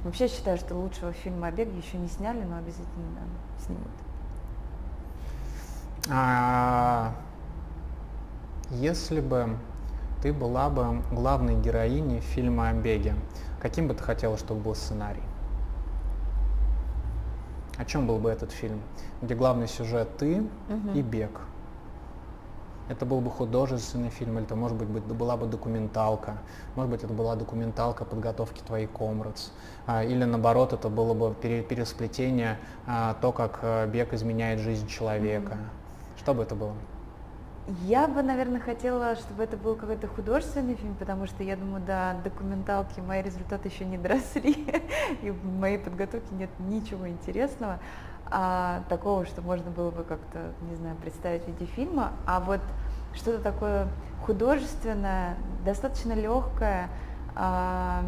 вообще 0.05 0.29
считаю, 0.29 0.59
что 0.59 0.75
лучшего 0.75 1.13
фильма 1.13 1.47
о 1.47 1.53
беге 1.53 1.79
еще 1.79 1.97
не 1.97 2.09
сняли, 2.09 2.43
но 2.43 2.57
обязательно 2.57 3.21
снимут. 3.65 3.89
А, 6.11 7.13
если 8.71 9.21
бы 9.21 9.57
ты 10.23 10.33
была 10.33 10.69
бы 10.69 11.03
главной 11.13 11.55
героиней 11.55 12.21
фильма 12.21 12.71
о 12.71 12.73
беге, 12.73 13.15
каким 13.63 13.87
бы 13.87 13.95
ты 13.95 14.03
хотела, 14.03 14.37
чтобы 14.37 14.61
был 14.61 14.75
сценарий? 14.75 15.23
О 17.79 17.85
чем 17.85 18.07
был 18.07 18.19
бы 18.19 18.29
этот 18.29 18.51
фильм? 18.51 18.81
Где 19.23 19.35
главный 19.35 19.69
сюжет 19.69 20.17
ты 20.19 20.45
Мгм. 20.69 20.95
и 20.95 21.01
бег. 21.01 21.41
Это 22.89 23.07
был 23.07 23.21
бы 23.21 23.31
художественный 23.31 24.11
фильм, 24.11 24.37
или 24.37 24.45
это, 24.45 24.57
может 24.57 24.77
быть, 24.77 24.89
была 24.89 25.37
бы 25.37 25.47
документалка. 25.47 26.39
Может 26.75 26.91
быть, 26.91 27.05
это 27.05 27.15
была 27.15 27.37
документалка 27.37 28.05
подготовки 28.05 28.61
твоей 28.61 28.89
комрадс. 28.89 29.53
А, 29.87 30.03
Или 30.05 30.25
наоборот, 30.25 30.73
это 30.73 30.89
было 30.89 31.15
бы 31.15 31.33
пере- 31.33 31.63
пересплетение, 31.63 32.59
а, 32.87 33.15
то, 33.23 33.33
как 33.33 33.61
э, 33.63 33.87
бег 33.87 34.13
изменяет 34.13 34.59
жизнь 34.59 34.89
человека. 34.89 35.57
Что 36.19 36.35
бы 36.35 36.43
это 36.43 36.55
было? 36.57 36.75
Я 37.69 38.09
бы, 38.09 38.23
наверное, 38.23 38.61
хотела, 38.61 39.15
чтобы 39.15 39.45
это 39.45 39.57
был 39.57 39.77
какой-то 39.77 40.09
художественный 40.09 40.75
фильм, 40.75 40.97
потому 40.97 41.27
что 41.27 41.45
я 41.45 41.57
думаю, 41.57 41.81
до 41.85 42.17
документалки 42.25 42.99
мои 42.99 43.23
результаты 43.23 43.69
еще 43.69 43.85
не 43.85 43.99
доросли, 43.99 44.67
и 45.23 45.31
в 45.31 45.45
моей 45.45 45.79
подготовке 45.79 46.35
нет 46.35 46.51
ничего 46.59 47.09
интересного, 47.09 47.79
а 48.27 48.83
такого, 48.89 49.27
что 49.27 49.43
можно 49.43 49.71
было 49.71 49.93
бы 49.93 50.03
как-то, 50.03 50.53
не 50.69 50.75
знаю, 50.75 50.97
представить 50.97 51.45
в 51.45 51.49
виде 51.49 51.67
фильма. 51.67 52.13
А 52.27 52.41
вот 52.41 52.61
что-то 53.15 53.39
такое 53.39 53.87
художественное, 54.27 55.37
достаточно 55.65 56.15
легкое, 56.15 56.89
а, 57.37 58.03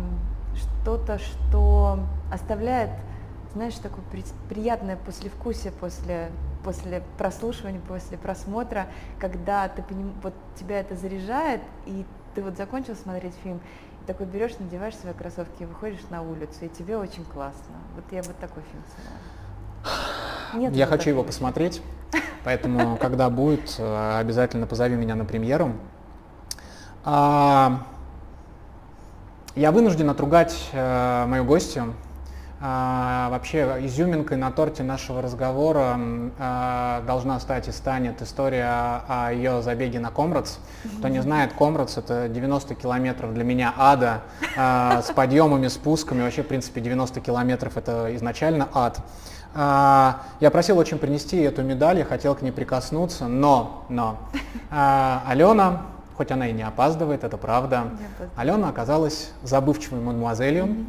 что-то, 0.56 1.18
что 1.18 2.00
оставляет, 2.32 2.90
знаешь, 3.52 3.74
такое 3.74 4.04
при- 4.10 4.24
приятное 4.48 4.96
послевкусие 4.96 5.72
после, 5.72 6.30
после 6.64 7.02
прослушивания, 7.18 7.80
после 7.86 8.16
просмотра, 8.18 8.86
когда 9.20 9.68
ты 9.68 9.82
поним- 9.82 10.14
вот 10.22 10.34
тебя 10.58 10.80
это 10.80 10.96
заряжает, 10.96 11.60
и 11.86 12.04
ты 12.34 12.42
вот 12.42 12.56
закончил 12.56 12.96
смотреть 12.96 13.34
фильм, 13.42 13.60
и 14.02 14.06
такой 14.06 14.26
берешь, 14.26 14.58
надеваешь 14.58 14.96
свои 14.96 15.12
кроссовки 15.12 15.62
и 15.62 15.66
выходишь 15.66 16.00
на 16.10 16.22
улицу, 16.22 16.64
и 16.64 16.68
тебе 16.68 16.96
очень 16.96 17.24
классно. 17.24 17.74
Вот 17.94 18.04
я 18.10 18.22
вот 18.22 18.36
такой 18.38 18.62
фильм 18.70 18.82
сняла. 18.94 20.60
Нет 20.62 20.74
Я 20.74 20.86
хочу 20.86 21.10
его 21.10 21.20
такого. 21.20 21.26
посмотреть, 21.32 21.82
поэтому, 22.44 22.96
когда 22.96 23.28
будет, 23.30 23.76
э, 23.78 24.18
обязательно 24.18 24.66
позови 24.66 24.96
меня 24.96 25.14
на 25.14 25.24
премьеру. 25.24 25.72
А, 27.04 27.82
Я 29.54 29.70
вынужден 29.70 30.08
отругать 30.10 30.70
э, 30.72 31.26
мою 31.26 31.44
гостью. 31.44 31.94
А, 32.66 33.28
вообще 33.28 33.76
изюминкой 33.82 34.38
на 34.38 34.50
торте 34.50 34.82
нашего 34.82 35.20
разговора 35.20 36.00
а, 36.38 37.02
должна 37.06 37.38
стать 37.38 37.68
и 37.68 37.72
станет 37.72 38.22
история 38.22 39.02
о 39.06 39.30
ее 39.34 39.60
забеге 39.60 40.00
на 40.00 40.10
Комрадс. 40.10 40.56
Кто 40.98 41.08
не 41.08 41.20
знает, 41.20 41.52
Комрадс 41.52 41.98
это 41.98 42.26
90 42.26 42.74
километров 42.74 43.34
для 43.34 43.44
меня 43.44 43.74
ада 43.76 44.22
а, 44.56 45.02
с 45.02 45.12
подъемами, 45.12 45.68
спусками. 45.68 46.22
Вообще, 46.22 46.42
в 46.42 46.48
принципе, 46.48 46.80
90 46.80 47.20
километров 47.20 47.76
это 47.76 48.16
изначально 48.16 48.66
ад. 48.72 48.98
Я 49.54 50.50
просил 50.50 50.78
очень 50.78 50.98
принести 50.98 51.36
эту 51.36 51.62
медаль, 51.62 51.98
я 51.98 52.04
хотел 52.04 52.34
к 52.34 52.40
ней 52.40 52.50
прикоснуться, 52.50 53.28
но, 53.28 53.84
но 53.88 54.18
Алена, 54.70 55.82
хоть 56.16 56.32
она 56.32 56.48
и 56.48 56.52
не 56.52 56.64
опаздывает, 56.64 57.22
это 57.22 57.36
правда, 57.36 57.90
Алена 58.34 58.68
оказалась 58.68 59.30
забывчивой 59.44 60.00
мадемуазелью 60.00 60.86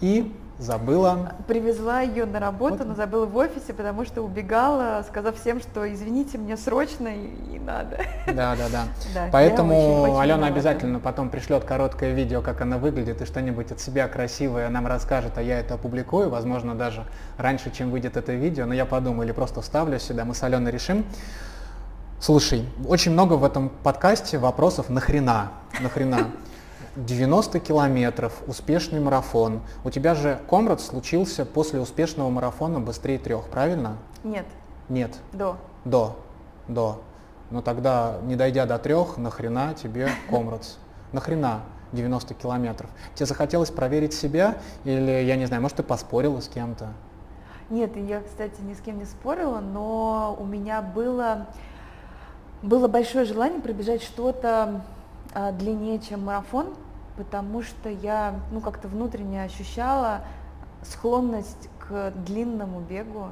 и 0.00 0.32
забыла. 0.58 1.34
Привезла 1.46 2.00
ее 2.00 2.26
на 2.26 2.38
работу, 2.38 2.78
вот. 2.78 2.86
но 2.88 2.94
забыла 2.94 3.26
в 3.26 3.36
офисе, 3.36 3.72
потому 3.72 4.04
что 4.04 4.22
убегала, 4.22 5.04
сказав 5.08 5.38
всем, 5.38 5.60
что 5.60 5.92
извините, 5.92 6.38
мне 6.38 6.56
срочно 6.56 7.08
и, 7.08 7.56
и 7.56 7.58
надо. 7.58 7.98
Да, 8.26 8.54
да, 8.56 8.68
да. 8.70 8.84
да 9.14 9.28
Поэтому 9.32 10.02
очень, 10.02 10.12
очень 10.12 10.22
Алена 10.22 10.46
обязательно 10.46 11.00
потом 11.00 11.30
пришлет 11.30 11.64
короткое 11.64 12.12
видео, 12.12 12.40
как 12.40 12.60
она 12.60 12.78
выглядит, 12.78 13.20
и 13.20 13.24
что-нибудь 13.24 13.72
от 13.72 13.80
себя 13.80 14.06
красивое 14.08 14.68
нам 14.68 14.86
расскажет, 14.86 15.36
а 15.36 15.42
я 15.42 15.58
это 15.58 15.74
опубликую, 15.74 16.30
возможно, 16.30 16.74
даже 16.74 17.04
раньше, 17.36 17.70
чем 17.70 17.90
выйдет 17.90 18.16
это 18.16 18.32
видео, 18.32 18.66
но 18.66 18.74
я 18.74 18.86
подумаю, 18.86 19.26
или 19.26 19.32
просто 19.32 19.60
вставлю 19.60 19.98
сюда, 19.98 20.24
мы 20.24 20.34
с 20.34 20.42
Аленой 20.42 20.70
решим. 20.70 21.04
Слушай, 22.20 22.64
очень 22.86 23.12
много 23.12 23.34
в 23.34 23.44
этом 23.44 23.68
подкасте 23.68 24.38
вопросов 24.38 24.88
нахрена, 24.88 25.52
нахрена. 25.80 26.28
90 26.96 27.58
километров, 27.58 28.42
успешный 28.46 29.00
марафон. 29.00 29.60
У 29.84 29.90
тебя 29.90 30.14
же 30.14 30.40
Комрад 30.48 30.80
случился 30.80 31.44
после 31.44 31.80
успешного 31.80 32.30
марафона 32.30 32.78
быстрее 32.78 33.18
трех, 33.18 33.48
правильно? 33.48 33.96
Нет. 34.22 34.46
Нет. 34.88 35.12
До. 35.32 35.56
До. 35.84 36.16
До. 36.68 37.00
Но 37.50 37.62
тогда, 37.62 38.18
не 38.22 38.36
дойдя 38.36 38.64
до 38.64 38.78
трех, 38.78 39.16
нахрена 39.16 39.74
тебе 39.74 40.08
Комрадс? 40.30 40.76
Нахрена 41.12 41.62
90 41.92 42.34
километров? 42.34 42.90
Тебе 43.14 43.26
захотелось 43.26 43.70
проверить 43.70 44.14
себя 44.14 44.56
или, 44.84 45.10
я 45.10 45.36
не 45.36 45.46
знаю, 45.46 45.62
может, 45.62 45.78
ты 45.78 45.82
поспорила 45.82 46.40
с 46.40 46.48
кем-то? 46.48 46.92
Нет, 47.70 47.96
я, 47.96 48.20
кстати, 48.20 48.60
ни 48.60 48.74
с 48.74 48.80
кем 48.80 48.98
не 48.98 49.04
спорила, 49.04 49.58
но 49.58 50.36
у 50.38 50.44
меня 50.44 50.80
было, 50.80 51.48
было 52.62 52.86
большое 52.86 53.24
желание 53.24 53.60
пробежать 53.60 54.02
что-то 54.02 54.82
а, 55.32 55.50
длиннее, 55.50 55.98
чем 55.98 56.24
марафон 56.24 56.74
потому 57.16 57.62
что 57.62 57.88
я 57.88 58.40
ну, 58.50 58.60
как-то 58.60 58.88
внутренне 58.88 59.42
ощущала 59.42 60.22
склонность 60.82 61.68
к 61.78 62.12
длинному 62.26 62.80
бегу, 62.80 63.28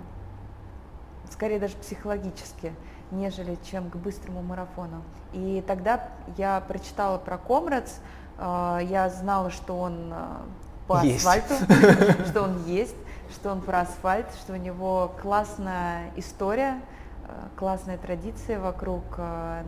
скорее 1.30 1.58
даже 1.58 1.76
психологически, 1.76 2.72
нежели 3.10 3.58
чем 3.70 3.90
к 3.90 3.96
быстрому 3.96 4.42
марафону. 4.42 5.02
И 5.32 5.62
тогда 5.66 6.08
я 6.36 6.60
прочитала 6.60 7.18
про 7.18 7.38
Комрадс, 7.38 7.94
а, 8.38 8.78
я 8.78 9.08
знала, 9.10 9.50
что 9.50 9.78
он 9.78 10.12
а, 10.12 10.42
по 10.86 11.02
есть. 11.02 11.18
асфальту, 11.18 11.54
что 12.28 12.42
он 12.42 12.64
есть, 12.64 12.96
что 13.30 13.50
он 13.50 13.60
про 13.60 13.80
асфальт, 13.80 14.26
что 14.40 14.54
у 14.54 14.56
него 14.56 15.12
классная 15.20 16.10
история, 16.16 16.80
а, 17.26 17.48
классная 17.56 17.98
традиция 17.98 18.60
вокруг. 18.60 19.02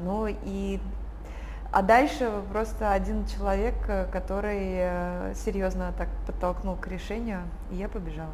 Ну 0.03 0.27
и 0.27 0.81
а 1.75 1.83
дальше 1.83 2.31
просто 2.53 2.93
один 2.93 3.27
человек, 3.27 3.75
э, 3.89 4.07
который 4.13 4.75
э, 4.77 5.35
серьезно 5.35 5.93
так 5.99 6.09
подтолкнул 6.25 6.77
к 6.77 6.87
решению, 6.87 7.41
и 7.73 7.75
я 7.75 7.89
побежала. 7.89 8.31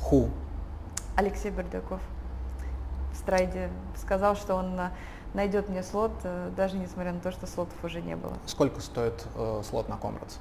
Ху? 0.00 0.30
Алексей 1.16 1.50
Бардаков 1.50 2.00
в 3.12 3.16
страйде 3.16 3.68
сказал, 3.96 4.36
что 4.36 4.54
он 4.54 4.78
э, 4.78 4.90
найдет 5.34 5.68
мне 5.68 5.82
слот, 5.82 6.12
даже 6.56 6.76
несмотря 6.76 7.12
на 7.12 7.18
то, 7.18 7.32
что 7.32 7.48
слотов 7.48 7.82
уже 7.82 8.00
не 8.00 8.14
было. 8.14 8.34
Сколько 8.46 8.80
стоит 8.80 9.26
э, 9.34 9.62
слот 9.68 9.88
на 9.88 9.96
Комрадс? 9.96 10.36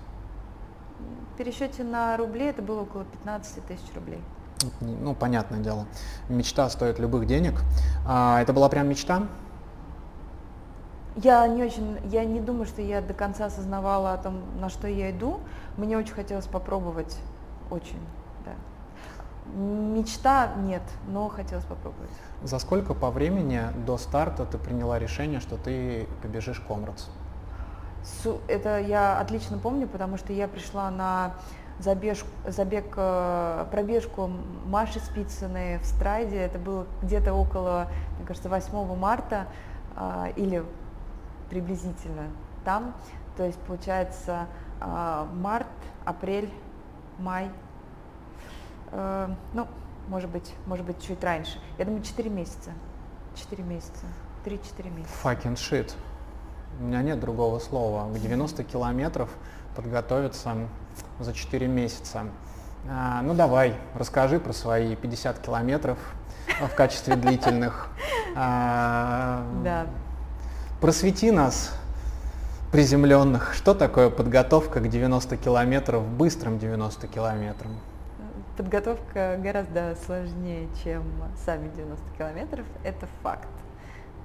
В 1.34 1.38
пересчете 1.40 1.84
на 1.84 2.18
рубли 2.18 2.46
это 2.46 2.62
было 2.62 2.82
около 2.82 3.06
15 3.06 3.66
тысяч 3.66 3.96
рублей. 3.96 4.22
Ну, 4.80 5.16
понятное 5.16 5.60
дело. 5.60 5.88
Мечта 6.30 6.70
стоит 6.70 7.00
любых 7.00 7.26
денег. 7.26 7.62
А, 8.08 8.42
это 8.44 8.54
была 8.54 8.70
прям 8.70 8.88
мечта? 8.88 9.24
Я 11.16 11.48
не 11.48 11.64
очень, 11.64 11.98
я 12.06 12.26
не 12.26 12.42
думаю, 12.42 12.66
что 12.66 12.82
я 12.82 13.02
до 13.02 13.14
конца 13.14 13.46
осознавала 13.46 14.14
о 14.14 14.18
том, 14.18 14.42
на 14.60 14.70
что 14.70 14.88
я 14.88 15.12
иду. 15.12 15.40
Мне 15.78 15.98
очень 15.98 16.14
хотелось 16.14 16.48
попробовать, 16.48 17.18
очень, 17.70 18.00
да. 18.44 18.52
Мечта 19.54 20.56
нет, 20.58 20.82
но 21.08 21.30
хотелось 21.30 21.64
попробовать. 21.66 22.10
За 22.44 22.60
сколько 22.60 22.94
по 22.94 23.12
времени 23.12 23.62
до 23.86 23.98
старта 23.98 24.46
ты 24.46 24.58
приняла 24.58 25.00
решение, 25.00 25.40
что 25.40 25.56
ты 25.56 26.08
побежишь 26.22 26.60
Комрадс? 26.60 27.08
Это 28.48 28.80
я 28.80 29.20
отлично 29.20 29.58
помню, 29.58 29.88
потому 29.88 30.18
что 30.18 30.34
я 30.34 30.48
пришла 30.48 30.92
на 30.92 31.36
забег, 31.80 32.18
забег 32.46 32.94
э, 32.98 33.66
пробежку 33.72 34.30
Маши 34.66 35.00
Спицыной 35.00 35.80
в 35.80 35.86
Страйде. 35.86 36.38
Это 36.38 36.60
было 36.60 36.86
где-то 37.02 37.34
около, 37.34 37.88
мне 38.18 38.28
кажется, 38.28 38.50
8 38.50 38.96
марта 38.96 39.48
а, 39.96 40.30
или 40.36 40.64
приблизительно 41.50 42.30
там. 42.64 42.96
То 43.38 43.44
есть 43.46 43.60
получается 43.60 44.48
а, 44.80 45.28
март, 45.34 45.68
апрель, 46.06 46.52
май, 47.18 47.50
э, 48.92 49.30
ну, 49.54 49.68
может 50.08 50.30
быть, 50.30 50.54
может 50.66 50.86
быть, 50.86 51.02
чуть 51.06 51.24
раньше. 51.24 51.60
Я 51.78 51.86
думаю, 51.86 52.04
4 52.04 52.30
месяца. 52.30 52.72
4 53.36 53.64
месяца. 53.64 54.06
3-4 54.46 54.90
месяца. 54.92 55.14
Fucking 55.24 55.56
shit. 55.56 55.94
У 56.80 56.84
меня 56.84 57.02
нет 57.02 57.20
другого 57.20 57.60
слова. 57.60 58.12
К 58.14 58.20
90 58.20 58.64
километров 58.64 59.30
подготовиться 59.76 60.56
за 61.20 61.34
4 61.34 61.68
месяца. 61.68 62.26
А, 62.88 63.22
ну 63.24 63.34
давай, 63.34 63.76
расскажи 63.96 64.40
про 64.40 64.54
свои 64.54 64.96
50 64.96 65.40
километров 65.40 65.98
в 66.60 66.76
качестве 66.76 67.16
длительных. 67.16 67.90
А, 68.38 69.46
да. 69.64 69.88
Просвети 70.86 71.32
нас, 71.32 71.74
приземленных, 72.72 73.56
что 73.56 73.74
такое 73.74 74.12
подготовка 74.12 74.80
к 74.80 74.88
90 74.88 75.36
километров, 75.38 76.08
быстрым 76.08 76.60
90 76.60 77.08
километрам? 77.08 77.72
Подготовка 78.56 79.36
гораздо 79.42 79.98
сложнее, 80.06 80.68
чем 80.84 81.02
сами 81.44 81.72
90 81.76 82.04
километров, 82.16 82.66
это 82.84 83.08
факт. 83.24 83.48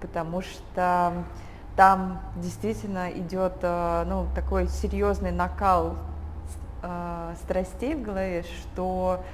Потому 0.03 0.43
что 0.43 1.25
там 1.77 2.21
действительно 2.37 3.11
идет 3.11 3.55
э, 3.63 4.05
ну, 4.07 4.27
такой 4.35 4.69
серьезный 4.69 5.33
накал 5.33 5.97
э, 6.83 7.37
страстей 7.43 7.95
в 7.95 8.03
голове, 8.03 8.45
что 8.45 9.25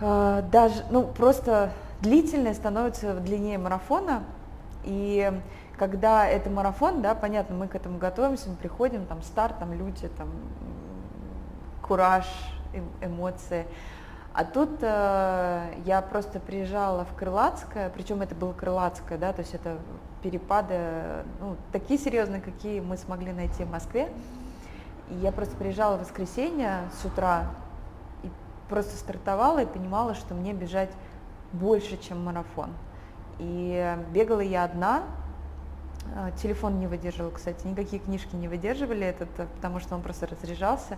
э, 0.00 0.42
даже, 0.50 0.84
ну, 0.90 1.04
просто 1.04 1.70
длительное 2.00 2.54
становится 2.54 3.14
длиннее 3.14 3.58
марафона, 3.58 4.24
и 4.82 5.32
когда 5.78 6.26
это 6.26 6.50
марафон, 6.50 7.00
да, 7.02 7.14
понятно, 7.14 7.54
мы 7.56 7.68
к 7.68 7.74
этому 7.74 7.98
готовимся, 7.98 8.50
мы 8.50 8.56
приходим, 8.56 9.06
там 9.06 9.22
старт, 9.22 9.58
там 9.58 9.72
люди, 9.72 10.08
там 10.08 10.28
кураж, 11.82 12.26
эмоции. 13.00 13.66
А 14.34 14.44
тут 14.44 14.78
э, 14.82 15.74
я 15.84 16.02
просто 16.02 16.38
приезжала 16.38 17.04
в 17.04 17.14
Крылатское, 17.14 17.90
причем 17.90 18.22
это 18.22 18.34
было 18.34 18.52
Крылатское, 18.52 19.18
да, 19.18 19.32
то 19.32 19.40
есть 19.40 19.54
это 19.54 19.78
перепады, 20.22 21.24
ну, 21.40 21.56
такие 21.72 21.98
серьезные, 21.98 22.40
какие 22.40 22.80
мы 22.80 22.96
смогли 22.96 23.32
найти 23.32 23.64
в 23.64 23.70
Москве. 23.70 24.08
И 25.10 25.14
я 25.14 25.32
просто 25.32 25.56
приезжала 25.56 25.96
в 25.96 26.02
воскресенье 26.02 26.82
с 27.00 27.04
утра 27.04 27.46
и 28.22 28.30
просто 28.68 28.96
стартовала 28.96 29.62
и 29.62 29.66
понимала, 29.66 30.14
что 30.14 30.34
мне 30.34 30.52
бежать 30.52 30.90
больше, 31.52 31.96
чем 31.96 32.24
марафон. 32.24 32.70
И 33.38 33.96
бегала 34.12 34.40
я 34.40 34.64
одна, 34.64 35.02
телефон 36.42 36.78
не 36.78 36.86
выдерживал, 36.86 37.30
кстати, 37.30 37.66
никакие 37.66 38.00
книжки 38.00 38.34
не 38.36 38.48
выдерживали 38.48 39.06
этот, 39.06 39.28
э, 39.38 39.46
потому 39.56 39.80
что 39.80 39.94
он 39.94 40.02
просто 40.02 40.26
разряжался. 40.26 40.96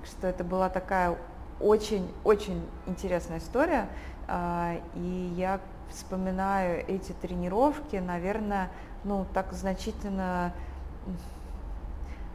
Так 0.00 0.06
что 0.06 0.26
это 0.26 0.44
была 0.44 0.68
такая 0.68 1.16
очень-очень 1.60 2.64
интересная 2.86 3.38
история. 3.38 3.88
А, 4.26 4.76
и 4.94 5.32
я 5.36 5.60
вспоминаю 5.90 6.84
эти 6.86 7.12
тренировки, 7.12 7.96
наверное, 7.96 8.70
ну, 9.04 9.26
так 9.32 9.52
значительно 9.52 10.52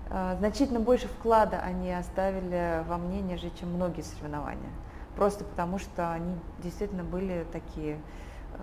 а, 0.09 0.35
значительно 0.37 0.79
больше 0.79 1.07
вклада 1.07 1.59
они 1.59 1.91
оставили 1.91 2.83
во 2.87 2.97
мне, 2.97 3.21
нежели 3.21 3.51
чем 3.59 3.73
многие 3.73 4.01
соревнования. 4.01 4.69
Просто 5.15 5.43
потому 5.43 5.79
что 5.79 6.11
они 6.11 6.35
действительно 6.59 7.03
были 7.03 7.45
такие 7.51 7.95
э, 7.95 8.57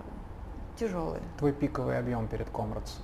тяжелые. 0.79 1.23
Твой 1.39 1.53
пиковый 1.53 1.99
объем 1.99 2.29
перед 2.29 2.49
Комрадс? 2.51 2.99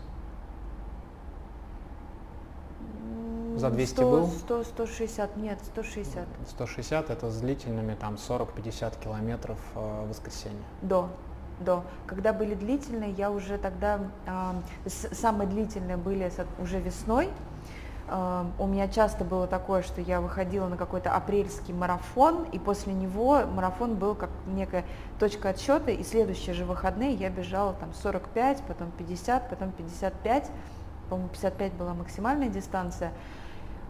За 3.56 3.70
200 3.70 3.94
100, 3.94 4.10
был? 4.10 4.26
100, 4.28 4.64
160, 4.64 5.36
нет, 5.38 5.58
160. 5.72 6.24
160 6.50 7.10
это 7.10 7.30
с 7.30 7.40
длительными 7.40 7.94
там 7.94 8.14
40-50 8.16 9.00
километров 9.02 9.58
э, 9.74 9.78
в 10.04 10.08
воскресенье. 10.10 10.58
До, 10.82 11.08
до. 11.60 11.82
Когда 12.06 12.34
были 12.34 12.54
длительные, 12.54 13.12
я 13.12 13.30
уже 13.30 13.56
тогда, 13.56 14.00
с- 14.84 15.14
самые 15.14 15.48
длительные 15.48 15.96
были 15.96 16.30
уже 16.60 16.80
весной. 16.80 17.30
А, 18.08 18.46
У 18.58 18.66
меня 18.66 18.88
часто 18.88 19.24
было 19.24 19.46
такое, 19.46 19.82
что 19.82 20.00
я 20.02 20.20
выходила 20.20 20.68
на 20.68 20.76
какой-то 20.76 21.10
апрельский 21.16 21.72
марафон, 21.74 22.44
и 22.52 22.58
после 22.58 22.92
него 22.92 23.40
марафон 23.46 23.94
был 23.96 24.14
как 24.14 24.30
некая 24.46 24.84
точка 25.18 25.48
отсчета, 25.48 25.90
и 25.90 26.04
следующие 26.04 26.54
же 26.54 26.64
выходные 26.66 27.14
я 27.14 27.30
бежала 27.30 27.72
там 27.72 27.92
45, 27.94 28.62
потом 28.68 28.90
50, 28.98 29.48
потом 29.50 29.72
55, 29.72 30.50
по-моему, 31.08 31.28
55 31.30 31.72
была 31.74 31.94
максимальная 31.94 32.48
дистанция. 32.48 33.12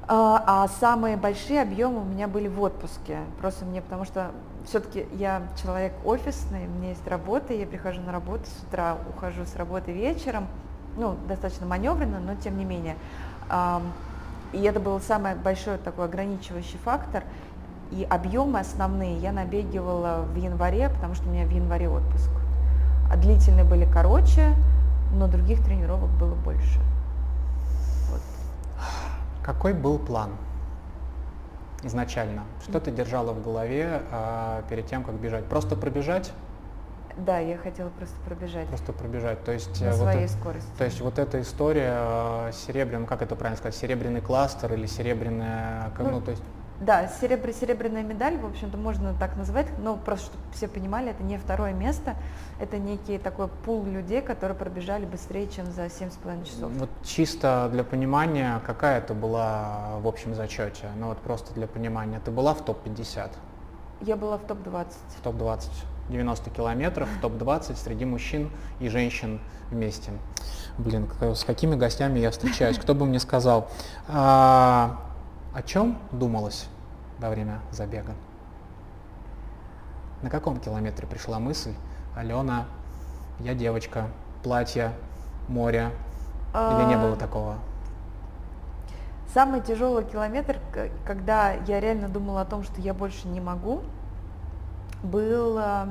А, 0.09 0.44
а 0.47 0.68
самые 0.68 1.16
большие 1.16 1.60
объемы 1.62 2.02
у 2.02 2.05
меня 2.05 2.28
были 2.28 2.47
в 2.47 2.60
отпуске. 2.60 3.18
Просто 3.40 3.64
мне, 3.64 3.82
потому 3.82 4.05
что 4.05 4.30
все-таки 4.64 5.06
я 5.14 5.43
человек 5.60 5.93
офисный, 6.05 6.66
у 6.66 6.70
меня 6.70 6.90
есть 6.90 7.06
работа, 7.09 7.52
я 7.52 7.66
прихожу 7.66 8.01
на 8.02 8.12
работу 8.12 8.44
с 8.47 8.62
утра, 8.62 8.97
ухожу 9.14 9.44
с 9.44 9.56
работы 9.56 9.93
вечером, 9.93 10.47
ну, 10.97 11.16
достаточно 11.28 11.66
маневренно, 11.66 12.20
но 12.20 12.36
тем 12.36 12.56
не 12.56 12.64
менее. 12.64 12.97
И 14.52 14.62
это 14.62 14.80
был 14.80 15.01
самый 15.01 15.34
большой 15.34 15.78
такой 15.78 16.05
ограничивающий 16.05 16.78
фактор. 16.78 17.24
И 17.90 18.05
объемы 18.05 18.60
основные 18.60 19.18
я 19.18 19.32
набегивала 19.32 20.22
в 20.22 20.36
январе, 20.36 20.88
потому 20.88 21.14
что 21.14 21.28
у 21.28 21.32
меня 21.32 21.47
в 21.47 21.51
январе 21.51 21.88
отпуск. 21.88 22.30
А 23.10 23.16
длительные 23.16 23.64
были 23.64 23.88
короче, 23.93 24.55
но 25.12 25.28
других 25.28 25.64
тренировок 25.64 26.10
было 26.10 26.34
больше. 26.34 26.80
Какой 29.47 29.74
был 29.74 30.01
план 30.01 30.32
изначально? 31.85 32.43
Что 32.64 32.81
ты 32.81 32.90
держала 32.90 33.32
в 33.32 33.44
голове 33.44 34.02
а, 34.10 34.64
перед 34.68 34.86
тем, 34.86 35.05
как 35.05 35.14
бежать? 35.14 35.44
Просто 35.44 35.77
пробежать? 35.77 36.32
Да, 37.16 37.39
я 37.39 37.56
хотела 37.56 37.89
просто 37.90 38.16
пробежать 38.27 38.66
Просто 38.66 38.93
пробежать. 38.93 39.43
То 39.44 39.52
есть, 39.52 39.81
на 39.81 39.86
э, 39.86 39.90
вот 39.93 40.10
своей 40.10 40.24
э- 40.24 40.28
скорости. 40.28 40.68
то 40.77 40.85
есть 40.85 41.01
вот 41.01 41.18
эта 41.18 41.40
история 41.40 41.94
э, 41.97 42.51
серебряным, 42.52 43.06
как 43.06 43.23
это 43.23 43.36
правильно 43.36 43.56
сказать, 43.56 43.77
серебряный 43.77 44.20
кластер 44.20 44.74
или 44.74 44.86
серебряная, 44.86 45.93
Ну, 45.97 46.10
ну, 46.10 46.20
то 46.20 46.32
есть 46.32 46.43
Да, 46.81 47.09
серебр, 47.09 47.53
серебряная 47.53 48.03
медаль, 48.03 48.36
в 48.36 48.44
общем-то, 48.44 48.77
можно 48.77 49.15
так 49.19 49.36
назвать, 49.36 49.66
но 49.78 49.97
просто 49.97 50.27
чтобы 50.27 50.43
все 50.53 50.69
понимали, 50.69 51.11
это 51.11 51.23
не 51.23 51.39
второе 51.39 51.73
место, 51.73 52.16
это 52.61 52.77
некий 52.78 53.16
такой 53.16 53.48
пул 53.48 53.85
людей, 53.85 54.20
которые 54.20 54.57
пробежали 54.57 55.07
быстрее, 55.07 55.48
чем 55.48 55.66
за 55.73 55.86
7,5 55.86 56.44
часов. 56.44 56.70
Вот 56.73 56.90
чисто 57.03 57.70
для 57.73 57.82
понимания, 57.82 58.61
какая 58.66 58.98
это 58.98 59.15
была 59.15 59.98
в 60.01 60.07
общем 60.07 60.35
зачете? 60.35 60.90
Ну 60.98 61.09
вот 61.09 61.19
просто 61.19 61.55
для 61.55 61.66
понимания. 61.66 62.20
Ты 62.23 62.31
была 62.31 62.53
в 62.53 62.62
топ-50, 62.62 63.31
Я 64.03 64.16
была 64.16 64.36
в 64.36 64.43
топ-20. 64.43 64.86
в 65.19 65.20
топ-20, 65.23 65.70
90 66.11 66.51
километров, 66.51 67.09
в 67.19 67.20
топ-20 67.23 67.74
среди 67.77 68.05
мужчин 68.05 68.51
и 68.81 68.89
женщин 68.90 69.40
вместе. 69.70 70.12
Блин, 70.77 71.09
с 71.23 71.43
какими 71.44 71.74
гостями 71.74 72.19
я 72.19 72.31
встречаюсь, 72.31 72.78
кто 72.78 72.94
бы 72.94 73.07
мне 73.07 73.19
сказал. 73.19 73.70
А, 74.09 75.01
о 75.57 75.62
чем 75.62 75.97
думалось 76.12 76.69
во 77.19 77.31
время 77.31 77.61
забега? 77.70 78.12
На 80.20 80.28
каком 80.28 80.61
километре 80.61 81.07
пришла 81.07 81.39
мысль, 81.39 81.73
Алена, 82.15 82.66
я 83.41 83.55
девочка, 83.55 84.09
платье, 84.43 84.93
море, 85.49 85.93
или 86.53 86.85
не 86.89 86.95
А, 86.95 87.03
было 87.03 87.16
такого? 87.16 87.57
Самый 89.33 89.62
тяжелый 89.62 90.05
километр, 90.05 90.59
когда 91.07 91.53
я 91.53 91.81
реально 91.81 92.11
думала 92.11 92.43
о 92.43 92.45
том, 92.45 92.62
что 92.62 92.78
я 92.83 92.93
больше 92.93 93.27
не 93.27 93.41
могу, 93.41 93.81
был 95.03 95.57
а, 95.59 95.89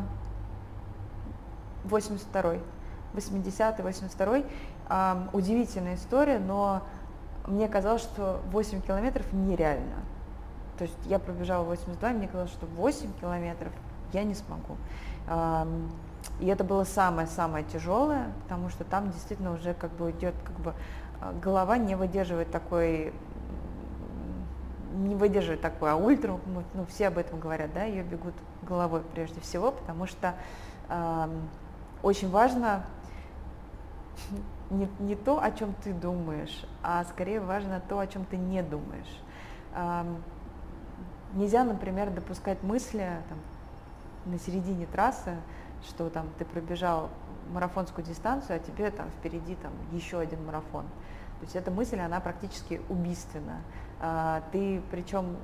82-й, 1.86 2.62
80-й, 3.16 3.82
82-й. 3.82 4.46
Ам, 4.90 5.32
Удивительная 5.34 5.96
история, 5.96 6.38
но 6.38 6.84
мне 7.48 7.68
казалось, 7.68 8.02
что 8.02 8.42
8 8.52 8.82
километров 8.82 9.26
нереально. 9.34 9.98
То 10.78 10.84
есть 10.84 10.98
я 11.06 11.20
пробежала 11.20 11.64
82, 11.64 12.12
и 12.12 12.14
мне 12.14 12.28
казалось, 12.28 12.52
что 12.52 12.66
8 12.66 13.14
километров 13.20 13.72
я 14.14 14.24
не 14.24 14.34
смогу. 14.34 14.78
И 16.40 16.48
это 16.48 16.64
было 16.64 16.84
самое-самое 16.84 17.64
тяжелое, 17.66 18.28
потому 18.44 18.70
что 18.70 18.84
там 18.84 19.12
действительно 19.12 19.54
уже 19.54 19.74
как 19.74 19.92
бы 19.92 20.12
идет 20.12 20.34
как 20.44 20.56
бы 20.58 20.74
а, 21.22 21.32
голова 21.34 21.78
не 21.78 21.96
выдерживает 21.96 22.52
такой 22.52 23.14
не 24.96 25.14
выдерживает 25.14 25.62
такой, 25.62 25.92
а 25.92 25.96
ультра, 25.96 26.40
ну, 26.74 26.86
все 26.88 27.08
об 27.08 27.18
этом 27.18 27.40
говорят, 27.40 27.74
да, 27.74 27.84
ее 27.84 28.02
бегут 28.02 28.34
головой 28.62 29.02
прежде 29.14 29.42
всего, 29.42 29.72
потому 29.72 30.08
что 30.08 30.36
ам, 30.88 31.50
очень 32.02 32.30
важно 32.30 32.86
не, 34.70 34.90
не 35.00 35.16
то, 35.16 35.42
о 35.42 35.52
чем 35.52 35.74
ты 35.84 35.94
думаешь, 35.94 36.66
а 36.84 37.04
скорее 37.06 37.40
важно 37.40 37.82
то, 37.88 38.00
о 38.00 38.08
чем 38.08 38.26
ты 38.26 38.38
не 38.38 38.64
думаешь. 38.64 39.22
Ам, 39.74 40.24
нельзя, 41.34 41.64
например, 41.64 42.10
допускать 42.12 42.62
мысли 42.64 43.10
там, 43.30 43.38
на 44.26 44.40
середине 44.40 44.86
трассы, 44.86 45.36
что 45.88 46.10
там 46.10 46.28
ты 46.38 46.46
пробежал 46.46 47.10
марафонскую 47.52 48.06
дистанцию, 48.06 48.58
а 48.58 48.60
тебе 48.60 48.90
там 48.92 49.10
впереди 49.20 49.56
там 49.56 49.72
еще 49.92 50.20
один 50.20 50.46
марафон. 50.46 50.86
То 51.40 51.44
есть 51.44 51.56
эта 51.56 51.70
мысль, 51.70 52.00
она 52.00 52.20
практически 52.20 52.82
убийственна. 52.90 53.62
А, 54.00 54.42
Ты 54.52 54.82
причем 54.90 55.38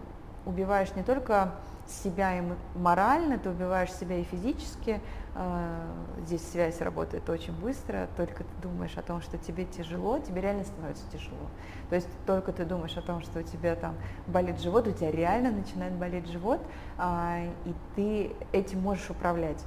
убиваешь 0.45 0.93
не 0.95 1.03
только 1.03 1.53
себя 1.87 2.39
и 2.39 2.43
морально, 2.75 3.37
ты 3.37 3.49
убиваешь 3.49 3.91
себя 3.93 4.17
и 4.17 4.23
физически. 4.23 5.01
А, 5.33 5.87
Здесь 6.25 6.47
связь 6.51 6.79
работает 6.81 7.27
очень 7.29 7.53
быстро, 7.53 8.07
только 8.15 8.43
ты 8.43 8.49
думаешь 8.61 8.95
о 8.95 9.01
том, 9.01 9.21
что 9.21 9.39
тебе 9.39 9.65
тяжело, 9.65 10.19
тебе 10.19 10.41
реально 10.41 10.63
становится 10.63 11.03
тяжело. 11.11 11.47
То 11.89 11.95
есть 11.95 12.07
только 12.27 12.51
ты 12.51 12.63
думаешь 12.63 12.95
о 12.95 13.01
том, 13.01 13.21
что 13.21 13.39
у 13.39 13.41
тебя 13.41 13.75
там 13.75 13.95
болит 14.27 14.59
живот, 14.59 14.87
у 14.87 14.91
тебя 14.91 15.09
реально 15.09 15.51
начинает 15.51 15.93
болеть 15.93 16.27
живот, 16.27 16.61
а, 16.97 17.39
и 17.65 17.73
ты 17.95 18.35
этим 18.51 18.81
можешь 18.81 19.09
управлять. 19.09 19.63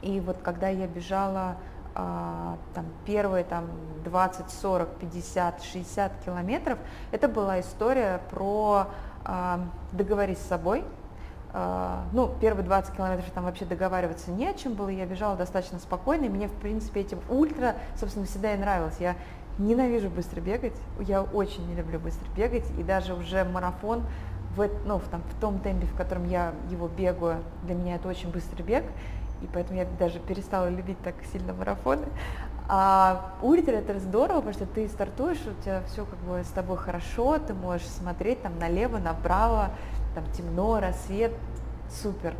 И 0.00 0.20
вот 0.20 0.38
когда 0.42 0.68
я 0.68 0.86
бежала 0.86 1.56
а, 1.94 2.56
там 2.74 2.86
первые 3.04 3.44
там 3.44 3.66
20, 4.04 4.50
40, 4.50 4.96
50, 4.96 5.62
60 5.64 6.12
километров, 6.24 6.78
это 7.12 7.28
была 7.28 7.60
история 7.60 8.20
про 8.30 8.86
договорись 9.92 10.38
с 10.38 10.46
собой. 10.46 10.84
А, 11.60 12.04
ну, 12.12 12.30
первые 12.40 12.64
20 12.64 12.94
километров 12.94 13.28
там 13.34 13.42
вообще 13.42 13.64
договариваться 13.64 14.30
не 14.30 14.46
о 14.46 14.54
чем 14.54 14.74
было, 14.74 14.90
я 14.90 15.06
бежала 15.06 15.34
достаточно 15.34 15.80
спокойно, 15.80 16.26
и 16.26 16.28
мне, 16.28 16.46
в 16.46 16.52
принципе, 16.52 17.00
этим 17.00 17.18
ультра, 17.28 17.74
собственно, 17.98 18.26
всегда 18.26 18.54
и 18.54 18.56
нравилось. 18.56 18.94
Я 19.00 19.16
ненавижу 19.58 20.08
быстро 20.08 20.40
бегать, 20.40 20.76
я 21.00 21.20
очень 21.20 21.66
не 21.66 21.74
люблю 21.74 21.98
быстро 21.98 22.28
бегать, 22.36 22.64
и 22.78 22.84
даже 22.84 23.12
уже 23.12 23.42
марафон 23.42 24.04
в, 24.54 24.70
ну, 24.86 24.98
в, 24.98 25.08
там, 25.08 25.20
в 25.22 25.40
том 25.40 25.58
темпе, 25.58 25.88
в 25.88 25.96
котором 25.96 26.28
я 26.28 26.52
его 26.70 26.86
бегаю, 26.86 27.42
для 27.64 27.74
меня 27.74 27.96
это 27.96 28.06
очень 28.06 28.30
быстрый 28.30 28.62
бег, 28.62 28.84
и 29.42 29.48
поэтому 29.52 29.80
я 29.80 29.86
даже 29.98 30.20
перестала 30.20 30.68
любить 30.68 31.00
так 31.02 31.16
сильно 31.32 31.52
марафоны. 31.52 32.06
А 32.68 33.32
ультра 33.40 33.72
это 33.72 33.98
здорово, 33.98 34.36
потому 34.36 34.52
что 34.52 34.66
ты 34.66 34.86
стартуешь, 34.88 35.38
у 35.38 35.62
тебя 35.62 35.82
все 35.88 36.04
как 36.04 36.18
бы 36.20 36.44
с 36.44 36.48
тобой 36.50 36.76
хорошо, 36.76 37.38
ты 37.38 37.52
можешь 37.52 37.86
смотреть 37.86 38.42
там 38.42 38.58
налево, 38.60 38.98
направо, 38.98 39.70
там 40.18 40.30
темно, 40.32 40.80
рассвет, 40.80 41.32
супер. 41.88 42.34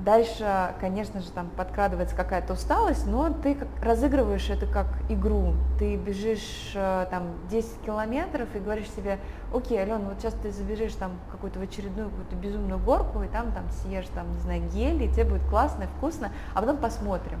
Дальше, 0.00 0.74
конечно 0.80 1.20
же, 1.20 1.30
там 1.30 1.48
подкрадывается 1.50 2.16
какая-то 2.16 2.54
усталость, 2.54 3.06
но 3.06 3.32
ты 3.32 3.54
как 3.54 3.68
разыгрываешь 3.80 4.50
это 4.50 4.66
как 4.66 4.86
игру. 5.08 5.54
Ты 5.78 5.94
бежишь 5.94 6.72
э, 6.74 7.06
там 7.08 7.34
10 7.50 7.82
километров 7.82 8.48
и 8.56 8.58
говоришь 8.58 8.90
себе, 8.90 9.20
окей, 9.54 9.80
Алена, 9.80 10.00
вот 10.00 10.18
сейчас 10.18 10.34
ты 10.34 10.50
забежишь 10.50 10.94
там 10.94 11.12
какую-то 11.30 11.60
в 11.60 11.62
очередную 11.62 12.08
какую-то 12.10 12.34
безумную 12.34 12.80
горку, 12.80 13.22
и 13.22 13.28
там, 13.28 13.52
там 13.52 13.70
съешь, 13.70 14.08
там, 14.12 14.32
не 14.32 14.40
знаю, 14.40 14.62
гель, 14.70 15.04
и 15.04 15.08
тебе 15.08 15.24
будет 15.24 15.44
классно, 15.48 15.86
вкусно, 15.98 16.32
а 16.54 16.60
потом 16.60 16.78
посмотрим. 16.78 17.38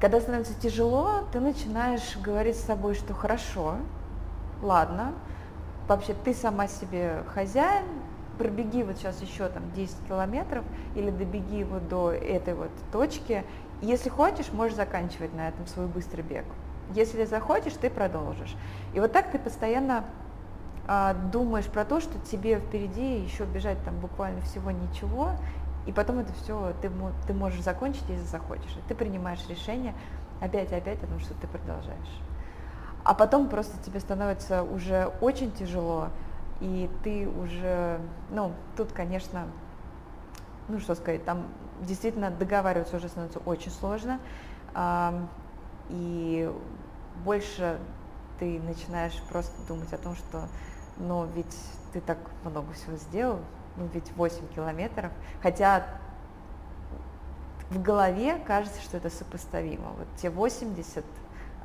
Когда 0.00 0.20
становится 0.20 0.54
тяжело, 0.58 1.24
ты 1.32 1.40
начинаешь 1.40 2.16
говорить 2.16 2.56
с 2.56 2.64
собой, 2.64 2.94
что 2.94 3.12
хорошо, 3.12 3.74
ладно, 4.62 5.12
вообще 5.88 6.14
ты 6.24 6.34
сама 6.34 6.66
себе 6.68 7.24
хозяин, 7.34 7.86
пробеги 8.38 8.82
вот 8.82 8.96
сейчас 8.96 9.20
еще 9.22 9.48
там 9.48 9.62
10 9.74 9.96
километров 10.08 10.64
или 10.94 11.10
добеги 11.10 11.56
его 11.56 11.78
до 11.78 12.12
этой 12.12 12.54
вот 12.54 12.70
точки. 12.92 13.44
Если 13.80 14.08
хочешь, 14.08 14.52
можешь 14.52 14.76
заканчивать 14.76 15.34
на 15.34 15.48
этом 15.48 15.66
свой 15.66 15.86
быстрый 15.86 16.22
бег. 16.22 16.44
Если 16.94 17.24
захочешь, 17.24 17.74
ты 17.74 17.90
продолжишь. 17.90 18.54
И 18.92 19.00
вот 19.00 19.12
так 19.12 19.30
ты 19.30 19.38
постоянно 19.38 20.04
а, 20.86 21.14
думаешь 21.14 21.66
про 21.66 21.84
то, 21.84 22.00
что 22.00 22.18
тебе 22.30 22.58
впереди 22.58 23.20
еще 23.20 23.44
бежать 23.44 23.82
там 23.84 23.98
буквально 24.00 24.40
всего 24.42 24.70
ничего, 24.70 25.30
и 25.86 25.92
потом 25.92 26.18
это 26.18 26.32
все 26.34 26.74
ты, 26.82 26.90
ты 27.26 27.34
можешь 27.34 27.62
закончить, 27.62 28.04
если 28.08 28.24
захочешь. 28.24 28.76
И 28.76 28.88
ты 28.88 28.94
принимаешь 28.94 29.40
решение 29.48 29.94
опять 30.40 30.72
и 30.72 30.74
опять 30.74 31.02
о 31.02 31.06
том, 31.06 31.20
что 31.20 31.34
ты 31.34 31.46
продолжаешь. 31.46 32.20
А 33.04 33.14
потом 33.14 33.48
просто 33.48 33.76
тебе 33.84 34.00
становится 34.00 34.62
уже 34.62 35.12
очень 35.20 35.52
тяжело, 35.52 36.08
и 36.60 36.90
ты 37.02 37.28
уже, 37.28 38.00
ну, 38.30 38.52
тут, 38.76 38.92
конечно, 38.92 39.46
ну 40.68 40.80
что 40.80 40.94
сказать, 40.94 41.24
там 41.24 41.46
действительно 41.82 42.30
договариваться 42.30 42.96
уже 42.96 43.08
становится 43.08 43.40
очень 43.40 43.70
сложно, 43.70 44.18
и 45.90 46.50
больше 47.24 47.78
ты 48.38 48.58
начинаешь 48.60 49.20
просто 49.28 49.54
думать 49.68 49.92
о 49.92 49.98
том, 49.98 50.16
что, 50.16 50.48
ну, 50.96 51.26
ведь 51.34 51.56
ты 51.92 52.00
так 52.00 52.18
много 52.42 52.72
всего 52.72 52.96
сделал, 52.96 53.40
ну, 53.76 53.86
ведь 53.92 54.10
8 54.16 54.48
километров, 54.48 55.12
хотя 55.42 55.84
в 57.70 57.82
голове 57.82 58.38
кажется, 58.46 58.80
что 58.80 58.96
это 58.96 59.10
сопоставимо. 59.10 59.90
Вот 59.98 60.06
те 60.16 60.30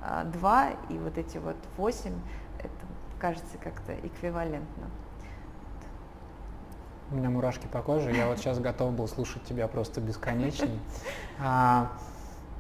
82 0.02 0.70
и 0.90 0.98
вот 0.98 1.18
эти 1.18 1.38
вот 1.38 1.56
8, 1.78 2.14
это 2.60 2.70
кажется 3.20 3.58
как-то 3.62 3.94
эквивалентно. 3.94 4.88
У 7.12 7.16
меня 7.16 7.30
мурашки 7.30 7.66
по 7.66 7.82
коже, 7.82 8.12
я 8.12 8.28
вот 8.28 8.38
сейчас 8.38 8.60
готов 8.60 8.94
был 8.94 9.08
слушать 9.08 9.44
тебя 9.44 9.68
просто 9.68 10.02
бесконечно. 10.02 10.70
А, 11.42 11.94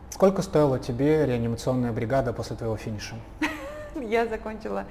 сколько 0.09 0.41
стоила 0.41 0.79
тебе 0.79 1.25
реанимационная 1.25 1.91
бригада 1.91 2.31
после 2.31 2.55
твоего 2.55 2.77
финиша? 2.77 3.15
Я 4.01 4.25
закончила, 4.25 4.85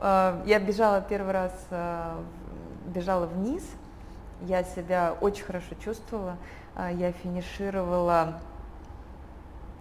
э, 0.00 0.42
я 0.46 0.58
бежала 0.58 1.02
первый 1.02 1.34
раз, 1.34 1.52
э, 1.68 2.18
бежала 2.86 3.26
вниз, 3.26 3.62
я 4.42 4.64
себя 4.64 5.14
очень 5.20 5.44
хорошо 5.44 5.74
чувствовала, 5.84 6.38
э, 6.76 6.92
я 6.94 7.12
финишировала 7.12 8.40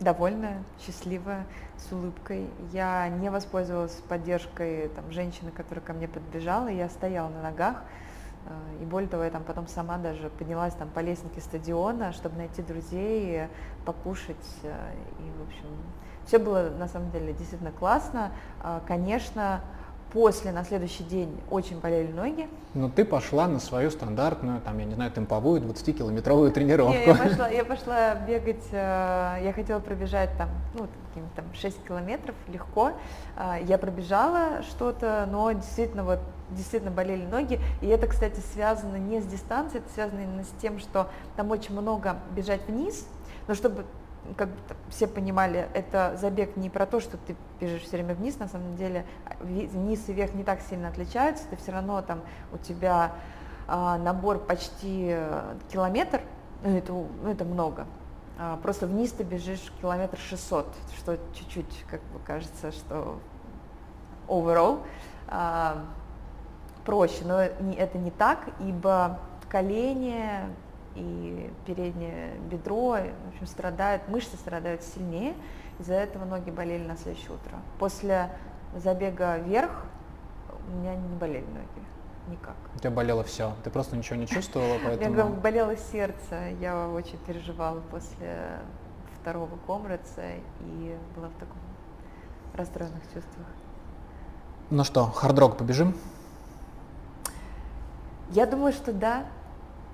довольная, 0.02 0.62
счастливая, 0.86 1.46
с 1.78 1.92
улыбкой. 1.92 2.50
Я 2.72 3.08
не 3.10 3.30
воспользовалась 3.30 3.96
поддержкой 4.08 4.90
там, 4.90 5.12
женщины, 5.12 5.52
которая 5.52 5.84
ко 5.84 5.94
мне 5.94 6.08
подбежала, 6.08 6.68
я 6.68 6.90
стояла 6.90 7.30
на 7.30 7.42
ногах, 7.42 7.84
и 8.80 8.86
более 8.86 9.10
того, 9.10 9.24
я 9.24 9.32
там 9.32 9.44
потом 9.44 9.68
сама 9.68 9.98
даже 9.98 10.30
поднялась 10.30 10.74
там 10.76 10.88
по 10.90 11.00
лестнике 11.00 11.42
стадиона, 11.42 12.14
чтобы 12.14 12.38
найти 12.38 12.62
друзей, 12.62 13.48
покушать. 13.86 14.36
И, 14.64 15.32
в 15.40 15.48
общем, 15.48 15.66
все 16.26 16.38
было 16.38 16.70
на 16.70 16.88
самом 16.88 17.12
деле 17.12 17.34
действительно 17.34 17.72
классно. 17.72 18.32
А, 18.62 18.82
конечно, 18.88 19.62
после, 20.16 20.54
на 20.54 20.64
следующий 20.64 21.04
день 21.04 21.30
очень 21.52 21.78
болели 21.82 22.10
ноги. 22.10 22.48
Но 22.74 22.90
ты 22.90 23.04
пошла 23.04 23.50
на 23.50 23.60
свою 23.60 23.92
стандартную, 23.92 24.62
там, 24.62 24.80
я 24.80 24.86
не 24.86 24.96
знаю, 24.96 25.12
темповую 25.12 25.62
20-километровую 25.62 26.52
тренировку. 26.52 26.98
Не, 26.98 27.06
я, 27.06 27.16
пошла, 27.16 27.50
я 27.50 27.66
пошла 27.66 28.16
бегать, 28.16 28.64
э, 28.72 29.42
я 29.44 29.52
хотела 29.54 29.82
пробежать 29.82 30.30
там, 30.38 30.48
ну, 30.74 30.88
там 31.36 31.44
6 31.54 31.84
километров 31.86 32.34
легко. 32.48 32.94
Э, 33.36 33.58
я 33.68 33.78
пробежала 33.78 34.64
что-то, 34.64 35.28
но 35.30 35.52
действительно 35.52 36.06
вот 36.06 36.20
действительно 36.52 36.92
болели 36.92 37.26
ноги. 37.26 37.60
И 37.82 37.88
это, 37.88 38.08
кстати, 38.08 38.40
связано 38.54 38.96
не 38.96 39.20
с 39.20 39.26
дистанцией, 39.26 39.84
это 39.84 39.94
связано 39.94 40.22
именно 40.22 40.46
с 40.46 40.62
тем, 40.62 40.80
что 40.80 41.10
там 41.36 41.52
очень 41.52 41.78
много 41.78 42.16
бежать 42.34 42.62
вниз, 42.70 43.06
но 43.50 43.54
чтобы 43.54 43.84
как 44.38 44.50
все 44.90 45.08
понимали, 45.08 45.68
это 45.74 46.18
забег 46.20 46.58
не 46.58 46.70
про 46.70 46.86
то, 46.86 47.00
что 47.00 47.18
ты 47.18 47.36
бежишь 47.60 47.84
все 47.84 47.98
время 47.98 48.16
вниз, 48.16 48.40
на 48.40 48.48
самом 48.48 48.76
деле 48.76 49.06
вниз 49.40 50.08
и 50.08 50.14
вверх 50.14 50.34
не 50.34 50.44
так 50.44 50.62
сильно 50.62 50.90
отличаются, 50.90 51.46
ты 51.50 51.56
все 51.58 51.72
равно 51.72 52.02
там 52.02 52.22
у 52.52 52.58
тебя 52.58 53.14
а, 53.68 53.98
набор 53.98 54.40
почти 54.40 55.08
э, 55.10 55.56
километр, 55.72 56.22
ну 56.64 56.78
это, 56.78 56.94
ну, 56.94 57.32
это 57.32 57.46
много, 57.46 57.86
а, 58.38 58.58
просто 58.58 58.88
вниз 58.88 59.12
ты 59.12 59.24
бежишь 59.24 59.72
километр 59.82 60.18
600, 60.18 60.68
что 60.98 61.18
чуть-чуть, 61.34 61.86
как 61.90 62.02
бы 62.02 62.20
кажется, 62.26 62.72
что 62.72 63.20
overall 64.28 64.82
а, 65.28 65.84
проще, 66.86 67.24
но 67.26 67.40
это 67.42 67.98
не 67.98 68.12
так, 68.12 68.40
ибо 68.60 69.20
колени 69.50 70.42
и 70.96 71.52
переднее 71.66 72.34
бедро, 72.50 72.92
в 72.92 73.30
общем, 73.30 73.46
страдают, 73.46 74.08
мышцы 74.08 74.38
страдают 74.38 74.84
сильнее, 74.84 75.34
из-за 75.80 75.94
этого 75.94 76.26
ноги 76.26 76.50
болели 76.50 76.86
на 76.86 76.96
следующее 76.96 77.32
утро. 77.32 77.60
После 77.80 78.30
забега 78.76 79.38
вверх 79.38 79.72
у 80.68 80.78
меня 80.78 80.96
не 80.96 81.16
болели 81.16 81.46
ноги. 81.46 81.86
Никак. 82.28 82.56
У 82.76 82.80
тебя 82.80 82.90
болело 82.90 83.24
все, 83.24 83.54
ты 83.64 83.70
просто 83.70 83.96
ничего 83.96 84.16
не 84.16 84.26
чувствовала, 84.26 84.78
поэтому... 84.84 85.10
У 85.10 85.14
меня 85.14 85.26
болело 85.26 85.78
сердце, 85.78 86.50
я 86.60 86.88
очень 86.88 87.20
переживала 87.20 87.82
после 87.92 88.60
второго 89.22 89.58
комраца 89.68 90.24
и 90.62 90.98
была 91.16 91.28
в 91.28 91.40
таком 91.40 91.58
расстроенных 92.56 93.04
чувствах. 93.14 93.48
Ну 94.72 94.84
что, 94.84 95.06
хардрок 95.06 95.58
побежим? 95.58 95.96
Я 98.32 98.48
думаю, 98.48 98.74
что 98.74 98.92
да. 98.92 99.26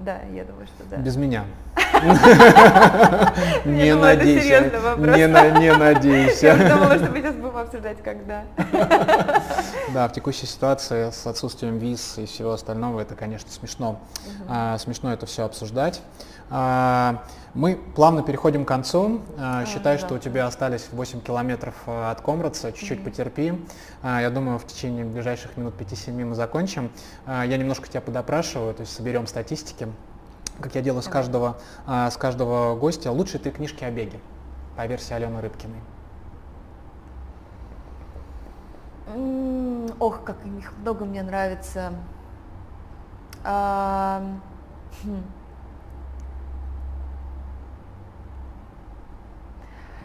Да, 0.01 0.17
я 0.33 0.43
думаю, 0.45 0.65
что 0.65 0.83
да. 0.89 0.97
Без 0.97 1.15
меня. 1.15 1.45
Не 3.65 3.93
надейся. 3.95 4.71
Не 4.97 5.75
надейся. 5.77 6.47
Я 6.47 6.55
думала, 6.55 6.97
что 6.97 7.11
мы 7.11 7.19
сейчас 7.19 7.35
будем 7.35 7.57
обсуждать, 7.57 7.97
когда. 8.03 8.43
Да, 9.93 10.07
в 10.07 10.13
текущей 10.13 10.45
ситуации 10.45 11.11
с 11.11 11.27
отсутствием 11.27 11.77
виз 11.77 12.17
и 12.17 12.25
всего 12.25 12.53
остального, 12.53 13.01
это, 13.01 13.13
конечно, 13.15 13.51
смешно. 13.51 13.99
А, 14.47 14.77
смешно 14.77 15.11
это 15.11 15.25
все 15.25 15.43
обсуждать. 15.43 16.01
А, 17.53 17.57
мы 17.57 17.75
плавно 17.95 18.23
переходим 18.23 18.65
к 18.65 18.67
концу. 18.67 19.21
А, 19.37 19.65
считай, 19.65 19.97
что 19.97 20.15
у 20.15 20.17
тебя 20.17 20.47
остались 20.47 20.87
8 20.91 21.21
километров 21.21 21.75
от 21.85 22.21
Комрадса, 22.21 22.71
чуть-чуть 22.71 23.03
потерпи. 23.03 23.53
Я 24.03 24.29
думаю, 24.29 24.57
в 24.57 24.65
течение 24.65 25.05
ближайших 25.05 25.57
минут 25.57 25.75
5-7 25.79 26.25
мы 26.25 26.35
закончим. 26.35 26.91
Я 27.27 27.57
немножко 27.57 27.87
тебя 27.87 28.01
подопрашиваю, 28.01 28.73
то 28.73 28.81
есть 28.81 28.93
соберем 28.93 29.27
статистики 29.27 29.87
как 30.59 30.75
я 30.75 30.81
делаю 30.81 31.01
с 31.01 31.07
каждого, 31.07 31.57
с 31.87 32.15
каждого 32.17 32.75
гостя, 32.75 33.11
лучшие 33.11 33.41
три 33.41 33.51
книжки 33.51 33.83
о 33.83 33.89
беге 33.89 34.19
по 34.75 34.85
версии 34.85 35.13
Алены 35.13 35.41
Рыбкиной. 35.41 35.81
Ох, 39.99 40.23
как 40.23 40.37
их 40.45 40.71
много 40.77 41.05
мне 41.05 41.23
нравится. 41.23 41.93
А, 43.43 44.21
хм. 45.03 45.23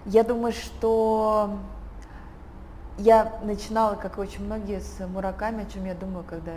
Я 0.07 0.23
думаю, 0.23 0.53
что 0.53 1.59
я 2.97 3.41
начинала, 3.43 3.97
как 3.97 4.19
и 4.19 4.20
очень 4.20 4.45
многие, 4.45 4.81
с 4.81 5.05
Мураками, 5.05 5.65
о 5.65 5.66
чем 5.66 5.85
я 5.85 5.95
думаю, 5.95 6.24
когда... 6.24 6.53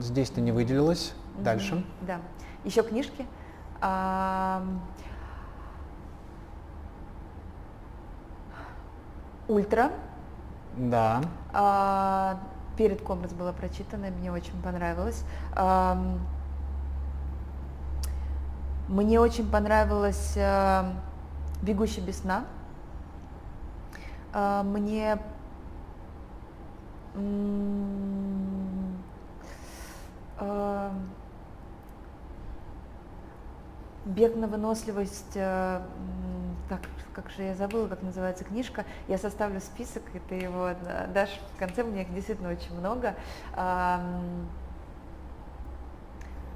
Здесь 0.00 0.30
ты 0.30 0.40
не 0.40 0.50
выделилась. 0.50 1.12
Mm-hmm. 1.12 1.42
Дальше. 1.42 1.84
Да. 2.00 2.20
Еще 2.64 2.82
книжки. 2.82 3.26
А... 3.82 4.64
Ультра. 9.46 9.90
Да. 10.76 11.20
А, 11.52 12.40
перед 12.78 13.02
Комрас 13.02 13.34
было 13.34 13.52
прочитано, 13.52 14.06
мне 14.08 14.32
очень 14.32 14.58
понравилось. 14.62 15.24
А, 15.54 16.02
мне 18.88 19.20
очень 19.20 19.50
понравилось 19.50 20.34
а, 20.38 20.94
«Бегущий 21.62 22.00
без 22.00 22.18
сна». 22.18 22.44
А, 24.34 24.62
мне 24.62 25.18
а, 30.38 30.92
Бег 34.04 34.34
на 34.34 34.48
выносливость, 34.48 35.36
э, 35.36 35.80
так, 36.68 36.80
как 37.14 37.30
же 37.30 37.44
я 37.44 37.54
забыла, 37.54 37.86
как 37.86 38.02
называется 38.02 38.42
книжка, 38.42 38.84
я 39.06 39.16
составлю 39.16 39.60
список, 39.60 40.02
и 40.14 40.18
ты 40.18 40.34
его 40.34 40.70
дашь 41.14 41.40
в 41.54 41.58
конце, 41.58 41.84
мне 41.84 42.02
их 42.02 42.12
действительно 42.12 42.50
очень 42.50 42.76
много. 42.76 43.14
Но 43.54 44.02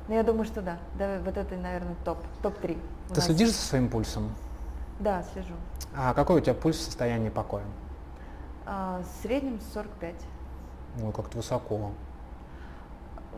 я 0.08 0.24
думаю, 0.24 0.44
что 0.44 0.60
да, 0.60 0.78
да 0.98 1.20
вот 1.24 1.36
это, 1.36 1.54
наверное, 1.56 1.94
топ, 2.04 2.18
топ-3. 2.42 2.76
Ты 3.14 3.20
следишь 3.20 3.50
за 3.50 3.62
своим 3.62 3.88
пульсом? 3.88 4.32
Да, 4.98 5.22
слежу. 5.32 5.54
А 5.94 6.14
какой 6.14 6.38
у 6.38 6.40
тебя 6.40 6.54
пульс 6.54 6.78
в 6.78 6.82
состоянии 6.82 7.28
покоя? 7.28 7.64
А, 8.64 9.02
в 9.02 9.22
среднем 9.22 9.60
45. 9.74 10.14
Ну, 10.98 11.12
как-то 11.12 11.36
высоко. 11.36 11.90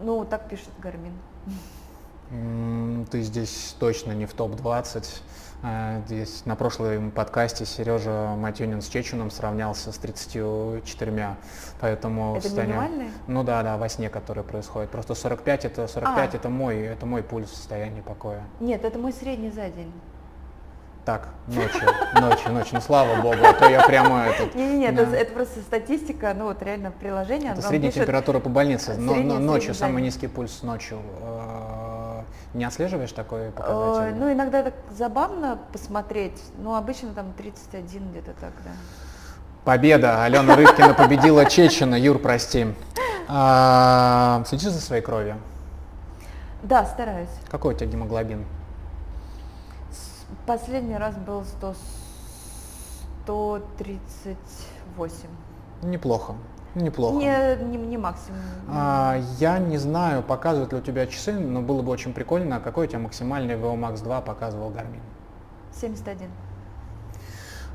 Ну, 0.00 0.24
так 0.24 0.48
пишет 0.48 0.70
Гармин. 0.78 1.14
Ты 3.10 3.22
здесь 3.22 3.74
точно 3.78 4.12
не 4.12 4.26
в 4.26 4.34
топ-20. 4.34 5.22
А, 5.60 6.00
здесь 6.06 6.46
на 6.46 6.54
прошлом 6.54 7.10
подкасте 7.10 7.66
Сережа 7.66 8.36
Матюнин 8.36 8.80
с 8.80 8.86
Чечуном 8.86 9.30
сравнялся 9.30 9.90
с 9.90 9.98
34, 9.98 11.36
поэтому 11.80 12.36
это 12.36 12.46
состояние... 12.46 13.10
Ну 13.26 13.42
да, 13.42 13.64
да, 13.64 13.76
во 13.76 13.88
сне, 13.88 14.08
который 14.08 14.44
происходит. 14.44 14.90
Просто 14.90 15.14
45 15.14 15.64
это 15.64 15.88
45 15.88 16.34
а. 16.34 16.36
это 16.36 16.48
мой, 16.48 16.78
это 16.78 17.06
мой 17.06 17.24
пульс 17.24 17.50
в 17.50 17.56
состоянии 17.56 18.02
покоя. 18.02 18.44
Нет, 18.60 18.84
это 18.84 19.00
мой 19.00 19.12
средний 19.12 19.50
за 19.50 19.68
день. 19.68 19.92
Так, 21.08 21.26
ночью, 21.46 21.88
ночью, 22.20 22.52
ночью, 22.52 22.74
ну 22.74 22.80
слава 22.82 23.22
богу, 23.22 23.38
а 23.42 23.54
то 23.54 23.66
я 23.66 23.82
прямо 23.82 24.24
этот... 24.26 24.54
Не-не-не, 24.54 24.92
да. 24.92 25.04
это, 25.04 25.16
это 25.16 25.32
просто 25.32 25.60
статистика, 25.60 26.34
ну 26.36 26.44
вот 26.44 26.62
реально 26.62 26.90
приложение. 26.90 27.52
Это 27.52 27.62
средняя 27.62 27.90
пишет- 27.90 28.02
температура 28.04 28.40
по 28.40 28.50
больнице, 28.50 28.92
но, 28.98 29.14
но 29.14 29.38
ночью, 29.38 29.74
самый 29.74 30.02
низкий 30.02 30.26
пульс 30.26 30.62
ночью. 30.62 30.98
Э, 31.22 32.20
Не 32.52 32.66
отслеживаешь 32.66 33.12
такой 33.12 33.52
показатель? 33.52 34.18
Ну, 34.18 34.30
иногда 34.30 34.62
так 34.64 34.74
забавно 34.98 35.58
посмотреть, 35.72 36.42
но 36.58 36.76
обычно 36.76 37.14
там 37.14 37.32
31 37.32 38.10
где-то 38.10 38.32
так, 38.38 38.52
да. 38.62 38.70
Победа! 39.64 40.22
Алена 40.24 40.56
Рыбкина 40.56 40.92
победила 40.92 41.46
Чечена. 41.46 41.94
Юр, 41.94 42.18
прости. 42.18 42.66
А, 43.28 44.42
Следишь 44.46 44.72
за 44.72 44.80
своей 44.82 45.00
кровью? 45.00 45.36
Да, 46.62 46.84
стараюсь. 46.84 47.30
Какой 47.50 47.72
у 47.72 47.76
тебя 47.78 47.86
гемоглобин? 47.86 48.44
Последний 50.46 50.96
раз 50.96 51.16
был 51.16 51.44
100, 51.44 51.74
138. 53.24 55.28
Неплохо. 55.82 56.34
Неплохо. 56.74 57.16
Не, 57.16 57.56
не, 57.64 57.76
не 57.76 57.98
максимум. 57.98 58.40
А, 58.68 59.20
я 59.38 59.58
не 59.58 59.78
знаю, 59.78 60.22
показывают 60.22 60.72
ли 60.72 60.78
у 60.78 60.82
тебя 60.82 61.06
часы, 61.06 61.32
но 61.32 61.60
было 61.60 61.82
бы 61.82 61.90
очень 61.90 62.12
прикольно, 62.12 62.60
какой 62.60 62.86
у 62.86 62.88
тебя 62.88 63.00
максимальный 63.00 63.54
VO 63.54 63.74
Max 63.74 64.02
2 64.02 64.20
показывал 64.22 64.70
Garmin. 64.70 65.00
71. 65.72 66.28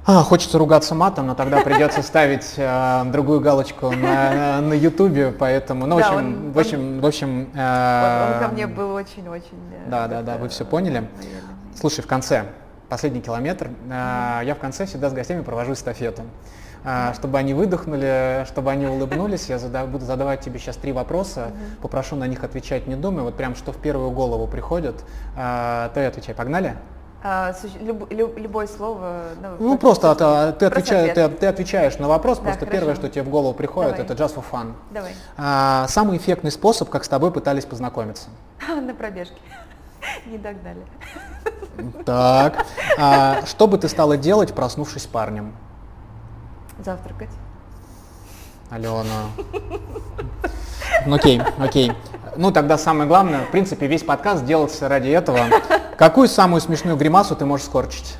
А, 0.05 0.21
хочется 0.21 0.57
ругаться 0.57 0.95
матом, 0.95 1.27
но 1.27 1.35
тогда 1.35 1.61
придется 1.61 2.01
ставить 2.03 2.55
э, 2.57 3.03
другую 3.05 3.39
галочку 3.39 3.89
на, 3.91 4.59
на 4.59 4.73
YouTube, 4.73 5.37
поэтому, 5.37 5.85
ну, 5.85 5.95
в 5.95 5.99
Да, 5.99 6.07
общем, 6.09 6.17
он- 6.17 6.51
в 6.51 6.59
общем, 6.59 6.99
в 6.99 7.05
общем, 7.05 7.29
Он, 7.29 7.45
он 7.45 7.51
э, 7.55 8.39
ко 8.41 8.49
мне 8.51 8.67
был 8.67 8.93
очень-очень... 8.95 9.57
э, 9.71 9.89
да, 9.89 10.07
да, 10.07 10.21
да, 10.21 10.35
вы 10.37 10.49
всё 10.49 10.65
поняли. 10.65 11.07
Слушай, 11.79 12.01
в 12.01 12.07
конце, 12.07 12.47
последний 12.89 13.21
километр, 13.21 13.69
э, 13.89 14.41
я 14.43 14.55
в 14.55 14.59
конце 14.59 14.85
всегда 14.85 15.09
с 15.09 15.13
гостями 15.13 15.41
провожу 15.41 15.71
эстафету. 15.71 16.23
Э, 16.83 17.13
Чтобы 17.13 17.37
они 17.37 17.53
выдохнули, 17.53 18.43
чтобы 18.45 18.71
они 18.71 18.87
улыбнулись, 18.87 19.47
я 19.49 19.57
буду 19.85 20.03
задавать 20.03 20.41
тебе 20.41 20.59
сейчас 20.59 20.75
три 20.75 20.91
вопроса, 20.91 21.51
попрошу 21.81 22.17
на 22.17 22.27
них 22.27 22.43
отвечать 22.43 22.87
не 22.87 22.95
думая, 22.97 23.23
вот 23.23 23.35
прям 23.37 23.55
что 23.55 23.71
в 23.71 23.77
первую 23.77 24.11
голову 24.11 24.47
приходит, 24.47 24.95
э, 25.37 25.89
то 25.93 26.01
и 26.01 26.03
отвечай. 26.03 26.35
Погнали? 26.35 26.75
А, 27.25 27.53
суще- 27.53 27.79
люб- 27.79 28.11
люб- 28.11 28.37
любое 28.37 28.67
слово... 28.67 29.21
Ну 29.59 29.77
просто 29.77 30.11
от- 30.11 30.17
практически. 30.17 30.49
а, 30.49 30.51
ты, 30.51 30.69
Просто 30.69 30.79
отвечаешь, 30.99 31.13
ты, 31.15 31.29
ты 31.29 31.45
отвечаешь 31.47 31.97
на 31.97 32.09
вопрос, 32.09 32.39
Да, 32.39 32.43
просто 32.43 32.65
хорошо. 32.65 32.77
первое, 32.77 32.95
что 32.95 33.07
тебе 33.09 33.23
в 33.23 33.29
голову 33.29 33.53
приходит, 33.53 33.91
Давай. 33.95 34.05
это 34.05 34.13
just 34.21 34.35
for 34.35 34.43
fun. 34.51 34.73
Давай. 34.91 35.13
А, 35.37 35.87
самый 35.87 36.17
эффектный 36.17 36.51
способ, 36.51 36.89
как 36.89 37.05
с 37.05 37.07
тобой 37.07 37.31
пытались 37.31 37.63
познакомиться. 37.65 38.27
На 38.67 38.93
пробежке. 38.93 39.37
Не 40.25 40.37
догнали. 40.37 40.81
Так. 42.05 42.65
А, 42.99 43.45
что 43.45 43.67
бы 43.67 43.77
ты 43.79 43.87
стала 43.89 44.15
делать, 44.17 44.53
проснувшись 44.53 45.05
парнем? 45.07 45.55
Завтракать. 46.83 47.29
Алена. 48.73 49.03
Ну, 51.05 51.15
окей, 51.15 51.39
окей. 51.59 51.91
Ну, 52.35 52.51
тогда 52.51 52.79
самое 52.79 53.07
главное, 53.07 53.43
в 53.43 53.51
принципе, 53.51 53.85
весь 53.85 54.01
подкаст 54.01 54.45
делался 54.45 54.89
ради 54.89 55.09
этого. 55.09 55.39
Какую 55.97 56.27
самую 56.27 56.59
смешную 56.59 56.97
гримасу 56.97 57.35
ты 57.35 57.45
можешь 57.45 57.67
скорчить? 57.67 58.15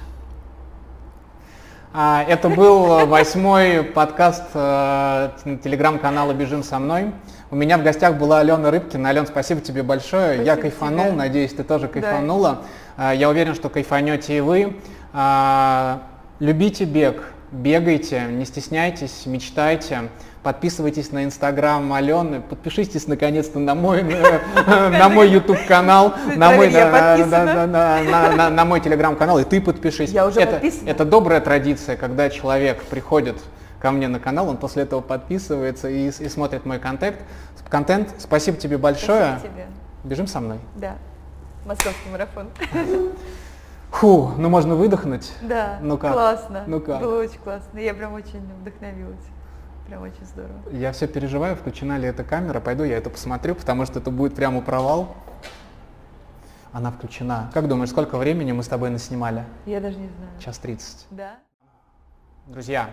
А, 1.92 2.24
это 2.28 2.50
был 2.50 3.08
восьмой 3.08 3.84
подкаст 3.84 4.44
э, 4.54 5.30
телеграм-канала 5.64 6.34
«Бежим 6.34 6.64
со 6.64 6.78
мной». 6.78 7.12
У 7.50 7.56
меня 7.56 7.78
в 7.80 7.84
гостях 7.84 8.16
была 8.18 8.40
Алена 8.40 8.70
Рыбкина. 8.70 9.10
Ален, 9.10 9.26
спасибо 9.26 9.62
тебе 9.62 9.82
большое. 9.82 10.38
Я 10.44 10.54
Спасибо 10.54 10.62
кайфанул, 10.62 11.06
тебе. 11.06 11.16
надеюсь, 11.16 11.54
ты 11.54 11.64
тоже 11.64 11.88
кайфанула. 11.88 12.62
А, 12.98 13.12
Я 13.14 13.30
уверен, 13.30 13.56
что 13.56 13.70
кайфанете 13.70 14.38
и 14.38 14.42
вы. 14.42 14.78
А, 15.14 16.04
Любите 16.40 16.86
бег, 16.86 17.24
бегайте, 17.52 18.22
не 18.30 18.46
стесняйтесь, 18.46 19.26
мечтайте. 19.26 20.10
Подписывайтесь 20.44 21.14
на 21.14 21.24
инстаграм 21.24 21.94
Алены, 21.94 22.42
подпишитесь 22.42 23.08
наконец-то 23.08 23.60
на 23.60 23.76
мой, 23.76 24.02
э, 24.02 24.90
на 24.90 25.08
мой 25.08 25.30
YouTube 25.30 25.66
канал, 25.66 26.14
на 26.36 26.52
мой, 26.52 26.70
на- 26.70 28.66
мой 28.66 28.82
телеграм-канал, 28.82 29.40
и 29.40 29.46
ты 29.46 29.62
подпишись. 29.62 30.10
Я 30.10 30.28
уже 30.28 30.42
это, 30.42 30.54
подписана. 30.54 30.90
это 30.90 31.06
добрая 31.06 31.40
традиция, 31.40 31.96
когда 31.96 32.30
человек 32.30 32.84
приходит 32.84 33.38
ко 33.80 33.92
мне 33.92 34.10
на 34.10 34.20
канал, 34.20 34.50
он 34.50 34.58
после 34.58 34.84
этого 34.84 35.00
подписывается 35.00 35.90
и, 35.90 36.10
и 36.10 36.30
смотрит 36.30 36.66
мой 36.66 36.80
контент. 36.80 37.18
Контент. 37.70 38.14
Спасибо 38.20 38.58
тебе 38.58 38.78
большое. 38.78 39.38
Спасибо 39.40 39.54
тебе. 39.54 39.66
Бежим 40.04 40.28
со 40.28 40.42
мной. 40.42 40.60
Да. 40.76 40.96
Московский 41.66 42.10
марафон. 42.12 42.50
Фу, 43.92 44.32
ну 44.38 44.50
можно 44.50 44.76
выдохнуть. 44.76 45.32
Да. 45.42 45.80
Ну 45.82 45.98
как? 45.98 46.14
Классно. 46.14 46.64
Ну 46.68 46.82
как? 46.82 47.00
Было 47.00 47.22
очень 47.22 47.40
классно. 47.40 47.80
Я 47.80 47.94
прям 47.94 48.14
очень 48.14 48.42
вдохновилась. 48.62 49.24
Прям 49.88 50.04
очень 50.04 50.26
здорово. 50.26 50.62
Я 50.72 50.92
все 50.92 51.08
переживаю, 51.08 51.56
включена 51.56 51.98
ли 51.98 52.08
эта 52.08 52.24
камера. 52.24 52.60
Пойду 52.60 52.84
я 52.84 52.98
это 52.98 53.10
посмотрю, 53.10 53.56
потому 53.56 53.86
что 53.86 54.00
это 54.00 54.12
будет 54.12 54.36
прямо 54.36 54.62
провал. 54.62 55.16
Она 56.72 56.92
включена. 56.92 57.52
Как 57.54 57.68
думаешь, 57.68 57.90
сколько 57.90 58.18
времени 58.18 58.52
мы 58.52 58.64
с 58.64 58.68
тобой 58.68 58.90
наснимали? 58.90 59.44
Я 59.66 59.80
даже 59.80 59.98
не 59.98 60.08
знаю. 60.08 60.32
Час 60.40 60.58
тридцать. 60.58 61.06
Да? 61.12 61.38
Друзья, 62.48 62.90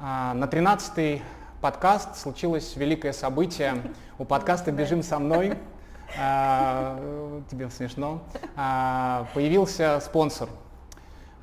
а, 0.00 0.34
на 0.34 0.44
13-й 0.44 1.22
подкаст 1.60 2.16
случилось 2.16 2.76
великое 2.76 3.12
событие. 3.12 3.74
У 4.18 4.24
подкаста 4.24 4.72
«Бежим 4.72 5.02
со 5.02 5.18
мной» 5.18 5.58
а, 6.18 7.42
тебе 7.50 7.70
смешно, 7.70 8.22
а, 8.56 9.26
появился 9.34 10.00
спонсор. 10.00 10.48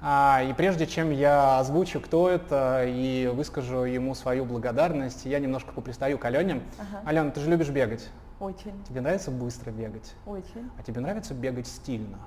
А, 0.01 0.41
И 0.43 0.53
прежде 0.53 0.87
чем 0.87 1.11
я 1.11 1.59
озвучу, 1.59 1.99
кто 1.99 2.29
это, 2.29 2.83
и 2.85 3.27
выскажу 3.33 3.83
ему 3.83 4.15
свою 4.15 4.45
благодарность, 4.45 5.25
я 5.25 5.39
немножко 5.39 5.73
попристаю 5.73 6.17
к 6.17 6.25
Алене. 6.25 6.61
Ага. 6.77 7.01
Алена, 7.05 7.31
ты 7.31 7.41
же 7.41 7.49
любишь 7.49 7.69
бегать. 7.69 8.09
Очень. 8.39 8.81
Тебе 8.87 9.01
нравится 9.01 9.31
быстро 9.31 9.71
бегать? 9.71 10.13
Очень. 10.25 10.71
А 10.77 10.83
тебе 10.83 11.01
нравится 11.01 11.33
бегать 11.33 11.67
стильно? 11.67 12.17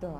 Да. 0.00 0.18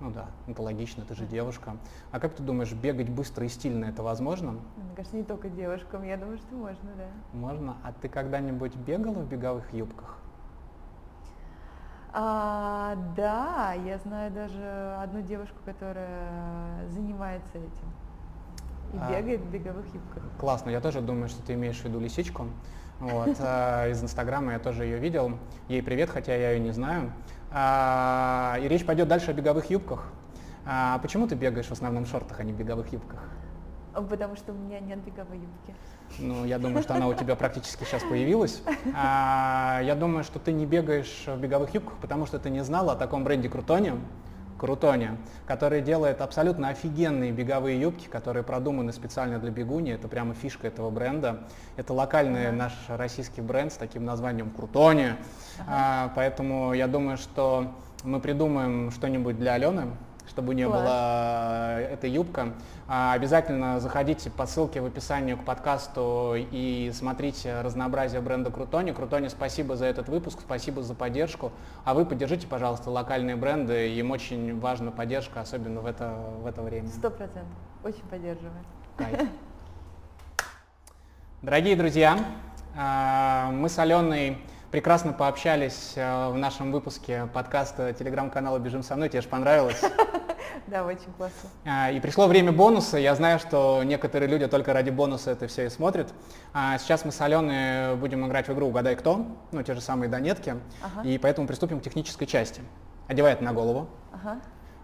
Ну 0.00 0.10
да, 0.10 0.26
это 0.48 0.60
логично, 0.60 1.04
ты 1.04 1.14
же 1.14 1.24
девушка. 1.24 1.76
А 2.10 2.18
как 2.18 2.34
ты 2.34 2.42
думаешь, 2.42 2.72
бегать 2.72 3.08
быстро 3.08 3.46
и 3.46 3.48
стильно 3.48 3.84
это 3.84 4.02
возможно? 4.02 4.52
Мне 4.76 4.96
кажется, 4.96 5.16
не 5.16 5.22
только 5.22 5.48
девушкам. 5.48 6.02
Я 6.02 6.16
думаю, 6.16 6.38
что 6.38 6.54
можно, 6.56 6.90
да. 6.96 7.06
Можно. 7.38 7.76
А 7.84 7.92
ты 7.92 8.08
когда-нибудь 8.08 8.74
бегала 8.74 9.14
в 9.14 9.28
беговых 9.28 9.72
юбках? 9.72 10.18
А, 12.16 12.94
да, 13.16 13.72
я 13.72 13.98
знаю 13.98 14.30
даже 14.30 14.96
одну 15.02 15.20
девушку, 15.20 15.56
которая 15.64 16.86
занимается 16.88 17.58
этим. 17.58 17.88
И 18.92 18.98
А. 19.00 19.10
бегает 19.10 19.40
в 19.40 19.50
беговых 19.50 19.84
юбках. 19.92 20.22
Классно, 20.38 20.70
я 20.70 20.80
тоже 20.80 21.00
думаю, 21.00 21.28
что 21.28 21.42
ты 21.42 21.54
имеешь 21.54 21.80
в 21.80 21.84
виду 21.84 21.98
лисичку. 21.98 22.46
Вот, 23.00 23.36
а, 23.40 23.88
из 23.88 24.00
Инстаграма 24.00 24.52
я 24.52 24.60
тоже 24.60 24.84
ее 24.84 24.98
видел. 24.98 25.36
Ей 25.66 25.82
привет, 25.82 26.08
хотя 26.08 26.36
я 26.36 26.52
ее 26.52 26.60
не 26.60 26.70
знаю. 26.70 27.10
А, 27.50 28.58
И 28.62 28.68
речь 28.68 28.86
пойдет 28.86 29.08
дальше 29.08 29.32
о 29.32 29.34
беговых 29.34 29.68
юбках. 29.70 30.04
А 30.64 30.98
почему 31.00 31.26
ты 31.26 31.34
бегаешь 31.34 31.66
в 31.66 31.72
основном 31.72 32.04
в 32.04 32.08
шортах, 32.08 32.38
а 32.38 32.44
не 32.44 32.52
в 32.52 32.56
беговых 32.56 32.92
юбках? 32.92 33.24
Потому 33.92 34.36
что 34.36 34.52
у 34.52 34.54
меня 34.54 34.78
нет 34.78 35.00
беговой 35.00 35.38
юбки. 35.38 35.74
Ну, 36.18 36.44
я 36.44 36.58
думаю, 36.58 36.82
что 36.82 36.94
она 36.94 37.08
у 37.08 37.14
тебя 37.14 37.34
практически 37.36 37.84
сейчас 37.84 38.02
появилась. 38.02 38.62
А, 38.96 39.80
я 39.82 39.94
думаю, 39.94 40.24
что 40.24 40.38
ты 40.38 40.52
не 40.52 40.66
бегаешь 40.66 41.24
в 41.26 41.38
беговых 41.38 41.74
юбках, 41.74 41.94
потому 42.00 42.26
что 42.26 42.38
ты 42.38 42.50
не 42.50 42.62
знала 42.62 42.92
о 42.92 42.96
таком 42.96 43.24
бренде 43.24 43.48
Крутоне, 43.48 43.94
Крутоне, 44.58 45.18
который 45.46 45.82
делает 45.82 46.20
абсолютно 46.20 46.68
офигенные 46.68 47.32
беговые 47.32 47.80
юбки, 47.80 48.06
которые 48.06 48.42
продуманы 48.44 48.92
специально 48.92 49.38
для 49.38 49.50
бегуни. 49.50 49.92
Это 49.92 50.08
прямо 50.08 50.34
фишка 50.34 50.68
этого 50.68 50.90
бренда. 50.90 51.40
Это 51.76 51.92
локальный 51.92 52.52
наш 52.52 52.72
российский 52.88 53.40
бренд 53.40 53.72
с 53.72 53.76
таким 53.76 54.04
названием 54.04 54.50
Крутоне. 54.50 55.16
А, 55.66 56.12
поэтому 56.14 56.72
я 56.72 56.86
думаю, 56.86 57.16
что 57.16 57.74
мы 58.04 58.20
придумаем 58.20 58.90
что-нибудь 58.90 59.38
для 59.38 59.54
Алены, 59.54 59.88
чтобы 60.34 60.50
у 60.50 60.52
нее 60.52 60.66
Класс. 60.66 60.82
была 60.82 61.80
э, 61.80 61.92
эта 61.92 62.08
юбка. 62.08 62.54
А, 62.88 63.12
Обязательно 63.12 63.78
заходите 63.78 64.30
по 64.30 64.46
ссылке 64.46 64.80
в 64.80 64.86
описании 64.86 65.34
к 65.34 65.44
подкасту 65.44 66.34
и 66.36 66.90
смотрите 66.92 67.60
разнообразие 67.60 68.20
бренда 68.20 68.50
Крутони. 68.50 68.90
Крутони, 68.90 69.28
спасибо 69.28 69.76
за 69.76 69.86
этот 69.86 70.08
выпуск, 70.08 70.40
спасибо 70.40 70.82
за 70.82 70.94
поддержку. 70.94 71.52
А 71.84 71.94
вы 71.94 72.04
поддержите, 72.04 72.48
пожалуйста, 72.48 72.90
локальные 72.90 73.36
бренды. 73.36 73.94
Им 73.94 74.10
очень 74.10 74.58
важна 74.58 74.90
поддержка, 74.90 75.40
особенно 75.40 75.82
в 75.82 75.86
это, 75.86 76.16
в 76.42 76.46
это 76.46 76.62
время. 76.62 76.88
Сто 76.88 77.10
процентов. 77.10 77.54
Очень 77.84 78.04
поддерживаю. 78.10 78.52
Кайф. 78.96 79.20
Дорогие 81.42 81.76
друзья, 81.76 82.18
а, 82.76 83.52
мы 83.52 83.68
с 83.68 83.78
Аленой 83.78 84.38
прекрасно 84.72 85.12
пообщались 85.12 85.94
а, 85.96 86.30
в 86.30 86.36
нашем 86.36 86.72
выпуске 86.72 87.28
подкаста 87.32 87.92
телеграм-канала 87.92 88.58
«Бежим 88.58 88.82
со 88.82 88.96
мной». 88.96 89.08
Тебе 89.10 89.20
же 89.20 89.28
понравилось? 89.28 89.80
Да, 90.66 90.84
очень 90.84 91.12
классно. 91.16 91.50
А, 91.64 91.90
И 91.90 92.00
пришло 92.00 92.26
время 92.26 92.52
бонуса. 92.52 92.98
Я 92.98 93.14
знаю, 93.14 93.38
что 93.38 93.82
некоторые 93.84 94.28
люди 94.28 94.46
только 94.46 94.72
ради 94.72 94.90
бонуса 94.90 95.30
это 95.30 95.46
все 95.46 95.66
и 95.66 95.68
смотрят. 95.68 96.12
А 96.52 96.78
Сейчас 96.78 97.04
мы 97.04 97.12
с 97.12 97.20
Аленой 97.20 97.96
будем 97.96 98.26
играть 98.26 98.48
в 98.48 98.52
игру 98.52 98.68
«Угадай 98.68 98.96
кто», 98.96 99.26
ну, 99.52 99.62
те 99.62 99.74
же 99.74 99.80
самые 99.80 100.08
донетки. 100.08 100.56
Ага. 100.82 101.06
И 101.06 101.18
поэтому 101.18 101.46
приступим 101.46 101.80
к 101.80 101.82
технической 101.82 102.26
части. 102.26 102.62
Одевай 103.08 103.32
это 103.32 103.44
на 103.44 103.52
голову. 103.52 103.88
Ага. 104.12 104.40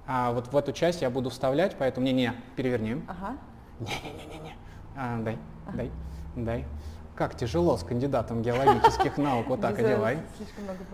А 0.06 0.32
вот 0.32 0.52
в 0.52 0.56
эту 0.56 0.72
часть 0.72 1.02
я 1.02 1.10
буду 1.10 1.30
вставлять, 1.30 1.76
поэтому 1.78 2.06
не-не, 2.06 2.34
переверни. 2.56 3.02
Ага. 3.06 3.36
Не-не-не-не. 3.78 4.54
А, 4.96 5.18
дай, 5.18 5.38
дай, 5.72 5.90
дай. 6.36 6.64
Как 7.20 7.34
тяжело 7.36 7.76
с 7.76 7.82
кандидатом 7.82 8.40
геологических 8.40 9.18
наук. 9.18 9.48
Вот 9.48 9.60
так 9.60 9.78
одевай. 9.78 10.20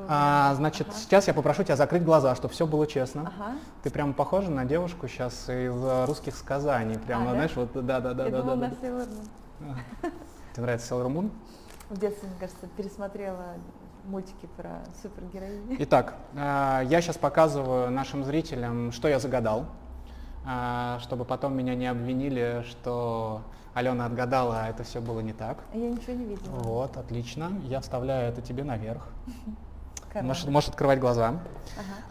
А, 0.08 0.54
значит, 0.56 0.88
Ага. 0.88 0.96
сейчас 0.98 1.28
я 1.28 1.34
попрошу 1.34 1.62
тебя 1.62 1.76
закрыть 1.76 2.02
глаза, 2.02 2.34
чтобы 2.34 2.52
все 2.52 2.66
было 2.66 2.84
честно. 2.88 3.32
Ага. 3.38 3.52
Ты 3.84 3.90
прям 3.90 4.12
похожа 4.12 4.50
на 4.50 4.64
девушку 4.64 5.06
сейчас 5.06 5.48
из 5.48 5.72
э, 5.84 6.04
русских 6.04 6.34
сказаний. 6.34 6.98
Прямо, 6.98 7.22
А, 7.22 7.26
да? 7.26 7.30
знаешь, 7.34 7.52
вот 7.54 7.72
да, 7.74 8.00
да, 8.00 8.12
да, 8.12 8.24
Я 8.24 8.30
да, 8.32 8.38
думала, 8.40 8.56
да, 8.56 8.70
да. 9.60 9.76
Тебе 10.52 10.62
нравится 10.64 10.94
Sailor 10.96 11.06
Moon? 11.06 11.30
В 11.90 12.00
детстве, 12.00 12.28
мне 12.28 12.36
кажется, 12.40 12.66
пересмотрела 12.76 13.44
мультики 14.06 14.48
про 14.56 14.80
супергероинь. 15.00 15.76
Итак, 15.78 16.14
э, 16.34 16.80
я 16.86 17.00
сейчас 17.02 17.18
показываю 17.18 17.92
нашим 17.92 18.24
зрителям, 18.24 18.90
что 18.90 19.06
я 19.06 19.20
загадал, 19.20 19.66
э, 20.44 20.98
чтобы 21.02 21.24
потом 21.24 21.56
меня 21.56 21.76
не 21.76 21.86
обвинили, 21.86 22.64
что 22.68 23.42
Алена 23.76 24.06
отгадала, 24.06 24.62
а 24.62 24.68
это 24.70 24.84
все 24.84 25.02
было 25.02 25.20
не 25.20 25.34
так. 25.34 25.58
Я 25.74 25.90
ничего 25.90 26.14
не 26.14 26.24
видела. 26.24 26.50
Вот, 26.50 26.96
отлично. 26.96 27.52
Я 27.64 27.80
вставляю 27.80 28.26
это 28.32 28.40
тебе 28.40 28.64
наверх. 28.64 29.06
Можешь, 30.22 30.46
можешь 30.46 30.70
открывать 30.70 30.98
глаза. 30.98 31.28
Ага. 31.28 31.42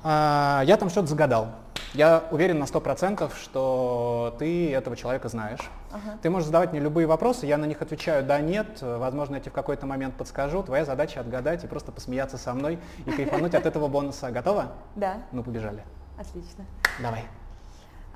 А, 0.04 0.62
я 0.66 0.78
там 0.78 0.92
что-то 0.92 1.08
загадал. 1.08 1.48
Я 1.96 2.24
уверен 2.30 2.60
на 2.60 2.66
100%, 2.66 3.32
что 3.36 4.36
ты 4.38 4.72
этого 4.72 4.96
человека 4.96 5.28
знаешь. 5.28 5.72
Ага. 5.92 6.20
Ты 6.22 6.30
можешь 6.30 6.46
задавать 6.46 6.72
мне 6.72 6.80
любые 6.82 7.08
вопросы, 7.08 7.48
я 7.48 7.58
на 7.58 7.66
них 7.66 7.82
отвечаю 7.82 8.24
«да», 8.24 8.40
«нет». 8.42 8.78
Возможно, 8.84 9.36
я 9.36 9.42
тебе 9.42 9.50
в 9.50 9.56
какой-то 9.56 9.88
момент 9.88 10.14
подскажу. 10.14 10.62
Твоя 10.62 10.86
задача 10.86 11.20
отгадать 11.20 11.64
и 11.64 11.68
просто 11.68 11.92
посмеяться 11.92 12.38
со 12.38 12.54
мной 12.54 12.78
и 13.08 13.12
кайфануть 13.12 13.56
от 13.56 13.66
этого 13.66 13.88
бонуса. 13.88 14.30
Готова? 14.30 14.74
Да, 14.96 15.24
Ну, 15.32 15.42
побежали. 15.42 15.84
отлично. 16.20 16.64
Давай. 17.02 17.24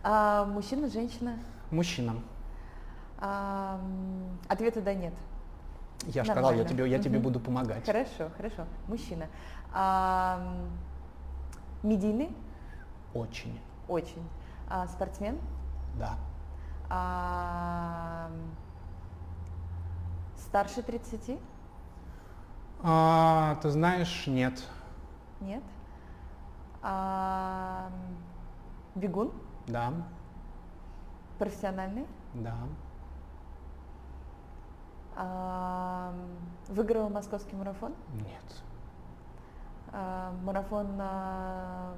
А, 0.04 0.46
мужчина, 0.46 0.88
женщина? 0.88 1.40
Мужчинам. 1.72 2.24
А, 3.22 3.80
ответа 4.48 4.82
да 4.82 4.94
нет. 4.94 5.14
Я 6.06 6.24
же 6.24 6.32
сказал, 6.32 6.54
я 6.54 6.64
тебе, 6.64 6.90
я 6.90 7.00
тебе 7.00 7.20
буду 7.20 7.40
помогать. 7.40 7.86
Хорошо, 7.86 8.30
хорошо. 8.38 8.66
Мужчина. 8.88 9.28
А, 9.74 10.42
медийный? 11.84 12.34
Очень. 13.14 13.60
Очень. 13.90 14.28
А, 14.70 14.88
спортсмен? 14.88 15.38
Да. 15.96 16.16
А, 16.90 18.30
старше 20.38 20.82
30? 20.82 21.38
А, 22.82 23.58
ты 23.62 23.70
знаешь, 23.70 24.26
нет. 24.28 24.64
Нет. 25.42 25.64
А, 26.82 27.92
бегун? 28.96 29.34
Да. 29.68 29.92
Профессиональный? 31.38 32.06
Да. 32.34 32.56
А, 35.22 36.14
м, 36.14 36.74
выиграл 36.74 37.10
московский 37.10 37.54
марафон? 37.58 37.94
Нет. 38.14 38.64
А, 39.92 40.32
марафон 40.44 40.88
а, 40.98 41.94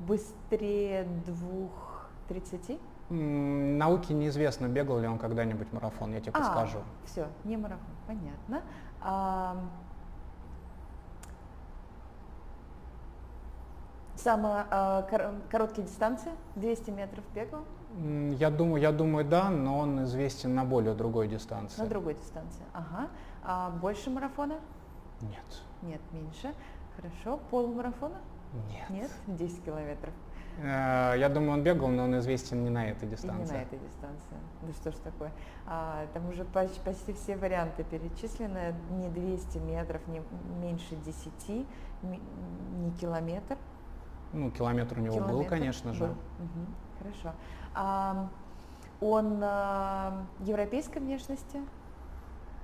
быстрее 0.00 1.04
двух 1.24 2.08
тридцати? 2.26 2.80
Науке 3.10 4.12
неизвестно, 4.12 4.66
бегал 4.66 4.98
ли 4.98 5.06
он 5.06 5.18
когда-нибудь 5.18 5.72
марафон, 5.72 6.12
я 6.12 6.20
тебе 6.20 6.32
подскажу. 6.32 6.80
все, 7.06 7.28
не 7.44 7.56
марафон, 7.56 7.86
понятно. 8.08 8.62
А, 9.00 9.56
самая 14.16 14.66
а, 14.70 15.02
кор- 15.02 15.32
короткие 15.48 15.86
дистанции, 15.86 16.32
200 16.56 16.90
метров 16.90 17.24
бегал, 17.34 17.60
Я 18.38 18.50
думаю, 18.50 18.80
я 18.80 18.92
думаю, 18.92 19.24
да, 19.24 19.50
но 19.50 19.78
он 19.78 20.04
известен 20.04 20.54
на 20.54 20.64
более 20.64 20.94
другой 20.94 21.26
дистанции. 21.28 21.80
на 21.82 21.88
другой 21.88 22.14
дистанции. 22.14 22.62
Ага. 22.72 23.08
А 23.42 23.70
больше 23.70 24.10
марафона? 24.10 24.54
Нет. 25.20 25.62
Нет, 25.82 26.00
меньше. 26.12 26.54
Хорошо. 26.96 27.40
Полумарафона? 27.50 28.16
Нет. 28.70 28.88
Нет, 28.90 29.10
10 29.26 29.64
километров. 29.64 30.12
Э, 30.58 31.14
Я 31.18 31.28
думаю, 31.28 31.52
он 31.54 31.62
бегал, 31.62 31.88
но 31.88 32.04
он 32.04 32.18
известен 32.18 32.62
не 32.64 32.70
на 32.70 32.86
этой 32.88 33.04
И 33.04 33.06
не 33.06 33.16
дистанции. 33.16 33.52
на 33.54 33.62
этой 33.62 33.78
дистанции. 33.78 34.36
Да 34.62 34.72
что 34.74 34.92
ж 34.92 34.94
такое. 35.02 35.32
А, 35.66 36.06
там 36.14 36.28
уже 36.28 36.44
почти, 36.44 36.80
почти 36.84 37.12
все 37.14 37.36
варианты 37.36 37.82
перечислены. 37.84 38.74
Не 38.90 39.08
200 39.08 39.58
метров, 39.58 40.00
не 40.08 40.22
меньше 40.60 40.94
10, 41.04 41.66
ми- 42.02 42.20
не 42.78 42.90
километр. 42.92 43.56
Ну, 44.32 44.50
километр 44.50 44.98
у 44.98 45.02
него 45.02 45.16
был, 45.20 45.26
Километр 45.28 45.50
конечно 45.50 45.92
же. 45.94 46.04
был. 46.04 46.14
Мгм, 46.38 46.66
Хорошо. 46.98 47.36
А, 47.74 48.28
он 49.00 49.40
а, 49.42 50.24
европейской 50.40 50.98
внешности? 50.98 51.60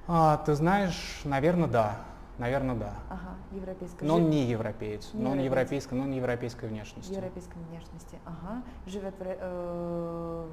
А, 0.07 0.37
ты 0.39 0.55
знаешь, 0.55 1.21
наверное, 1.25 1.69
да. 1.69 1.97
Наверное, 2.39 2.75
да. 2.75 2.95
Ага, 3.11 3.37
европейской. 3.53 4.03
Но 4.05 4.17
он 4.17 4.29
не 4.29 4.45
европеец. 4.45 5.15
Не 5.15 5.23
но 5.23 5.31
он 5.31 5.39
европейской, 5.39 5.95
но 5.95 6.03
он 6.03 6.11
европейской 6.13 6.69
внешности. 6.69 7.13
Европейской 7.13 7.59
внешности. 7.59 8.19
Ага. 8.25 8.63
Живет, 8.87 9.15
в, 9.15 9.23
э, 9.23 10.49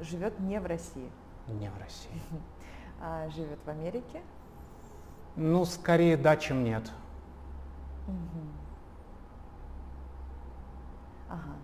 в- 0.00 0.04
живет 0.04 0.40
не 0.40 0.58
в 0.58 0.64
России. 0.66 1.10
Не 1.46 1.68
в 1.70 1.78
России. 1.78 2.10
А 3.02 3.28
живет 3.28 3.58
в 3.64 3.68
Америке. 3.68 4.22
Ну, 5.36 5.64
скорее 5.66 6.16
да, 6.16 6.36
чем 6.36 6.64
нет. 6.64 6.90
Мгм. 8.06 8.52
Ага. 11.28 11.54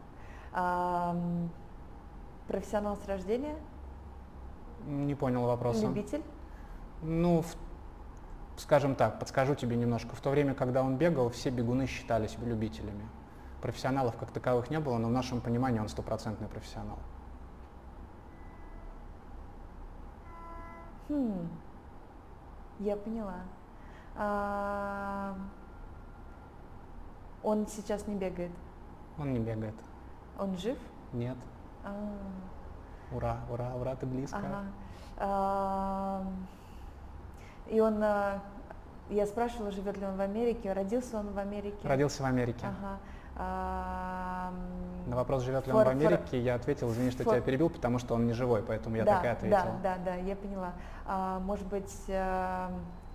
Ам, 0.53 1.51
профессионал 2.49 2.97
с 2.97 3.07
рождения? 3.07 3.57
Не 4.87 5.15
понял 5.15 5.47
вопроса. 5.47 5.87
Любитель? 5.87 6.23
Ну, 7.03 7.43
в- 7.43 7.57
скажем 8.61 8.95
так, 8.95 9.19
подскажу 9.19 9.55
тебе 9.55 9.77
немножко. 9.77 10.15
В 10.15 10.21
то 10.21 10.31
время, 10.31 10.55
когда 10.55 10.83
он 10.83 10.97
бегал, 10.97 11.31
все 11.31 11.51
бегуны 11.51 11.87
считались 11.87 12.37
любителями. 12.39 13.09
Профессионалов 13.63 14.17
как 14.17 14.31
таковых 14.31 14.71
не 14.71 14.79
было, 14.79 14.99
но 14.99 15.09
в 15.09 15.13
нашем 15.13 15.41
понимании 15.41 15.81
он 15.81 15.89
стопроцентный 15.89 16.49
профессионал. 16.49 16.99
Хм. 21.09 21.49
Я 22.81 22.97
поняла. 22.97 23.37
Ам, 24.17 25.51
он 27.43 27.67
сейчас 27.67 28.07
не 28.07 28.15
бегает. 28.15 28.53
Он 29.19 29.33
не 29.33 29.39
бегает. 29.41 29.75
Он 30.39 30.57
жив? 30.57 30.79
Нет. 31.13 31.37
А, 31.85 31.91
Ура, 33.13 33.37
ура, 33.51 33.75
ура, 33.75 33.95
ты 33.97 34.07
близко. 34.07 34.39
ага. 35.19 36.25
И 37.69 37.81
он, 37.81 38.03
а, 38.03 38.41
я 39.11 39.27
спрашивала, 39.27 39.71
живет 39.71 39.97
ли 39.99 40.07
он 40.07 40.17
в 40.17 40.21
Америке, 40.21 40.73
родился 40.73 41.19
он 41.19 41.33
в 41.33 41.39
Америке? 41.39 41.87
Родился 41.87 42.23
в 42.23 42.27
Америке. 42.27 42.67
Ага. 42.67 42.99
На 45.07 45.17
вопрос, 45.17 45.43
живет 45.43 45.67
ли 45.67 45.73
он 45.73 45.85
в 45.85 45.89
Америке, 45.89 46.41
я 46.41 46.55
ответил, 46.55 46.91
извини, 46.91 47.11
что 47.11 47.25
фор- 47.25 47.35
тебя 47.35 47.43
перебил, 47.43 47.69
потому 47.69 47.99
что 47.99 48.15
он 48.15 48.27
не 48.27 48.33
живой, 48.33 48.63
поэтому 48.63 48.97
я 48.97 49.05
да, 49.05 49.15
так 49.17 49.25
и 49.25 49.29
ответил. 49.29 49.57
Да, 49.83 49.97
да, 49.97 49.97
да, 50.05 50.15
я 50.15 50.37
поняла. 50.37 50.73
А, 51.05 51.41
может 51.41 51.67
быть, 51.67 51.93
а, 52.09 52.71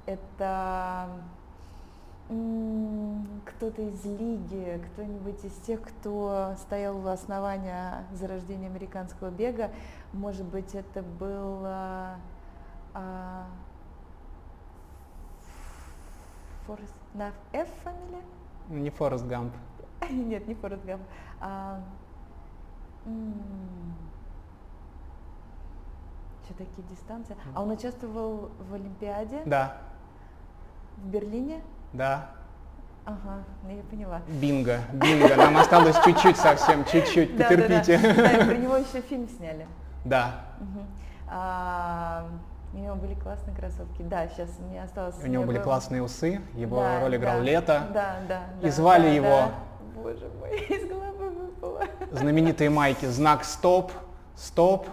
это 0.06 1.08
кто-то 2.30 3.82
из 3.82 4.06
лиги, 4.06 4.80
кто-нибудь 4.94 5.44
из 5.44 5.54
тех, 5.66 5.82
кто 5.82 6.54
стоял 6.60 6.98
у 6.98 7.08
основания 7.08 8.06
зарождения 8.14 8.68
американского 8.68 9.32
бега. 9.32 9.72
Может 10.14 10.46
быть, 10.46 10.76
это 10.76 11.02
был 11.02 11.62
а, 11.64 12.18
а, 12.94 13.48
Форест, 16.68 16.94
на 17.16 17.32
F 17.52 17.68
фамилия? 17.84 18.22
Не 18.70 18.92
Форест 18.92 19.26
Гамп. 19.26 19.54
Нет, 20.12 20.48
не 20.48 20.54
Форест 20.54 20.86
Гамп. 20.86 21.02
А, 21.42 21.82
что 26.46 26.54
такие 26.54 26.88
дистанции? 26.90 27.36
А 27.56 27.64
он 27.64 27.72
участвовал 27.72 28.52
в 28.70 28.74
Олимпиаде 28.76 29.42
Да, 29.48 29.78
в 30.98 31.08
Берлине? 31.08 31.64
Да. 31.94 32.30
Ага, 33.06 33.44
ну 33.64 33.76
я 33.76 33.82
поняла. 33.84 34.22
Бинго, 34.28 34.80
бинго. 34.94 35.36
Нам 35.36 35.58
осталось 35.58 35.96
чуть-чуть 36.04 36.38
совсем, 36.38 36.86
чуть-чуть, 36.86 37.38
потерпите. 37.38 37.98
Да, 37.98 38.46
про 38.46 38.56
него 38.58 38.78
еще 38.78 39.02
фильм 39.02 39.28
сняли. 39.28 39.66
Да. 40.06 40.36
А, 41.28 42.28
у 42.74 42.78
него 42.78 42.96
были 42.96 43.16
классные 43.16 43.56
кроссовки. 43.56 44.04
Да, 44.04 44.28
сейчас 44.28 44.50
мне 44.60 44.84
осталось. 44.84 45.16
у 45.24 45.28
него 45.28 45.44
были 45.44 45.58
бы- 45.58 45.64
классные 45.64 46.04
усы, 46.04 46.42
его 46.56 46.84
роль 47.02 47.16
играл 47.16 47.42
Лето. 47.42 47.88
Да, 47.94 48.18
да. 48.28 48.42
И 48.62 48.70
звали 48.70 49.08
его-. 49.10 49.52
Боже 49.96 50.30
мой, 50.40 50.60
из 50.70 50.88
головы 50.88 51.30
выпало. 51.30 51.84
Знаменитые 52.12 52.70
майки, 52.70 53.06
знак 53.06 53.44
стоп, 53.44 53.92
стоп, 54.36 54.88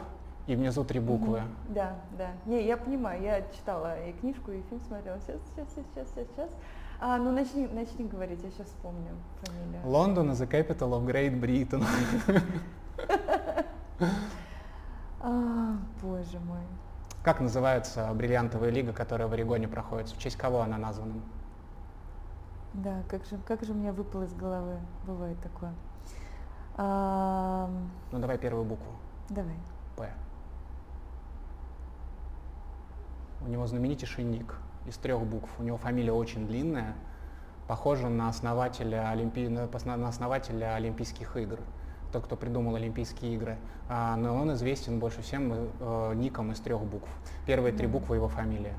и 0.46 0.54
внизу 0.56 0.84
три 0.84 1.00
буквы. 1.00 1.42
Да, 1.68 1.94
да. 2.16 2.28
Не, 2.46 2.64
я 2.66 2.76
понимаю, 2.76 3.22
я 3.22 3.42
читала 3.56 3.98
и 4.04 4.12
книжку, 4.12 4.52
и 4.52 4.62
фильм 4.62 4.80
смотрела. 4.86 5.18
Сейчас, 5.20 5.36
сейчас, 5.54 5.68
сейчас, 5.74 6.08
сейчас, 6.14 6.28
сейчас. 6.34 6.48
А, 7.00 7.18
ну 7.18 7.30
начни, 7.32 7.66
начни 7.68 8.06
говорить, 8.06 8.42
я 8.42 8.50
сейчас 8.50 8.66
вспомню 8.68 9.10
фамилию. 9.42 9.80
Лондон 9.84 10.30
is 10.30 10.40
the 10.40 10.46
capital 10.50 10.92
of 10.92 11.04
Great 11.04 11.38
Britain. 11.40 11.84
А, 15.20 15.76
боже 16.02 16.38
мой. 16.40 16.60
Как 17.24 17.40
называется 17.40 18.08
бриллиантовая 18.14 18.70
лига, 18.70 18.92
которая 18.92 19.26
в 19.26 19.32
Орегоне 19.32 19.66
проходит? 19.66 20.08
В 20.10 20.18
честь 20.18 20.36
кого 20.36 20.60
она 20.60 20.78
названа? 20.78 21.14
Да, 22.74 23.02
как 23.08 23.24
же, 23.24 23.38
как 23.46 23.64
же 23.64 23.72
у 23.72 23.74
меня 23.74 23.92
выпало 23.92 24.24
из 24.24 24.34
головы. 24.34 24.76
Бывает 25.06 25.36
такое. 25.40 25.72
А, 26.76 27.68
Ну 28.12 28.18
давай 28.18 28.38
первую 28.38 28.64
букву. 28.64 28.92
давай. 29.30 29.56
П. 29.96 30.10
У 33.40 33.48
него 33.48 33.66
знаменитейший 33.66 34.22
ник 34.24 34.54
из 34.86 34.96
трех 34.96 35.20
букв. 35.22 35.50
У 35.58 35.62
него 35.62 35.76
фамилия 35.76 36.12
очень 36.12 36.46
длинная, 36.46 36.94
похожа 37.68 38.08
на 38.08 38.28
основателя, 38.28 39.10
Олимпи... 39.10 39.48
на 39.48 40.08
основателя 40.08 40.74
Олимпийских 40.74 41.36
игр. 41.36 41.58
Тот, 42.12 42.24
кто 42.24 42.36
придумал 42.36 42.76
Олимпийские 42.76 43.34
игры. 43.34 43.58
А, 43.88 44.16
но 44.16 44.34
он 44.34 44.52
известен 44.54 44.98
больше 44.98 45.22
всем 45.22 45.52
э, 45.52 46.12
ником 46.14 46.52
из 46.52 46.60
трех 46.60 46.82
букв. 46.82 47.08
Первые 47.46 47.72
три 47.72 47.86
буквы 47.86 48.16
его 48.16 48.28
фамилия. 48.28 48.74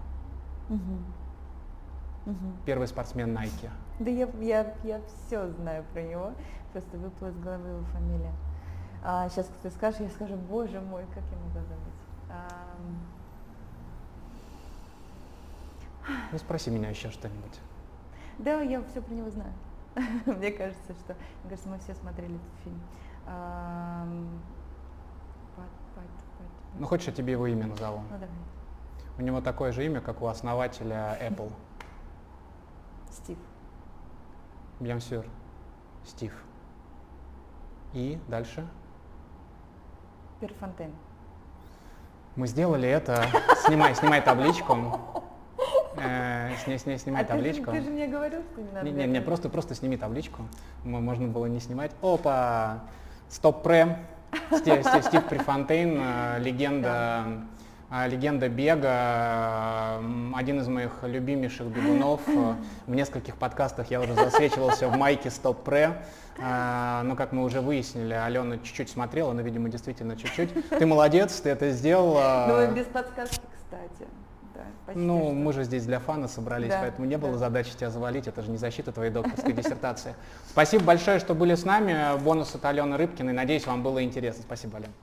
Первый 2.66 2.88
спортсмен 2.88 3.38
Nike. 3.38 3.70
Да 4.00 4.10
я, 4.10 4.28
я, 4.42 4.74
я 4.84 5.02
все 5.08 5.48
знаю 5.50 5.86
про 5.94 6.02
него, 6.02 6.32
просто 6.74 6.98
выпала 6.98 7.30
из 7.30 7.38
головы 7.38 7.70
его 7.70 7.84
фамилия. 7.86 8.34
А, 9.04 9.30
сейчас 9.30 9.50
ты 9.62 9.70
скажешь, 9.70 10.02
я 10.02 10.10
скажу, 10.10 10.36
боже 10.36 10.82
мой, 10.82 11.04
как 11.14 11.24
я 11.32 11.38
могла 11.38 11.62
забыть. 11.62 11.98
Ам, 12.30 13.00
Ну 16.32 16.38
спроси 16.38 16.70
меня 16.70 16.90
еще 16.90 17.10
что-нибудь. 17.12 17.60
да, 18.40 18.62
я 18.62 18.84
все 18.84 19.02
про 19.02 19.14
него 19.14 19.30
знаю. 19.30 19.54
Мне 20.26 20.52
кажется, 20.52 20.94
что, 20.94 21.16
мне 21.44 21.50
кажется, 21.50 21.70
мы 21.70 21.80
все 21.80 21.96
смотрели 21.96 22.36
этот 22.36 22.64
фильм. 22.64 22.80
Ну 26.80 26.86
хочешь, 26.86 27.08
я 27.08 27.14
тебе 27.14 27.32
его 27.34 27.48
имя 27.48 27.66
назову? 27.68 28.02
Ну 28.10 28.14
давай. 28.20 28.30
У 29.18 29.22
него 29.22 29.42
такое 29.42 29.72
же 29.72 29.84
имя, 29.86 30.00
как 30.00 30.22
у 30.22 30.28
основателя 30.28 31.18
Apple. 31.20 31.52
Стив. 33.10 33.38
Sûr. 34.80 35.26
Стив. 36.06 36.34
И 37.94 38.20
дальше? 38.28 38.68
Перфонтен. 40.40 40.94
Мы 42.36 42.46
сделали 42.46 42.88
это. 42.88 43.26
Снимай, 43.66 43.96
снимай 43.96 44.22
табличку. 44.22 44.76
Э, 46.04 46.50
сни- 46.64 46.78
сни- 46.78 46.98
снимай 46.98 47.22
а 47.24 47.26
ты 47.26 47.34
же, 47.34 47.38
табличку. 47.38 47.72
ты 47.72 47.82
же 47.82 47.90
мне 47.90 48.08
говорил, 48.08 48.42
что 48.52 48.62
не 48.62 48.72
надо. 48.72 48.86
Не, 48.86 48.92
не, 48.92 49.06
не, 49.08 49.22
просто, 49.22 49.50
просто 49.50 49.76
сними 49.76 49.98
табличку. 49.98 50.44
Можно 50.84 51.28
было 51.28 51.46
не 51.48 51.60
снимать. 51.60 51.92
Опа! 52.02 52.80
Стоп 53.30 53.64
пре. 53.64 53.98
Стив, 54.52 54.86
Стив, 54.86 55.04
Стив 55.06 55.26
Префонтейн, 55.26 55.98
э, 56.02 56.40
легенда, 56.40 57.24
э, 57.90 58.08
легенда 58.10 58.50
бега, 58.50 59.98
м, 60.00 60.36
один 60.36 60.60
из 60.60 60.68
моих 60.68 60.92
любимейших 61.04 61.68
бегунов. 61.68 62.22
Э, 62.28 62.54
В 62.88 62.94
нескольких 62.96 63.36
подкастах 63.38 63.90
я 63.90 64.02
уже 64.02 64.14
засвечивался 64.14 64.88
в 64.90 64.98
майке 64.98 65.30
Стоп 65.30 65.64
пре. 65.64 66.02
Э, 66.40 67.02
Но, 67.04 67.16
как 67.16 67.32
мы 67.32 67.44
уже 67.44 67.62
выяснили, 67.62 68.14
Алена 68.14 68.58
чуть-чуть 68.58 68.90
смотрела, 68.90 69.34
но, 69.34 69.42
видимо, 69.42 69.70
действительно 69.70 70.16
чуть-чуть. 70.16 70.70
Ты 70.70 70.86
молодец, 70.86 71.40
ты 71.40 71.50
это 71.50 71.72
сделала. 71.72 72.46
Ну, 72.48 72.76
без 72.76 72.86
подсказки, 72.86 73.40
кстати. 73.56 74.08
Да, 74.58 74.64
почти 74.88 75.00
Ну, 75.02 75.18
что. 75.20 75.34
мы 75.34 75.54
же 75.54 75.64
здесь 75.66 75.86
для 75.86 76.00
фана 76.00 76.28
собрались, 76.28 76.70
Да, 76.70 76.80
поэтому 76.82 77.08
не 77.08 77.18
было 77.18 77.34
да. 77.34 77.38
задачи 77.38 77.76
тебя 77.76 77.92
завалить, 77.92 78.28
это 78.28 78.42
же 78.42 78.50
не 78.50 78.58
защита 78.58 78.92
твоей 78.92 79.12
докторской 79.12 79.54
диссертации. 79.54 80.16
Спасибо 80.50 80.84
большое, 80.84 81.20
что 81.20 81.36
были 81.36 81.54
с 81.54 81.64
нами. 81.64 82.20
Бонус 82.24 82.56
от 82.56 82.66
Алены 82.66 82.98
Рыбкиной. 82.98 83.34
Надеюсь, 83.34 83.68
вам 83.68 83.84
было 83.84 84.04
интересно. 84.04 84.42
Спасибо, 84.42 84.78
Алена. 84.78 84.94